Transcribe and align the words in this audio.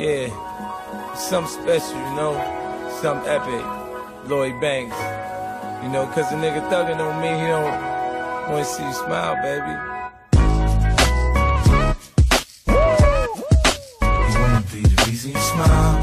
Yeah, 0.00 0.32
something 1.14 1.62
special, 1.62 1.98
you 1.98 2.16
know, 2.16 2.32
something 3.02 3.28
epic. 3.28 3.62
Lloyd 4.30 4.58
Banks, 4.58 4.96
you 5.82 5.90
know, 5.90 6.06
cause 6.14 6.32
a 6.32 6.36
nigga 6.36 6.66
thuggin' 6.70 6.98
on 6.98 7.20
me, 7.20 7.28
he 7.28 7.46
don't 7.46 7.70
wanna 8.50 8.64
see 8.64 8.82
you 8.82 8.94
smile, 8.94 9.36
baby. 9.42 9.74
You 14.00 14.38
wanna 14.40 14.64
be 14.72 14.80
the 14.80 15.04
reason 15.06 15.32
you 15.32 15.40
smile. 15.52 15.96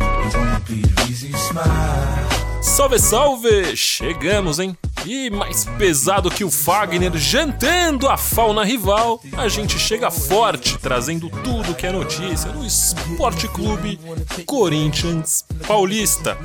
You 0.00 0.38
wanna 0.40 0.60
be 0.66 0.82
the 0.82 1.04
reason 1.06 1.30
you 1.30 1.38
smile. 1.38 2.60
Salve, 2.60 2.98
salve! 2.98 3.76
Chegamos, 3.76 4.58
hein? 4.58 4.76
E 5.06 5.30
mais 5.30 5.64
pesado 5.78 6.28
que 6.28 6.42
o 6.42 6.50
Fagner 6.50 7.16
jantando 7.16 8.08
a 8.08 8.16
fauna 8.16 8.64
rival, 8.64 9.22
a 9.36 9.46
gente 9.46 9.78
chega 9.78 10.10
forte, 10.10 10.76
trazendo 10.78 11.30
tudo 11.30 11.76
que 11.76 11.86
é 11.86 11.92
notícia 11.92 12.50
no 12.50 12.66
Esporte 12.66 13.46
Clube 13.46 14.00
Corinthians 14.44 15.44
Paulista. 15.64 16.36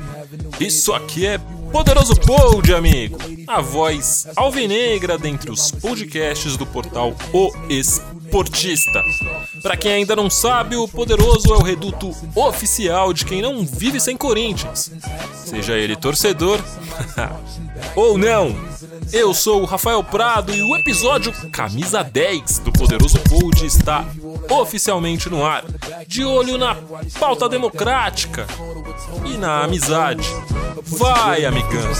Isso 0.60 0.92
aqui 0.92 1.26
é 1.26 1.38
Poderoso 1.72 2.14
Pod, 2.14 2.72
amigo! 2.72 3.18
A 3.48 3.60
voz 3.60 4.28
alvinegra 4.36 5.18
dentre 5.18 5.50
os 5.50 5.72
podcasts 5.72 6.56
do 6.56 6.64
portal 6.64 7.16
O 7.32 7.50
Esportista. 7.68 9.02
Para 9.60 9.76
quem 9.76 9.92
ainda 9.92 10.14
não 10.14 10.30
sabe, 10.30 10.76
o 10.76 10.86
Poderoso 10.86 11.52
é 11.52 11.56
o 11.56 11.62
reduto 11.62 12.14
oficial 12.36 13.12
de 13.12 13.24
quem 13.24 13.42
não 13.42 13.66
vive 13.66 13.98
sem 13.98 14.16
Corinthians. 14.16 14.92
Seja 15.34 15.72
ele 15.74 15.96
torcedor 15.96 16.60
ou 17.94 18.16
não. 18.18 18.54
Eu 19.12 19.34
sou 19.34 19.62
o 19.62 19.64
Rafael 19.64 20.02
Prado 20.02 20.52
e 20.54 20.62
o 20.62 20.76
episódio 20.76 21.32
Camisa 21.50 22.02
10 22.02 22.60
do 22.60 22.72
Poderoso 22.72 23.18
Pod 23.20 23.64
está 23.64 24.04
oficialmente 24.50 25.28
no 25.28 25.44
ar. 25.44 25.64
De 26.06 26.24
olho 26.24 26.56
na 26.58 26.76
pauta 27.18 27.48
democrática 27.48 28.46
e 29.24 29.36
na 29.36 29.64
amizade. 29.64 30.28
Vai, 30.84 31.44
amigão! 31.44 31.92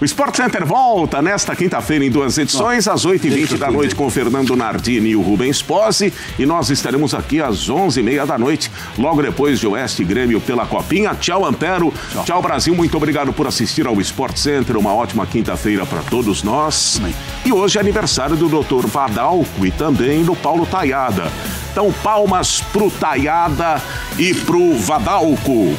O 0.00 0.04
Sport 0.04 0.36
Center 0.36 0.64
volta 0.64 1.20
nesta 1.20 1.54
quinta-feira 1.54 2.04
em 2.04 2.10
duas 2.10 2.38
edições, 2.38 2.88
às 2.88 3.04
8h20 3.04 3.56
da 3.56 3.70
noite 3.70 3.94
com 3.94 4.06
o 4.06 4.10
Fernando 4.10 4.56
Nardini 4.56 5.10
e 5.10 5.16
o 5.16 5.20
Rubens 5.20 5.60
Pose. 5.60 6.12
E 6.38 6.46
nós 6.46 6.70
estaremos 6.70 7.14
aqui 7.14 7.40
às 7.40 7.68
11h30 7.68 8.26
da 8.26 8.38
noite, 8.38 8.70
logo 8.96 9.20
depois 9.22 9.58
de 9.60 9.66
Oeste 9.66 10.04
Grêmio 10.04 10.40
pela 10.40 10.66
Copinha. 10.66 11.14
Tchau, 11.14 11.44
Ampero. 11.44 11.92
Tchau. 12.24 12.40
Brasil. 12.40 12.74
Muito 12.74 12.96
obrigado 12.96 13.32
por 13.32 13.46
assistir 13.46 13.86
ao 13.86 14.00
Sport 14.00 14.36
Center. 14.36 14.76
Uma 14.76 14.94
ótima 14.94 15.26
quinta-feira 15.26 15.84
para 15.84 16.02
todos 16.02 16.42
nós. 16.42 17.00
E 17.44 17.52
hoje 17.52 17.78
é 17.78 17.80
aniversário 17.80 18.36
do 18.36 18.48
Dr. 18.48 18.86
Vadalco 18.86 19.64
e 19.64 19.70
também 19.70 20.24
do 20.24 20.34
Paulo 20.34 20.64
Taiada. 20.64 21.30
Então, 21.70 21.92
palmas 22.02 22.60
pro 22.72 22.90
Taiada 22.90 23.80
e 24.18 24.32
pro 24.34 24.74
Vadalco. 24.74 25.76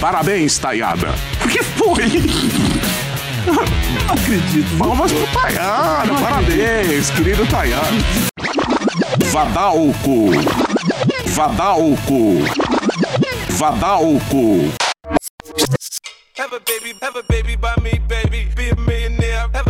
Parabéns, 0.00 0.58
Taiada. 0.58 1.14
O 1.44 1.48
que 1.48 1.62
foi? 1.62 3.09
Não 3.46 4.14
acredito. 4.14 4.78
Palmas 4.78 5.12
pro 5.12 5.26
Tayara, 5.28 6.14
parabéns, 6.20 7.10
querido 7.10 7.46
Tayara. 7.46 7.86
Vadalco. 9.30 10.30
Vadalco. 11.26 12.44
Vadalco. 13.50 14.72
Have 16.36 16.54
a 16.54 16.60
baby, 16.60 16.94
have 17.02 17.16
a 17.16 17.22
baby 17.28 17.56
by 17.56 17.74
me, 17.82 18.00
baby. 18.08 18.48
Be 18.56 18.70
a 18.70 18.76
millionaire. 18.76 19.48
Have 19.52 19.69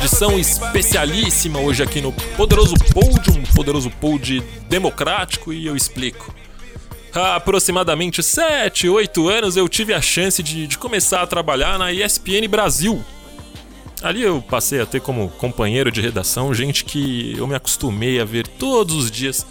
Edição 0.00 0.38
especialíssima 0.38 1.58
hoje 1.58 1.82
aqui 1.82 2.00
no 2.00 2.12
Poderoso 2.12 2.74
Pod, 2.94 3.30
um 3.30 3.42
Poderoso 3.52 3.90
Pod 3.90 4.40
democrático 4.68 5.52
e 5.52 5.66
eu 5.66 5.74
explico. 5.74 6.32
Há 7.12 7.34
aproximadamente 7.34 8.22
7, 8.22 8.88
8 8.88 9.28
anos 9.28 9.56
eu 9.56 9.68
tive 9.68 9.92
a 9.92 10.00
chance 10.00 10.40
de, 10.40 10.68
de 10.68 10.78
começar 10.78 11.22
a 11.22 11.26
trabalhar 11.26 11.80
na 11.80 11.92
ESPN 11.92 12.46
Brasil. 12.48 13.04
Ali 14.00 14.22
eu 14.22 14.40
passei 14.40 14.80
a 14.80 14.86
ter 14.86 15.00
como 15.00 15.30
companheiro 15.30 15.90
de 15.90 16.00
redação 16.00 16.54
gente 16.54 16.84
que 16.84 17.34
eu 17.36 17.48
me 17.48 17.56
acostumei 17.56 18.20
a 18.20 18.24
ver 18.24 18.46
todos 18.46 18.94
os 18.94 19.10
dias 19.10 19.44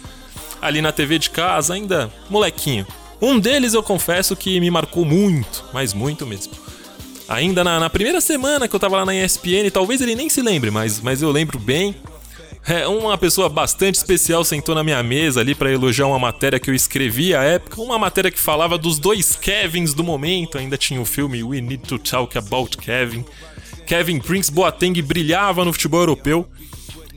ali 0.62 0.80
na 0.80 0.92
TV 0.92 1.18
de 1.18 1.28
casa, 1.28 1.74
ainda 1.74 2.10
molequinho. 2.30 2.86
Um 3.20 3.38
deles 3.38 3.74
eu 3.74 3.82
confesso 3.82 4.34
que 4.34 4.58
me 4.60 4.70
marcou 4.70 5.04
muito, 5.04 5.62
mas 5.74 5.92
muito 5.92 6.26
mesmo. 6.26 6.54
Ainda 7.28 7.62
na, 7.62 7.78
na 7.78 7.90
primeira 7.90 8.20
semana 8.20 8.66
que 8.66 8.74
eu 8.74 8.80
tava 8.80 8.96
lá 8.96 9.04
na 9.04 9.14
ESPN, 9.14 9.70
talvez 9.70 10.00
ele 10.00 10.14
nem 10.14 10.30
se 10.30 10.40
lembre, 10.40 10.70
mas, 10.70 11.00
mas 11.00 11.20
eu 11.20 11.30
lembro 11.30 11.58
bem. 11.58 11.94
É, 12.66 12.86
uma 12.86 13.16
pessoa 13.16 13.48
bastante 13.48 13.94
especial 13.94 14.44
sentou 14.44 14.74
na 14.74 14.82
minha 14.82 15.02
mesa 15.02 15.40
ali 15.40 15.54
para 15.54 15.72
elogiar 15.72 16.06
uma 16.06 16.18
matéria 16.18 16.58
que 16.58 16.68
eu 16.68 16.74
escrevi 16.74 17.34
à 17.34 17.42
época, 17.42 17.80
uma 17.80 17.98
matéria 17.98 18.30
que 18.30 18.38
falava 18.38 18.76
dos 18.76 18.98
dois 18.98 19.36
Kevins 19.36 19.94
do 19.94 20.04
momento, 20.04 20.58
ainda 20.58 20.76
tinha 20.76 21.00
o 21.00 21.04
filme 21.04 21.42
We 21.42 21.60
Need 21.60 21.86
to 21.86 21.98
Talk 21.98 22.36
About 22.36 22.76
Kevin. 22.76 23.24
Kevin 23.86 24.20
Prince 24.20 24.52
Boateng 24.52 25.00
brilhava 25.00 25.64
no 25.64 25.72
futebol 25.72 26.00
europeu 26.00 26.46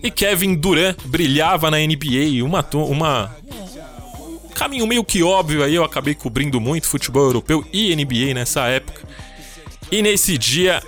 e 0.02 0.10
Kevin 0.10 0.56
Durant 0.56 0.98
brilhava 1.06 1.70
na 1.70 1.78
NBA, 1.78 2.44
uma 2.44 2.66
uma 2.74 3.36
um 4.20 4.50
caminho 4.54 4.88
meio 4.88 5.04
que 5.04 5.22
óbvio 5.22 5.64
aí, 5.64 5.76
eu 5.76 5.84
acabei 5.84 6.16
cobrindo 6.16 6.62
muito 6.62 6.88
futebol 6.88 7.24
europeu 7.24 7.66
e 7.74 7.94
NBA 7.96 8.34
nessa 8.34 8.68
época. 8.68 9.02
E 9.92 10.02
nesse 10.02 10.38
dia 10.38 10.82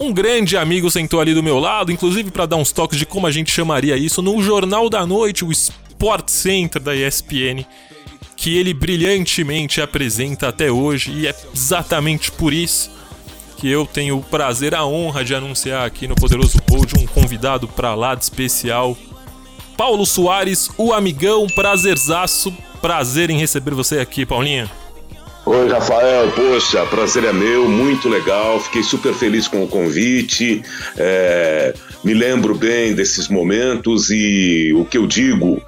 um 0.00 0.12
grande 0.12 0.56
amigo 0.56 0.90
sentou 0.90 1.20
ali 1.20 1.34
do 1.34 1.42
meu 1.42 1.58
lado, 1.58 1.92
inclusive 1.92 2.30
para 2.30 2.46
dar 2.46 2.56
uns 2.56 2.72
toques 2.72 2.98
de 2.98 3.04
como 3.04 3.26
a 3.26 3.30
gente 3.30 3.50
chamaria 3.50 3.96
isso 3.96 4.22
no 4.22 4.42
Jornal 4.42 4.88
da 4.88 5.06
Noite, 5.06 5.44
o 5.44 5.52
Sport 5.52 6.28
Center 6.28 6.80
da 6.80 6.96
ESPN, 6.96 7.66
que 8.34 8.56
ele 8.56 8.72
brilhantemente 8.72 9.82
apresenta 9.82 10.48
até 10.48 10.70
hoje, 10.70 11.12
e 11.12 11.26
é 11.26 11.34
exatamente 11.54 12.32
por 12.32 12.54
isso 12.54 12.90
que 13.58 13.68
eu 13.68 13.84
tenho 13.84 14.16
o 14.16 14.22
prazer, 14.22 14.74
a 14.74 14.86
honra 14.86 15.22
de 15.22 15.34
anunciar 15.34 15.86
aqui 15.86 16.08
no 16.08 16.14
Poderoso 16.14 16.62
Pod 16.62 16.94
um 16.98 17.06
convidado 17.06 17.68
pra 17.68 17.94
lá 17.94 18.14
de 18.14 18.24
especial, 18.24 18.96
Paulo 19.76 20.06
Soares, 20.06 20.70
o 20.78 20.94
amigão, 20.94 21.46
prazerzaço, 21.46 22.50
prazer 22.80 23.28
em 23.28 23.38
receber 23.38 23.74
você 23.74 23.98
aqui, 23.98 24.24
Paulinha. 24.24 24.70
Oi, 25.52 25.68
Rafael. 25.68 26.30
Poxa, 26.30 26.86
prazer 26.86 27.24
é 27.24 27.32
meu, 27.32 27.68
muito 27.68 28.08
legal. 28.08 28.60
Fiquei 28.60 28.84
super 28.84 29.12
feliz 29.12 29.48
com 29.48 29.64
o 29.64 29.66
convite. 29.66 30.62
É, 30.96 31.74
me 32.04 32.14
lembro 32.14 32.54
bem 32.54 32.94
desses 32.94 33.26
momentos 33.26 34.10
e 34.10 34.72
o 34.76 34.84
que 34.84 34.96
eu 34.96 35.08
digo 35.08 35.60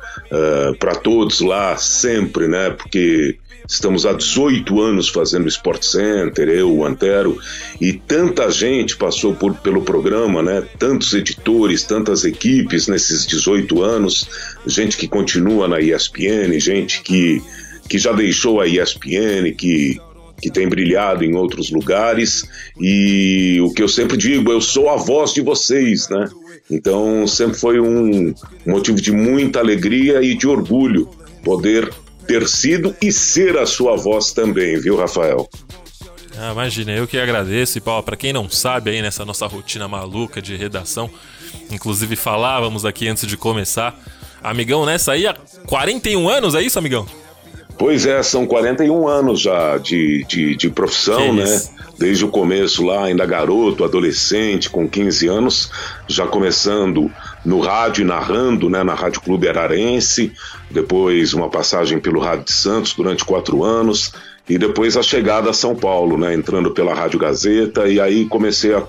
para 0.78 0.94
todos 0.94 1.41
lá 1.41 1.76
sempre, 1.76 2.47
né? 2.47 2.70
Porque 2.70 3.37
estamos 3.69 4.06
há 4.06 4.12
18 4.12 4.81
anos 4.81 5.09
fazendo 5.09 5.48
Sport 5.48 5.82
Center, 5.82 6.49
eu, 6.49 6.72
o 6.72 6.87
Antero, 6.87 7.37
e 7.81 7.93
tanta 7.93 8.53
gente 8.53 8.97
passou 8.97 9.34
por, 9.34 9.53
pelo 9.56 9.82
programa, 9.82 10.44
né? 10.44 10.62
Tantos 10.78 11.12
editores, 11.12 11.82
tantas 11.82 12.25
equipes 12.25 12.87
nesses 12.87 13.26
18 13.26 13.82
anos, 13.82 14.28
gente 14.64 14.97
que 14.97 15.09
continua 15.09 15.66
na 15.66 15.81
ESPN, 15.81 16.56
gente 16.60 17.03
que 17.03 17.43
que 17.92 17.98
já 17.98 18.10
deixou 18.10 18.58
a 18.58 18.66
ESPN, 18.66 19.53
que, 19.54 20.00
que 20.41 20.50
tem 20.50 20.66
brilhado 20.66 21.22
em 21.26 21.34
outros 21.34 21.70
lugares. 21.70 22.48
E 22.80 23.60
o 23.60 23.70
que 23.75 23.82
eu 23.82 23.88
sempre 23.88 24.16
digo, 24.16 24.50
eu 24.50 24.62
sou 24.62 24.88
a 24.88 24.97
voz 24.97 25.34
de 25.34 25.42
vocês, 25.42 26.08
né? 26.08 26.26
Então 26.70 27.26
sempre 27.26 27.58
foi 27.58 27.78
um 27.78 28.32
motivo 28.64 28.99
de 28.99 29.12
muita 29.12 29.58
alegria 29.58 30.22
e 30.22 30.34
de 30.34 30.49
orgulho 30.49 31.06
poder 31.44 31.93
ter 32.26 32.49
sido 32.49 32.96
e 33.02 33.12
ser 33.12 33.58
a 33.58 33.67
sua 33.67 33.94
voz 33.94 34.32
também, 34.32 34.81
viu, 34.81 34.96
Rafael? 34.96 35.46
Ah, 36.38 36.52
imagina, 36.52 36.93
eu 36.93 37.06
que 37.06 37.19
agradeço. 37.19 37.76
E, 37.76 37.81
Paulo, 37.82 38.02
pra 38.02 38.17
quem 38.17 38.32
não 38.32 38.49
sabe 38.49 38.88
aí 38.88 39.02
nessa 39.02 39.22
nossa 39.26 39.46
rotina 39.46 39.87
maluca 39.87 40.40
de 40.40 40.56
redação, 40.56 41.11
inclusive 41.70 42.17
falávamos 42.17 42.87
aqui 42.87 43.06
antes 43.06 43.26
de 43.26 43.37
começar, 43.37 44.02
amigão, 44.43 44.87
nessa 44.87 45.12
aí 45.12 45.26
há 45.26 45.37
41 45.67 46.26
anos, 46.26 46.55
é 46.55 46.62
isso, 46.62 46.78
amigão? 46.78 47.06
Pois 47.78 48.06
é, 48.06 48.22
são 48.22 48.46
41 48.46 49.08
anos 49.08 49.40
já 49.40 49.76
de, 49.78 50.24
de, 50.24 50.54
de 50.56 50.70
profissão, 50.70 51.32
né? 51.32 51.60
Desde 51.98 52.24
o 52.24 52.28
começo 52.28 52.84
lá, 52.84 53.04
ainda 53.04 53.24
garoto, 53.26 53.84
adolescente, 53.84 54.70
com 54.70 54.88
15 54.88 55.28
anos, 55.28 55.70
já 56.08 56.26
começando 56.26 57.10
no 57.44 57.60
rádio 57.60 58.02
e 58.02 58.04
narrando, 58.04 58.69
né? 58.69 58.82
Na 58.82 58.94
Rádio 58.94 59.20
Clube 59.20 59.48
Ararense, 59.48 60.32
depois 60.70 61.32
uma 61.34 61.48
passagem 61.48 62.00
pelo 62.00 62.20
Rádio 62.20 62.46
de 62.46 62.52
Santos 62.52 62.94
durante 62.94 63.24
quatro 63.24 63.62
anos, 63.62 64.12
e 64.48 64.58
depois 64.58 64.96
a 64.96 65.02
chegada 65.02 65.50
a 65.50 65.54
São 65.54 65.74
Paulo, 65.74 66.16
né? 66.16 66.34
Entrando 66.34 66.72
pela 66.72 66.94
Rádio 66.94 67.19
Gazeta, 67.19 67.86
e 67.86 68.00
aí 68.00 68.26
comecei 68.26 68.74
a 68.74 68.82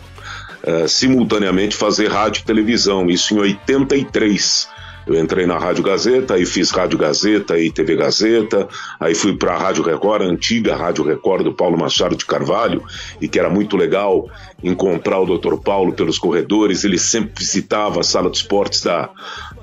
eh, 0.65 0.87
simultaneamente 0.87 1.75
fazer 1.75 2.09
rádio 2.09 2.41
e 2.41 2.45
televisão, 2.45 3.09
isso 3.09 3.33
em 3.33 3.39
83. 3.39 4.69
Eu 5.05 5.19
entrei 5.19 5.45
na 5.45 5.57
Rádio 5.57 5.83
Gazeta, 5.83 6.35
aí 6.35 6.45
fiz 6.45 6.71
Rádio 6.71 6.97
Gazeta 6.97 7.59
e 7.59 7.69
TV 7.69 7.95
Gazeta, 7.95 8.67
aí 8.99 9.13
fui 9.13 9.35
para 9.35 9.53
a 9.53 9.57
Rádio 9.57 9.83
Record, 9.83 10.21
a 10.21 10.25
antiga 10.25 10.75
Rádio 10.75 11.03
Record 11.03 11.43
do 11.43 11.53
Paulo 11.53 11.77
Machado 11.77 12.15
de 12.15 12.25
Carvalho, 12.25 12.81
e 13.19 13.27
que 13.27 13.37
era 13.37 13.49
muito 13.49 13.75
legal 13.75 14.29
encontrar 14.63 15.19
o 15.19 15.37
Dr. 15.37 15.57
Paulo 15.57 15.93
pelos 15.93 16.17
corredores. 16.17 16.83
Ele 16.83 16.97
sempre 16.97 17.33
visitava 17.37 17.99
a 17.99 18.03
sala 18.03 18.29
de 18.29 18.37
esportes 18.37 18.81
da, 18.81 19.09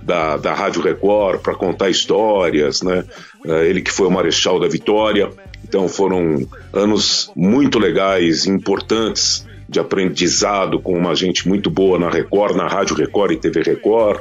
da, 0.02 0.36
da 0.36 0.54
Rádio 0.54 0.82
Record 0.82 1.40
para 1.40 1.54
contar 1.54 1.88
histórias, 1.88 2.82
né? 2.82 3.04
Eh, 3.46 3.68
ele 3.68 3.80
que 3.80 3.90
foi 3.90 4.06
o 4.06 4.10
Marechal 4.10 4.60
da 4.60 4.68
Vitória. 4.68 5.30
Então 5.64 5.88
foram 5.88 6.46
anos 6.72 7.30
muito 7.34 7.78
legais, 7.78 8.46
importantes 8.46 9.46
de 9.68 9.78
aprendizado 9.78 10.80
com 10.80 10.98
uma 10.98 11.14
gente 11.14 11.48
muito 11.48 11.70
boa 11.70 11.96
na 11.98 12.10
Record, 12.10 12.56
na 12.56 12.66
Rádio 12.66 12.96
Record 12.96 13.32
e 13.32 13.36
TV 13.36 13.62
Record 13.62 14.20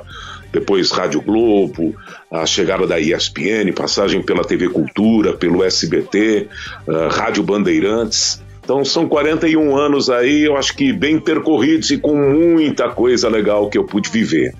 depois 0.51 0.91
Rádio 0.91 1.21
Globo, 1.21 1.95
a 2.31 2.45
chegada 2.45 2.87
da 2.87 2.99
ESPN, 2.99 3.71
passagem 3.75 4.21
pela 4.21 4.43
TV 4.43 4.69
Cultura, 4.69 5.33
pelo 5.33 5.63
SBT, 5.63 6.47
uh, 6.87 6.95
ah, 6.95 7.07
Rádio 7.09 7.43
Bandeirantes. 7.43 8.41
Então 8.63 8.83
são 8.85 9.07
41 9.07 9.75
anos 9.75 10.09
aí, 10.09 10.43
eu 10.43 10.55
acho 10.55 10.75
que 10.75 10.93
bem 10.93 11.19
percorridos 11.19 11.89
e 11.89 11.97
com 11.97 12.15
muita 12.15 12.89
coisa 12.89 13.27
legal 13.27 13.69
que 13.69 13.77
eu 13.77 13.83
pude 13.83 14.09
viver. 14.09 14.53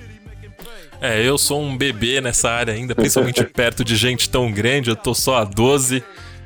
É, 1.02 1.26
eu 1.26 1.38
sou 1.38 1.62
um 1.62 1.78
bebê 1.78 2.20
nessa 2.20 2.50
área 2.50 2.74
ainda, 2.74 2.94
principalmente 2.94 3.44
perto 3.54 3.86
de 3.86 3.96
gente 3.96 4.30
tão 4.30 4.52
grande, 4.52 4.90
eu 4.90 4.96
tô 4.96 5.14
só 5.14 5.38
a 5.38 5.44
12 5.44 6.04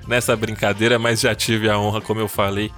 nessa 0.07 0.35
brincadeira, 0.35 0.99
mas 0.99 1.21
já 1.21 1.33
tive 1.33 1.69
a 1.69 1.79
honra, 1.79 2.01
como 2.01 2.19
eu 2.19 2.27
falei, 2.27 2.69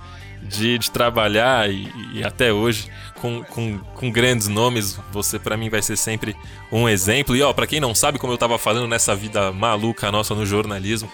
de, 0.44 0.78
de 0.78 0.92
trabalhar 0.92 1.70
e, 1.70 1.90
e, 2.14 2.24
até 2.24 2.54
hoje 2.54 2.88
com, 3.26 3.44
com, 3.44 3.80
com 3.96 4.12
grandes 4.12 4.48
nomes. 4.48 5.00
Você, 5.12 5.40
para 5.40 5.58
mim, 5.58 5.70
vai 5.70 5.82
ser 5.82 5.98
sempre 5.98 6.36
um 6.72 6.88
exemplo. 6.88 7.36
E, 7.36 7.42
ó, 7.42 7.52
para 7.54 7.66
quem 7.66 7.80
não 7.80 7.96
sabe, 7.96 8.20
como 8.20 8.32
eu 8.32 8.38
tava 8.38 8.60
falando 8.60 8.88
nessa 8.88 9.16
vida 9.16 9.52
maluca 9.52 10.12
nossa 10.12 10.36
no 10.36 10.46
jornalismo, 10.46 11.10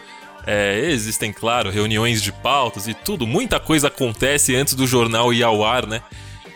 é, 0.46 0.80
existem, 0.90 1.32
claro, 1.32 1.70
reuniões 1.70 2.22
de 2.22 2.32
pautas 2.32 2.88
e 2.88 2.94
tudo. 2.94 3.26
Muita 3.26 3.60
coisa 3.60 3.88
acontece 3.88 4.56
antes 4.56 4.74
do 4.74 4.86
jornal 4.86 5.34
ir 5.34 5.44
ao 5.44 5.64
ar, 5.64 5.88
né? 5.88 6.02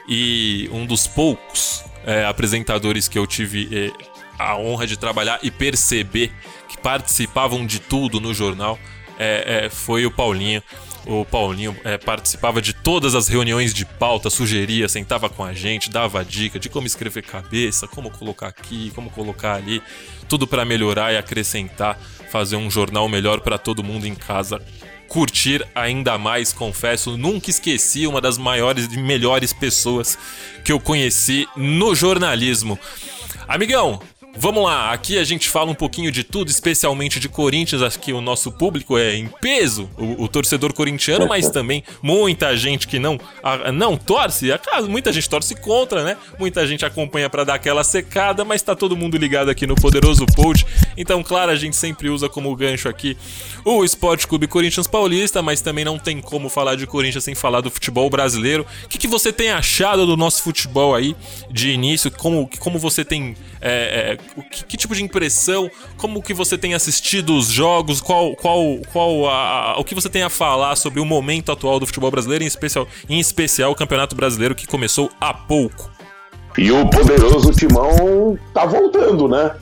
E 0.10 0.70
um 0.74 0.86
dos 0.86 1.08
poucos 1.08 1.84
é, 2.06 2.26
apresentadores 2.26 3.08
que 3.08 3.18
eu 3.18 3.26
tive 3.26 3.70
é, 3.72 3.92
a 4.38 4.58
honra 4.58 4.86
de 4.86 4.98
trabalhar 4.98 5.40
e 5.42 5.50
perceber 5.50 6.32
que 6.68 6.78
participavam 6.78 7.66
de 7.66 7.80
tudo 7.80 8.20
no 8.20 8.34
jornal 8.34 8.78
é, 9.18 9.66
é, 9.66 9.70
foi 9.70 10.06
o 10.06 10.12
Paulinho. 10.12 10.62
O 11.08 11.24
Paulinho 11.24 11.76
é, 11.84 11.98
participava 12.00 12.60
de 12.60 12.74
todas 12.74 13.14
as 13.14 13.28
reuniões 13.28 13.74
de 13.74 13.86
pauta, 13.86 14.30
sugeria, 14.30 14.90
sentava 14.90 15.30
com 15.30 15.44
a 15.44 15.54
gente, 15.54 15.90
dava 15.90 16.26
dica 16.26 16.60
de 16.60 16.68
como 16.68 16.88
escrever 16.88 17.22
cabeça, 17.22 17.88
como 17.88 18.10
colocar 18.10 18.48
aqui, 18.48 18.92
como 18.96 19.12
colocar 19.12 19.54
ali, 19.54 19.84
tudo 20.28 20.48
para 20.48 20.66
melhorar 20.66 21.14
e 21.14 21.18
acrescentar, 21.18 22.00
fazer 22.32 22.56
um 22.56 22.72
jornal 22.72 23.08
melhor 23.08 23.42
para 23.42 23.60
todo 23.60 23.84
mundo 23.84 24.08
em 24.08 24.16
casa. 24.16 24.60
Curtir 25.08 25.64
ainda 25.76 26.18
mais, 26.18 26.52
confesso, 26.52 27.16
nunca 27.16 27.52
esqueci 27.52 28.08
uma 28.08 28.20
das 28.20 28.40
maiores 28.40 28.86
e 28.92 28.98
melhores 28.98 29.54
pessoas 29.54 30.18
que 30.64 30.72
eu 30.72 30.80
conheci 30.80 31.48
no 31.56 31.94
jornalismo. 31.94 32.80
Amigão, 33.48 34.02
Vamos 34.38 34.64
lá, 34.64 34.92
aqui 34.92 35.18
a 35.18 35.24
gente 35.24 35.50
fala 35.50 35.72
um 35.72 35.76
pouquinho 35.76 36.12
de 36.12 36.24
tudo, 36.24 36.50
especialmente 36.50 37.20
de 37.20 37.30
Corinthians. 37.30 37.82
Acho 37.82 38.00
que 38.00 38.12
o 38.12 38.20
nosso 38.20 38.52
público 38.52 38.98
é 38.98 39.16
em 39.16 39.28
peso, 39.28 39.90
o, 39.98 40.24
o 40.24 40.28
torcedor 40.28 40.74
corintiano, 40.74 41.26
mas 41.28 41.50
também 41.52 41.84
muita 42.02 42.56
gente 42.58 42.88
que 42.88 43.00
não, 43.00 43.18
a, 43.42 43.72
não 43.72 43.96
torce. 43.96 44.48
Muita 44.90 45.14
gente 45.14 45.30
torce 45.30 45.56
contra, 45.56 46.04
né? 46.04 46.18
Muita 46.38 46.68
gente 46.68 46.86
acompanha 46.86 47.30
para 47.30 47.46
dar 47.46 47.56
aquela 47.56 47.84
secada, 47.84 48.44
mas 48.44 48.62
tá 48.62 48.76
todo 48.76 48.96
mundo 48.96 49.18
ligado 49.18 49.50
aqui 49.50 49.66
no 49.66 49.76
Poderoso 49.76 50.26
Pod. 50.26 50.66
Então, 50.98 51.24
claro, 51.24 51.52
a 51.52 51.56
gente 51.56 51.76
sempre 51.76 52.10
usa 52.10 52.28
como 52.28 52.54
gancho 52.56 52.90
aqui 52.90 53.18
o 53.64 53.84
Esporte 53.84 54.28
Clube 54.28 54.48
Corinthians 54.48 54.88
Paulista, 54.88 55.42
mas 55.42 55.62
também 55.62 55.86
não 55.86 55.98
tem 55.98 56.20
como 56.22 56.50
falar 56.50 56.76
de 56.76 56.86
Corinthians 56.86 57.24
sem 57.24 57.36
falar 57.36 57.62
do 57.62 57.72
futebol 57.72 58.10
brasileiro. 58.10 58.66
O 58.84 58.88
que, 58.90 58.98
que 58.98 59.08
você 59.08 59.32
tem 59.32 59.52
achado 59.52 60.06
do 60.06 60.18
nosso 60.18 60.44
futebol 60.44 60.94
aí 60.94 61.16
de 61.50 61.70
início? 61.70 62.12
Como, 62.12 62.50
como 62.60 62.78
você 62.78 63.06
tem. 63.06 63.36
É, 63.62 64.18
é, 64.18 64.25
o 64.36 64.44
que, 64.44 64.66
que, 64.66 64.78
tipo 64.78 64.96
de 64.96 65.04
impressão, 65.04 65.70
como 65.98 66.22
que 66.22 66.34
você 66.34 66.58
tem 66.58 66.74
assistido 66.74 67.36
os 67.36 67.48
jogos, 67.48 68.02
qual, 68.02 68.36
qual, 68.36 68.60
qual 68.92 69.30
a, 69.30 69.72
a, 69.72 69.80
o 69.80 69.84
que 69.84 69.96
você 69.96 70.10
tem 70.10 70.24
a 70.24 70.30
falar 70.30 70.76
sobre 70.76 71.00
o 71.00 71.06
momento 71.06 71.52
atual 71.52 71.80
do 71.80 71.86
futebol 71.86 72.12
brasileiro, 72.12 72.44
em 72.44 72.48
especial, 72.48 72.88
em 73.10 73.20
especial 73.20 73.72
o 73.72 73.76
Campeonato 73.76 74.16
Brasileiro 74.16 74.56
que 74.56 74.68
começou 74.68 75.10
há 75.20 75.34
pouco. 75.34 75.92
E 76.58 76.72
o 76.72 76.90
poderoso 76.90 77.52
Timão 77.52 78.38
tá 78.54 78.66
voltando, 78.66 79.28
né? 79.28 79.56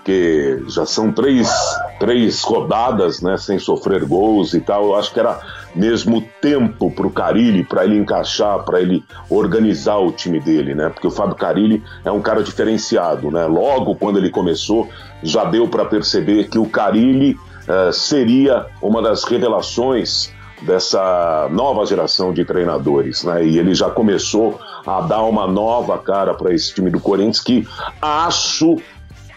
Porque 0.00 0.62
já 0.68 0.86
são 0.86 1.12
três, 1.12 1.50
três 1.98 2.42
rodadas, 2.42 3.20
né, 3.20 3.36
sem 3.36 3.58
sofrer 3.58 4.04
gols 4.06 4.54
e 4.54 4.60
tal. 4.60 4.84
Eu 4.86 4.96
acho 4.96 5.12
que 5.12 5.20
era 5.20 5.38
mesmo 5.74 6.26
tempo 6.40 6.90
para 6.90 7.06
o 7.06 7.10
Carilli, 7.10 7.62
para 7.64 7.84
ele 7.84 7.98
encaixar, 7.98 8.64
para 8.64 8.80
ele 8.80 9.04
organizar 9.28 9.98
o 9.98 10.10
time 10.10 10.40
dele, 10.40 10.74
né? 10.74 10.88
Porque 10.88 11.06
o 11.06 11.10
Fábio 11.10 11.36
Carilli 11.36 11.82
é 12.02 12.10
um 12.10 12.22
cara 12.22 12.42
diferenciado, 12.42 13.30
né? 13.30 13.46
Logo 13.46 13.94
quando 13.94 14.18
ele 14.18 14.30
começou, 14.30 14.88
já 15.22 15.44
deu 15.44 15.68
para 15.68 15.84
perceber 15.84 16.48
que 16.48 16.58
o 16.58 16.66
Carilli 16.66 17.32
uh, 17.32 17.92
seria 17.92 18.66
uma 18.80 19.02
das 19.02 19.22
revelações 19.24 20.32
dessa 20.62 21.48
nova 21.50 21.84
geração 21.86 22.32
de 22.32 22.44
treinadores, 22.44 23.24
né? 23.24 23.44
E 23.44 23.58
ele 23.58 23.74
já 23.74 23.90
começou 23.90 24.58
a 24.86 25.02
dar 25.02 25.22
uma 25.22 25.46
nova 25.46 25.98
cara 25.98 26.34
para 26.34 26.52
esse 26.54 26.74
time 26.74 26.90
do 26.90 27.00
Corinthians 27.00 27.40
que 27.40 27.66
acho 28.00 28.76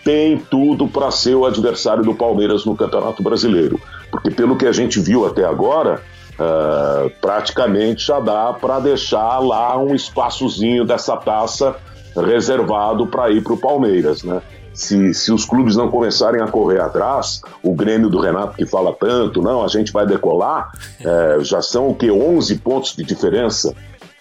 tem 0.04 0.38
tudo 0.38 0.88
para 0.88 1.10
ser 1.12 1.36
o 1.36 1.46
adversário 1.46 2.04
do 2.04 2.14
Palmeiras 2.14 2.66
no 2.66 2.76
Campeonato 2.76 3.24
Brasileiro. 3.24 3.80
Porque 4.12 4.30
pelo 4.30 4.58
que 4.58 4.66
a 4.66 4.72
gente 4.72 5.00
viu 5.00 5.26
até 5.26 5.46
agora, 5.46 6.02
Uh, 6.34 7.12
praticamente 7.22 8.08
já 8.08 8.20
dá 8.20 8.52
para 8.54 8.80
deixar 8.80 9.38
lá 9.38 9.78
um 9.78 9.94
espaçozinho 9.94 10.84
dessa 10.84 11.16
taça 11.16 11.76
reservado 12.16 13.06
para 13.06 13.30
ir 13.30 13.44
para 13.44 13.54
o 13.54 13.58
Palmeiras, 13.58 14.24
né? 14.24 14.42
Se, 14.74 15.14
se 15.14 15.32
os 15.32 15.46
clubes 15.46 15.76
não 15.76 15.90
começarem 15.90 16.42
a 16.42 16.48
correr 16.48 16.82
atrás, 16.82 17.42
o 17.62 17.76
Grêmio 17.76 18.10
do 18.10 18.20
Renato 18.20 18.58
que 18.58 18.66
fala 18.66 18.92
tanto, 18.94 19.44
não, 19.44 19.64
a 19.64 19.68
gente 19.68 19.94
vai 19.94 20.08
decolar, 20.08 20.72
é, 21.00 21.38
já 21.42 21.62
são 21.62 21.90
o 21.90 21.96
que 21.96 22.10
11 22.10 22.58
pontos 22.58 22.96
de 22.96 23.04
diferença 23.04 23.76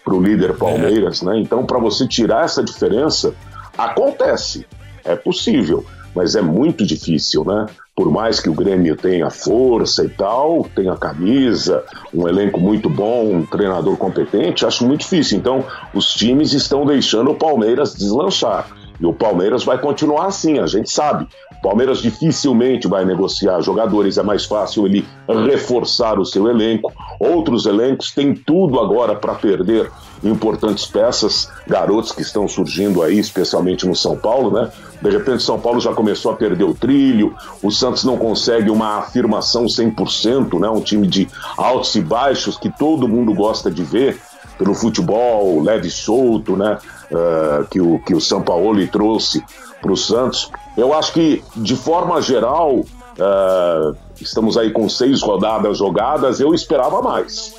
para 0.04 0.14
o 0.14 0.22
líder 0.22 0.54
Palmeiras, 0.58 1.22
é. 1.22 1.26
né? 1.26 1.38
Então, 1.38 1.64
para 1.64 1.78
você 1.78 2.06
tirar 2.06 2.44
essa 2.44 2.62
diferença, 2.62 3.34
acontece, 3.78 4.66
é 5.04 5.16
possível, 5.16 5.84
mas 6.14 6.34
é 6.34 6.42
muito 6.42 6.86
difícil, 6.86 7.44
né? 7.44 7.66
por 7.94 8.10
mais 8.10 8.40
que 8.40 8.48
o 8.48 8.54
Grêmio 8.54 8.96
tenha 8.96 9.28
força 9.30 10.04
e 10.04 10.08
tal, 10.08 10.66
tenha 10.74 10.96
camisa, 10.96 11.84
um 12.12 12.26
elenco 12.26 12.58
muito 12.58 12.88
bom, 12.88 13.36
um 13.36 13.46
treinador 13.46 13.96
competente, 13.96 14.64
acho 14.64 14.86
muito 14.86 15.00
difícil. 15.00 15.38
Então, 15.38 15.64
os 15.92 16.14
times 16.14 16.54
estão 16.54 16.86
deixando 16.86 17.30
o 17.30 17.34
Palmeiras 17.34 17.94
deslanchar. 17.94 18.66
E 18.98 19.04
o 19.04 19.12
Palmeiras 19.12 19.64
vai 19.64 19.78
continuar 19.78 20.26
assim, 20.26 20.58
a 20.58 20.66
gente 20.66 20.90
sabe. 20.90 21.26
O 21.58 21.62
Palmeiras 21.62 22.00
dificilmente 22.00 22.88
vai 22.88 23.04
negociar 23.04 23.60
jogadores, 23.60 24.16
é 24.16 24.22
mais 24.22 24.44
fácil 24.44 24.86
ele 24.86 25.04
reforçar 25.48 26.18
o 26.18 26.24
seu 26.24 26.48
elenco. 26.48 26.92
Outros 27.20 27.66
elencos 27.66 28.10
têm 28.12 28.34
tudo 28.34 28.80
agora 28.80 29.14
para 29.14 29.34
perder 29.34 29.90
importantes 30.24 30.86
peças, 30.86 31.50
garotos 31.66 32.12
que 32.12 32.22
estão 32.22 32.46
surgindo 32.46 33.02
aí, 33.02 33.18
especialmente 33.18 33.86
no 33.86 33.94
São 33.94 34.16
Paulo, 34.16 34.50
né? 34.52 34.70
De 35.02 35.10
repente, 35.10 35.42
São 35.42 35.58
Paulo 35.58 35.80
já 35.80 35.92
começou 35.92 36.30
a 36.30 36.36
perder 36.36 36.62
o 36.62 36.74
trilho, 36.74 37.34
o 37.60 37.72
Santos 37.72 38.04
não 38.04 38.16
consegue 38.16 38.70
uma 38.70 38.98
afirmação 38.98 39.64
100%, 39.64 40.60
né? 40.60 40.68
Um 40.68 40.80
time 40.80 41.08
de 41.08 41.28
altos 41.56 41.94
e 41.96 42.00
baixos 42.00 42.56
que 42.56 42.70
todo 42.70 43.08
mundo 43.08 43.34
gosta 43.34 43.68
de 43.68 43.82
ver 43.82 44.20
pelo 44.56 44.74
futebol 44.74 45.60
leve 45.60 45.88
e 45.88 45.90
solto, 45.90 46.56
né? 46.56 46.78
Uh, 47.10 47.66
que, 47.66 47.80
o, 47.80 47.98
que 47.98 48.14
o 48.14 48.20
São 48.20 48.42
Paulo 48.42 48.86
trouxe 48.86 49.44
para 49.80 49.92
o 49.92 49.96
Santos. 49.96 50.50
Eu 50.76 50.94
acho 50.94 51.12
que, 51.12 51.42
de 51.56 51.74
forma 51.74 52.22
geral, 52.22 52.76
uh, 52.76 53.96
estamos 54.20 54.56
aí 54.56 54.70
com 54.70 54.88
seis 54.88 55.20
rodadas 55.20 55.78
jogadas, 55.78 56.38
eu 56.38 56.54
esperava 56.54 57.02
mais. 57.02 57.52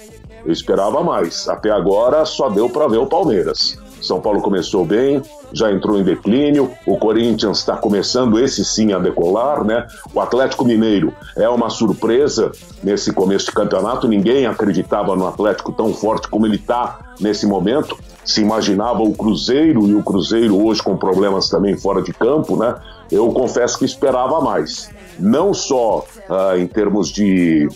Eu 0.45 0.51
esperava 0.51 1.03
mais. 1.03 1.50
Até 1.50 1.71
agora 1.71 2.23
só 2.23 2.50
deu 2.50 2.69
para 2.69 2.88
ver 2.88 3.00
o 3.00 3.05
Palmeiras. 3.05 3.77
São 4.01 4.21
Paulo 4.21 4.41
começou 4.41 4.85
bem, 4.85 5.21
já 5.53 5.72
entrou 5.72 5.98
em 5.98 6.03
declínio. 6.03 6.72
O 6.86 6.98
Corinthians 6.98 7.60
está 7.60 7.77
começando, 7.77 8.39
esse 8.39 8.65
sim, 8.65 8.91
a 8.91 9.00
decolar, 9.00 9.63
né? 9.63 9.88
O 10.13 10.19
Atlético 10.19 10.65
Mineiro 10.65 11.13
é 11.36 11.48
uma 11.48 11.69
surpresa 11.69 12.51
nesse 12.83 13.13
começo 13.13 13.45
de 13.45 13.51
campeonato. 13.51 14.07
Ninguém 14.07 14.45
acreditava 14.45 15.15
no 15.15 15.27
Atlético 15.27 15.72
tão 15.72 15.93
forte 15.93 16.27
como 16.27 16.45
ele 16.45 16.55
está 16.55 17.13
nesse 17.19 17.45
momento. 17.45 17.98
Se 18.25 18.41
imaginava 18.41 19.03
o 19.03 19.13
Cruzeiro 19.13 19.88
e 19.88 19.93
o 19.93 20.03
Cruzeiro 20.03 20.65
hoje 20.65 20.81
com 20.81 20.98
problemas 20.98 21.50
também 21.50 21.77
fora 21.77 22.01
de 22.01 22.12
campo, 22.12 22.57
né? 22.57 22.75
Eu 23.12 23.31
confesso 23.31 23.77
que 23.77 23.86
esperava 23.86 24.41
mais. 24.41 24.89
Não 25.19 25.53
só 25.53 26.05
uh, 26.29 26.57
em 26.57 26.65
termos 26.65 27.10
de 27.10 27.67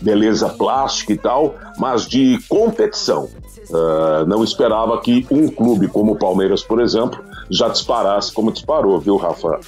beleza 0.00 0.48
plástica 0.50 1.12
e 1.12 1.18
tal, 1.18 1.54
mas 1.78 2.06
de 2.06 2.38
competição. 2.48 3.28
Uh, 3.74 4.24
não 4.26 4.44
esperava 4.44 5.00
que 5.00 5.26
um 5.28 5.48
clube 5.48 5.88
como 5.88 6.12
o 6.12 6.16
Palmeiras, 6.16 6.62
por 6.62 6.80
exemplo, 6.80 7.18
já 7.50 7.68
disparasse 7.68 8.32
como 8.32 8.52
disparou, 8.52 9.00
viu, 9.00 9.16
Rafa? 9.16 9.58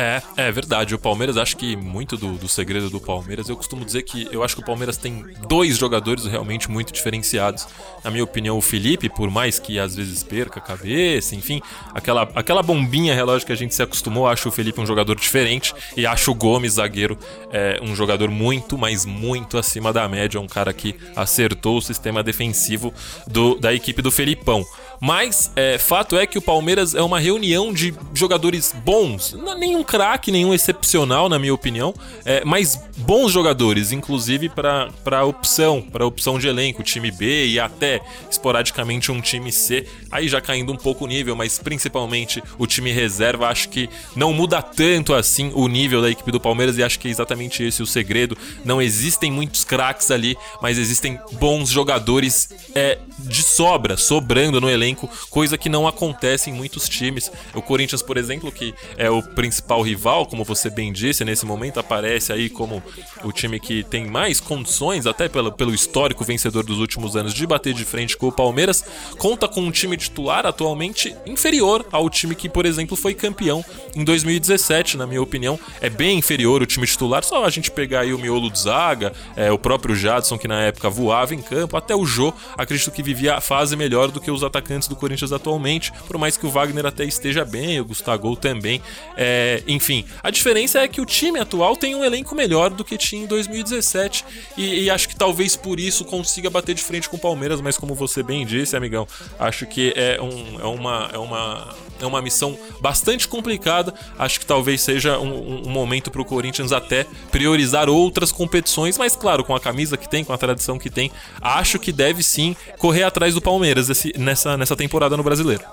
É, 0.00 0.22
é 0.36 0.52
verdade. 0.52 0.94
O 0.94 0.98
Palmeiras, 0.98 1.36
acho 1.36 1.56
que 1.56 1.74
muito 1.74 2.16
do, 2.16 2.34
do, 2.34 2.48
segredo 2.48 2.88
do 2.88 3.00
Palmeiras, 3.00 3.48
eu 3.48 3.56
costumo 3.56 3.84
dizer 3.84 4.04
que 4.04 4.28
eu 4.30 4.44
acho 4.44 4.54
que 4.54 4.62
o 4.62 4.64
Palmeiras 4.64 4.96
tem 4.96 5.26
dois 5.48 5.76
jogadores 5.76 6.24
realmente 6.24 6.70
muito 6.70 6.92
diferenciados. 6.92 7.66
Na 8.04 8.08
minha 8.08 8.22
opinião, 8.22 8.56
o 8.56 8.60
Felipe, 8.60 9.08
por 9.08 9.28
mais 9.28 9.58
que 9.58 9.76
às 9.76 9.96
vezes 9.96 10.22
perca 10.22 10.60
a 10.60 10.62
cabeça, 10.62 11.34
enfim, 11.34 11.60
aquela, 11.92 12.30
aquela 12.36 12.62
bombinha 12.62 13.12
relógio 13.12 13.44
que 13.44 13.52
a 13.52 13.56
gente 13.56 13.74
se 13.74 13.82
acostumou, 13.82 14.28
acho 14.28 14.48
o 14.48 14.52
Felipe 14.52 14.80
um 14.80 14.86
jogador 14.86 15.16
diferente 15.16 15.74
e 15.96 16.06
acho 16.06 16.30
o 16.30 16.34
Gomes, 16.34 16.74
zagueiro, 16.74 17.18
é, 17.50 17.80
um 17.82 17.96
jogador 17.96 18.30
muito, 18.30 18.78
mas 18.78 19.04
muito 19.04 19.58
acima 19.58 19.92
da 19.92 20.08
média. 20.08 20.40
Um 20.40 20.46
cara 20.46 20.72
que 20.72 20.94
acertou 21.16 21.78
o 21.78 21.82
sistema 21.82 22.22
defensivo 22.22 22.94
do, 23.26 23.56
da 23.56 23.74
equipe 23.74 24.00
do 24.00 24.12
Felipão. 24.12 24.64
Mas 25.00 25.50
é, 25.54 25.78
fato 25.78 26.16
é 26.16 26.26
que 26.26 26.38
o 26.38 26.42
Palmeiras 26.42 26.94
é 26.94 27.02
uma 27.02 27.20
reunião 27.20 27.72
de 27.72 27.94
jogadores 28.12 28.74
bons, 28.84 29.32
não 29.32 29.52
é 29.52 29.54
nenhum 29.54 29.84
craque, 29.84 30.32
nenhum 30.32 30.52
excepcional, 30.52 31.28
na 31.28 31.38
minha 31.38 31.54
opinião, 31.54 31.94
é, 32.24 32.44
mas 32.44 32.80
bons 32.96 33.30
jogadores, 33.30 33.92
inclusive 33.92 34.48
para 34.48 35.24
opção, 35.24 35.80
para 35.80 36.04
opção 36.04 36.38
de 36.38 36.48
elenco, 36.48 36.82
time 36.82 37.10
B 37.10 37.46
e 37.46 37.60
até 37.60 38.00
esporadicamente 38.30 39.12
um 39.12 39.20
time 39.20 39.52
C, 39.52 39.86
aí 40.10 40.28
já 40.28 40.40
caindo 40.40 40.72
um 40.72 40.76
pouco 40.76 41.04
o 41.04 41.08
nível, 41.08 41.36
mas 41.36 41.58
principalmente 41.58 42.42
o 42.58 42.66
time 42.66 42.90
reserva, 42.90 43.48
acho 43.48 43.68
que 43.68 43.88
não 44.16 44.32
muda 44.32 44.60
tanto 44.60 45.14
assim 45.14 45.52
o 45.54 45.68
nível 45.68 46.02
da 46.02 46.10
equipe 46.10 46.32
do 46.32 46.40
Palmeiras 46.40 46.76
e 46.76 46.82
acho 46.82 46.98
que 46.98 47.08
é 47.08 47.10
exatamente 47.10 47.62
esse 47.62 47.82
o 47.82 47.86
segredo. 47.86 48.36
Não 48.64 48.82
existem 48.82 49.30
muitos 49.30 49.64
craques 49.64 50.10
ali, 50.10 50.36
mas 50.60 50.78
existem 50.78 51.18
bons 51.32 51.68
jogadores 51.68 52.48
é, 52.74 52.98
de 53.20 53.42
sobra, 53.42 53.96
sobrando 53.96 54.60
no 54.60 54.68
elenco 54.68 54.87
elenco, 54.88 55.08
coisa 55.30 55.58
que 55.58 55.68
não 55.68 55.86
acontece 55.86 56.50
em 56.50 56.52
muitos 56.52 56.88
times. 56.88 57.30
O 57.54 57.62
Corinthians, 57.62 58.02
por 58.02 58.16
exemplo, 58.16 58.50
que 58.50 58.74
é 58.96 59.10
o 59.10 59.22
principal 59.22 59.82
rival, 59.82 60.26
como 60.26 60.44
você 60.44 60.70
bem 60.70 60.92
disse, 60.92 61.24
nesse 61.24 61.44
momento 61.44 61.78
aparece 61.78 62.32
aí 62.32 62.48
como 62.48 62.82
o 63.22 63.32
time 63.32 63.60
que 63.60 63.82
tem 63.84 64.06
mais 64.06 64.40
condições, 64.40 65.06
até 65.06 65.28
pelo, 65.28 65.52
pelo 65.52 65.74
histórico 65.74 66.24
vencedor 66.24 66.64
dos 66.64 66.78
últimos 66.78 67.16
anos, 67.16 67.34
de 67.34 67.46
bater 67.46 67.74
de 67.74 67.84
frente 67.84 68.16
com 68.16 68.28
o 68.28 68.32
Palmeiras, 68.32 68.84
conta 69.18 69.48
com 69.48 69.60
um 69.60 69.70
time 69.70 69.96
titular 69.96 70.46
atualmente 70.46 71.14
inferior 71.26 71.86
ao 71.92 72.08
time 72.08 72.34
que, 72.34 72.48
por 72.48 72.64
exemplo, 72.64 72.96
foi 72.96 73.14
campeão 73.14 73.64
em 73.94 74.04
2017, 74.04 74.96
na 74.96 75.06
minha 75.06 75.22
opinião. 75.22 75.58
É 75.80 75.90
bem 75.90 76.18
inferior 76.18 76.62
o 76.62 76.66
time 76.66 76.86
titular, 76.86 77.24
só 77.24 77.44
a 77.44 77.50
gente 77.50 77.70
pegar 77.70 78.00
aí 78.00 78.14
o 78.14 78.18
miolo 78.18 78.48
do 78.48 78.58
Zaga, 78.58 79.12
é, 79.36 79.50
o 79.52 79.58
próprio 79.58 79.94
Jadson, 79.94 80.38
que 80.38 80.48
na 80.48 80.62
época 80.62 80.88
voava 80.88 81.34
em 81.34 81.42
campo, 81.42 81.76
até 81.76 81.94
o 81.94 82.06
Jô, 82.06 82.32
acredito 82.56 82.90
que 82.90 83.02
vivia 83.02 83.34
a 83.34 83.40
fase 83.40 83.76
melhor 83.76 84.10
do 84.10 84.20
que 84.20 84.30
os 84.30 84.42
atacantes 84.42 84.77
do 84.86 84.94
Corinthians 84.94 85.32
atualmente, 85.32 85.92
por 86.06 86.18
mais 86.18 86.36
que 86.36 86.46
o 86.46 86.50
Wagner 86.50 86.86
até 86.86 87.04
esteja 87.04 87.44
bem, 87.44 87.80
o 87.80 87.84
Gustavo 87.84 88.36
também. 88.36 88.82
É, 89.16 89.62
enfim, 89.66 90.04
a 90.22 90.30
diferença 90.30 90.80
é 90.80 90.88
que 90.88 91.00
o 91.00 91.06
time 91.06 91.38
atual 91.40 91.76
tem 91.76 91.94
um 91.94 92.04
elenco 92.04 92.34
melhor 92.34 92.70
do 92.70 92.84
que 92.84 92.96
tinha 92.96 93.22
em 93.22 93.26
2017 93.26 94.24
e, 94.56 94.84
e, 94.84 94.90
acho 94.90 95.08
que 95.08 95.16
talvez 95.16 95.56
por 95.56 95.80
isso 95.80 96.04
consiga 96.04 96.50
bater 96.50 96.74
de 96.74 96.82
frente 96.82 97.08
com 97.08 97.16
o 97.16 97.20
Palmeiras, 97.20 97.60
mas 97.60 97.76
como 97.76 97.94
você 97.94 98.22
bem 98.22 98.44
disse, 98.44 98.76
amigão, 98.76 99.06
acho 99.38 99.66
que 99.66 99.92
é, 99.96 100.20
um, 100.20 100.60
é, 100.60 100.64
uma, 100.64 101.10
é, 101.12 101.18
uma, 101.18 101.74
é 102.00 102.06
uma 102.06 102.22
missão 102.22 102.56
bastante 102.80 103.28
complicada. 103.28 103.94
Acho 104.18 104.40
que 104.40 104.46
talvez 104.46 104.80
seja 104.80 105.18
um, 105.18 105.66
um 105.66 105.70
momento 105.70 106.10
para 106.10 106.22
o 106.22 106.24
Corinthians 106.24 106.72
até 106.72 107.06
priorizar 107.30 107.88
outras 107.88 108.32
competições, 108.32 108.96
mas 108.98 109.16
claro, 109.16 109.44
com 109.44 109.54
a 109.54 109.60
camisa 109.60 109.96
que 109.96 110.08
tem, 110.08 110.24
com 110.24 110.32
a 110.32 110.38
tradição 110.38 110.78
que 110.78 110.90
tem, 110.90 111.10
acho 111.40 111.78
que 111.78 111.92
deve 111.92 112.22
sim 112.22 112.56
correr 112.78 113.02
atrás 113.02 113.34
do 113.34 113.40
Palmeiras 113.40 113.88
esse, 113.88 114.12
nessa, 114.18 114.56
nessa 114.56 114.76
temporada 114.76 115.16
no 115.16 115.22
Brasileiro. 115.22 115.64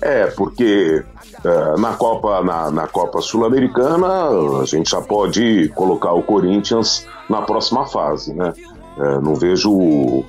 É, 0.00 0.26
porque 0.26 1.04
uh, 1.44 1.80
na 1.80 1.94
Copa, 1.94 2.42
na, 2.42 2.70
na 2.70 2.86
Copa 2.86 3.20
Sul-Americana 3.20 4.28
a 4.60 4.64
gente 4.64 4.90
já 4.90 5.00
pode 5.00 5.68
colocar 5.74 6.12
o 6.12 6.22
Corinthians 6.22 7.06
na 7.28 7.42
próxima 7.42 7.86
fase, 7.86 8.32
né? 8.34 8.52
Uh, 8.96 9.20
não 9.20 9.34
vejo 9.34 10.24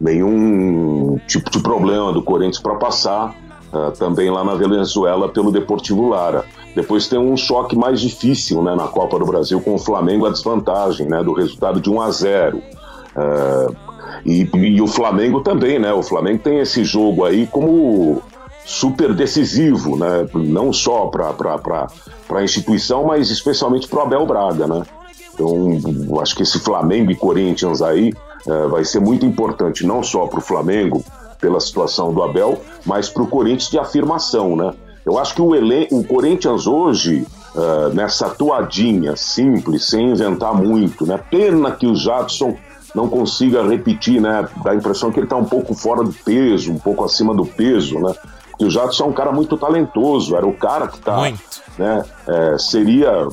nenhum 0.00 1.18
tipo 1.26 1.50
de 1.50 1.60
problema 1.60 2.12
do 2.12 2.22
Corinthians 2.22 2.60
para 2.60 2.76
passar 2.76 3.34
uh, 3.72 3.90
também 3.92 4.30
lá 4.30 4.44
na 4.44 4.54
Venezuela 4.54 5.28
pelo 5.28 5.50
Deportivo 5.50 6.08
Lara. 6.08 6.44
Depois 6.74 7.08
tem 7.08 7.18
um 7.18 7.36
choque 7.36 7.76
mais 7.76 8.00
difícil 8.00 8.62
né, 8.62 8.74
na 8.74 8.86
Copa 8.86 9.18
do 9.18 9.26
Brasil 9.26 9.60
com 9.60 9.74
o 9.74 9.78
Flamengo 9.78 10.26
a 10.26 10.30
desvantagem 10.30 11.08
né, 11.08 11.22
do 11.22 11.32
resultado 11.32 11.80
de 11.80 11.90
1 11.90 12.00
a 12.00 12.10
0. 12.10 12.58
Uh, 12.58 13.76
e, 14.24 14.48
e, 14.54 14.82
o 14.82 14.86
Flamengo 14.86 15.40
também, 15.40 15.78
né? 15.78 15.92
O 15.92 16.02
Flamengo 16.02 16.40
tem 16.42 16.58
esse 16.58 16.84
jogo 16.84 17.24
aí 17.24 17.46
como 17.46 18.22
super 18.66 19.14
decisivo, 19.14 19.96
né? 19.96 20.28
Não 20.34 20.72
só 20.72 21.06
para 21.06 21.34
a 22.30 22.44
instituição, 22.44 23.04
mas 23.04 23.30
especialmente 23.30 23.88
para 23.88 24.00
o 24.00 24.02
Abel 24.02 24.26
Braga, 24.26 24.66
né? 24.66 24.82
Então, 25.32 26.20
acho 26.20 26.36
que 26.36 26.42
esse 26.42 26.58
Flamengo 26.58 27.10
e 27.10 27.16
Corinthians 27.16 27.80
aí 27.80 28.12
é, 28.46 28.66
vai 28.66 28.84
ser 28.84 29.00
muito 29.00 29.24
importante, 29.24 29.86
não 29.86 30.02
só 30.02 30.26
para 30.26 30.38
o 30.38 30.42
Flamengo, 30.42 31.02
pela 31.40 31.60
situação 31.60 32.12
do 32.12 32.22
Abel, 32.22 32.60
mas 32.84 33.08
para 33.08 33.22
o 33.22 33.26
Corinthians 33.26 33.70
de 33.70 33.78
afirmação, 33.78 34.56
né? 34.56 34.72
Eu 35.04 35.18
acho 35.18 35.34
que 35.34 35.42
o, 35.42 35.54
elen 35.54 35.88
o 35.90 36.04
Corinthians 36.04 36.66
hoje, 36.66 37.26
uh, 37.54 37.94
nessa 37.94 38.28
toadinha 38.28 39.16
simples, 39.16 39.86
sem 39.86 40.10
inventar 40.10 40.54
muito, 40.54 41.06
né? 41.06 41.18
Pena 41.30 41.72
que 41.72 41.86
o 41.86 41.94
Jadson 41.94 42.56
não 42.94 43.08
consiga 43.08 43.66
repetir, 43.66 44.20
né? 44.20 44.46
Dá 44.62 44.72
a 44.72 44.74
impressão 44.74 45.10
que 45.10 45.18
ele 45.18 45.26
está 45.26 45.36
um 45.36 45.44
pouco 45.44 45.74
fora 45.74 46.02
do 46.02 46.12
peso, 46.12 46.72
um 46.72 46.78
pouco 46.78 47.04
acima 47.04 47.34
do 47.34 47.46
peso, 47.46 47.98
né? 47.98 48.14
Porque 48.50 48.64
o 48.66 48.70
Jadson 48.70 49.04
é 49.04 49.06
um 49.06 49.12
cara 49.12 49.32
muito 49.32 49.56
talentoso, 49.56 50.36
era 50.36 50.46
o 50.46 50.52
cara 50.52 50.86
que 50.86 50.98
está, 50.98 51.32
né? 51.78 52.04
É, 52.28 52.58
seria 52.58 53.26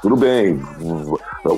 tudo 0.00 0.16
bem, 0.16 0.58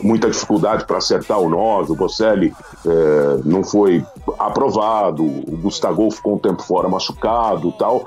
muita 0.02 0.30
dificuldade 0.30 0.84
para 0.84 0.98
acertar 0.98 1.38
o 1.40 1.48
9, 1.48 1.92
o 1.92 1.96
Bocelli 1.96 2.52
é, 2.86 3.40
não 3.44 3.64
foi 3.64 4.04
aprovado, 4.38 5.24
o 5.24 5.56
Gustavo 5.62 6.10
ficou 6.10 6.34
um 6.34 6.38
tempo 6.38 6.62
fora 6.62 6.88
machucado 6.88 7.72
tal, 7.72 8.06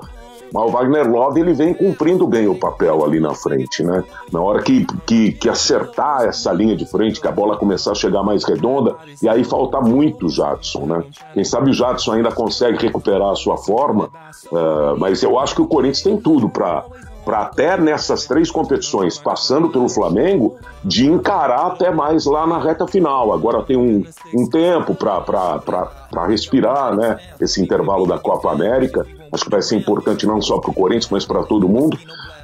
mas 0.53 0.63
o 0.63 0.70
Wagner 0.70 1.10
Love 1.10 1.39
ele 1.41 1.53
vem 1.53 1.74
cumprindo 1.74 2.25
bem 2.27 2.48
o 2.48 2.55
papel 2.55 3.03
ali 3.03 3.20
na 3.20 3.34
frente, 3.34 3.84
né? 3.84 4.03
Na 4.32 4.41
hora 4.41 4.62
que, 4.62 4.86
que, 5.05 5.34
que, 5.34 5.50
acertar 5.50 6.24
essa 6.24 6.51
linha 6.53 6.75
de 6.75 6.86
frente, 6.86 7.20
que 7.20 7.27
a 7.27 7.32
bola 7.32 7.58
começar 7.58 7.91
a 7.91 7.96
chegar 7.96 8.24
mais 8.24 8.44
redonda, 8.44 8.96
e 9.22 9.27
aí 9.27 9.44
falta 9.44 9.82
muito 9.82 10.27
o 10.27 10.29
Jadson, 10.29 10.86
né? 10.86 11.03
Quem 11.34 11.44
sabe 11.44 11.72
o 11.72 11.74
Jadson 11.74 12.13
ainda 12.13 12.32
consegue 12.32 12.77
recuperar 12.77 13.32
a 13.32 13.36
sua 13.36 13.58
forma, 13.58 14.10
uh, 14.51 14.98
mas 14.98 15.22
eu 15.24 15.38
acho 15.38 15.55
que 15.55 15.62
o 15.62 15.67
Corinthians 15.67 16.03
tem 16.03 16.17
tudo 16.17 16.48
para 16.48 16.86
para 17.25 17.41
até 17.41 17.75
nessas 17.75 18.25
três 18.25 18.51
competições, 18.51 19.17
passando 19.17 19.70
pelo 19.70 19.89
Flamengo, 19.89 20.58
de 20.84 21.08
encarar 21.08 21.65
até 21.65 21.91
mais 21.91 22.25
lá 22.25 22.46
na 22.46 22.60
reta 22.60 22.88
final. 22.88 23.34
Agora 23.34 23.63
tem 23.63 23.75
um, 23.75 24.03
um 24.34 24.48
tempo 24.48 24.94
para 24.94 26.27
respirar, 26.27 26.96
né? 26.96 27.17
Esse 27.41 27.62
intervalo 27.62 28.05
da 28.05 28.20
Copa 28.20 28.51
América. 28.51 29.05
Acho 29.32 29.44
que 29.44 29.51
vai 29.51 29.63
ser 29.63 29.75
importante 29.75 30.27
não 30.27 30.39
só 30.39 30.60
para 30.60 30.70
o 30.70 30.74
Corinthians, 30.74 31.10
mas 31.10 31.25
para 31.25 31.44
todo 31.44 31.67
mundo. 31.67 31.98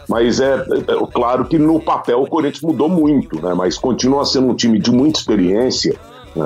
Mas 0.09 0.39
é, 0.39 0.55
é, 0.55 0.57
é, 0.57 1.07
claro 1.13 1.45
que 1.45 1.57
no 1.57 1.79
papel 1.79 2.21
o 2.23 2.27
Corinthians 2.27 2.63
mudou 2.63 2.89
muito, 2.89 3.39
né? 3.41 3.53
Mas 3.53 3.77
continua 3.77 4.25
sendo 4.25 4.47
um 4.47 4.55
time 4.55 4.79
de 4.79 4.91
muita 4.91 5.19
experiência. 5.19 5.95
Né? 6.35 6.45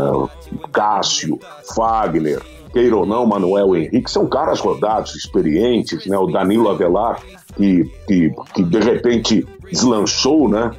Cássio, 0.72 1.40
Fagner, 1.74 2.42
queira 2.74 2.96
ou 2.96 3.06
não, 3.06 3.26
Manuel 3.26 3.76
Henrique, 3.76 4.12
são 4.12 4.28
caras 4.28 4.60
rodados, 4.60 5.16
experientes, 5.16 6.06
né? 6.06 6.18
O 6.18 6.28
Danilo 6.28 6.70
Avelar, 6.70 7.22
que, 7.56 7.92
que, 8.08 8.34
que 8.54 8.64
de 8.64 8.80
repente 8.80 9.48
deslanchou, 9.70 10.50
né? 10.50 10.72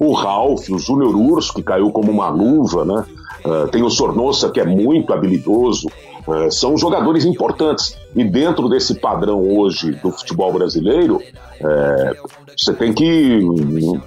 O 0.00 0.12
Ralf, 0.12 0.68
o 0.70 0.78
Júnior 0.78 1.16
Urso, 1.16 1.54
que 1.54 1.62
caiu 1.62 1.90
como 1.90 2.10
uma 2.10 2.28
luva, 2.28 2.84
né? 2.84 3.04
Uh, 3.44 3.68
tem 3.68 3.82
o 3.82 3.90
Sornossa, 3.90 4.50
que 4.50 4.60
é 4.60 4.64
muito 4.64 5.12
habilidoso. 5.12 5.88
Uh, 6.26 6.50
são 6.50 6.76
jogadores 6.76 7.24
importantes. 7.24 7.96
E 8.14 8.24
dentro 8.24 8.68
desse 8.68 8.94
padrão 8.96 9.40
hoje 9.40 9.92
do 10.02 10.10
futebol 10.10 10.52
brasileiro, 10.52 11.20
é, 11.60 12.16
você 12.56 12.72
tem 12.72 12.92
que 12.92 13.40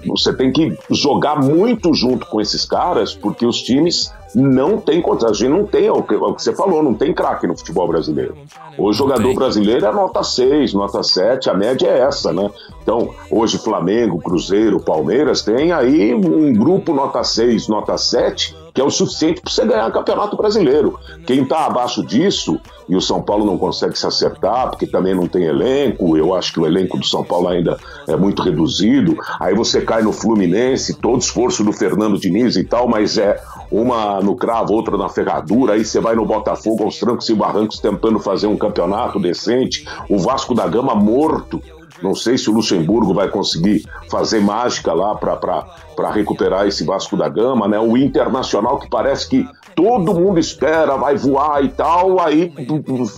você 0.06 0.32
tem 0.32 0.52
que 0.52 0.76
jogar 0.90 1.40
muito 1.40 1.92
junto 1.94 2.26
com 2.26 2.40
esses 2.40 2.64
caras, 2.64 3.14
porque 3.14 3.44
os 3.44 3.62
times 3.62 4.12
não 4.34 4.78
têm 4.78 5.00
condição. 5.00 5.30
A 5.30 5.32
gente 5.32 5.48
não 5.48 5.66
tem, 5.66 5.86
é 5.86 5.92
o 5.92 6.02
que, 6.02 6.14
é 6.14 6.18
o 6.18 6.34
que 6.34 6.42
você 6.42 6.54
falou, 6.54 6.82
não 6.82 6.94
tem 6.94 7.12
craque 7.12 7.46
no 7.46 7.56
futebol 7.56 7.88
brasileiro. 7.88 8.36
O 8.78 8.92
jogador 8.92 9.34
brasileiro 9.34 9.84
é 9.84 9.92
nota 9.92 10.22
6, 10.22 10.74
nota 10.74 11.02
7, 11.02 11.50
a 11.50 11.54
média 11.54 11.88
é 11.88 12.00
essa, 12.00 12.32
né? 12.32 12.50
Então, 12.82 13.10
hoje 13.30 13.58
Flamengo, 13.58 14.20
Cruzeiro, 14.20 14.80
Palmeiras 14.80 15.42
tem 15.42 15.72
aí 15.72 16.14
um 16.14 16.52
grupo 16.52 16.92
nota 16.92 17.22
6, 17.22 17.68
nota 17.68 17.96
7 17.96 18.60
que 18.72 18.80
é 18.80 18.84
o 18.84 18.90
suficiente 18.90 19.40
para 19.40 19.50
você 19.50 19.64
ganhar 19.64 19.88
o 19.88 19.92
Campeonato 19.92 20.36
Brasileiro. 20.36 20.98
Quem 21.26 21.42
está 21.42 21.66
abaixo 21.66 22.04
disso, 22.04 22.58
e 22.88 22.96
o 22.96 23.00
São 23.00 23.22
Paulo 23.22 23.44
não 23.44 23.58
consegue 23.58 23.98
se 23.98 24.06
acertar, 24.06 24.70
porque 24.70 24.86
também 24.86 25.14
não 25.14 25.26
tem 25.26 25.44
elenco, 25.44 26.16
eu 26.16 26.34
acho 26.34 26.52
que 26.52 26.60
o 26.60 26.66
elenco 26.66 26.98
do 26.98 27.04
São 27.04 27.24
Paulo 27.24 27.48
ainda 27.48 27.78
é 28.06 28.16
muito 28.16 28.42
reduzido, 28.42 29.16
aí 29.38 29.54
você 29.54 29.80
cai 29.80 30.02
no 30.02 30.12
Fluminense, 30.12 30.94
todo 30.94 31.20
esforço 31.20 31.64
do 31.64 31.72
Fernando 31.72 32.18
Diniz 32.18 32.56
e 32.56 32.64
tal, 32.64 32.88
mas 32.88 33.18
é 33.18 33.40
uma 33.70 34.20
no 34.20 34.34
cravo, 34.34 34.72
outra 34.72 34.96
na 34.96 35.08
ferradura, 35.08 35.74
aí 35.74 35.84
você 35.84 36.00
vai 36.00 36.14
no 36.14 36.26
Botafogo 36.26 36.84
aos 36.84 36.98
trancos 36.98 37.28
e 37.28 37.34
barrancos 37.34 37.78
tentando 37.78 38.18
fazer 38.18 38.46
um 38.46 38.56
campeonato 38.56 39.20
decente, 39.20 39.86
o 40.08 40.18
Vasco 40.18 40.54
da 40.54 40.66
Gama 40.66 40.94
morto, 40.94 41.62
não 42.02 42.14
sei 42.14 42.38
se 42.38 42.48
o 42.48 42.52
Luxemburgo 42.54 43.12
vai 43.12 43.28
conseguir 43.28 43.84
fazer 44.10 44.40
mágica 44.40 44.92
lá 44.92 45.14
para 45.14 46.10
recuperar 46.10 46.66
esse 46.66 46.82
Vasco 46.84 47.16
da 47.16 47.28
Gama, 47.28 47.68
né? 47.68 47.78
O 47.78 47.96
Internacional 47.96 48.78
que 48.78 48.88
parece 48.88 49.28
que 49.28 49.46
todo 49.76 50.14
mundo 50.14 50.40
espera, 50.40 50.96
vai 50.96 51.16
voar 51.16 51.62
e 51.62 51.68
tal, 51.68 52.18
aí 52.18 52.52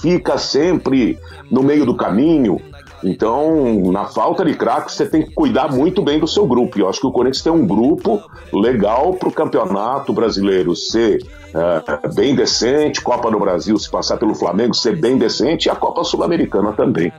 fica 0.00 0.36
sempre 0.36 1.18
no 1.50 1.62
meio 1.62 1.86
do 1.86 1.94
caminho. 1.94 2.60
Então, 3.04 3.90
na 3.90 4.06
falta 4.06 4.44
de 4.44 4.54
craques, 4.54 4.94
você 4.94 5.06
tem 5.06 5.22
que 5.22 5.32
cuidar 5.32 5.72
muito 5.72 6.02
bem 6.02 6.20
do 6.20 6.28
seu 6.28 6.46
grupo. 6.46 6.78
Eu 6.78 6.88
acho 6.88 7.00
que 7.00 7.06
o 7.06 7.12
Corinthians 7.12 7.42
tem 7.42 7.52
um 7.52 7.66
grupo 7.66 8.22
legal 8.52 9.14
para 9.14 9.28
o 9.28 9.32
campeonato 9.32 10.12
brasileiro 10.12 10.76
ser 10.76 11.20
é, 11.54 12.08
bem 12.14 12.34
decente, 12.34 13.00
Copa 13.00 13.30
do 13.30 13.38
Brasil, 13.38 13.76
se 13.78 13.90
passar 13.90 14.16
pelo 14.18 14.34
Flamengo, 14.34 14.74
ser 14.74 14.96
bem 14.96 15.18
decente, 15.18 15.66
e 15.66 15.70
a 15.70 15.74
Copa 15.74 16.04
Sul-Americana 16.04 16.72
também. 16.72 17.12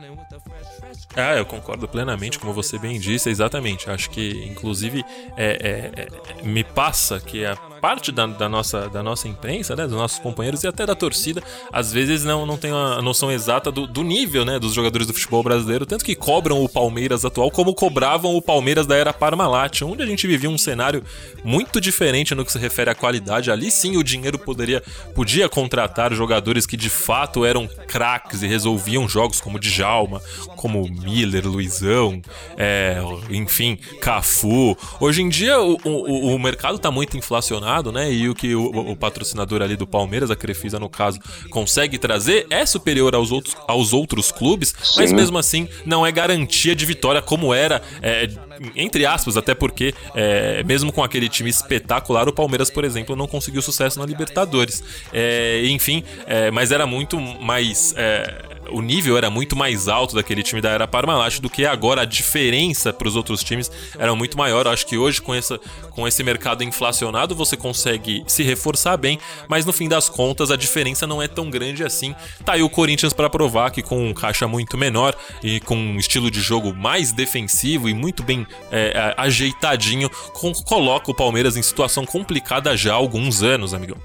Ah, 1.16 1.36
eu 1.36 1.44
concordo 1.44 1.86
plenamente, 1.86 2.40
como 2.40 2.52
você 2.52 2.76
bem 2.76 2.98
disse, 2.98 3.30
exatamente. 3.30 3.88
Acho 3.88 4.10
que, 4.10 4.48
inclusive, 4.50 5.04
é, 5.36 5.92
é, 5.96 6.02
é, 6.02 6.42
me 6.42 6.64
passa 6.64 7.20
que 7.20 7.44
a 7.44 7.56
parte 7.84 8.10
da, 8.10 8.24
da, 8.24 8.48
nossa, 8.48 8.88
da 8.88 9.02
nossa 9.02 9.28
imprensa, 9.28 9.76
né, 9.76 9.86
dos 9.86 9.94
nossos 9.94 10.18
companheiros 10.18 10.64
e 10.64 10.66
até 10.66 10.86
da 10.86 10.94
torcida, 10.94 11.42
às 11.70 11.92
vezes 11.92 12.24
não, 12.24 12.46
não 12.46 12.56
tem 12.56 12.70
a 12.72 13.02
noção 13.02 13.30
exata 13.30 13.70
do, 13.70 13.86
do 13.86 14.02
nível 14.02 14.42
né, 14.42 14.58
dos 14.58 14.72
jogadores 14.72 15.06
do 15.06 15.12
futebol 15.12 15.42
brasileiro, 15.42 15.84
tanto 15.84 16.02
que 16.02 16.14
cobram 16.14 16.64
o 16.64 16.66
Palmeiras 16.66 17.26
atual 17.26 17.50
como 17.50 17.74
cobravam 17.74 18.34
o 18.34 18.40
Palmeiras 18.40 18.86
da 18.86 18.96
era 18.96 19.12
Parmalat, 19.12 19.82
onde 19.82 20.02
a 20.02 20.06
gente 20.06 20.26
vivia 20.26 20.48
um 20.48 20.56
cenário 20.56 21.04
muito 21.44 21.78
diferente 21.78 22.34
no 22.34 22.42
que 22.42 22.52
se 22.52 22.58
refere 22.58 22.88
à 22.88 22.94
qualidade. 22.94 23.50
Ali 23.50 23.70
sim 23.70 23.98
o 23.98 24.02
dinheiro 24.02 24.38
poderia 24.38 24.82
podia 25.14 25.46
contratar 25.46 26.14
jogadores 26.14 26.64
que 26.64 26.78
de 26.78 26.88
fato 26.88 27.44
eram 27.44 27.68
craques 27.86 28.42
e 28.42 28.46
resolviam 28.46 29.06
jogos 29.06 29.42
como 29.42 29.58
Djalma, 29.58 30.22
como 30.56 30.88
Miller, 30.88 31.46
Luizão, 31.46 32.22
é, 32.56 32.96
enfim, 33.28 33.76
Cafu. 34.00 34.74
Hoje 34.98 35.20
em 35.20 35.28
dia 35.28 35.60
o, 35.60 35.76
o, 35.84 36.34
o 36.34 36.38
mercado 36.38 36.76
está 36.76 36.90
muito 36.90 37.18
inflacionado 37.18 37.73
né? 37.82 38.12
E 38.12 38.28
o 38.28 38.34
que 38.34 38.54
o, 38.54 38.66
o, 38.66 38.96
patrocinador 38.96 39.62
ali 39.62 39.76
do 39.76 39.86
Palmeiras, 39.86 40.30
a 40.30 40.36
Crefisa 40.36 40.78
no 40.78 40.88
caso, 40.88 41.18
consegue 41.50 41.98
trazer 41.98 42.46
é 42.50 42.64
superior 42.66 43.14
aos 43.14 43.32
outros, 43.32 43.56
aos 43.66 43.92
outros 43.92 44.30
clubes, 44.30 44.74
Sim. 44.82 45.00
mas 45.00 45.12
mesmo 45.12 45.38
assim 45.38 45.68
não 45.84 46.06
é 46.06 46.12
garantia 46.12 46.74
de 46.74 46.84
vitória 46.86 47.22
como 47.22 47.52
era. 47.52 47.82
É, 48.02 48.28
entre 48.76 49.04
aspas, 49.06 49.36
até 49.36 49.54
porque, 49.54 49.94
é, 50.14 50.62
mesmo 50.62 50.92
com 50.92 51.02
aquele 51.02 51.28
time 51.28 51.50
espetacular, 51.50 52.28
o 52.28 52.32
Palmeiras, 52.32 52.70
por 52.70 52.84
exemplo, 52.84 53.16
não 53.16 53.26
conseguiu 53.26 53.62
sucesso 53.62 53.98
na 53.98 54.06
Libertadores. 54.06 54.82
É, 55.12 55.66
enfim, 55.66 56.04
é, 56.26 56.50
mas 56.50 56.70
era 56.70 56.86
muito 56.86 57.20
mais 57.20 57.94
é, 57.96 58.53
o 58.70 58.80
nível 58.80 59.16
era 59.16 59.30
muito 59.30 59.56
mais 59.56 59.88
alto 59.88 60.14
daquele 60.14 60.42
time 60.42 60.60
da 60.60 60.70
era 60.70 60.86
Parmalat 60.86 61.38
do 61.40 61.50
que 61.50 61.66
agora. 61.66 62.02
A 62.02 62.04
diferença 62.04 62.92
para 62.92 63.08
os 63.08 63.16
outros 63.16 63.42
times 63.42 63.70
era 63.98 64.14
muito 64.14 64.36
maior. 64.36 64.66
Eu 64.66 64.72
acho 64.72 64.86
que 64.86 64.96
hoje, 64.96 65.20
com, 65.20 65.34
essa, 65.34 65.58
com 65.90 66.06
esse 66.06 66.22
mercado 66.22 66.62
inflacionado, 66.62 67.34
você 67.34 67.56
consegue 67.56 68.22
se 68.26 68.42
reforçar 68.42 68.96
bem, 68.96 69.18
mas 69.48 69.64
no 69.64 69.72
fim 69.72 69.88
das 69.88 70.08
contas 70.08 70.50
a 70.50 70.56
diferença 70.56 71.06
não 71.06 71.22
é 71.22 71.28
tão 71.28 71.50
grande 71.50 71.84
assim. 71.84 72.14
Tá 72.44 72.54
aí 72.54 72.62
o 72.62 72.70
Corinthians 72.70 73.12
para 73.12 73.30
provar 73.30 73.70
que 73.70 73.82
com 73.82 74.08
um 74.08 74.14
caixa 74.14 74.46
muito 74.46 74.76
menor 74.76 75.14
e 75.42 75.60
com 75.60 75.76
um 75.76 75.98
estilo 75.98 76.30
de 76.30 76.40
jogo 76.40 76.74
mais 76.74 77.12
defensivo 77.12 77.88
e 77.88 77.94
muito 77.94 78.22
bem 78.22 78.46
é, 78.70 79.14
ajeitadinho, 79.16 80.08
com, 80.32 80.52
coloca 80.52 81.10
o 81.10 81.14
Palmeiras 81.14 81.56
em 81.56 81.62
situação 81.62 82.04
complicada 82.04 82.76
já 82.76 82.92
há 82.92 82.96
alguns 82.96 83.42
anos, 83.42 83.74
amigão. 83.74 83.96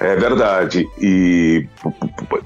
É 0.00 0.16
verdade. 0.16 0.88
E 0.98 1.66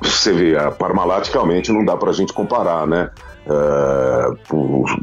você 0.00 0.32
vê, 0.32 0.56
a 0.56 0.70
Parmalat 0.70 1.28
realmente 1.30 1.72
não 1.72 1.84
dá 1.84 1.96
para 1.96 2.10
a 2.10 2.12
gente 2.12 2.32
comparar, 2.32 2.86
né? 2.86 3.10
Uh, 3.48 4.36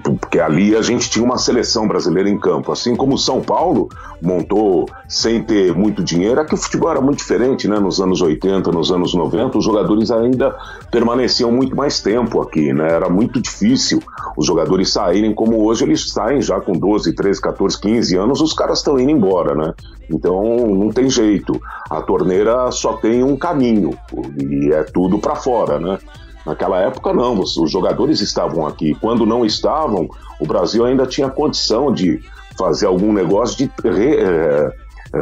porque 0.04 0.40
ali 0.40 0.75
a 0.75 0.82
gente 0.84 1.10
tinha 1.10 1.25
uma 1.25 1.38
seleção 1.38 1.88
brasileira 1.88 2.30
em 2.30 2.38
campo. 2.38 2.72
Assim 2.72 2.96
como 2.96 3.16
o 3.16 3.18
São 3.18 3.42
Paulo 3.42 3.90
montou 4.22 4.88
sem 5.10 5.44
ter 5.44 5.74
muito 5.75 6.03
dinheiro, 6.03 6.40
é 6.40 6.46
que 6.46 6.53
o 6.53 6.58
futebol 6.58 6.92
era 6.92 7.01
muito 7.01 7.18
diferente, 7.18 7.68
né? 7.68 7.79
Nos 7.79 8.00
anos 8.00 8.22
80, 8.22 8.72
nos 8.72 8.92
anos 8.92 9.16
90, 9.16 9.58
os 9.58 9.66
jogadores 9.66 10.12
ainda 10.12 10.55
permaneciam 10.92 11.51
muito 11.51 11.75
mais 11.75 12.01
tempo 12.01 12.40
aqui, 12.40 12.72
né? 12.72 12.92
Era 12.92 13.10
muito 13.10 13.42
difícil 13.42 14.00
os 14.38 14.46
jogadores 14.46 14.92
saírem 14.92 15.34
como 15.34 15.66
hoje 15.66 15.84
eles 15.84 16.12
saem 16.12 16.40
já 16.40 16.62
com 16.62 16.74
12, 16.74 17.14
13, 17.14 17.42
14, 17.42 17.81
15 17.81 18.16
anos, 18.18 18.42
os 18.42 18.53
caras 18.53 18.79
estão 18.79 19.00
indo 19.00 19.10
embora, 19.10 19.55
né? 19.55 19.74
Então 20.10 20.44
não 20.68 20.90
tem 20.90 21.10
jeito. 21.10 21.60
A 21.90 22.01
torneira 22.01 22.70
só 22.72 22.94
tem 22.94 23.24
um 23.24 23.36
caminho 23.36 23.98
e 24.40 24.72
é 24.72 24.84
tudo 24.84 25.18
para 25.18 25.36
fora, 25.36 25.79
né? 25.79 25.98
Naquela 26.46 26.79
época, 26.79 27.14
não, 27.14 27.40
os 27.40 27.72
jogadores 27.72 28.22
estavam 28.22 28.68
aqui. 28.68 28.96
Quando 28.96 29.25
não 29.25 29.46
estavam, 29.46 30.08
o 30.40 30.46
Brasil 30.46 30.86
ainda 30.86 31.05
tinha 31.05 31.29
condição 31.29 31.92
de 31.92 32.22
fazer 32.58 32.86
algum 32.86 33.12
negócio 33.12 33.58
de 33.58 33.90
re, 33.90 34.18
é, 34.18 34.72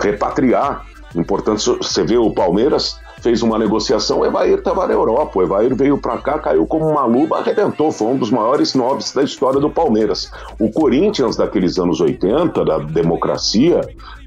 repatriar. 0.01 0.86
Importante, 1.15 1.63
você 1.65 2.03
vê 2.03 2.17
o 2.17 2.31
Palmeiras 2.31 2.99
fez 3.23 3.41
uma 3.41 3.57
negociação, 3.57 4.19
o 4.19 4.25
Evair 4.25 4.57
estava 4.57 4.86
na 4.86 4.93
Europa. 4.93 5.39
O 5.39 5.41
Evair 5.41 5.73
veio 5.73 5.97
para 5.97 6.17
cá, 6.17 6.38
caiu 6.38 6.67
como 6.67 6.86
uma 6.86 7.05
luva, 7.05 7.38
arrebentou. 7.38 7.89
Foi 7.89 8.07
um 8.07 8.17
dos 8.17 8.29
maiores 8.29 8.75
nobres 8.75 9.13
da 9.13 9.23
história 9.23 9.62
do 9.62 9.69
Palmeiras. 9.69 10.29
O 10.59 10.69
Corinthians 10.69 11.38
daqueles 11.38 11.79
anos 11.79 12.01
80, 12.01 12.65
da 12.65 12.79
democracia, 12.79 13.79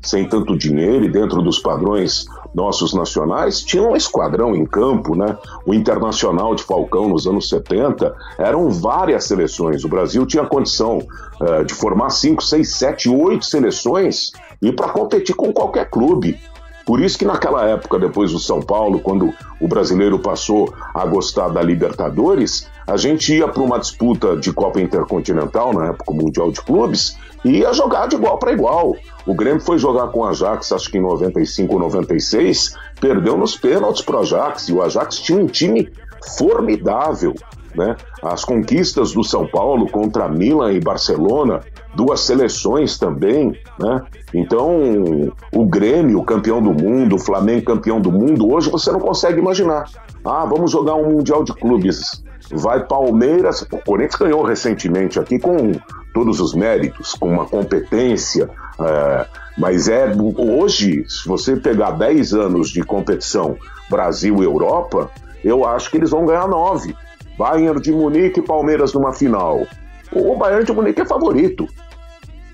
sem 0.02 0.26
tanto 0.26 0.56
dinheiro 0.56 1.04
e 1.04 1.10
dentro 1.10 1.42
dos 1.42 1.58
padrões 1.58 2.24
nossos 2.54 2.94
nacionais, 2.94 3.60
tinha 3.60 3.82
um 3.82 3.94
esquadrão 3.94 4.54
em 4.56 4.64
campo, 4.64 5.14
né? 5.14 5.36
O 5.66 5.74
Internacional 5.74 6.54
de 6.54 6.62
Falcão 6.62 7.06
nos 7.10 7.26
anos 7.26 7.50
70, 7.50 8.16
eram 8.38 8.70
várias 8.70 9.24
seleções. 9.24 9.84
O 9.84 9.88
Brasil 9.88 10.24
tinha 10.24 10.46
condição 10.46 10.98
uh, 11.38 11.62
de 11.66 11.74
formar 11.74 12.08
5, 12.08 12.42
6, 12.42 12.74
7, 12.74 13.08
8 13.10 13.44
seleções 13.44 14.30
e 14.62 14.72
para 14.72 14.88
competir 14.88 15.36
com 15.36 15.52
qualquer 15.52 15.90
clube. 15.90 16.40
Por 16.86 17.02
isso 17.02 17.18
que 17.18 17.24
naquela 17.24 17.64
época, 17.66 17.98
depois 17.98 18.30
do 18.30 18.38
São 18.38 18.62
Paulo, 18.62 19.00
quando 19.00 19.34
o 19.60 19.66
brasileiro 19.66 20.20
passou 20.20 20.72
a 20.94 21.04
gostar 21.04 21.48
da 21.48 21.60
Libertadores, 21.60 22.70
a 22.86 22.96
gente 22.96 23.34
ia 23.34 23.48
para 23.48 23.60
uma 23.60 23.80
disputa 23.80 24.36
de 24.36 24.52
Copa 24.52 24.80
Intercontinental, 24.80 25.74
na 25.74 25.86
época 25.88 26.12
Mundial 26.12 26.52
de 26.52 26.60
Clubes, 26.62 27.18
e 27.44 27.58
ia 27.58 27.72
jogar 27.72 28.06
de 28.06 28.14
igual 28.14 28.38
para 28.38 28.52
igual. 28.52 28.94
O 29.26 29.34
Grêmio 29.34 29.60
foi 29.60 29.78
jogar 29.78 30.06
com 30.12 30.20
o 30.20 30.24
Ajax, 30.24 30.70
acho 30.70 30.88
que 30.88 30.98
em 30.98 31.02
95 31.02 31.74
ou 31.74 31.80
96, 31.80 32.76
perdeu 33.00 33.36
nos 33.36 33.56
pênaltis 33.56 34.02
para 34.02 34.18
o 34.18 34.20
Ajax, 34.20 34.68
e 34.68 34.72
o 34.72 34.80
Ajax 34.80 35.18
tinha 35.18 35.40
um 35.40 35.48
time 35.48 35.92
formidável. 36.38 37.34
Né? 37.76 37.96
As 38.22 38.44
conquistas 38.44 39.12
do 39.12 39.22
São 39.22 39.46
Paulo 39.46 39.88
contra 39.90 40.28
Milan 40.28 40.72
e 40.72 40.80
Barcelona, 40.80 41.60
duas 41.94 42.20
seleções 42.20 42.98
também, 42.98 43.58
né? 43.78 44.02
Então, 44.32 45.32
o 45.52 45.66
Grêmio 45.66 46.22
campeão 46.24 46.62
do 46.62 46.72
mundo, 46.72 47.16
o 47.16 47.18
Flamengo 47.18 47.64
campeão 47.64 48.00
do 48.00 48.10
mundo, 48.10 48.50
hoje 48.50 48.70
você 48.70 48.90
não 48.90 49.00
consegue 49.00 49.38
imaginar. 49.38 49.84
Ah, 50.24 50.44
vamos 50.44 50.70
jogar 50.70 50.94
um 50.94 51.10
Mundial 51.10 51.44
de 51.44 51.52
Clubes. 51.52 52.24
Vai 52.50 52.86
Palmeiras, 52.86 53.62
o 53.62 53.78
Corinthians 53.78 54.20
ganhou 54.20 54.42
recentemente 54.42 55.18
aqui 55.18 55.38
com 55.38 55.72
todos 56.14 56.40
os 56.40 56.54
méritos, 56.54 57.14
com 57.14 57.28
uma 57.28 57.44
competência, 57.44 58.48
é, 58.80 59.26
mas 59.58 59.88
é 59.88 60.12
hoje, 60.36 61.04
se 61.08 61.28
você 61.28 61.56
pegar 61.56 61.90
10 61.92 62.34
anos 62.34 62.70
de 62.70 62.82
competição 62.82 63.56
Brasil 63.90 64.42
e 64.42 64.44
Europa, 64.44 65.10
eu 65.44 65.64
acho 65.66 65.90
que 65.90 65.96
eles 65.96 66.10
vão 66.10 66.24
ganhar 66.24 66.46
9. 66.46 66.94
Bayern 67.38 67.80
de 67.80 67.92
Munique 67.92 68.40
e 68.40 68.42
Palmeiras 68.42 68.92
numa 68.92 69.12
final. 69.12 69.66
O 70.12 70.36
Bayern 70.36 70.64
de 70.64 70.72
Munique 70.72 71.00
é 71.00 71.06
favorito. 71.06 71.66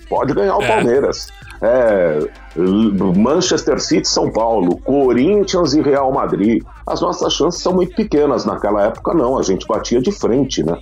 Pode 0.08 0.34
ganhar 0.34 0.56
o 0.56 0.62
é. 0.62 0.66
Palmeiras. 0.66 1.28
É, 1.62 2.18
Manchester 3.16 3.80
City, 3.80 4.08
São 4.08 4.30
Paulo, 4.32 4.76
Corinthians 4.78 5.74
e 5.74 5.80
Real 5.80 6.12
Madrid. 6.12 6.62
As 6.86 7.00
nossas 7.00 7.32
chances 7.32 7.62
são 7.62 7.72
muito 7.72 7.94
pequenas. 7.94 8.44
Naquela 8.44 8.86
época, 8.86 9.14
não. 9.14 9.38
A 9.38 9.42
gente 9.42 9.66
batia 9.66 10.00
de 10.00 10.10
frente, 10.10 10.62
né? 10.62 10.76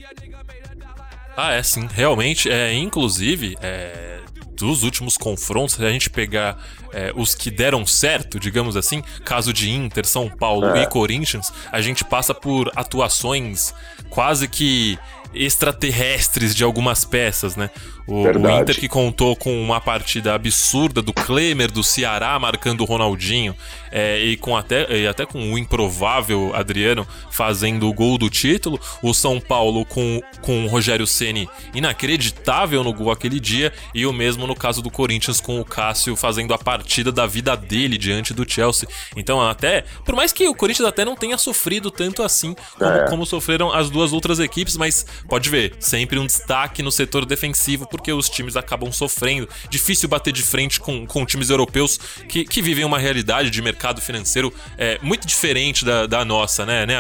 Ah, 1.37 1.53
é 1.53 1.63
sim. 1.63 1.87
Realmente, 1.93 2.51
é, 2.51 2.73
inclusive, 2.75 3.57
é, 3.63 4.20
dos 4.61 4.83
últimos 4.83 5.17
confrontos, 5.17 5.75
se 5.75 5.85
a 5.85 5.91
gente 5.91 6.11
pegar 6.11 6.59
é, 6.93 7.13
os 7.15 7.35
que 7.35 7.51
deram 7.51 7.87
certo, 7.87 8.39
digamos 8.39 8.77
assim, 8.77 9.03
caso 9.25 9.53
de 9.53 9.71
Inter, 9.71 10.07
São 10.07 10.29
Paulo 10.29 10.67
é. 10.77 10.83
e 10.83 10.87
Corinthians, 10.87 11.53
a 11.71 11.81
gente 11.81 12.05
passa 12.05 12.35
por 12.35 12.71
atuações 12.77 13.75
quase 14.09 14.49
que 14.49 14.99
extraterrestres 15.35 16.55
de 16.55 16.65
algumas 16.65 17.05
peças, 17.05 17.57
né? 17.57 17.71
O, 18.07 18.25
o. 18.25 18.51
Inter 18.61 18.79
que 18.79 18.89
contou 18.89 19.37
com 19.37 19.63
uma 19.63 19.81
partida 19.81 20.35
absurda 20.35 21.01
do 21.01 21.13
Klemer 21.13 21.71
do 21.71 21.85
Ceará 21.85 22.39
marcando 22.39 22.81
o 22.81 22.85
Ronaldinho 22.85 23.55
é, 23.93 24.19
e 24.21 24.37
com 24.37 24.57
até, 24.57 24.99
e 24.99 25.07
até 25.07 25.25
com 25.25 25.53
o 25.53 25.59
improvável 25.59 26.51
Adriano 26.55 27.07
fazendo 27.31 27.89
o 27.89 27.93
gol 27.93 28.19
do 28.19 28.29
título. 28.29 28.81
O 29.03 29.15
São 29.15 29.41
Paulo 29.41 29.85
com, 29.85 30.21
com 30.41 30.65
o 30.65 30.69
Rogério 30.69 31.07
Ceni 31.07 31.49
inacreditável 31.73 32.83
no 32.83 32.93
gol 32.93 33.11
aquele 33.13 33.39
dia 33.39 33.73
e 33.95 34.05
o 34.07 34.13
mesmo 34.13 34.47
no 34.47 34.57
caso 34.57 34.83
do 34.83 34.91
Corinthians 34.91 35.41
com 35.41 35.61
o 35.61 35.65
Cássio 35.65 36.17
fazendo 36.17 36.53
a 36.53 36.59
partida 36.59 37.13
da 37.13 37.27
vida 37.27 37.57
dele 37.57 37.97
diante 37.97 38.35
do 38.35 38.51
Chelsea. 38.51 38.89
Então 39.17 39.41
até 39.41 39.85
por 40.05 40.17
mais 40.17 40.33
que 40.33 40.49
o 40.49 40.55
Corinthians 40.55 40.89
até 40.89 41.05
não 41.05 41.15
tenha 41.15 41.39
sofrido 41.39 41.91
tanto 41.91 42.23
assim 42.23 42.57
como, 42.77 42.91
É. 42.91 43.09
como 43.09 43.27
sofreram 43.27 43.73
as 43.73 43.89
duas 43.89 44.13
outras 44.13 44.41
equipes, 44.41 44.77
mas 44.77 45.07
pode 45.29 45.49
ver 45.51 45.75
sempre 45.79 46.19
um 46.19 46.27
destaque 46.27 46.83
no 46.83 46.93
setor 46.93 47.25
defensivo 47.25 47.87
porque 47.89 48.13
os 48.13 48.29
times 48.29 48.57
acabam 48.57 48.93
sofrendo. 48.93 49.49
Difícil 49.69 50.09
bater 50.09 50.33
de 50.33 50.43
frente 50.43 50.81
com, 50.81 51.07
com 51.07 51.25
times 51.25 51.51
europeus 51.51 51.99
que, 52.29 52.45
que 52.45 52.63
vivem 52.63 52.85
uma 52.85 52.99
realidade 52.99 53.51
de 53.51 53.63
mercado 53.63 54.01
financeiro 54.01 54.53
é, 54.77 54.99
muito 55.03 55.27
diferente 55.27 55.85
da, 55.85 56.07
da 56.07 56.25
nossa, 56.25 56.65
né, 56.67 56.87
né? 56.87 56.97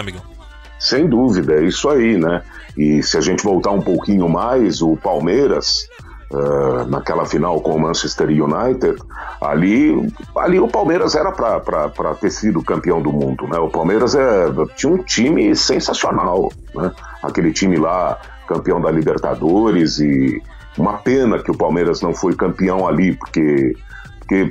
Sem 0.79 1.07
dúvida, 1.07 1.55
é 1.55 1.65
isso 1.65 1.89
aí, 1.91 2.17
né? 2.17 2.43
E 2.77 3.03
se 3.03 3.17
a 3.19 3.21
gente 3.21 3.43
voltar 3.43 3.71
um 3.71 3.83
pouquinho 3.83 4.29
mais, 4.29 4.81
o 4.81 4.97
Palmeiras, 4.97 5.87
ah, 6.33 6.85
naquela 6.89 7.27
final 7.27 7.61
com 7.61 7.75
o 7.75 7.81
Manchester 7.81 8.29
United, 8.29 9.03
ali, 9.41 10.13
ali 10.37 10.61
o 10.61 10.69
Palmeiras 10.69 11.17
era 11.17 11.33
para 11.33 12.15
ter 12.21 12.31
sido 12.31 12.63
campeão 12.63 13.03
do 13.03 13.13
mundo, 13.13 13.49
né? 13.49 13.59
O 13.59 13.69
Palmeiras 13.69 14.15
é, 14.15 14.47
tinha 14.77 14.93
um 14.93 15.03
time 15.03 15.57
sensacional, 15.57 16.53
né? 16.73 16.93
Aquele 17.21 17.53
time 17.53 17.77
lá, 17.77 18.17
campeão 18.47 18.81
da 18.81 18.93
Libertadores 18.93 19.99
e 19.99 20.41
uma 20.79 20.99
pena 20.99 21.43
que 21.43 21.51
o 21.51 21.57
Palmeiras 21.57 22.01
não 22.01 22.15
foi 22.15 22.35
campeão 22.35 22.87
ali, 22.87 23.17
porque 23.17 23.75
porque 24.21 24.51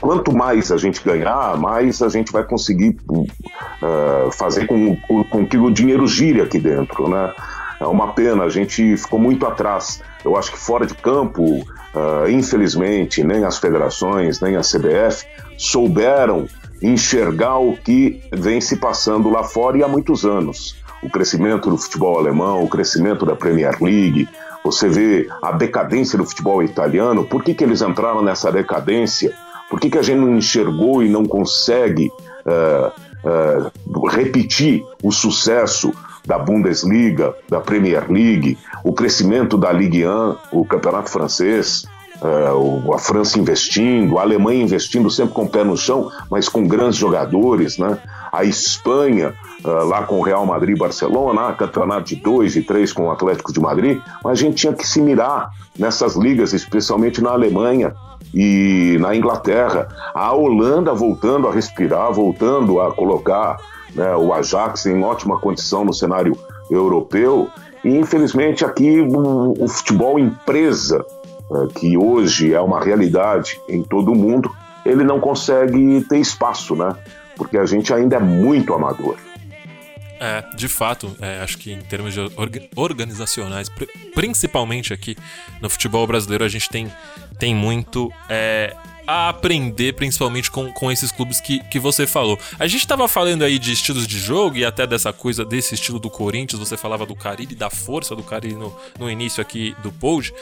quanto 0.00 0.36
mais 0.36 0.72
a 0.72 0.76
gente 0.76 1.04
ganhar, 1.04 1.56
mais 1.56 2.02
a 2.02 2.08
gente 2.08 2.32
vai 2.32 2.42
conseguir 2.42 2.96
uh, 3.08 4.32
fazer 4.32 4.66
com, 4.66 4.96
com 4.96 5.46
que 5.46 5.56
o 5.56 5.70
dinheiro 5.70 6.04
gire 6.08 6.40
aqui 6.40 6.58
dentro, 6.58 7.08
né? 7.08 7.32
É 7.80 7.86
uma 7.86 8.12
pena, 8.12 8.44
a 8.44 8.48
gente 8.50 8.94
ficou 8.98 9.18
muito 9.18 9.46
atrás. 9.46 10.02
Eu 10.22 10.36
acho 10.36 10.52
que 10.52 10.58
fora 10.58 10.86
de 10.86 10.94
campo, 10.94 11.42
uh, 11.44 12.28
infelizmente, 12.28 13.24
nem 13.24 13.42
as 13.44 13.56
federações, 13.56 14.38
nem 14.40 14.56
a 14.56 14.60
CBF 14.60 15.26
souberam 15.56 16.46
enxergar 16.82 17.58
o 17.58 17.74
que 17.76 18.22
vem 18.32 18.60
se 18.60 18.76
passando 18.76 19.30
lá 19.30 19.42
fora 19.42 19.78
e 19.78 19.82
há 19.82 19.88
muitos 19.88 20.26
anos. 20.26 20.76
O 21.02 21.08
crescimento 21.08 21.70
do 21.70 21.78
futebol 21.78 22.18
alemão, 22.18 22.62
o 22.62 22.68
crescimento 22.68 23.24
da 23.24 23.34
Premier 23.34 23.82
League, 23.82 24.28
você 24.62 24.86
vê 24.86 25.26
a 25.42 25.52
decadência 25.52 26.18
do 26.18 26.26
futebol 26.26 26.62
italiano. 26.62 27.24
Por 27.24 27.42
que, 27.42 27.54
que 27.54 27.64
eles 27.64 27.80
entraram 27.80 28.22
nessa 28.22 28.52
decadência? 28.52 29.34
Por 29.70 29.80
que, 29.80 29.88
que 29.88 29.96
a 29.98 30.02
gente 30.02 30.18
não 30.18 30.36
enxergou 30.36 31.02
e 31.02 31.08
não 31.08 31.24
consegue 31.24 32.10
uh, 32.44 33.70
uh, 33.88 34.06
repetir 34.08 34.84
o 35.02 35.10
sucesso 35.10 35.94
da 36.26 36.38
Bundesliga, 36.38 37.34
da 37.48 37.60
Premier 37.60 38.10
League, 38.10 38.58
o 38.84 38.92
crescimento 38.92 39.56
da 39.56 39.72
Ligue 39.72 40.06
1, 40.06 40.36
o 40.52 40.64
campeonato 40.64 41.10
francês, 41.10 41.86
uh, 42.22 42.92
a 42.92 42.98
França 42.98 43.38
investindo, 43.38 44.18
a 44.18 44.22
Alemanha 44.22 44.62
investindo 44.62 45.10
sempre 45.10 45.34
com 45.34 45.44
o 45.44 45.48
pé 45.48 45.64
no 45.64 45.76
chão, 45.76 46.10
mas 46.30 46.48
com 46.48 46.66
grandes 46.66 46.96
jogadores, 46.96 47.78
né? 47.78 47.98
A 48.32 48.44
Espanha, 48.44 49.34
uh, 49.64 49.84
lá 49.84 50.02
com 50.02 50.18
o 50.20 50.22
Real 50.22 50.44
Madrid 50.46 50.76
e 50.76 50.78
Barcelona, 50.78 51.52
campeonato 51.52 52.04
de 52.04 52.16
dois 52.16 52.54
e 52.56 52.62
três 52.62 52.92
com 52.92 53.06
o 53.06 53.10
Atlético 53.10 53.52
de 53.52 53.60
Madrid, 53.60 54.00
mas 54.22 54.38
a 54.38 54.42
gente 54.42 54.56
tinha 54.56 54.72
que 54.72 54.86
se 54.86 55.00
mirar 55.00 55.50
nessas 55.78 56.16
ligas, 56.16 56.52
especialmente 56.52 57.22
na 57.22 57.30
Alemanha 57.30 57.94
e 58.34 58.96
na 59.00 59.14
Inglaterra. 59.16 59.88
A 60.14 60.32
Holanda 60.32 60.92
voltando 60.92 61.48
a 61.48 61.52
respirar, 61.52 62.12
voltando 62.12 62.80
a 62.80 62.92
colocar 62.92 63.56
né, 63.94 64.14
o 64.16 64.32
Ajax 64.32 64.86
em 64.86 65.02
ótima 65.02 65.38
condição 65.38 65.84
no 65.84 65.92
cenário 65.92 66.36
europeu. 66.70 67.48
E 67.84 67.88
infelizmente 67.88 68.64
aqui 68.64 69.00
o, 69.00 69.54
o 69.58 69.68
futebol 69.68 70.18
empresa, 70.18 71.04
uh, 71.50 71.66
que 71.68 71.96
hoje 71.96 72.52
é 72.52 72.60
uma 72.60 72.80
realidade 72.80 73.60
em 73.68 73.82
todo 73.82 74.12
o 74.12 74.14
mundo, 74.14 74.50
ele 74.84 75.04
não 75.04 75.20
consegue 75.20 76.04
ter 76.08 76.18
espaço, 76.18 76.74
né? 76.74 76.94
Porque 77.36 77.56
a 77.56 77.64
gente 77.64 77.92
ainda 77.92 78.16
é 78.16 78.20
muito 78.20 78.74
amador. 78.74 79.16
É, 80.22 80.44
de 80.54 80.68
fato, 80.68 81.16
é, 81.18 81.40
acho 81.40 81.56
que 81.56 81.72
em 81.72 81.80
termos 81.80 82.12
de 82.12 82.20
orga 82.36 82.62
organizacionais, 82.76 83.70
pr 83.70 83.86
principalmente 84.14 84.92
aqui 84.92 85.16
no 85.62 85.70
futebol 85.70 86.06
brasileiro, 86.06 86.44
a 86.44 86.48
gente 86.48 86.68
tem, 86.68 86.92
tem 87.38 87.54
muito 87.54 88.12
é, 88.28 88.76
a 89.10 89.28
aprender, 89.28 89.94
principalmente 89.94 90.50
com, 90.50 90.72
com 90.72 90.90
esses 90.90 91.10
clubes 91.10 91.40
que, 91.40 91.58
que 91.64 91.78
você 91.78 92.06
falou. 92.06 92.38
A 92.58 92.66
gente 92.66 92.86
tava 92.86 93.08
falando 93.08 93.42
aí 93.42 93.58
de 93.58 93.72
estilos 93.72 94.06
de 94.06 94.18
jogo 94.18 94.56
e 94.56 94.64
até 94.64 94.86
dessa 94.86 95.12
coisa 95.12 95.44
desse 95.44 95.74
estilo 95.74 95.98
do 95.98 96.08
Corinthians, 96.08 96.60
você 96.60 96.76
falava 96.76 97.04
do 97.04 97.16
Carille, 97.16 97.54
da 97.54 97.68
força 97.68 98.14
do 98.14 98.22
Carille 98.22 98.54
no, 98.54 98.76
no 98.98 99.10
início 99.10 99.40
aqui 99.40 99.74
do 99.82 99.90
pod. 99.90 100.32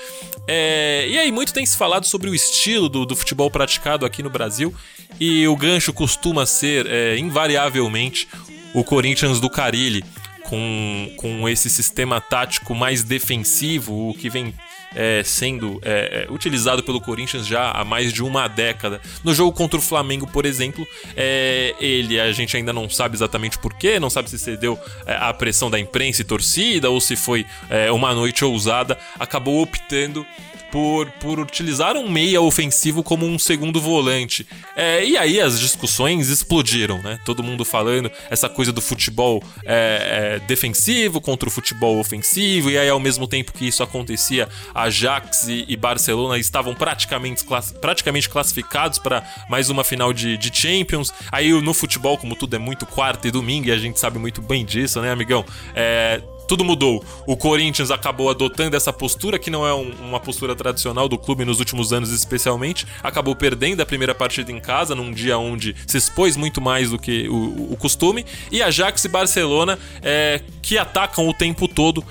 É, 0.47 1.07
e 1.09 1.19
aí, 1.19 1.33
muito 1.33 1.53
tem 1.53 1.65
se 1.65 1.77
falado 1.77 2.05
sobre 2.05 2.29
o 2.29 2.35
estilo 2.35 2.89
do, 2.89 3.07
do 3.07 3.17
futebol 3.17 3.51
praticado 3.51 4.05
aqui 4.05 4.23
no 4.23 4.31
Brasil 4.31 4.75
e 5.19 5.49
o 5.49 5.57
gancho 5.57 5.93
costuma 5.93 6.45
ser, 6.45 6.87
é, 6.87 7.17
invariavelmente, 7.19 8.29
o 8.75 8.85
Corinthians 8.85 9.41
do 9.41 9.49
Carilli, 9.49 10.05
com, 10.43 11.13
com 11.17 11.49
esse 11.49 11.69
sistema 11.71 12.21
tático 12.21 12.75
mais 12.75 13.03
defensivo, 13.03 14.11
o 14.11 14.15
que 14.15 14.29
vem 14.29 14.55
é, 14.95 15.23
sendo 15.25 15.81
é, 15.83 16.27
utilizado 16.31 16.83
pelo 16.83 17.01
Corinthians 17.01 17.47
já 17.47 17.71
há 17.71 17.85
mais 17.85 18.13
de 18.13 18.23
uma 18.23 18.49
década. 18.49 19.01
No 19.23 19.35
jogo 19.35 19.53
contra 19.53 19.79
o 19.79 19.83
Flamengo, 19.83 20.27
por 20.27 20.47
exemplo, 20.47 20.87
é, 21.17 21.75
ele 21.81 22.19
a 22.21 22.33
gente 22.33 22.57
ainda 22.57 22.73
não 22.73 22.89
sabe 22.89 23.17
exatamente 23.17 23.59
porquê, 23.59 24.01
não 24.01 24.11
sabe 24.11 24.31
se 24.31 24.39
cedeu 24.39 24.79
à 25.07 25.33
pressão 25.33 25.71
da 25.71 25.79
imprensa 25.79 26.23
e 26.23 26.25
torcida 26.25 26.91
ou 26.91 27.01
se 27.01 27.17
foi 27.17 27.47
uma 27.93 28.15
noite 28.15 28.45
ousada, 28.45 28.99
acabou 29.19 29.63
optando 29.63 30.27
por, 30.71 31.11
por 31.13 31.39
utilizar 31.39 31.97
um 31.97 32.09
meia 32.09 32.41
ofensivo 32.41 33.03
como 33.03 33.27
um 33.27 33.39
segundo 33.39 33.81
volante. 33.81 34.47
É, 34.77 35.05
e 35.05 35.17
aí 35.17 35.41
as 35.41 35.59
discussões 35.59 36.29
explodiram, 36.29 37.03
né? 37.03 37.19
Todo 37.25 37.43
mundo 37.43 37.65
falando 37.65 38.11
essa 38.31 38.49
coisa 38.49 38.73
do 38.73 38.81
futebol 38.81 39.43
é, 39.65 40.37
é, 40.37 40.47
defensivo 40.47 41.21
contra 41.21 41.49
o 41.49 41.53
futebol 41.53 41.99
ofensivo, 41.99 42.71
e 42.71 42.79
aí 42.79 42.89
ao 42.89 43.01
mesmo 43.01 43.27
tempo 43.27 43.53
que 43.53 43.67
isso 43.67 43.83
acontecia, 43.83 44.49
Ajax 44.75 45.49
e, 45.49 45.65
e 45.69 45.77
Barcelona 45.77 46.39
estavam 46.39 46.75
praticamente, 46.75 47.45
class, 47.45 47.73
praticamente 47.73 48.29
classificados 48.29 48.99
para 48.99 49.23
mais 49.49 49.71
uma 49.71 49.85
final 49.85 50.13
de, 50.13 50.37
de 50.37 50.55
Champions. 50.55 51.13
Aí 51.33 51.51
no 51.63 51.75
futebol, 51.75 52.19
como 52.19 52.37
tudo 52.37 52.57
é 52.57 52.59
muito 52.59 52.87
quarta 52.87 53.27
e 53.27 53.31
domingo, 53.31 53.69
e 53.69 53.73
a 53.73 53.79
gente 53.79 53.99
sabe 53.99 54.19
muito 54.19 54.43
bem 54.43 54.65
disso, 54.65 55.01
né, 55.01 55.11
amigão? 55.11 55.45
É, 55.75 56.21
tudo 56.49 56.65
mudou. 56.65 57.05
O 57.27 57.37
Corinthians 57.37 57.91
acabou 57.91 58.31
adotando 58.31 58.75
essa 58.75 58.93
postura, 58.93 59.39
que 59.39 59.51
não 59.51 59.67
é 59.67 59.75
um, 59.75 59.91
uma 60.01 60.19
postura 60.19 60.57
tradicional 60.57 61.07
do 61.07 61.19
clube 61.19 61.45
nos 61.45 61.59
últimos 61.59 61.93
anos, 61.93 62.11
especialmente. 62.11 62.87
Acabou 63.03 63.37
perdendo 63.37 63.83
a 63.83 63.87
primeira 63.87 64.15
partida 64.15 64.51
em 64.51 64.59
casa, 64.59 64.95
num 64.95 65.13
dia 65.13 65.39
onde 65.39 65.77
se 65.87 65.99
expôs 65.99 66.37
muito 66.37 66.61
mais 66.61 66.91
do 66.91 66.99
que 66.99 67.29
o, 67.29 67.73
o 67.73 67.77
costume. 67.77 68.25
E 68.51 68.63
Ajax 68.63 69.05
e 69.05 69.09
Barcelona, 69.09 69.79
é, 70.03 70.41
que 70.63 70.79
atacam 70.79 71.29
o 71.29 71.35
tempo 71.35 71.69
todo. 71.69 72.03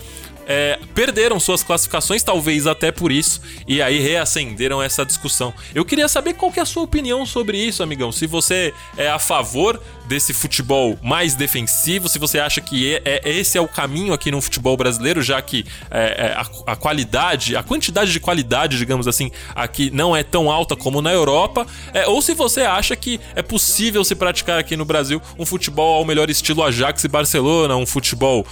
É, 0.50 0.80
perderam 0.96 1.42
suas 1.42 1.62
classificações, 1.62 2.24
talvez 2.24 2.68
até 2.68 2.90
por 2.90 3.12
isso, 3.12 3.42
e 3.68 3.82
aí 3.82 4.00
reacenderam 4.00 4.82
essa 4.82 5.06
discussão. 5.06 5.54
Eu 5.76 5.84
queria 5.84 6.08
saber 6.08 6.36
qual 6.36 6.50
que 6.50 6.60
é 6.60 6.64
a 6.64 6.66
sua 6.66 6.84
opinião 6.84 7.26
sobre 7.26 7.58
isso, 7.58 7.84
amigão. 7.84 8.14
Se 8.14 8.26
você 8.26 8.74
é 8.96 9.10
a 9.10 9.20
favor 9.20 9.78
desse 10.08 10.34
futebol 10.34 10.98
mais 11.04 11.36
defensivo, 11.36 12.08
se 12.08 12.18
você 12.18 12.40
acha 12.40 12.62
que 12.62 12.96
é, 12.96 13.22
é, 13.24 13.30
esse 13.30 13.58
é 13.58 13.62
o 13.62 13.68
caminho 13.68 14.14
aqui 14.14 14.32
no 14.32 14.42
futebol 14.42 14.78
brasileiro, 14.78 15.22
já 15.22 15.42
que 15.42 15.66
é, 15.92 16.34
a, 16.36 16.72
a, 16.72 16.76
qualidade, 16.76 17.56
a 17.56 17.64
quantidade 17.64 18.12
de 18.12 18.20
qualidade, 18.20 18.78
digamos 18.78 19.08
assim, 19.08 19.32
aqui 19.54 19.92
não 19.92 20.16
é 20.16 20.24
tão 20.24 20.50
alta 20.50 20.76
como 20.76 21.02
na 21.02 21.12
Europa, 21.12 21.68
ou 22.08 22.22
se 22.22 22.34
você 22.34 22.62
acha 22.62 22.96
que 22.96 23.20
é 23.36 23.42
possível 23.42 24.04
se 24.04 24.16
praticar 24.16 24.60
aqui 24.60 24.76
no 24.78 24.86
Brasil 24.86 25.22
um 25.38 25.46
futebol 25.46 25.98
ao 25.98 26.06
melhor 26.06 26.30
estilo 26.30 26.64
Ajax 26.64 27.04
e 27.04 27.08
Barcelona, 27.08 27.76
um 27.76 27.86
futebol 27.86 28.46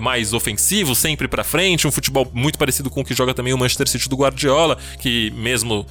mais 0.00 0.32
ofensivo, 0.32 0.94
sempre 0.94 1.28
para 1.28 1.44
frente, 1.44 1.86
um 1.86 1.92
futebol 1.92 2.28
muito 2.32 2.58
parecido 2.58 2.90
com 2.90 3.00
o 3.00 3.04
que 3.04 3.14
joga 3.14 3.34
também 3.34 3.52
o 3.52 3.58
Manchester 3.58 3.88
City 3.88 4.08
do 4.08 4.16
Guardiola, 4.16 4.78
que 5.00 5.30
mesmo 5.32 5.86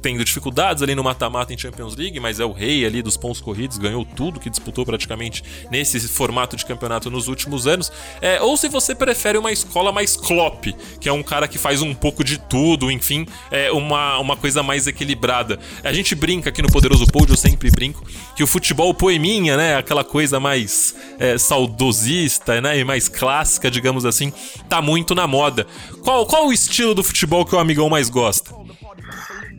tendo 0.00 0.24
dificuldades 0.24 0.82
ali 0.82 0.94
no 0.94 1.04
mata-mata 1.04 1.52
em 1.52 1.58
Champions 1.58 1.96
League, 1.96 2.18
mas 2.20 2.40
é 2.40 2.44
o 2.44 2.52
rei 2.52 2.84
ali 2.84 3.02
dos 3.02 3.16
pontos 3.16 3.40
corridos, 3.40 3.78
ganhou 3.78 4.04
tudo 4.04 4.40
que 4.40 4.50
disputou 4.50 4.84
praticamente 4.84 5.42
nesse 5.70 6.00
formato 6.08 6.56
de 6.56 6.64
campeonato 6.64 7.10
nos 7.10 7.28
últimos 7.28 7.66
anos. 7.66 7.92
É, 8.20 8.40
ou 8.40 8.56
se 8.56 8.68
você 8.68 8.94
prefere 8.94 9.38
uma 9.38 9.52
escola 9.52 9.92
mais 9.92 10.16
Klopp, 10.16 10.66
que 11.00 11.08
é 11.08 11.12
um 11.12 11.22
cara 11.22 11.46
que 11.46 11.58
faz 11.58 11.82
um 11.82 11.94
pouco 11.94 12.24
de 12.24 12.38
tudo, 12.38 12.90
enfim, 12.90 13.26
é 13.50 13.70
uma, 13.72 14.18
uma 14.18 14.36
coisa 14.36 14.62
mais 14.62 14.86
equilibrada. 14.86 15.58
A 15.84 15.92
gente 15.92 16.14
brinca 16.14 16.50
aqui 16.50 16.62
no 16.62 16.70
Poderoso 16.70 17.06
Pod, 17.06 17.30
eu 17.30 17.36
sempre 17.36 17.70
brinco, 17.70 18.04
que 18.34 18.42
o 18.42 18.46
futebol 18.46 18.92
poeminha, 18.94 19.56
né, 19.56 19.76
aquela 19.76 20.04
coisa 20.04 20.40
mais 20.40 20.94
é, 21.18 21.36
saudosista, 21.38 22.60
né, 22.60 22.78
e 22.78 22.84
mais 22.84 23.08
clássica, 23.08 23.70
digamos 23.70 24.04
assim, 24.04 24.32
tá 24.68 24.80
muito 24.80 25.14
na 25.14 25.26
moda. 25.26 25.66
Qual, 26.02 26.26
qual 26.26 26.46
o 26.46 26.52
estilo 26.52 26.94
do 26.94 27.02
futebol 27.02 27.44
que 27.44 27.54
o 27.54 27.58
amigão 27.58 27.88
mais 27.88 28.08
gosta? 28.08 28.59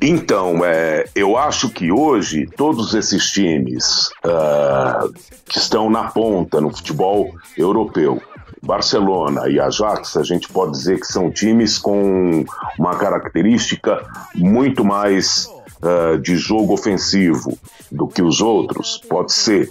Então, 0.04 0.66
é, 0.66 1.06
eu 1.14 1.38
acho 1.38 1.70
que 1.70 1.92
hoje 1.92 2.48
todos 2.58 2.96
esses 2.96 3.30
times 3.30 4.10
uh, 4.26 5.14
que 5.46 5.60
estão 5.60 5.92
na 5.92 6.06
ponta 6.06 6.60
no 6.60 6.76
futebol 6.76 7.32
europeu, 7.56 8.20
Barcelona 8.64 9.48
e 9.48 9.60
Ajax, 9.60 10.18
a 10.18 10.24
gente 10.24 10.50
pode 10.50 10.72
dizer 10.72 11.00
que 11.00 11.06
são 11.06 11.30
times 11.30 11.78
com 11.78 12.44
uma 12.80 12.96
característica 12.96 14.04
muito 14.34 14.84
mais 14.84 15.48
uh, 15.84 16.18
de 16.18 16.36
jogo 16.36 16.74
ofensivo 16.74 17.56
do 17.92 18.08
que 18.08 18.24
os 18.24 18.42
outros, 18.42 18.98
pode 19.08 19.32
ser. 19.34 19.70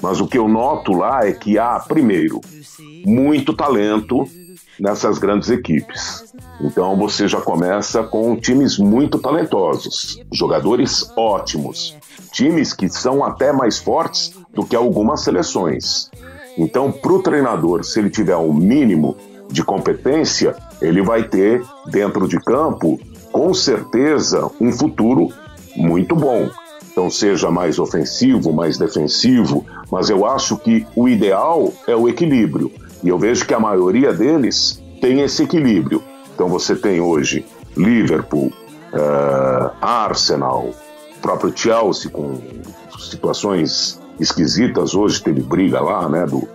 Mas 0.00 0.22
o 0.22 0.26
que 0.26 0.38
eu 0.38 0.48
noto 0.48 0.92
lá 0.92 1.26
é 1.26 1.32
que 1.32 1.58
há, 1.58 1.78
primeiro, 1.80 2.40
muito 3.04 3.52
talento 3.52 4.26
nessas 4.78 5.18
grandes 5.18 5.50
equipes. 5.50 6.34
Então 6.60 6.96
você 6.96 7.28
já 7.28 7.40
começa 7.40 8.02
com 8.02 8.36
times 8.36 8.78
muito 8.78 9.18
talentosos, 9.18 10.20
jogadores 10.32 11.10
ótimos, 11.16 11.94
times 12.32 12.72
que 12.72 12.88
são 12.88 13.24
até 13.24 13.52
mais 13.52 13.78
fortes 13.78 14.32
do 14.52 14.64
que 14.64 14.76
algumas 14.76 15.22
seleções. 15.22 16.10
Então, 16.56 16.90
para 16.90 17.12
o 17.12 17.22
treinador, 17.22 17.84
se 17.84 17.98
ele 17.98 18.08
tiver 18.08 18.36
um 18.36 18.52
mínimo 18.52 19.16
de 19.50 19.62
competência, 19.62 20.56
ele 20.80 21.02
vai 21.02 21.22
ter 21.22 21.62
dentro 21.86 22.26
de 22.26 22.40
campo, 22.40 22.98
com 23.30 23.52
certeza, 23.52 24.50
um 24.58 24.72
futuro 24.72 25.28
muito 25.76 26.16
bom. 26.16 26.48
Então, 26.90 27.10
seja 27.10 27.50
mais 27.50 27.78
ofensivo, 27.78 28.54
mais 28.54 28.78
defensivo, 28.78 29.66
mas 29.90 30.08
eu 30.08 30.24
acho 30.24 30.56
que 30.56 30.86
o 30.96 31.06
ideal 31.06 31.70
é 31.86 31.94
o 31.94 32.08
equilíbrio. 32.08 32.72
E 33.02 33.08
eu 33.08 33.18
vejo 33.18 33.46
que 33.46 33.54
a 33.54 33.60
maioria 33.60 34.12
deles 34.12 34.82
tem 35.00 35.20
esse 35.20 35.42
equilíbrio. 35.42 36.02
Então 36.34 36.48
você 36.48 36.74
tem 36.74 37.00
hoje 37.00 37.44
Liverpool, 37.76 38.52
uh, 38.92 39.70
Arsenal, 39.80 40.70
próprio 41.20 41.52
Chelsea 41.56 42.10
com 42.10 42.38
situações 42.98 44.00
esquisitas. 44.18 44.94
Hoje 44.94 45.22
teve 45.22 45.42
briga 45.42 45.80
lá, 45.80 46.08
né, 46.08 46.26
do, 46.26 46.48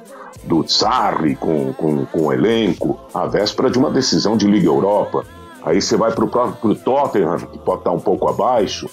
do 0.44 0.68
Sarri 0.68 1.36
com, 1.36 1.74
com, 1.74 2.06
com 2.06 2.22
o 2.28 2.34
elenco, 2.34 3.00
à 3.14 3.26
véspera 3.26 3.70
de 3.70 3.78
uma 3.78 3.92
decisão 3.92 4.36
de 4.36 4.48
Liga 4.48 4.68
Europa. 4.68 5.24
Aí 5.64 5.82
você 5.82 5.96
vai 5.96 6.12
para 6.12 6.26
o 6.26 6.76
Tottenham, 6.76 7.38
que 7.38 7.60
pode 7.60 7.82
estar 7.82 7.92
um 7.92 8.00
pouco 8.00 8.28
abaixo, 8.28 8.90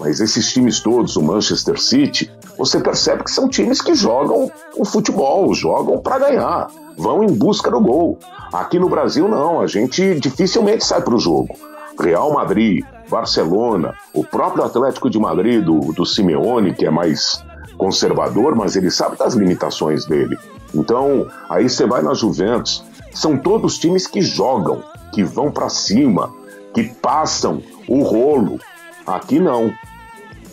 mas 0.00 0.18
esses 0.18 0.50
times 0.50 0.80
todos, 0.80 1.14
o 1.16 1.22
Manchester 1.22 1.78
City, 1.78 2.32
você 2.56 2.80
percebe 2.80 3.22
que 3.22 3.30
são 3.30 3.48
times 3.48 3.82
que 3.82 3.94
jogam 3.94 4.50
o 4.76 4.84
futebol, 4.84 5.52
jogam 5.54 5.98
para 5.98 6.18
ganhar, 6.18 6.68
vão 6.96 7.22
em 7.22 7.32
busca 7.32 7.70
do 7.70 7.80
gol. 7.80 8.18
Aqui 8.52 8.78
no 8.78 8.88
Brasil, 8.88 9.28
não, 9.28 9.60
a 9.60 9.66
gente 9.66 10.18
dificilmente 10.18 10.84
sai 10.84 11.02
para 11.02 11.14
o 11.14 11.18
jogo. 11.18 11.54
Real 12.00 12.32
Madrid, 12.32 12.82
Barcelona, 13.10 13.94
o 14.14 14.24
próprio 14.24 14.64
Atlético 14.64 15.10
de 15.10 15.18
Madrid 15.18 15.62
do, 15.62 15.92
do 15.92 16.06
Simeone, 16.06 16.74
que 16.74 16.86
é 16.86 16.90
mais 16.90 17.44
conservador, 17.76 18.56
mas 18.56 18.76
ele 18.76 18.90
sabe 18.90 19.18
das 19.18 19.34
limitações 19.34 20.06
dele. 20.06 20.38
Então, 20.74 21.26
aí 21.48 21.68
você 21.68 21.86
vai 21.86 22.02
na 22.02 22.14
Juventus, 22.14 22.84
são 23.12 23.36
todos 23.36 23.78
times 23.78 24.06
que 24.06 24.22
jogam, 24.22 24.82
que 25.12 25.22
vão 25.22 25.50
para 25.50 25.68
cima, 25.68 26.32
que 26.72 26.84
passam 26.84 27.62
o 27.86 28.02
rolo. 28.02 28.58
Aqui 29.06 29.38
não. 29.40 29.72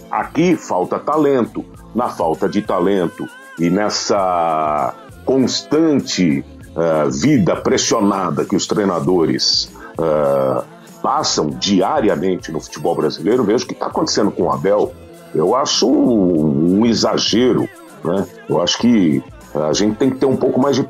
Aqui 0.09 0.55
falta 0.55 0.97
talento. 0.99 1.65
Na 1.93 2.09
falta 2.09 2.47
de 2.47 2.61
talento 2.61 3.27
e 3.59 3.69
nessa 3.69 4.93
constante 5.25 6.45
uh, 6.75 7.09
vida 7.09 7.55
pressionada 7.55 8.45
que 8.45 8.55
os 8.55 8.67
treinadores 8.67 9.71
uh, 9.97 10.63
passam 11.01 11.49
diariamente 11.49 12.51
no 12.51 12.59
futebol 12.59 12.95
brasileiro, 12.95 13.43
vejo 13.43 13.65
o 13.65 13.67
que 13.67 13.73
está 13.73 13.87
acontecendo 13.87 14.29
com 14.31 14.43
o 14.43 14.51
Abel. 14.51 14.93
Eu 15.33 15.55
acho 15.55 15.89
um, 15.89 16.79
um 16.79 16.85
exagero. 16.85 17.67
Né? 18.03 18.27
Eu 18.47 18.61
acho 18.61 18.77
que 18.77 19.23
a 19.55 19.73
gente 19.73 19.97
tem 19.97 20.09
que 20.09 20.17
ter 20.17 20.25
um 20.25 20.37
pouco 20.37 20.59
mais 20.61 20.75
de, 20.75 20.87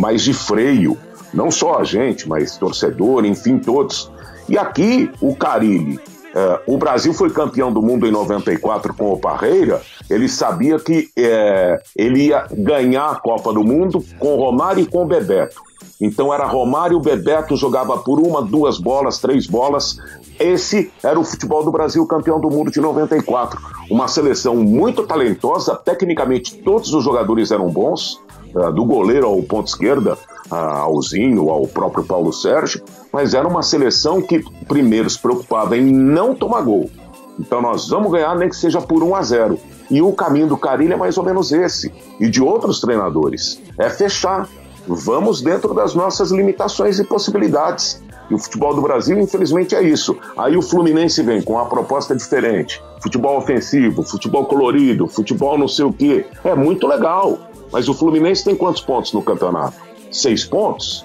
mais 0.00 0.22
de 0.22 0.32
freio. 0.32 0.98
Não 1.32 1.50
só 1.50 1.78
a 1.78 1.84
gente, 1.84 2.28
mas 2.28 2.56
torcedor, 2.56 3.24
enfim, 3.24 3.58
todos. 3.58 4.10
E 4.48 4.58
aqui 4.58 5.10
o 5.20 5.36
Carilli 5.36 6.00
é, 6.34 6.60
o 6.66 6.78
Brasil 6.78 7.12
foi 7.12 7.30
campeão 7.30 7.72
do 7.72 7.82
mundo 7.82 8.06
em 8.06 8.10
94 8.10 8.94
com 8.94 9.12
o 9.12 9.18
Parreira. 9.18 9.80
Ele 10.08 10.28
sabia 10.28 10.78
que 10.78 11.08
é, 11.16 11.80
ele 11.96 12.28
ia 12.28 12.46
ganhar 12.52 13.10
a 13.10 13.16
Copa 13.16 13.52
do 13.52 13.64
Mundo 13.64 14.04
com 14.18 14.36
Romário 14.36 14.82
e 14.82 14.86
com 14.86 15.06
Bebeto. 15.06 15.60
Então 16.00 16.32
era 16.32 16.46
Romário, 16.46 16.98
Bebeto 16.98 17.56
jogava 17.56 17.98
por 17.98 18.18
uma, 18.18 18.40
duas 18.40 18.78
bolas, 18.78 19.18
três 19.18 19.46
bolas. 19.46 19.98
Esse 20.38 20.90
era 21.02 21.18
o 21.18 21.24
futebol 21.24 21.62
do 21.62 21.70
Brasil 21.70 22.06
campeão 22.06 22.40
do 22.40 22.48
mundo 22.48 22.70
de 22.70 22.80
94. 22.80 23.60
Uma 23.90 24.08
seleção 24.08 24.56
muito 24.56 25.06
talentosa, 25.06 25.76
tecnicamente 25.76 26.56
todos 26.58 26.94
os 26.94 27.04
jogadores 27.04 27.50
eram 27.50 27.68
bons, 27.68 28.20
é, 28.56 28.72
do 28.72 28.84
goleiro 28.84 29.26
ao 29.26 29.42
ponto 29.42 29.68
esquerda, 29.68 30.16
ao 30.50 31.00
Zinho, 31.02 31.50
ao 31.50 31.66
próprio 31.66 32.04
Paulo 32.04 32.32
Sérgio, 32.32 32.82
mas 33.12 33.34
era 33.34 33.46
uma 33.46 33.62
seleção 33.62 34.20
que 34.22 34.44
primeiro 34.66 35.08
se 35.08 35.18
preocupava 35.18 35.76
em 35.76 35.92
não 35.92 36.34
tomar 36.34 36.62
gol. 36.62 36.90
Então 37.38 37.62
nós 37.62 37.88
vamos 37.88 38.12
ganhar 38.12 38.36
nem 38.36 38.48
que 38.48 38.56
seja 38.56 38.80
por 38.80 39.02
1 39.02 39.14
a 39.14 39.22
0. 39.22 39.58
E 39.90 40.02
o 40.02 40.12
caminho 40.12 40.46
do 40.46 40.56
Carilho 40.56 40.92
é 40.92 40.96
mais 40.96 41.18
ou 41.18 41.24
menos 41.24 41.50
esse, 41.50 41.92
e 42.20 42.28
de 42.28 42.42
outros 42.42 42.80
treinadores, 42.80 43.60
é 43.76 43.90
fechar. 43.90 44.48
Vamos 44.86 45.42
dentro 45.42 45.74
das 45.74 45.94
nossas 45.94 46.30
limitações 46.30 46.98
e 46.98 47.04
possibilidades. 47.04 48.02
E 48.30 48.34
o 48.34 48.38
futebol 48.38 48.72
do 48.72 48.80
Brasil, 48.80 49.18
infelizmente, 49.18 49.74
é 49.74 49.82
isso. 49.82 50.16
Aí 50.36 50.56
o 50.56 50.62
Fluminense 50.62 51.22
vem 51.22 51.42
com 51.42 51.54
uma 51.54 51.66
proposta 51.66 52.14
diferente. 52.14 52.80
Futebol 53.02 53.36
ofensivo, 53.36 54.04
futebol 54.04 54.44
colorido, 54.44 55.08
futebol 55.08 55.58
não 55.58 55.66
sei 55.66 55.84
o 55.84 55.92
quê. 55.92 56.24
É 56.44 56.54
muito 56.54 56.86
legal. 56.86 57.38
Mas 57.72 57.88
o 57.88 57.94
Fluminense 57.94 58.44
tem 58.44 58.54
quantos 58.54 58.82
pontos 58.82 59.12
no 59.12 59.22
campeonato? 59.22 59.76
Seis 60.12 60.44
pontos? 60.44 61.04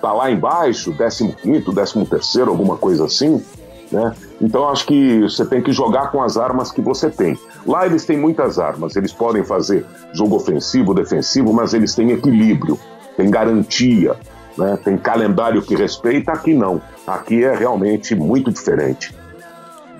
Tá 0.00 0.12
lá 0.12 0.30
embaixo, 0.30 0.94
15 0.94 1.36
quinto, 1.42 1.72
13 1.72 2.04
terceiro, 2.06 2.50
alguma 2.50 2.76
coisa 2.76 3.04
assim, 3.04 3.42
né? 3.92 4.14
Então 4.40 4.68
acho 4.68 4.86
que 4.86 5.20
você 5.20 5.44
tem 5.44 5.62
que 5.62 5.72
jogar 5.72 6.10
com 6.10 6.22
as 6.22 6.36
armas 6.36 6.72
que 6.72 6.80
você 6.80 7.10
tem. 7.10 7.38
Lá 7.66 7.84
eles 7.86 8.04
têm 8.04 8.16
muitas 8.16 8.58
armas, 8.58 8.96
eles 8.96 9.12
podem 9.12 9.44
fazer 9.44 9.84
jogo 10.12 10.36
ofensivo, 10.36 10.94
defensivo, 10.94 11.52
mas 11.52 11.74
eles 11.74 11.94
têm 11.94 12.10
equilíbrio, 12.12 12.78
tem 13.16 13.30
garantia, 13.30 14.16
né? 14.56 14.78
tem 14.82 14.96
calendário 14.96 15.60
que 15.60 15.74
respeita, 15.74 16.32
aqui 16.32 16.54
não. 16.54 16.80
Aqui 17.06 17.44
é 17.44 17.54
realmente 17.54 18.14
muito 18.14 18.50
diferente. 18.50 19.14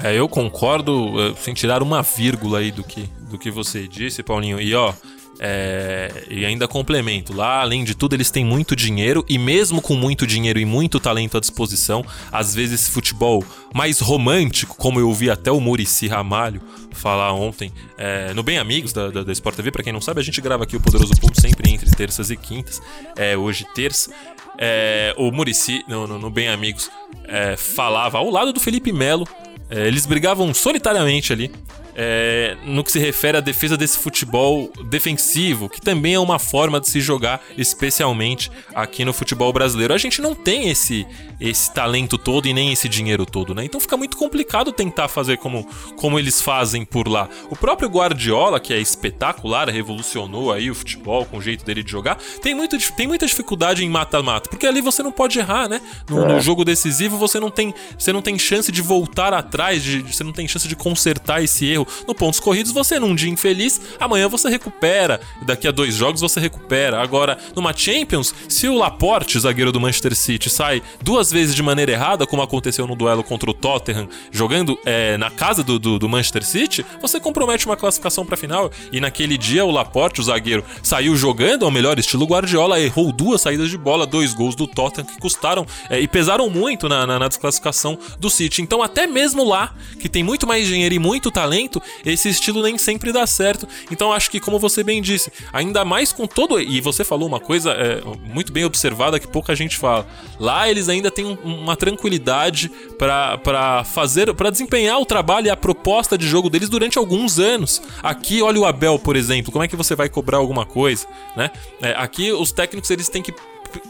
É, 0.03 0.19
eu 0.19 0.27
concordo, 0.29 1.21
eh, 1.21 1.35
sem 1.37 1.53
tirar 1.53 1.83
uma 1.83 2.01
vírgula 2.01 2.61
aí 2.61 2.71
do 2.71 2.83
que, 2.83 3.07
do 3.29 3.39
que 3.39 3.51
você 3.51 3.87
disse, 3.87 4.23
Paulinho. 4.23 4.59
E 4.59 4.75
ó, 4.75 4.95
é, 5.43 6.27
e 6.29 6.45
ainda 6.45 6.69
complemento, 6.69 7.35
lá 7.35 7.63
além 7.63 7.83
de 7.83 7.95
tudo 7.95 8.15
eles 8.15 8.31
têm 8.31 8.45
muito 8.45 8.77
dinheiro 8.77 9.25
e 9.27 9.39
mesmo 9.39 9.81
com 9.81 9.95
muito 9.95 10.27
dinheiro 10.27 10.61
e 10.61 10.67
muito 10.67 11.01
talento 11.01 11.39
à 11.39 11.41
disposição, 11.41 12.05
às 12.31 12.55
vezes 12.55 12.83
esse 12.83 12.91
futebol 12.91 13.43
mais 13.75 14.01
romântico, 14.01 14.77
como 14.77 15.01
eu 15.01 15.11
vi 15.15 15.31
até 15.31 15.51
o 15.51 15.59
Murici 15.59 16.07
Ramalho 16.07 16.61
falar 16.93 17.33
ontem 17.33 17.73
é, 17.97 18.35
no 18.35 18.43
Bem 18.43 18.59
Amigos 18.59 18.93
da, 18.93 19.09
da, 19.09 19.23
da 19.23 19.33
Sport 19.33 19.57
TV, 19.57 19.71
para 19.71 19.83
quem 19.83 19.95
não 19.95 20.01
sabe, 20.03 20.21
a 20.21 20.25
gente 20.25 20.43
grava 20.43 20.65
aqui 20.65 20.77
o 20.77 20.81
Poderoso 20.81 21.15
Público 21.15 21.41
sempre 21.41 21.73
entre 21.73 21.91
terças 21.91 22.31
e 22.31 22.37
quintas, 22.37 22.83
é, 23.17 23.35
hoje 23.35 23.67
terça. 23.75 24.13
É, 24.59 25.15
o 25.17 25.31
Murici, 25.33 25.83
no, 25.89 26.07
no, 26.07 26.19
no 26.19 26.29
Bem 26.29 26.49
Amigos, 26.49 26.91
é, 27.25 27.57
falava 27.57 28.19
ao 28.19 28.29
lado 28.29 28.53
do 28.53 28.61
Felipe 28.61 28.93
Melo, 28.93 29.27
é, 29.71 29.87
eles 29.87 30.05
brigavam 30.05 30.53
solitariamente 30.53 31.33
ali 31.33 31.51
é, 31.95 32.57
no 32.65 32.85
que 32.85 32.93
se 32.93 32.99
refere 32.99 33.39
à 33.39 33.41
defesa 33.41 33.77
desse 33.77 33.99
futebol 33.99 34.71
defensivo, 34.85 35.69
que 35.69 35.81
também 35.81 36.15
é 36.15 36.19
uma 36.19 36.39
forma 36.39 36.81
de 36.81 36.89
se 36.89 37.01
jogar, 37.01 37.43
especialmente 37.57 38.51
aqui 38.75 39.05
no 39.05 39.13
futebol 39.13 39.53
brasileiro. 39.53 39.95
A 39.95 39.99
gente 39.99 40.21
não 40.21 40.35
tem 40.35 40.71
esse, 40.71 41.07
esse 41.41 41.73
talento 41.73 42.19
todo 42.19 42.47
e 42.47 42.53
nem 42.53 42.73
esse 42.73 42.89
dinheiro 42.89 43.25
todo, 43.27 43.55
né? 43.55 43.65
Então 43.65 43.81
fica 43.81 43.97
muito 43.97 44.17
complicado 44.17 44.73
tentar 44.73 45.09
fazer 45.09 45.39
como, 45.39 45.67
como 45.97 46.19
eles 46.19 46.41
fazem 46.41 46.85
por 46.85 47.09
lá. 47.09 47.29
O 47.49 47.57
próprio 47.57 47.89
Guardiola, 47.89 48.61
que 48.61 48.73
é 48.73 48.79
espetacular, 48.79 49.69
revolucionou 49.69 50.53
aí 50.53 50.71
o 50.71 50.75
futebol 50.75 51.25
com 51.25 51.39
o 51.39 51.43
jeito 51.43 51.65
dele 51.65 51.83
de 51.83 51.91
jogar, 51.91 52.17
tem, 52.43 52.55
muito, 52.55 52.77
tem 52.95 53.07
muita 53.07 53.27
dificuldade 53.27 53.85
em 53.85 53.89
mata-mata, 53.89 54.49
porque 54.49 54.67
ali 54.67 54.81
você 54.81 55.03
não 55.03 55.13
pode 55.13 55.39
errar, 55.39 55.69
né? 55.69 55.81
No, 56.09 56.25
é. 56.25 56.35
no, 56.35 56.41
jogo 56.41 56.65
decisivo 56.65 57.17
você 57.17 57.39
não 57.39 57.51
tem, 57.51 57.75
você 57.99 58.13
não 58.13 58.23
tem 58.23 58.39
chance 58.39 58.71
de 58.71 58.83
voltar 58.83 59.33
atrás, 59.33 59.83
de, 59.83 60.03
você 60.03 60.25
não 60.25 60.33
tem 60.33 60.47
chance 60.47 60.67
de 60.67 60.77
consertar 60.77 61.43
esse 61.43 61.67
erro. 61.67 61.80
No 62.07 62.15
pontos 62.15 62.41
corridos, 62.41 62.73
você 62.73 62.99
num 62.99 63.15
dia 63.15 63.31
infeliz, 63.31 63.81
amanhã 63.99 64.29
você 64.29 64.49
recupera, 64.49 65.21
daqui 65.43 65.69
a 65.69 65.71
dois 65.71 65.95
jogos 65.95 66.21
você 66.21 66.41
recupera. 66.41 67.01
Agora, 67.01 67.39
numa 67.55 67.75
Champions, 67.77 68.35
se 68.49 68.69
o 68.69 68.77
Laporte, 68.77 69.39
zagueiro 69.39 69.73
do 69.73 69.81
Manchester 69.81 70.15
City, 70.15 70.51
sai 70.51 70.83
duas 71.03 71.31
vezes 71.31 71.55
de 71.55 71.63
maneira 71.63 71.93
errada, 71.93 72.27
como 72.27 72.43
aconteceu 72.43 72.87
no 72.87 72.97
duelo 72.97 73.23
contra 73.23 73.51
o 73.51 73.55
Tottenham, 73.55 74.09
jogando 74.31 74.79
é, 74.85 75.17
na 75.17 75.31
casa 75.31 75.63
do, 75.63 75.79
do, 75.79 75.99
do, 75.99 76.09
Manchester 76.09 76.45
City, 76.45 76.85
você 77.01 77.21
compromete 77.21 77.67
uma 77.67 77.77
classificação 77.77 78.25
para 78.25 78.37
final. 78.37 78.71
E 78.91 79.01
naquele 79.01 79.37
dia, 79.37 79.65
o 79.65 79.71
Laporte, 79.71 80.21
o 80.21 80.25
zagueiro, 80.25 80.65
saiu 80.83 81.15
jogando 81.17 81.65
ao 81.65 81.71
melhor 81.71 81.99
estilo 81.99 82.25
Guardiola, 82.25 82.81
errou 82.81 83.13
duas 83.13 83.41
saídas 83.41 83.71
de 83.71 83.79
bola, 83.79 84.07
dois 84.07 84.33
gols 84.33 84.55
do 84.55 84.67
Tottenham 84.67 85.07
que 85.07 85.19
custaram 85.19 85.67
é, 85.89 86.01
e 86.01 86.09
pesaram 86.09 86.49
muito 86.49 86.89
na, 86.89 87.07
na, 87.07 87.19
na 87.19 87.29
desclassificação 87.29 87.99
do 88.19 88.31
City. 88.31 88.63
Então, 88.63 88.83
até 88.83 89.07
mesmo 89.07 89.45
lá, 89.45 89.75
que 89.99 90.09
tem 90.09 90.23
muito 90.23 90.47
mais 90.47 90.67
dinheiro 90.67 90.95
e 90.95 90.99
muito 90.99 91.31
talento, 91.31 91.70
esse 92.05 92.29
estilo 92.29 92.63
nem 92.63 92.79
sempre 92.79 93.13
dá 93.13 93.27
certo. 93.27 93.69
Então 93.91 94.13
acho 94.13 94.31
que, 94.31 94.41
como 94.41 94.59
você 94.59 94.83
bem 94.83 95.03
disse, 95.03 95.31
ainda 95.53 95.85
mais 95.85 96.13
com 96.13 96.27
todo. 96.27 96.61
E 96.61 96.81
você 96.81 97.05
falou 97.05 97.29
uma 97.29 97.41
coisa 97.41 97.73
é, 97.73 98.03
muito 98.25 98.53
bem 98.53 98.65
observada 98.65 99.21
que 99.21 99.29
pouca 99.29 99.55
gente 99.55 99.77
fala. 99.77 100.07
Lá 100.39 100.69
eles 100.69 100.89
ainda 100.89 101.11
têm 101.11 101.39
uma 101.45 101.77
tranquilidade 101.77 102.71
para 102.99 103.85
fazer, 103.85 104.33
para 104.35 104.51
desempenhar 104.51 104.99
o 104.99 105.07
trabalho 105.07 105.47
e 105.47 105.51
a 105.51 105.57
proposta 105.57 106.17
de 106.17 106.27
jogo 106.27 106.49
deles 106.49 106.69
durante 106.69 106.99
alguns 106.99 107.39
anos. 107.39 107.83
Aqui, 108.03 108.43
olha 108.43 108.61
o 108.61 108.65
Abel, 108.65 108.99
por 108.99 109.17
exemplo, 109.17 109.53
como 109.53 109.65
é 109.65 109.69
que 109.69 109.77
você 109.77 109.95
vai 109.95 110.09
cobrar 110.09 110.39
alguma 110.39 110.65
coisa, 110.65 111.07
né? 111.37 111.51
É, 111.81 111.93
aqui 111.97 112.33
os 112.33 112.53
técnicos 112.53 112.91
eles 112.91 113.09
têm 113.09 113.23
que 113.23 113.35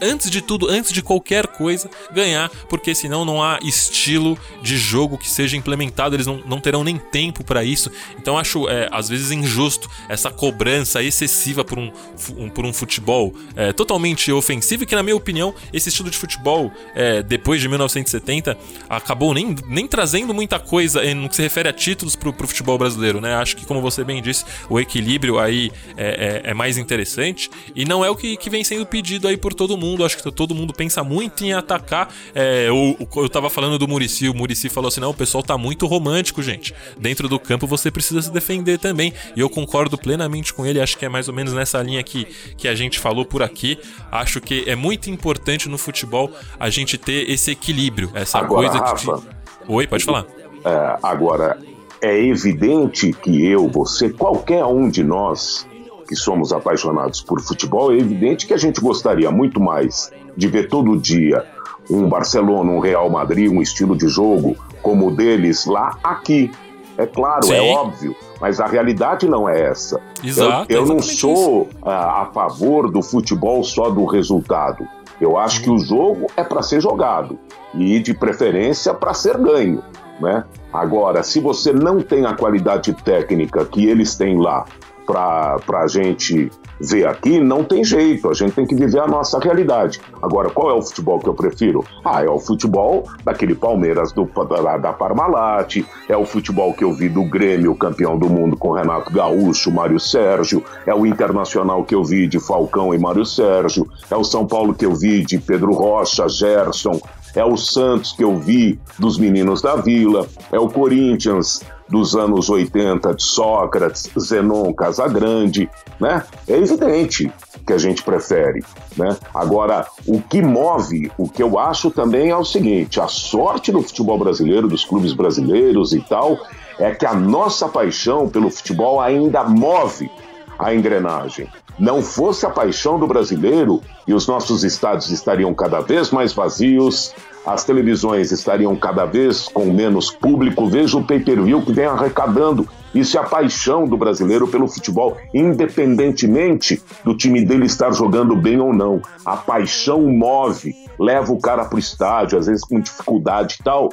antes 0.01 0.29
de 0.29 0.41
tudo, 0.41 0.67
antes 0.69 0.91
de 0.91 1.01
qualquer 1.01 1.47
coisa, 1.47 1.89
ganhar, 2.11 2.49
porque 2.69 2.93
senão 2.93 3.25
não 3.25 3.41
há 3.41 3.59
estilo 3.63 4.37
de 4.61 4.77
jogo 4.77 5.17
que 5.17 5.29
seja 5.29 5.57
implementado, 5.57 6.15
eles 6.15 6.27
não, 6.27 6.37
não 6.45 6.59
terão 6.59 6.83
nem 6.83 6.97
tempo 6.97 7.43
para 7.43 7.63
isso. 7.63 7.91
Então 8.17 8.37
acho, 8.37 8.67
é, 8.69 8.87
às 8.91 9.09
vezes, 9.09 9.31
injusto 9.31 9.89
essa 10.09 10.29
cobrança 10.29 11.01
excessiva 11.03 11.63
por 11.63 11.79
um, 11.79 11.91
um 12.37 12.49
por 12.49 12.65
um 12.65 12.73
futebol 12.73 13.33
é, 13.55 13.73
totalmente 13.73 14.31
ofensivo, 14.31 14.85
que, 14.85 14.95
na 14.95 15.03
minha 15.03 15.15
opinião, 15.15 15.53
esse 15.73 15.89
estilo 15.89 16.09
de 16.09 16.17
futebol, 16.17 16.71
é, 16.95 17.23
depois 17.23 17.61
de 17.61 17.67
1970, 17.67 18.57
acabou 18.89 19.33
nem, 19.33 19.55
nem 19.67 19.87
trazendo 19.87 20.33
muita 20.33 20.59
coisa 20.59 21.01
no 21.13 21.29
que 21.29 21.35
se 21.35 21.41
refere 21.41 21.69
a 21.69 21.73
títulos 21.73 22.15
pro, 22.15 22.33
pro 22.33 22.47
futebol 22.47 22.77
brasileiro, 22.77 23.19
né? 23.19 23.35
Acho 23.35 23.55
que, 23.55 23.65
como 23.65 23.81
você 23.81 24.03
bem 24.03 24.21
disse, 24.21 24.45
o 24.69 24.79
equilíbrio 24.79 25.39
aí 25.39 25.71
é, 25.97 26.41
é, 26.45 26.51
é 26.51 26.53
mais 26.53 26.77
interessante 26.77 27.49
e 27.75 27.85
não 27.85 28.03
é 28.03 28.09
o 28.09 28.15
que, 28.15 28.37
que 28.37 28.49
vem 28.49 28.63
sendo 28.63 28.85
pedido 28.85 29.27
aí 29.27 29.37
por 29.37 29.53
todo 29.53 29.70
todo 29.71 29.77
mundo, 29.77 30.03
acho 30.03 30.17
que 30.17 30.31
todo 30.31 30.53
mundo 30.53 30.73
pensa 30.73 31.03
muito 31.03 31.43
em 31.43 31.53
atacar. 31.53 32.09
É, 32.35 32.67
eu, 32.67 32.97
eu 33.15 33.29
tava 33.29 33.49
falando 33.49 33.77
do 33.77 33.87
Murici, 33.87 34.27
o 34.27 34.33
Murici 34.33 34.69
falou 34.69 34.89
assim: 34.89 34.99
não, 34.99 35.11
o 35.11 35.13
pessoal 35.13 35.43
tá 35.43 35.57
muito 35.57 35.85
romântico, 35.87 36.41
gente. 36.41 36.73
Dentro 36.97 37.29
do 37.29 37.39
campo 37.39 37.65
você 37.65 37.89
precisa 37.89 38.21
se 38.21 38.31
defender 38.31 38.77
também. 38.77 39.13
E 39.35 39.39
eu 39.39 39.49
concordo 39.49 39.97
plenamente 39.97 40.53
com 40.53 40.65
ele, 40.65 40.81
acho 40.81 40.97
que 40.97 41.05
é 41.05 41.09
mais 41.09 41.27
ou 41.27 41.33
menos 41.33 41.53
nessa 41.53 41.81
linha 41.81 42.03
que, 42.03 42.25
que 42.57 42.67
a 42.67 42.75
gente 42.75 42.99
falou 42.99 43.25
por 43.25 43.41
aqui. 43.41 43.77
Acho 44.11 44.41
que 44.41 44.63
é 44.67 44.75
muito 44.75 45.09
importante 45.09 45.69
no 45.69 45.77
futebol 45.77 46.31
a 46.59 46.69
gente 46.69 46.97
ter 46.97 47.29
esse 47.29 47.51
equilíbrio, 47.51 48.11
essa 48.13 48.39
agora, 48.39 48.69
coisa 48.69 48.83
Rafa, 48.83 49.17
de. 49.17 49.71
Oi, 49.71 49.87
pode 49.87 50.03
falar. 50.03 50.25
É, 50.65 50.97
agora, 51.01 51.57
é 52.01 52.19
evidente 52.19 53.13
que 53.13 53.45
eu, 53.45 53.67
você, 53.67 54.09
qualquer 54.09 54.65
um 54.65 54.89
de 54.89 55.03
nós 55.03 55.65
que 56.11 56.15
somos 56.17 56.51
apaixonados 56.51 57.21
por 57.21 57.39
futebol, 57.39 57.93
é 57.93 57.97
evidente 57.97 58.45
que 58.45 58.53
a 58.53 58.57
gente 58.57 58.81
gostaria 58.81 59.31
muito 59.31 59.61
mais 59.61 60.11
de 60.35 60.45
ver 60.49 60.67
todo 60.67 60.97
dia 60.97 61.45
um 61.89 62.09
Barcelona, 62.09 62.69
um 62.69 62.79
Real 62.79 63.09
Madrid, 63.09 63.49
um 63.49 63.61
estilo 63.61 63.95
de 63.95 64.09
jogo 64.09 64.57
como 64.81 65.07
o 65.07 65.15
deles 65.15 65.65
lá 65.65 65.97
aqui. 66.03 66.51
É 66.97 67.05
claro, 67.05 67.45
é 67.45 67.47
Sim. 67.47 67.53
é 67.53 67.73
óbvio, 67.73 68.13
mas 68.41 68.59
a 68.59 68.67
realidade 68.67 69.25
não 69.25 69.47
é 69.47 69.61
essa. 69.61 70.01
Exato, 70.21 70.69
eu, 70.69 70.81
eu 70.81 70.85
não 70.85 71.01
sou 71.01 71.69
a, 71.81 72.23
a 72.23 72.25
favor 72.25 72.91
do 72.91 73.01
futebol 73.01 73.63
só 73.63 73.89
do 73.89 74.03
resultado. 74.03 74.85
Eu 75.19 75.37
acho 75.37 75.63
que 75.63 75.69
o 75.69 75.79
jogo 75.79 76.27
é 76.35 76.43
para 76.43 76.61
ser 76.61 76.81
jogado 76.81 77.39
e, 77.73 78.01
de 78.01 78.13
preferência, 78.13 78.93
para 78.93 79.13
ser 79.13 79.37
ganho. 79.37 79.81
Né? 80.19 80.43
Agora, 80.73 81.23
se 81.23 81.39
você 81.39 81.71
não 81.71 82.01
tem 82.01 82.25
a 82.25 82.35
qualidade 82.35 82.91
técnica 82.93 83.63
que 83.63 83.85
eles 83.85 84.15
têm 84.15 84.37
lá 84.37 84.65
para 85.05 85.59
a 85.83 85.87
gente 85.87 86.49
ver 86.79 87.07
aqui, 87.07 87.39
não 87.39 87.63
tem 87.63 87.83
jeito, 87.83 88.29
a 88.29 88.33
gente 88.33 88.53
tem 88.53 88.65
que 88.65 88.75
viver 88.75 88.99
a 88.99 89.07
nossa 89.07 89.39
realidade. 89.39 90.01
Agora, 90.21 90.49
qual 90.49 90.69
é 90.71 90.73
o 90.73 90.81
futebol 90.81 91.19
que 91.19 91.27
eu 91.27 91.33
prefiro? 91.33 91.85
Ah, 92.03 92.23
é 92.23 92.29
o 92.29 92.39
futebol 92.39 93.07
daquele 93.23 93.53
Palmeiras 93.53 94.11
do, 94.11 94.25
da, 94.25 94.77
da 94.77 94.93
Parmalat, 94.93 95.83
é 96.09 96.17
o 96.17 96.25
futebol 96.25 96.73
que 96.73 96.83
eu 96.83 96.93
vi 96.93 97.09
do 97.09 97.23
Grêmio, 97.23 97.75
campeão 97.75 98.17
do 98.17 98.29
mundo 98.29 98.57
com 98.57 98.71
Renato 98.71 99.11
Gaúcho, 99.11 99.71
Mário 99.71 99.99
Sérgio, 99.99 100.63
é 100.85 100.93
o 100.93 101.05
Internacional 101.05 101.83
que 101.83 101.93
eu 101.93 102.03
vi 102.03 102.27
de 102.27 102.39
Falcão 102.39 102.93
e 102.93 102.97
Mário 102.97 103.25
Sérgio, 103.25 103.87
é 104.09 104.15
o 104.15 104.23
São 104.23 104.47
Paulo 104.47 104.73
que 104.73 104.85
eu 104.85 104.95
vi 104.95 105.23
de 105.23 105.37
Pedro 105.37 105.73
Rocha, 105.73 106.27
Gerson, 106.27 106.99
é 107.35 107.45
o 107.45 107.55
Santos 107.55 108.11
que 108.11 108.23
eu 108.23 108.37
vi 108.37 108.79
dos 108.99 109.17
meninos 109.17 109.61
da 109.61 109.75
Vila, 109.75 110.27
é 110.51 110.59
o 110.59 110.67
Corinthians 110.67 111.61
dos 111.91 112.15
anos 112.15 112.49
80 112.49 113.13
de 113.13 113.23
Sócrates, 113.23 114.09
Zenon 114.17 114.73
Casagrande, 114.73 115.69
né? 115.99 116.23
É 116.47 116.55
evidente 116.55 117.31
que 117.67 117.73
a 117.73 117.77
gente 117.77 118.01
prefere, 118.01 118.63
né? 118.97 119.17
Agora, 119.33 119.85
o 120.07 120.21
que 120.21 120.41
move, 120.41 121.11
o 121.17 121.27
que 121.27 121.43
eu 121.43 121.59
acho 121.59 121.91
também 121.91 122.29
é 122.29 122.35
o 122.35 122.45
seguinte, 122.45 122.99
a 122.99 123.07
sorte 123.07 123.71
do 123.71 123.81
futebol 123.81 124.17
brasileiro, 124.17 124.67
dos 124.67 124.85
clubes 124.85 125.13
brasileiros 125.13 125.93
e 125.93 125.99
tal, 125.99 126.37
é 126.79 126.91
que 126.95 127.05
a 127.05 127.13
nossa 127.13 127.67
paixão 127.67 128.27
pelo 128.29 128.49
futebol 128.49 129.01
ainda 129.01 129.43
move 129.43 130.09
a 130.57 130.73
engrenagem. 130.73 131.47
Não 131.77 132.01
fosse 132.01 132.45
a 132.45 132.49
paixão 132.49 132.99
do 132.99 133.07
brasileiro 133.07 133.81
e 134.07 134.13
os 134.13 134.27
nossos 134.27 134.63
estádios 134.63 135.09
estariam 135.09 135.53
cada 135.53 135.81
vez 135.81 136.11
mais 136.11 136.31
vazios, 136.31 137.13
as 137.45 137.63
televisões 137.63 138.31
estariam 138.31 138.75
cada 138.75 139.05
vez 139.05 139.47
com 139.47 139.65
menos 139.65 140.11
público. 140.11 140.67
Veja 140.67 140.97
o 140.97 141.03
pay-per-view 141.03 141.61
que 141.63 141.73
vem 141.73 141.85
arrecadando. 141.85 142.67
Isso 142.93 143.17
é 143.17 143.21
a 143.21 143.23
paixão 143.23 143.85
do 143.85 143.97
brasileiro 143.97 144.47
pelo 144.47 144.67
futebol, 144.67 145.17
independentemente 145.33 146.81
do 147.03 147.15
time 147.15 147.43
dele 147.43 147.65
estar 147.65 147.91
jogando 147.91 148.35
bem 148.35 148.59
ou 148.59 148.73
não. 148.73 149.01
A 149.25 149.37
paixão 149.37 150.01
move, 150.01 150.75
leva 150.99 151.31
o 151.31 151.39
cara 151.39 151.65
para 151.65 151.77
o 151.77 151.79
estádio, 151.79 152.37
às 152.37 152.47
vezes 152.47 152.63
com 152.63 152.79
dificuldade 152.79 153.57
e 153.59 153.63
tal. 153.63 153.89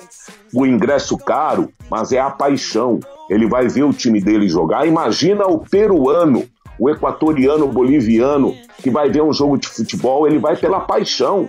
O 0.52 0.66
ingresso 0.66 1.16
caro, 1.16 1.70
mas 1.88 2.12
é 2.12 2.18
a 2.18 2.30
paixão. 2.30 2.98
Ele 3.30 3.46
vai 3.46 3.68
ver 3.68 3.84
o 3.84 3.92
time 3.92 4.20
dele 4.20 4.48
jogar. 4.48 4.87
Imagina 4.87 5.46
o 5.46 5.58
peruano, 5.58 6.44
o 6.78 6.90
equatoriano, 6.90 7.66
o 7.66 7.72
boliviano, 7.72 8.54
que 8.82 8.90
vai 8.90 9.08
ver 9.08 9.22
um 9.22 9.32
jogo 9.32 9.56
de 9.56 9.68
futebol, 9.68 10.26
ele 10.26 10.38
vai 10.38 10.56
pela 10.56 10.80
paixão. 10.80 11.48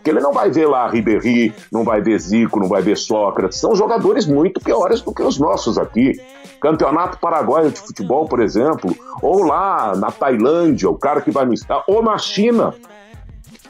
Porque 0.00 0.08
ele 0.08 0.20
não 0.20 0.32
vai 0.32 0.50
ver 0.50 0.66
lá 0.66 0.88
Ribéry, 0.88 1.52
não 1.70 1.84
vai 1.84 2.00
ver 2.00 2.18
Zico, 2.18 2.58
não 2.58 2.68
vai 2.68 2.80
ver 2.80 2.96
Sócrates. 2.96 3.58
São 3.58 3.76
jogadores 3.76 4.26
muito 4.26 4.58
piores 4.58 5.02
do 5.02 5.12
que 5.12 5.22
os 5.22 5.38
nossos 5.38 5.76
aqui. 5.76 6.18
Campeonato 6.58 7.18
Paraguaio 7.18 7.70
de 7.70 7.78
Futebol, 7.80 8.24
por 8.24 8.40
exemplo, 8.40 8.96
ou 9.20 9.42
lá 9.42 9.94
na 9.94 10.10
Tailândia, 10.10 10.88
o 10.88 10.96
cara 10.96 11.20
que 11.20 11.30
vai 11.30 11.44
no 11.44 11.52
ou 11.86 12.02
na 12.02 12.16
China, 12.16 12.72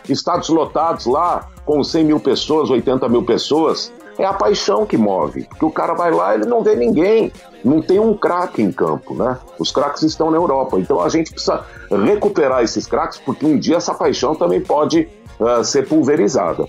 estados 0.08 0.48
lotados 0.48 1.04
lá 1.04 1.48
com 1.66 1.82
100 1.82 2.04
mil 2.04 2.20
pessoas, 2.20 2.70
80 2.70 3.08
mil 3.08 3.24
pessoas. 3.24 3.92
É 4.16 4.24
a 4.24 4.32
paixão 4.32 4.86
que 4.86 4.96
move, 4.96 5.44
porque 5.44 5.64
o 5.64 5.70
cara 5.70 5.94
vai 5.94 6.12
lá 6.12 6.34
ele 6.34 6.44
não 6.44 6.62
vê 6.62 6.76
ninguém, 6.76 7.32
não 7.64 7.80
tem 7.80 7.98
um 7.98 8.14
craque 8.14 8.62
em 8.62 8.70
campo, 8.70 9.14
né? 9.14 9.38
Os 9.58 9.72
craques 9.72 10.02
estão 10.02 10.30
na 10.30 10.36
Europa, 10.36 10.78
então 10.78 11.00
a 11.00 11.08
gente 11.08 11.32
precisa 11.32 11.64
recuperar 12.04 12.62
esses 12.62 12.86
craques, 12.86 13.18
porque 13.18 13.46
um 13.46 13.58
dia 13.58 13.76
essa 13.76 13.94
paixão 13.94 14.34
também 14.34 14.60
pode 14.60 15.08
uh, 15.40 15.64
ser 15.64 15.88
pulverizada. 15.88 16.66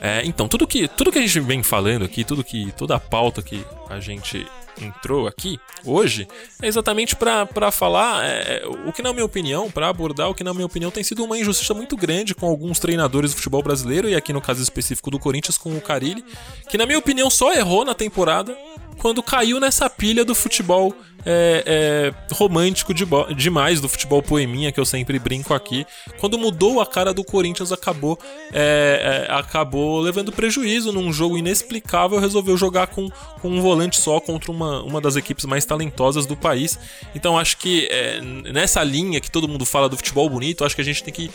É, 0.00 0.22
então, 0.24 0.48
tudo 0.48 0.66
que, 0.66 0.88
tudo 0.88 1.12
que 1.12 1.18
a 1.18 1.22
gente 1.22 1.38
vem 1.38 1.62
falando 1.62 2.04
aqui, 2.04 2.24
tudo 2.24 2.42
que 2.42 2.72
toda 2.72 2.96
a 2.96 3.00
pauta 3.00 3.40
que 3.40 3.64
a 3.88 4.00
gente 4.00 4.44
entrou 4.80 5.28
aqui 5.28 5.60
hoje 5.84 6.26
é 6.60 6.66
exatamente 6.66 7.14
para 7.14 7.70
falar 7.70 8.24
é, 8.24 8.64
o 8.86 8.92
que, 8.92 9.02
na 9.02 9.12
minha 9.12 9.24
opinião, 9.24 9.70
para 9.70 9.88
abordar 9.88 10.28
o 10.28 10.34
que, 10.34 10.42
na 10.42 10.52
minha 10.52 10.66
opinião, 10.66 10.90
tem 10.90 11.04
sido 11.04 11.22
uma 11.22 11.38
injustiça 11.38 11.72
muito 11.72 11.96
grande 11.96 12.34
com 12.34 12.46
alguns 12.46 12.80
treinadores 12.80 13.32
do 13.32 13.36
futebol 13.36 13.62
brasileiro, 13.62 14.08
e 14.08 14.16
aqui 14.16 14.32
no 14.32 14.40
caso 14.40 14.60
específico 14.60 15.10
do 15.10 15.20
Corinthians 15.20 15.56
com 15.56 15.76
o 15.76 15.80
Carilli, 15.80 16.24
que, 16.68 16.78
na 16.78 16.86
minha 16.86 16.98
opinião, 16.98 17.30
só 17.30 17.52
errou 17.54 17.84
na 17.84 17.94
temporada 17.94 18.56
quando 19.02 19.20
caiu 19.20 19.58
nessa 19.58 19.90
pilha 19.90 20.24
do 20.24 20.32
futebol 20.32 20.94
é, 21.26 21.64
é, 21.66 22.34
romântico 22.34 22.94
de, 22.94 23.04
demais 23.36 23.80
do 23.80 23.88
futebol 23.88 24.22
poeminha 24.22 24.70
que 24.70 24.78
eu 24.78 24.84
sempre 24.84 25.18
brinco 25.18 25.52
aqui. 25.52 25.84
Quando 26.18 26.38
mudou 26.38 26.80
a 26.80 26.86
cara 26.86 27.12
do 27.12 27.24
Corinthians, 27.24 27.72
acabou 27.72 28.16
é, 28.52 29.26
é 29.28 29.32
acabou 29.32 30.00
levando 30.00 30.30
prejuízo 30.30 30.92
num 30.92 31.12
jogo 31.12 31.36
inexplicável. 31.36 32.20
Resolveu 32.20 32.56
jogar 32.56 32.86
com, 32.86 33.08
com 33.40 33.48
um 33.48 33.60
volante 33.60 34.00
só 34.00 34.20
contra 34.20 34.52
uma, 34.52 34.82
uma 34.84 35.00
das 35.00 35.16
equipes 35.16 35.46
mais 35.46 35.64
talentosas 35.64 36.24
do 36.24 36.36
país. 36.36 36.78
Então 37.12 37.36
acho 37.36 37.56
que 37.56 37.88
é, 37.90 38.20
nessa 38.20 38.84
linha 38.84 39.20
que 39.20 39.32
todo 39.32 39.48
mundo 39.48 39.66
fala 39.66 39.88
do 39.88 39.96
futebol 39.96 40.30
bonito, 40.30 40.64
acho 40.64 40.76
que 40.76 40.80
a 40.80 40.84
gente 40.84 41.02
tem 41.02 41.12
que 41.12 41.28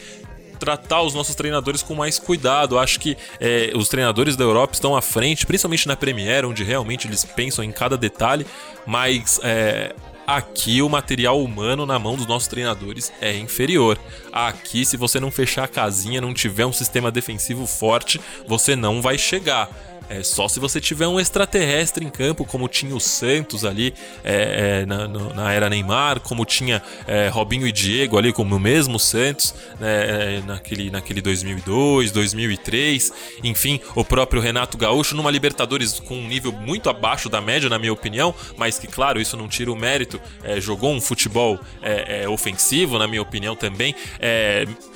tratar 0.60 1.02
os 1.02 1.13
nossos 1.13 1.36
treinadores 1.36 1.82
com 1.82 1.96
mais 1.96 2.20
cuidado. 2.20 2.78
Acho 2.78 3.00
que 3.00 3.17
é, 3.39 3.72
os 3.76 3.88
treinadores 3.88 4.36
da 4.36 4.43
Europa 4.43 4.74
estão 4.74 4.96
à 4.96 5.02
frente, 5.02 5.46
principalmente 5.46 5.88
na 5.88 5.96
Premier, 5.96 6.46
onde 6.46 6.63
realmente 6.63 7.08
eles 7.08 7.24
pensam 7.24 7.63
em 7.63 7.72
cada 7.72 7.98
detalhe, 7.98 8.46
mas 8.86 9.39
é, 9.43 9.93
aqui 10.26 10.82
o 10.82 10.89
material 10.89 11.41
humano 11.41 11.86
na 11.86 11.97
mão 11.97 12.16
dos 12.16 12.28
nossos 12.28 12.47
treinadores 12.47 13.12
é 13.22 13.36
inferior. 13.38 13.97
Aqui, 14.32 14.86
se 14.86 14.97
você 14.97 15.20
não 15.20 15.32
fechar 15.32 15.64
a 15.64 15.68
casinha, 15.68 16.20
não 16.20 16.34
tiver 16.34 16.66
um 16.66 16.74
sistema 16.74 17.10
defensivo 17.10 17.66
forte, 17.66 18.20
você 18.45 18.76
não 18.76 19.01
vai 19.01 19.18
chegar. 19.18 19.70
É 20.10 20.24
só 20.24 20.47
se 20.47 20.60
você 20.60 20.80
tiver 20.80 21.08
um 21.08 21.20
extraterrestre 21.20 22.05
em 22.05 22.10
campo, 22.10 22.45
como 22.45 22.68
tinha 22.68 22.95
o 22.95 22.99
Santos 22.99 23.66
ali 23.66 23.93
é, 24.24 24.82
é, 24.82 24.86
na, 24.86 25.08
na, 25.08 25.51
era 25.51 25.70
Neymar, 25.70 26.22
como 26.22 26.45
tinha 26.45 26.82
é, 27.05 27.28
Robinho 27.28 27.68
e 27.68 27.72
Diego 27.72 28.18
ali, 28.18 28.32
como 28.32 28.55
o 28.55 28.60
mesmo 28.60 28.97
Santos 28.99 29.53
né, 29.80 30.38
é, 30.38 30.41
naquele, 30.45 30.89
naquele 30.89 31.22
2002, 31.22 32.12
2003, 32.12 33.12
enfim, 33.43 33.82
o 33.95 34.05
próprio 34.05 34.41
Renato 34.41 34.78
Gaúcho 34.78 35.16
numa 35.16 35.30
Libertadores 35.30 35.99
com 35.99 36.16
um 36.16 36.28
nível 36.28 36.53
muito 36.53 36.89
abaixo 36.89 37.28
da 37.28 37.41
média, 37.41 37.70
na 37.70 37.78
minha 37.78 37.91
opinião, 37.91 38.34
mas 38.55 38.80
que, 38.80 38.88
claro, 38.88 39.20
isso 39.20 39.36
não 39.36 39.49
tira 39.49 39.72
o 39.72 39.76
mérito, 39.76 40.22
é, 40.43 40.62
jogou 40.62 40.93
um 40.93 41.01
futebol 41.01 41.60
é, 41.82 42.28
ofensivo, 42.30 42.97
na 42.97 43.08
minha 43.08 43.22
opinião 43.22 43.55
também. 43.55 43.93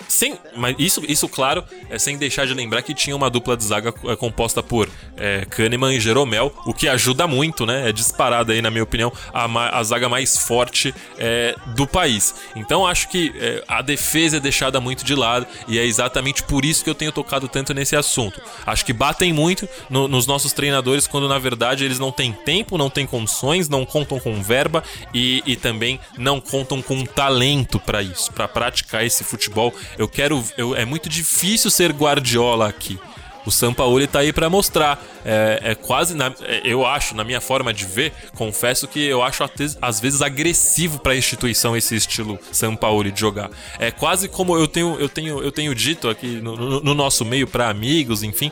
sem, 0.08 0.38
mas 0.56 0.76
isso, 0.80 1.04
isso, 1.08 1.28
claro, 1.28 1.64
sem 2.00 2.18
deixar 2.18 2.48
de 2.48 2.54
lembrar 2.54 2.82
que 2.82 2.94
tinha 2.94 3.16
uma 3.16 3.30
dupla 3.30 3.58
de 3.58 3.64
zaga 3.64 3.92
composta 3.92 4.64
por 4.64 4.90
é, 5.18 5.46
Kahneman 5.50 5.94
e 5.96 6.00
Jeromel, 6.00 6.54
o 6.66 6.74
que 6.74 6.88
ajuda 6.88 7.28
muito, 7.28 7.66
né? 7.66 7.90
É 7.90 7.92
disparada 7.92 8.54
aí, 8.54 8.62
na 8.62 8.72
minha 8.72 8.84
opinião, 8.84 9.12
a, 9.34 9.78
a 9.78 9.84
zaga 9.84 10.10
mais 10.10 10.38
forte 10.38 10.94
é, 11.18 11.56
do 11.76 11.86
país. 11.86 12.36
Então 12.56 12.86
acho 12.86 13.10
que 13.10 13.32
é, 13.36 13.64
a 13.68 13.82
defesa 13.82 14.38
é 14.38 14.40
deixada 14.40 14.80
muito 14.80 15.04
de 15.04 15.16
lado 15.16 15.46
e 15.68 15.78
é 15.78 15.86
exatamente 15.86 16.44
por 16.44 16.66
isso 16.66 16.84
que 16.84 16.90
eu 16.90 16.96
tenho 16.96 17.12
tocado 17.12 17.48
tanto 17.48 17.74
nesse 17.74 17.96
assunto. 17.96 18.42
Acho 18.66 18.86
que 18.86 18.94
batem 18.94 19.32
muito 19.34 19.68
no, 19.90 20.08
nos 20.08 20.26
nossos 20.26 20.54
treinadores 20.54 21.08
quando 21.08 21.28
na 21.28 21.38
verdade 21.38 21.84
eles 21.86 22.00
não 22.00 22.12
têm 22.12 22.32
tempo, 22.32 22.78
não 22.78 22.90
têm 22.90 23.06
condições, 23.06 23.70
não 23.70 23.86
contam 23.86 24.20
com 24.20 24.42
verba 24.42 24.84
e, 25.14 25.44
e 25.46 25.56
também 25.56 26.00
não 26.18 26.40
contam 26.40 26.82
com 26.82 27.06
talento 27.06 27.80
para 27.80 28.02
isso, 28.02 28.32
para 28.32 28.48
praticar 28.48 29.06
esse 29.06 29.24
futebol. 29.24 29.74
Eu 29.98 30.08
quero, 30.08 30.44
eu, 30.58 30.76
é 30.76 30.86
muito 30.86 31.10
difícil 31.10 31.70
ser 31.70 31.92
Guardiola 31.92 32.68
aqui. 32.68 33.00
O 33.46 33.52
Sampaoli 33.52 34.08
tá 34.08 34.20
aí 34.20 34.32
para 34.32 34.50
mostrar. 34.50 35.04
É, 35.24 35.60
é 35.64 35.76
quase, 35.76 36.16
na, 36.16 36.34
é, 36.42 36.62
eu 36.64 36.86
acho, 36.86 37.16
na 37.16 37.24
minha 37.24 37.42
forma 37.42 37.74
de 37.74 37.86
ver, 37.86 38.14
confesso 38.36 38.88
que 38.88 39.04
eu 39.04 39.22
acho 39.22 39.44
às 39.82 40.00
vezes 40.00 40.22
agressivo 40.22 41.00
para 41.00 41.14
a 41.14 41.16
instituição 41.16 41.76
esse 41.76 41.96
estilo 41.96 42.40
Sampaoli 42.52 43.12
de 43.12 43.20
jogar. 43.20 43.50
É 43.80 43.92
quase 43.92 44.28
como 44.28 44.56
eu 44.58 44.68
tenho, 44.68 45.00
eu 45.00 45.10
tenho, 45.10 45.42
eu 45.42 45.52
tenho 45.52 45.74
dito 45.76 46.10
aqui 46.10 46.40
no, 46.42 46.56
no, 46.56 46.82
no 46.82 46.94
nosso 46.94 47.24
meio 47.26 47.48
para 47.48 47.70
amigos, 47.70 48.24
enfim, 48.24 48.52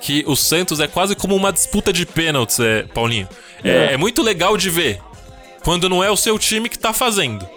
que 0.00 0.24
o 0.26 0.36
Santos 0.36 0.80
é 0.80 0.86
quase 0.86 1.14
como 1.14 1.34
uma 1.34 1.52
disputa 1.52 1.92
de 1.92 2.06
pênaltis, 2.06 2.58
é, 2.60 2.82
Paulinho. 2.82 3.28
É, 3.62 3.70
é. 3.70 3.92
é 3.94 3.96
muito 3.96 4.22
legal 4.22 4.56
de 4.56 4.70
ver 4.70 5.00
quando 5.62 5.88
não 5.88 6.02
é 6.02 6.10
o 6.10 6.16
seu 6.16 6.38
time 6.38 6.68
que 6.68 6.78
tá 6.78 6.92
fazendo. 6.92 7.48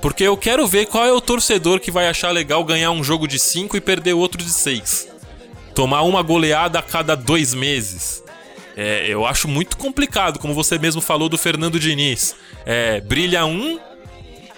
Porque 0.00 0.22
eu 0.22 0.36
quero 0.36 0.66
ver 0.66 0.86
qual 0.86 1.04
é 1.04 1.12
o 1.12 1.20
torcedor 1.20 1.80
que 1.80 1.90
vai 1.90 2.06
achar 2.06 2.30
legal 2.30 2.62
ganhar 2.62 2.90
um 2.90 3.02
jogo 3.02 3.26
de 3.26 3.38
5 3.38 3.76
e 3.76 3.80
perder 3.80 4.12
outro 4.12 4.42
de 4.42 4.52
6 4.52 5.15
tomar 5.76 6.02
uma 6.02 6.22
goleada 6.22 6.78
a 6.78 6.82
cada 6.82 7.14
dois 7.14 7.52
meses. 7.52 8.24
É, 8.74 9.06
eu 9.06 9.26
acho 9.26 9.46
muito 9.46 9.76
complicado, 9.76 10.38
como 10.38 10.54
você 10.54 10.78
mesmo 10.78 11.02
falou 11.02 11.28
do 11.28 11.36
Fernando 11.36 11.78
Diniz. 11.78 12.34
É, 12.64 13.00
brilha 13.02 13.44
um, 13.44 13.78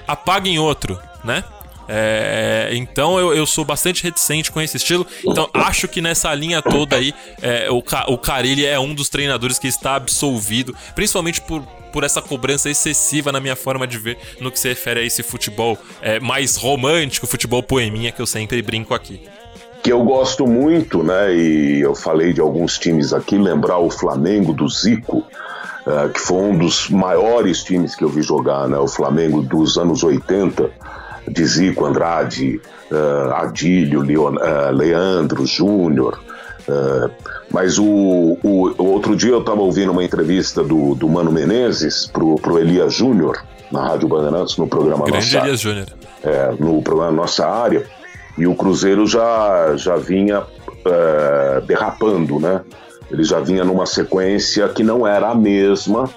apaga 0.06 0.48
em 0.48 0.60
outro, 0.60 0.98
né? 1.24 1.42
É, 1.90 2.68
então 2.72 3.18
eu, 3.18 3.34
eu, 3.34 3.46
sou 3.46 3.64
bastante 3.64 4.04
reticente 4.04 4.52
com 4.52 4.60
esse 4.60 4.76
estilo. 4.76 5.04
Então 5.26 5.50
acho 5.52 5.88
que 5.88 6.00
nessa 6.00 6.32
linha 6.34 6.62
toda 6.62 6.94
aí, 6.94 7.12
é, 7.42 7.68
o, 7.68 7.82
o 8.12 8.18
Carilli 8.18 8.64
é 8.64 8.78
um 8.78 8.94
dos 8.94 9.08
treinadores 9.08 9.58
que 9.58 9.66
está 9.66 9.96
absolvido, 9.96 10.76
principalmente 10.94 11.40
por, 11.40 11.62
por 11.92 12.04
essa 12.04 12.22
cobrança 12.22 12.70
excessiva 12.70 13.32
na 13.32 13.40
minha 13.40 13.56
forma 13.56 13.88
de 13.88 13.98
ver 13.98 14.18
no 14.40 14.52
que 14.52 14.60
se 14.60 14.68
refere 14.68 15.00
a 15.00 15.02
esse 15.02 15.22
futebol 15.24 15.76
é, 16.00 16.20
mais 16.20 16.56
romântico, 16.56 17.26
futebol 17.26 17.62
poeminha 17.62 18.12
que 18.12 18.22
eu 18.22 18.26
sempre 18.26 18.62
brinco 18.62 18.94
aqui 18.94 19.20
que 19.82 19.92
eu 19.92 20.02
gosto 20.02 20.46
muito, 20.46 21.02
né? 21.02 21.34
E 21.34 21.80
eu 21.80 21.94
falei 21.94 22.32
de 22.32 22.40
alguns 22.40 22.78
times 22.78 23.12
aqui, 23.12 23.36
lembrar 23.36 23.78
o 23.78 23.90
Flamengo 23.90 24.52
do 24.52 24.68
Zico, 24.68 25.18
uh, 25.18 26.08
que 26.12 26.20
foi 26.20 26.38
um 26.38 26.58
dos 26.58 26.88
maiores 26.88 27.62
times 27.62 27.94
que 27.94 28.04
eu 28.04 28.08
vi 28.08 28.22
jogar, 28.22 28.68
né? 28.68 28.78
O 28.78 28.88
Flamengo 28.88 29.42
dos 29.42 29.78
anos 29.78 30.02
80, 30.02 30.70
de 31.28 31.44
Zico, 31.44 31.84
Andrade, 31.84 32.60
uh, 32.90 33.32
Adílio, 33.34 34.00
Leon, 34.00 34.34
uh, 34.34 34.72
Leandro, 34.72 35.46
Júnior. 35.46 36.20
mas 37.50 37.78
o, 37.78 37.84
o, 38.42 38.74
o, 38.76 38.84
outro 38.84 39.16
dia 39.16 39.30
eu 39.30 39.40
estava 39.40 39.60
ouvindo 39.62 39.90
uma 39.90 40.04
entrevista 40.04 40.62
do, 40.62 40.94
do 40.94 41.08
Mano 41.08 41.32
Menezes 41.32 42.06
pro, 42.06 42.34
pro 42.34 42.58
Elias 42.58 42.92
Júnior, 42.92 43.42
na 43.72 43.88
Rádio 43.88 44.06
Bandeirantes, 44.06 44.58
no 44.58 44.66
programa 44.66 45.06
Grande 45.06 45.34
Nossa 45.34 45.46
Elias 45.46 45.60
Júnior. 45.60 45.86
É, 46.22 46.52
no 46.58 46.82
programa 46.82 47.12
Nossa 47.12 47.46
Área. 47.46 47.86
E 48.38 48.46
o 48.46 48.54
Cruzeiro 48.54 49.06
já, 49.06 49.74
já 49.76 49.96
vinha 49.96 50.44
é, 50.84 51.60
derrapando, 51.66 52.38
né? 52.38 52.62
Ele 53.10 53.24
já 53.24 53.40
vinha 53.40 53.64
numa 53.64 53.84
sequência 53.84 54.68
que 54.68 54.84
não 54.84 55.06
era 55.06 55.30
a 55.30 55.34
mesma. 55.34 56.08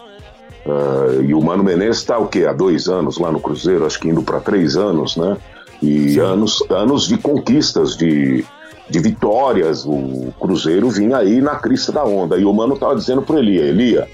É, 0.65 1.23
e 1.23 1.33
o 1.33 1.41
Mano 1.41 1.63
Menezes 1.63 1.97
está 1.97 2.19
o 2.19 2.27
quê? 2.27 2.45
Há 2.45 2.53
dois 2.53 2.87
anos 2.87 3.17
lá 3.17 3.31
no 3.31 3.39
Cruzeiro, 3.39 3.85
acho 3.85 3.99
que 3.99 4.09
indo 4.09 4.21
para 4.21 4.39
três 4.39 4.77
anos, 4.77 5.17
né? 5.17 5.35
E 5.81 6.19
anos, 6.19 6.63
anos 6.69 7.07
de 7.07 7.17
conquistas, 7.17 7.97
de, 7.97 8.45
de 8.87 8.99
vitórias. 8.99 9.83
O 9.83 10.31
Cruzeiro 10.39 10.89
vinha 10.91 11.17
aí 11.17 11.41
na 11.41 11.55
crista 11.55 11.91
da 11.91 12.03
onda. 12.03 12.37
E 12.37 12.45
o 12.45 12.53
Mano 12.53 12.75
estava 12.75 12.95
dizendo 12.95 13.23
para 13.23 13.39
Elia: 13.39 13.63
Elia, 13.63 14.07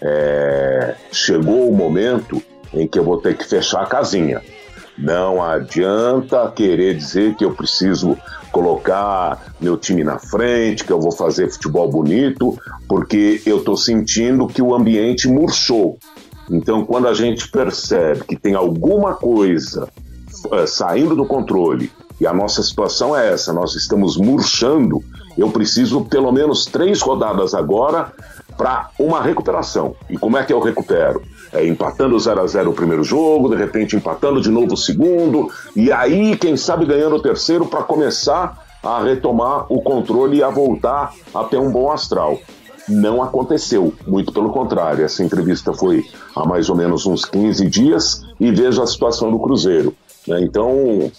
é, 0.00 0.96
chegou 1.12 1.70
o 1.70 1.76
momento 1.76 2.42
em 2.74 2.88
que 2.88 2.98
eu 2.98 3.04
vou 3.04 3.18
ter 3.18 3.36
que 3.36 3.46
fechar 3.46 3.82
a 3.82 3.86
casinha. 3.86 4.42
Não 4.96 5.42
adianta 5.42 6.50
querer 6.54 6.94
dizer 6.96 7.34
que 7.36 7.44
eu 7.44 7.54
preciso 7.54 8.16
colocar 8.52 9.54
meu 9.60 9.76
time 9.76 10.04
na 10.04 10.18
frente, 10.18 10.84
que 10.84 10.92
eu 10.92 11.00
vou 11.00 11.12
fazer 11.12 11.50
futebol 11.50 11.90
bonito, 11.90 12.56
porque 12.86 13.42
eu 13.46 13.58
estou 13.58 13.76
sentindo 13.76 14.46
que 14.46 14.60
o 14.60 14.74
ambiente 14.74 15.26
murchou. 15.26 15.98
Então, 16.50 16.84
quando 16.84 17.08
a 17.08 17.14
gente 17.14 17.48
percebe 17.48 18.24
que 18.24 18.36
tem 18.36 18.54
alguma 18.54 19.14
coisa 19.14 19.88
é, 20.52 20.66
saindo 20.66 21.16
do 21.16 21.24
controle 21.24 21.90
e 22.20 22.26
a 22.26 22.32
nossa 22.32 22.62
situação 22.62 23.16
é 23.16 23.32
essa, 23.32 23.52
nós 23.52 23.74
estamos 23.74 24.16
murchando, 24.18 25.02
eu 25.36 25.50
preciso 25.50 26.04
pelo 26.04 26.30
menos 26.30 26.66
três 26.66 27.00
rodadas 27.00 27.54
agora 27.54 28.12
para 28.56 28.90
uma 28.98 29.22
recuperação. 29.22 29.96
E 30.10 30.18
como 30.18 30.36
é 30.36 30.44
que 30.44 30.52
eu 30.52 30.60
recupero? 30.60 31.22
É, 31.52 31.66
empatando 31.66 32.18
0 32.18 32.40
a 32.40 32.46
0 32.46 32.70
o 32.70 32.74
primeiro 32.74 33.04
jogo, 33.04 33.48
de 33.48 33.56
repente 33.56 33.96
empatando 33.96 34.40
de 34.40 34.50
novo 34.50 34.74
o 34.74 34.76
segundo, 34.76 35.50
e 35.76 35.92
aí, 35.92 36.36
quem 36.36 36.56
sabe, 36.56 36.86
ganhando 36.86 37.16
o 37.16 37.22
terceiro 37.22 37.66
para 37.66 37.82
começar 37.82 38.64
a 38.82 39.02
retomar 39.02 39.66
o 39.72 39.80
controle 39.80 40.38
e 40.38 40.42
a 40.42 40.50
voltar 40.50 41.12
a 41.34 41.44
ter 41.44 41.58
um 41.58 41.70
bom 41.70 41.90
astral. 41.90 42.38
Não 42.88 43.22
aconteceu, 43.22 43.94
muito 44.06 44.32
pelo 44.32 44.50
contrário. 44.50 45.04
Essa 45.04 45.22
entrevista 45.22 45.72
foi 45.72 46.04
há 46.34 46.44
mais 46.44 46.68
ou 46.68 46.74
menos 46.74 47.06
uns 47.06 47.24
15 47.24 47.68
dias 47.68 48.24
e 48.40 48.50
veja 48.50 48.82
a 48.82 48.86
situação 48.86 49.30
do 49.30 49.38
Cruzeiro. 49.38 49.94
Né? 50.26 50.42
Então, 50.42 51.10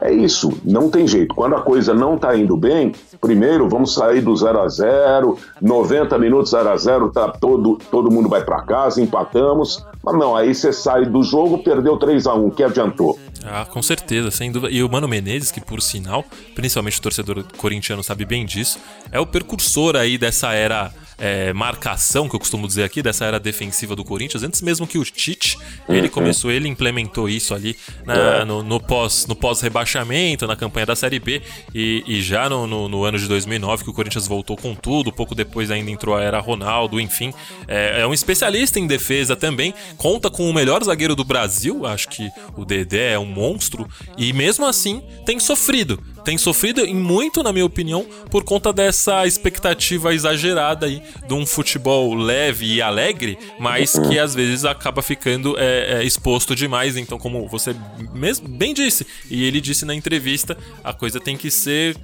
é 0.00 0.12
isso, 0.12 0.50
não 0.64 0.90
tem 0.90 1.06
jeito. 1.06 1.34
Quando 1.34 1.56
a 1.56 1.62
coisa 1.62 1.92
não 1.92 2.14
está 2.14 2.36
indo 2.36 2.56
bem, 2.56 2.92
primeiro 3.20 3.68
vamos 3.68 3.94
sair 3.94 4.20
do 4.20 4.34
0 4.34 4.60
a 4.60 4.68
0 4.68 5.38
90 5.60 6.18
minutos 6.18 6.50
0 6.52 6.68
a 6.70 6.76
0 6.76 7.10
tá, 7.10 7.28
todo, 7.28 7.78
todo 7.90 8.10
mundo 8.10 8.28
vai 8.28 8.42
para 8.42 8.62
casa, 8.62 9.02
empatamos. 9.02 9.84
Mas 10.02 10.18
não, 10.18 10.34
aí 10.34 10.54
você 10.54 10.72
sai 10.72 11.04
do 11.04 11.22
jogo, 11.22 11.62
perdeu 11.62 11.98
3 11.98 12.26
a 12.26 12.34
1 12.34 12.50
que 12.50 12.62
adiantou? 12.62 13.18
Ah, 13.44 13.66
com 13.66 13.82
certeza, 13.82 14.30
sem 14.30 14.50
dúvida. 14.50 14.72
E 14.72 14.82
o 14.82 14.90
Mano 14.90 15.08
Menezes, 15.08 15.50
que 15.50 15.60
por 15.60 15.82
sinal, 15.82 16.24
principalmente 16.54 16.98
o 16.98 17.02
torcedor 17.02 17.44
corintiano 17.56 18.02
sabe 18.02 18.24
bem 18.24 18.46
disso, 18.46 18.78
é 19.12 19.20
o 19.20 19.26
precursor 19.26 19.96
aí 19.96 20.16
dessa 20.16 20.52
era 20.52 20.90
é, 21.20 21.52
marcação, 21.52 22.28
que 22.28 22.34
eu 22.34 22.40
costumo 22.40 22.66
dizer 22.66 22.82
aqui, 22.82 23.02
dessa 23.02 23.26
era 23.26 23.38
defensiva 23.38 23.94
do 23.94 24.02
Corinthians, 24.02 24.42
antes 24.42 24.62
mesmo 24.62 24.86
que 24.86 24.98
o 24.98 25.04
Tite, 25.04 25.58
ele 25.88 26.06
uhum. 26.06 26.08
começou, 26.08 26.50
ele 26.50 26.66
implementou 26.66 27.28
isso 27.28 27.54
ali 27.54 27.76
na, 28.04 28.14
é. 28.14 28.44
no, 28.44 28.62
no, 28.62 28.80
pós, 28.80 29.26
no 29.26 29.36
pós-rebaixamento, 29.36 30.46
na 30.46 30.56
campanha 30.56 30.86
da 30.86 30.96
Série 30.96 31.20
B, 31.20 31.42
e, 31.74 32.02
e 32.06 32.22
já 32.22 32.48
no, 32.48 32.66
no, 32.66 32.88
no, 32.88 33.04
ano 33.04 33.18
de 33.18 33.28
2009, 33.28 33.84
que 33.84 33.90
o 33.90 33.92
Corinthians 33.92 34.26
voltou 34.26 34.56
com 34.56 34.74
tudo, 34.74 35.12
pouco 35.12 35.34
depois 35.34 35.70
ainda 35.70 35.90
entrou 35.90 36.16
a 36.16 36.22
era 36.22 36.40
Ronaldo, 36.40 36.98
enfim. 36.98 37.34
É, 37.68 38.00
é 38.00 38.06
um 38.06 38.14
especialista 38.14 38.80
em 38.80 38.86
defesa 38.86 39.36
também, 39.36 39.74
conta 39.98 40.30
com 40.30 40.48
o 40.48 40.54
melhor 40.54 40.82
zagueiro 40.82 41.14
do 41.14 41.24
Brasil, 41.24 41.86
acho 41.86 42.08
que 42.08 42.30
o 42.56 42.64
Dedé 42.64 43.12
é 43.12 43.18
um 43.18 43.26
monstro, 43.26 43.86
e 44.16 44.32
mesmo 44.32 44.64
assim 44.64 45.02
tem 45.26 45.38
sofrido 45.38 46.02
tem 46.24 46.38
sofrido 46.38 46.84
e 46.84 46.94
muito, 46.94 47.42
na 47.42 47.52
minha 47.52 47.64
opinião, 47.64 48.06
por 48.30 48.44
conta 48.44 48.72
dessa 48.72 49.26
expectativa 49.26 50.14
exagerada 50.14 50.86
aí 50.86 51.02
de 51.26 51.34
um 51.34 51.46
futebol 51.46 52.14
leve 52.14 52.74
e 52.74 52.82
alegre, 52.82 53.38
mas 53.58 53.92
que 53.92 54.18
às 54.18 54.34
vezes 54.34 54.64
acaba 54.64 55.02
ficando 55.02 55.58
é, 55.58 56.00
é, 56.00 56.04
exposto 56.04 56.54
demais. 56.54 56.96
Então, 56.96 57.18
como 57.18 57.48
você 57.48 57.74
mesmo 58.12 58.48
bem 58.48 58.74
disse, 58.74 59.06
e 59.30 59.44
ele 59.44 59.60
disse 59.60 59.84
na 59.84 59.94
entrevista, 59.94 60.56
a 60.82 60.92
coisa 60.92 61.20
tem 61.20 61.36
que 61.36 61.50
ser 61.50 61.96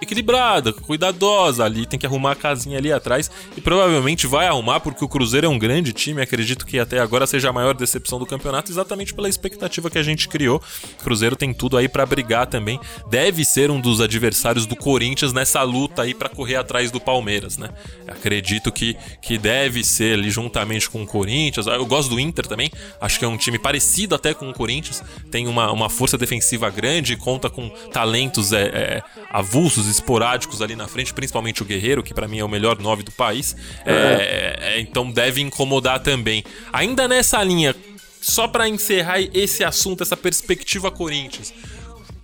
equilibrada, 0.00 0.72
cuidadosa 0.72 1.64
ali, 1.64 1.86
tem 1.86 1.98
que 1.98 2.06
arrumar 2.06 2.32
a 2.32 2.36
casinha 2.36 2.78
ali 2.78 2.92
atrás 2.92 3.30
e 3.56 3.60
provavelmente 3.60 4.26
vai 4.26 4.46
arrumar 4.46 4.80
porque 4.80 5.04
o 5.04 5.08
Cruzeiro 5.08 5.46
é 5.46 5.50
um 5.50 5.58
grande 5.58 5.92
time, 5.92 6.20
acredito 6.20 6.66
que 6.66 6.78
até 6.78 6.98
agora 6.98 7.26
seja 7.26 7.50
a 7.50 7.52
maior 7.52 7.74
decepção 7.74 8.18
do 8.18 8.26
campeonato 8.26 8.70
exatamente 8.70 9.14
pela 9.14 9.28
expectativa 9.28 9.90
que 9.90 9.98
a 9.98 10.02
gente 10.02 10.28
criou. 10.28 10.62
O 11.00 11.04
Cruzeiro 11.04 11.36
tem 11.36 11.52
tudo 11.52 11.76
aí 11.76 11.88
para 11.88 12.04
brigar 12.04 12.46
também, 12.46 12.80
deve 13.08 13.44
ser 13.44 13.70
um 13.70 13.80
dos 13.80 14.00
adversários 14.00 14.66
do 14.66 14.74
Corinthians 14.74 15.32
nessa 15.32 15.62
luta 15.62 16.02
aí 16.02 16.14
para 16.14 16.28
correr 16.28 16.56
atrás 16.56 16.90
do 16.90 17.00
Palmeiras, 17.00 17.56
né? 17.56 17.70
Acredito 18.08 18.72
que, 18.72 18.96
que 19.22 19.38
deve 19.38 19.84
ser 19.84 20.14
ali 20.14 20.30
juntamente 20.30 20.90
com 20.90 21.02
o 21.02 21.06
Corinthians. 21.06 21.66
Eu 21.66 21.86
gosto 21.86 22.10
do 22.10 22.20
Inter 22.20 22.46
também, 22.46 22.70
acho 23.00 23.18
que 23.18 23.24
é 23.24 23.28
um 23.28 23.36
time 23.36 23.58
parecido 23.58 24.14
até 24.14 24.34
com 24.34 24.48
o 24.48 24.54
Corinthians, 24.54 25.02
tem 25.30 25.46
uma, 25.46 25.70
uma 25.70 25.88
força 25.88 26.18
defensiva 26.18 26.68
grande, 26.70 27.16
conta 27.16 27.48
com 27.48 27.68
talentos 27.92 28.52
é, 28.52 28.62
é, 28.62 29.02
avulsos 29.30 29.59
esporádicos 29.86 30.62
ali 30.62 30.76
na 30.76 30.88
frente, 30.88 31.12
principalmente 31.12 31.62
o 31.62 31.64
Guerreiro, 31.64 32.02
que 32.02 32.14
para 32.14 32.28
mim 32.28 32.38
é 32.38 32.44
o 32.44 32.48
melhor 32.48 32.78
9 32.78 33.02
do 33.02 33.12
país. 33.12 33.56
É. 33.84 34.58
É, 34.60 34.80
então 34.80 35.10
deve 35.10 35.40
incomodar 35.40 36.00
também. 36.00 36.44
Ainda 36.72 37.06
nessa 37.08 37.42
linha, 37.42 37.74
só 38.20 38.46
para 38.46 38.68
encerrar 38.68 39.20
esse 39.20 39.64
assunto, 39.64 40.02
essa 40.02 40.16
perspectiva 40.16 40.90
Corinthians. 40.90 41.52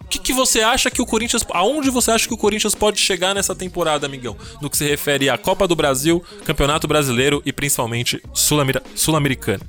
O 0.01 0.09
que, 0.09 0.21
que, 0.21 0.33
você 0.33 0.61
acha 0.61 0.89
que 0.89 1.03
o 1.03 1.07
Corinthians. 1.07 1.45
Aonde 1.51 1.91
você 1.91 2.13
acha 2.13 2.29
que 2.29 2.35
o 2.35 2.37
Corinthians 2.37 2.77
pode 2.77 3.01
chegar 3.01 3.35
nessa 3.35 3.57
temporada, 3.57 4.07
amigão? 4.07 4.37
No 4.63 4.71
que 4.71 4.77
se 4.77 4.87
refere 4.87 5.29
à 5.29 5.37
Copa 5.37 5.67
do 5.67 5.75
Brasil, 5.75 6.23
Campeonato 6.45 6.87
Brasileiro 6.87 7.43
e 7.45 7.53
principalmente 7.53 8.23
Sul-Americano. 8.33 9.65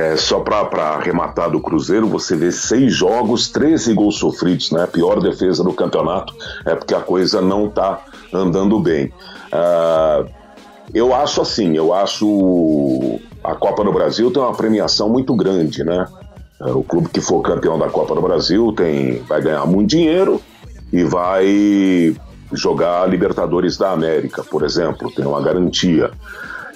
É, 0.00 0.16
só 0.16 0.38
para 0.38 0.94
arrematar 0.94 1.50
do 1.50 1.60
Cruzeiro, 1.60 2.06
você 2.06 2.36
vê 2.36 2.52
seis 2.52 2.94
jogos, 2.94 3.48
13 3.48 3.94
gols 3.94 4.16
sofridos, 4.16 4.70
né? 4.70 4.86
Pior 4.86 5.20
defesa 5.20 5.64
do 5.64 5.72
campeonato 5.72 6.32
é 6.64 6.76
porque 6.76 6.94
a 6.94 7.00
coisa 7.00 7.40
não 7.40 7.66
está 7.66 8.04
andando 8.32 8.78
bem. 8.78 9.12
Uh, 9.52 10.30
eu 10.94 11.12
acho 11.12 11.40
assim, 11.40 11.76
eu 11.76 11.92
acho 11.92 13.18
a 13.42 13.56
Copa 13.56 13.82
do 13.82 13.92
Brasil 13.92 14.30
tem 14.30 14.40
uma 14.40 14.54
premiação 14.54 15.08
muito 15.08 15.34
grande, 15.34 15.82
né? 15.82 16.06
É, 16.60 16.70
o 16.70 16.84
clube 16.84 17.08
que 17.08 17.20
for 17.20 17.42
campeão 17.42 17.76
da 17.76 17.88
Copa 17.88 18.14
do 18.14 18.22
Brasil 18.22 18.72
tem, 18.76 19.20
vai 19.22 19.42
ganhar 19.42 19.66
muito 19.66 19.90
dinheiro 19.90 20.40
e 20.92 21.02
vai 21.02 22.16
jogar 22.52 23.08
Libertadores 23.08 23.76
da 23.76 23.90
América, 23.90 24.44
por 24.44 24.62
exemplo, 24.62 25.10
tem 25.10 25.26
uma 25.26 25.42
garantia. 25.42 26.12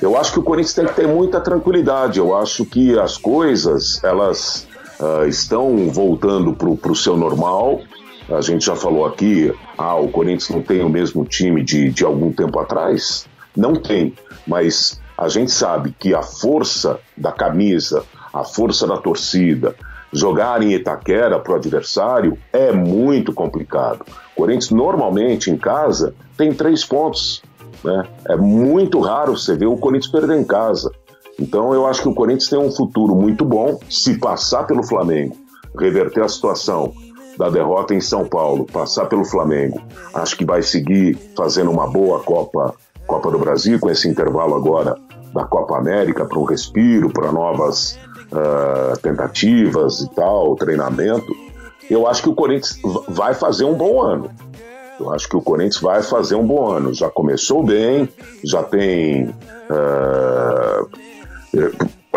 Eu 0.02 0.18
acho 0.18 0.32
que 0.32 0.40
o 0.40 0.42
Corinthians 0.42 0.74
tem 0.74 0.84
que 0.84 0.96
ter 0.96 1.06
muita 1.06 1.40
tranquilidade. 1.40 2.18
Eu 2.18 2.36
acho 2.36 2.64
que 2.64 2.98
as 2.98 3.16
coisas 3.16 4.02
elas 4.02 4.66
uh, 4.98 5.28
estão 5.28 5.88
voltando 5.90 6.52
para 6.52 6.90
o 6.90 6.96
seu 6.96 7.16
normal. 7.16 7.82
A 8.28 8.40
gente 8.40 8.66
já 8.66 8.74
falou 8.74 9.06
aqui, 9.06 9.54
ah, 9.78 9.94
o 9.94 10.08
Corinthians 10.08 10.50
não 10.50 10.60
tem 10.60 10.82
o 10.82 10.88
mesmo 10.88 11.24
time 11.24 11.62
de, 11.62 11.88
de 11.90 12.04
algum 12.04 12.32
tempo 12.32 12.58
atrás. 12.58 13.28
Não 13.56 13.74
tem, 13.74 14.12
mas 14.44 15.00
a 15.16 15.28
gente 15.28 15.52
sabe 15.52 15.94
que 15.96 16.12
a 16.12 16.22
força 16.22 16.98
da 17.16 17.30
camisa, 17.30 18.02
a 18.32 18.42
força 18.42 18.88
da 18.88 18.96
torcida, 18.96 19.76
jogar 20.12 20.62
em 20.62 20.72
Itaquera 20.72 21.38
para 21.38 21.52
o 21.52 21.56
adversário 21.56 22.36
é 22.52 22.72
muito 22.72 23.32
complicado. 23.32 24.04
O 24.34 24.40
Corinthians 24.40 24.70
normalmente 24.70 25.48
em 25.48 25.56
casa 25.56 26.12
tem 26.36 26.52
três 26.52 26.84
pontos. 26.84 27.40
Né? 27.84 28.06
É 28.26 28.36
muito 28.36 29.00
raro 29.00 29.36
você 29.36 29.56
ver 29.56 29.66
o 29.66 29.76
Corinthians 29.76 30.12
perder 30.12 30.38
em 30.38 30.44
casa. 30.44 30.90
Então 31.40 31.72
eu 31.72 31.86
acho 31.86 32.02
que 32.02 32.08
o 32.08 32.14
Corinthians 32.14 32.48
tem 32.48 32.58
um 32.58 32.70
futuro 32.70 33.14
muito 33.14 33.44
bom 33.44 33.78
se 33.88 34.18
passar 34.18 34.66
pelo 34.66 34.82
Flamengo, 34.82 35.34
reverter 35.78 36.22
a 36.22 36.28
situação 36.28 36.92
da 37.38 37.48
derrota 37.48 37.94
em 37.94 38.00
São 38.00 38.26
Paulo, 38.26 38.66
passar 38.66 39.06
pelo 39.06 39.24
Flamengo. 39.24 39.80
Acho 40.14 40.36
que 40.36 40.44
vai 40.44 40.62
seguir 40.62 41.16
fazendo 41.36 41.70
uma 41.70 41.86
boa 41.86 42.20
Copa, 42.20 42.74
Copa 43.06 43.30
do 43.30 43.38
Brasil 43.38 43.80
com 43.80 43.90
esse 43.90 44.08
intervalo 44.08 44.54
agora 44.54 44.96
da 45.32 45.44
Copa 45.44 45.78
América 45.78 46.26
para 46.26 46.38
um 46.38 46.44
respiro, 46.44 47.10
para 47.10 47.32
novas 47.32 47.98
uh, 48.30 48.98
tentativas 49.00 50.00
e 50.00 50.10
tal, 50.10 50.54
treinamento. 50.56 51.34
Eu 51.90 52.06
acho 52.06 52.22
que 52.22 52.28
o 52.28 52.34
Corinthians 52.34 52.78
vai 53.08 53.34
fazer 53.34 53.64
um 53.64 53.74
bom 53.74 54.00
ano. 54.00 54.30
Eu 54.98 55.12
acho 55.12 55.28
que 55.28 55.36
o 55.36 55.42
Corinthians 55.42 55.80
vai 55.80 56.02
fazer 56.02 56.34
um 56.34 56.46
bom 56.46 56.68
ano. 56.68 56.94
Já 56.94 57.10
começou 57.10 57.62
bem, 57.62 58.08
já 58.44 58.62
tem. 58.62 59.26
Uh, 59.68 60.88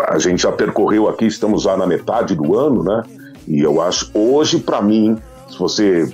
a 0.08 0.18
gente 0.18 0.42
já 0.42 0.52
percorreu 0.52 1.08
aqui, 1.08 1.26
estamos 1.26 1.62
já 1.62 1.76
na 1.76 1.86
metade 1.86 2.34
do 2.34 2.58
ano, 2.58 2.82
né? 2.82 3.02
E 3.48 3.60
eu 3.60 3.80
acho, 3.80 4.10
hoje, 4.14 4.58
para 4.58 4.82
mim, 4.82 5.16
se 5.48 5.58
você. 5.58 6.12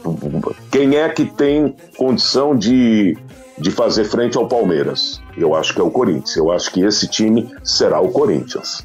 Quem 0.70 0.96
é 0.96 1.08
que 1.08 1.24
tem 1.24 1.74
condição 1.96 2.56
de, 2.56 3.16
de 3.58 3.70
fazer 3.70 4.04
frente 4.04 4.36
ao 4.36 4.46
Palmeiras? 4.46 5.20
Eu 5.36 5.54
acho 5.54 5.74
que 5.74 5.80
é 5.80 5.84
o 5.84 5.90
Corinthians. 5.90 6.36
Eu 6.36 6.50
acho 6.52 6.70
que 6.70 6.82
esse 6.82 7.08
time 7.08 7.48
será 7.64 8.00
o 8.00 8.10
Corinthians. 8.10 8.84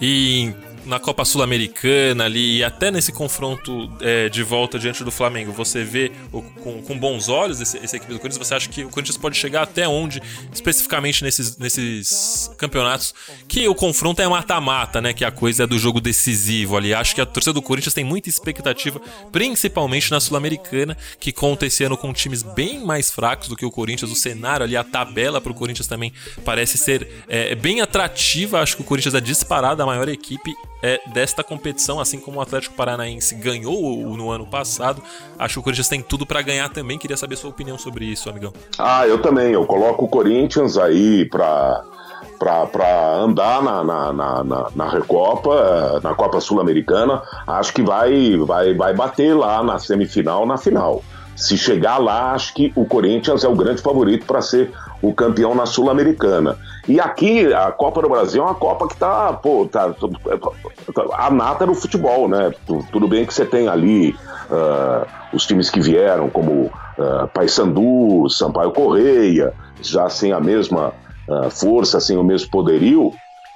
E 0.00 0.54
na 0.84 0.98
Copa 0.98 1.24
Sul-Americana 1.24 2.24
ali 2.24 2.58
e 2.58 2.64
até 2.64 2.90
nesse 2.90 3.12
confronto 3.12 3.90
é, 4.00 4.28
de 4.28 4.42
volta 4.42 4.78
diante 4.78 5.04
do 5.04 5.10
Flamengo, 5.10 5.52
você 5.52 5.84
vê 5.84 6.12
o, 6.32 6.42
com, 6.42 6.82
com, 6.82 6.98
bons 6.98 7.28
olhos 7.28 7.60
esse, 7.60 7.78
essa 7.78 7.96
equipe 7.96 8.12
do 8.12 8.18
Corinthians? 8.18 8.46
Você 8.46 8.54
acha 8.54 8.68
que 8.68 8.84
o 8.84 8.88
Corinthians 8.88 9.16
pode 9.16 9.36
chegar 9.36 9.62
até 9.62 9.88
onde, 9.88 10.22
especificamente 10.52 11.22
nesses, 11.22 11.56
nesses 11.56 12.50
campeonatos, 12.56 13.14
que 13.46 13.68
o 13.68 13.74
confronto 13.74 14.20
é 14.22 14.28
mata-mata, 14.28 15.00
né? 15.00 15.12
Que 15.12 15.24
a 15.24 15.30
coisa 15.30 15.64
é 15.64 15.66
do 15.66 15.78
jogo 15.78 16.00
decisivo 16.00 16.76
ali. 16.76 16.94
Acho 16.94 17.14
que 17.14 17.20
a 17.20 17.26
torcida 17.26 17.52
do 17.52 17.62
Corinthians 17.62 17.94
tem 17.94 18.04
muita 18.04 18.28
expectativa, 18.28 19.00
principalmente 19.30 20.10
na 20.10 20.20
Sul-Americana, 20.20 20.96
que 21.20 21.32
conta 21.32 21.66
esse 21.66 21.84
ano 21.84 21.96
com 21.96 22.12
times 22.12 22.42
bem 22.42 22.84
mais 22.84 23.10
fracos 23.10 23.48
do 23.48 23.56
que 23.56 23.64
o 23.64 23.70
Corinthians. 23.70 24.10
O 24.10 24.16
cenário 24.16 24.64
ali, 24.64 24.76
a 24.76 24.84
tabela 24.84 25.40
para 25.40 25.52
o 25.52 25.54
Corinthians 25.54 25.86
também 25.86 26.12
parece 26.44 26.78
ser 26.78 27.24
é, 27.28 27.54
bem 27.54 27.80
atrativa. 27.80 28.60
Acho 28.60 28.76
que 28.76 28.82
o 28.82 28.84
Corinthians 28.84 29.14
é 29.14 29.20
disparado 29.20 29.82
a 29.82 29.86
maior 29.86 30.08
equipe 30.08 30.54
é, 30.82 31.00
desta 31.06 31.42
competição, 31.42 32.00
assim 32.00 32.20
como 32.20 32.38
o 32.38 32.40
Atlético 32.40 32.74
Paranaense 32.74 33.34
ganhou 33.34 34.16
no 34.16 34.30
ano 34.30 34.46
passado, 34.46 35.02
acho 35.38 35.54
que 35.54 35.60
o 35.60 35.62
Corinthians 35.62 35.88
tem 35.88 36.02
tudo 36.02 36.24
para 36.26 36.42
ganhar 36.42 36.68
também. 36.68 36.98
Queria 36.98 37.16
saber 37.16 37.36
sua 37.36 37.50
opinião 37.50 37.78
sobre 37.78 38.04
isso, 38.04 38.28
amigão. 38.28 38.52
Ah, 38.78 39.06
eu 39.06 39.20
também. 39.20 39.52
Eu 39.52 39.66
coloco 39.66 40.04
o 40.04 40.08
Corinthians 40.08 40.76
aí 40.76 41.24
para 41.26 41.84
para 42.38 43.16
andar 43.16 43.60
na, 43.62 43.82
na, 43.82 44.12
na, 44.12 44.70
na, 44.74 44.88
Recopa, 44.88 46.00
na 46.02 46.14
Copa 46.14 46.40
Sul-Americana, 46.40 47.20
acho 47.44 47.72
que 47.72 47.82
vai, 47.82 48.36
vai, 48.36 48.74
vai 48.74 48.94
bater 48.94 49.34
lá 49.34 49.60
na 49.62 49.78
semifinal, 49.80 50.46
na 50.46 50.56
final. 50.56 51.02
Se 51.38 51.56
chegar 51.56 51.98
lá, 51.98 52.32
acho 52.32 52.52
que 52.52 52.72
o 52.74 52.84
Corinthians 52.84 53.44
é 53.44 53.48
o 53.48 53.54
grande 53.54 53.80
favorito 53.80 54.26
para 54.26 54.42
ser 54.42 54.72
o 55.00 55.14
campeão 55.14 55.54
na 55.54 55.66
Sul-Americana. 55.66 56.58
E 56.88 56.98
aqui, 56.98 57.52
a 57.54 57.70
Copa 57.70 58.02
do 58.02 58.08
Brasil 58.08 58.42
é 58.42 58.46
uma 58.46 58.56
Copa 58.56 58.88
que 58.88 58.96
tá, 58.96 59.32
pô, 59.34 59.68
tá, 59.70 59.92
tá 59.92 61.02
a 61.12 61.30
nata 61.30 61.64
do 61.64 61.74
futebol, 61.74 62.28
né? 62.28 62.52
Tudo 62.90 63.06
bem 63.06 63.24
que 63.24 63.32
você 63.32 63.44
tem 63.44 63.68
ali 63.68 64.16
uh, 64.50 65.06
os 65.32 65.46
times 65.46 65.70
que 65.70 65.80
vieram, 65.80 66.28
como 66.28 66.72
uh, 66.98 67.28
Paysandu, 67.32 68.28
Sampaio 68.28 68.72
Correia, 68.72 69.54
já 69.80 70.10
sem 70.10 70.32
a 70.32 70.40
mesma 70.40 70.92
uh, 71.28 71.48
força, 71.50 72.00
sem 72.00 72.16
o 72.16 72.24
mesmo 72.24 72.50
poderio, 72.50 73.12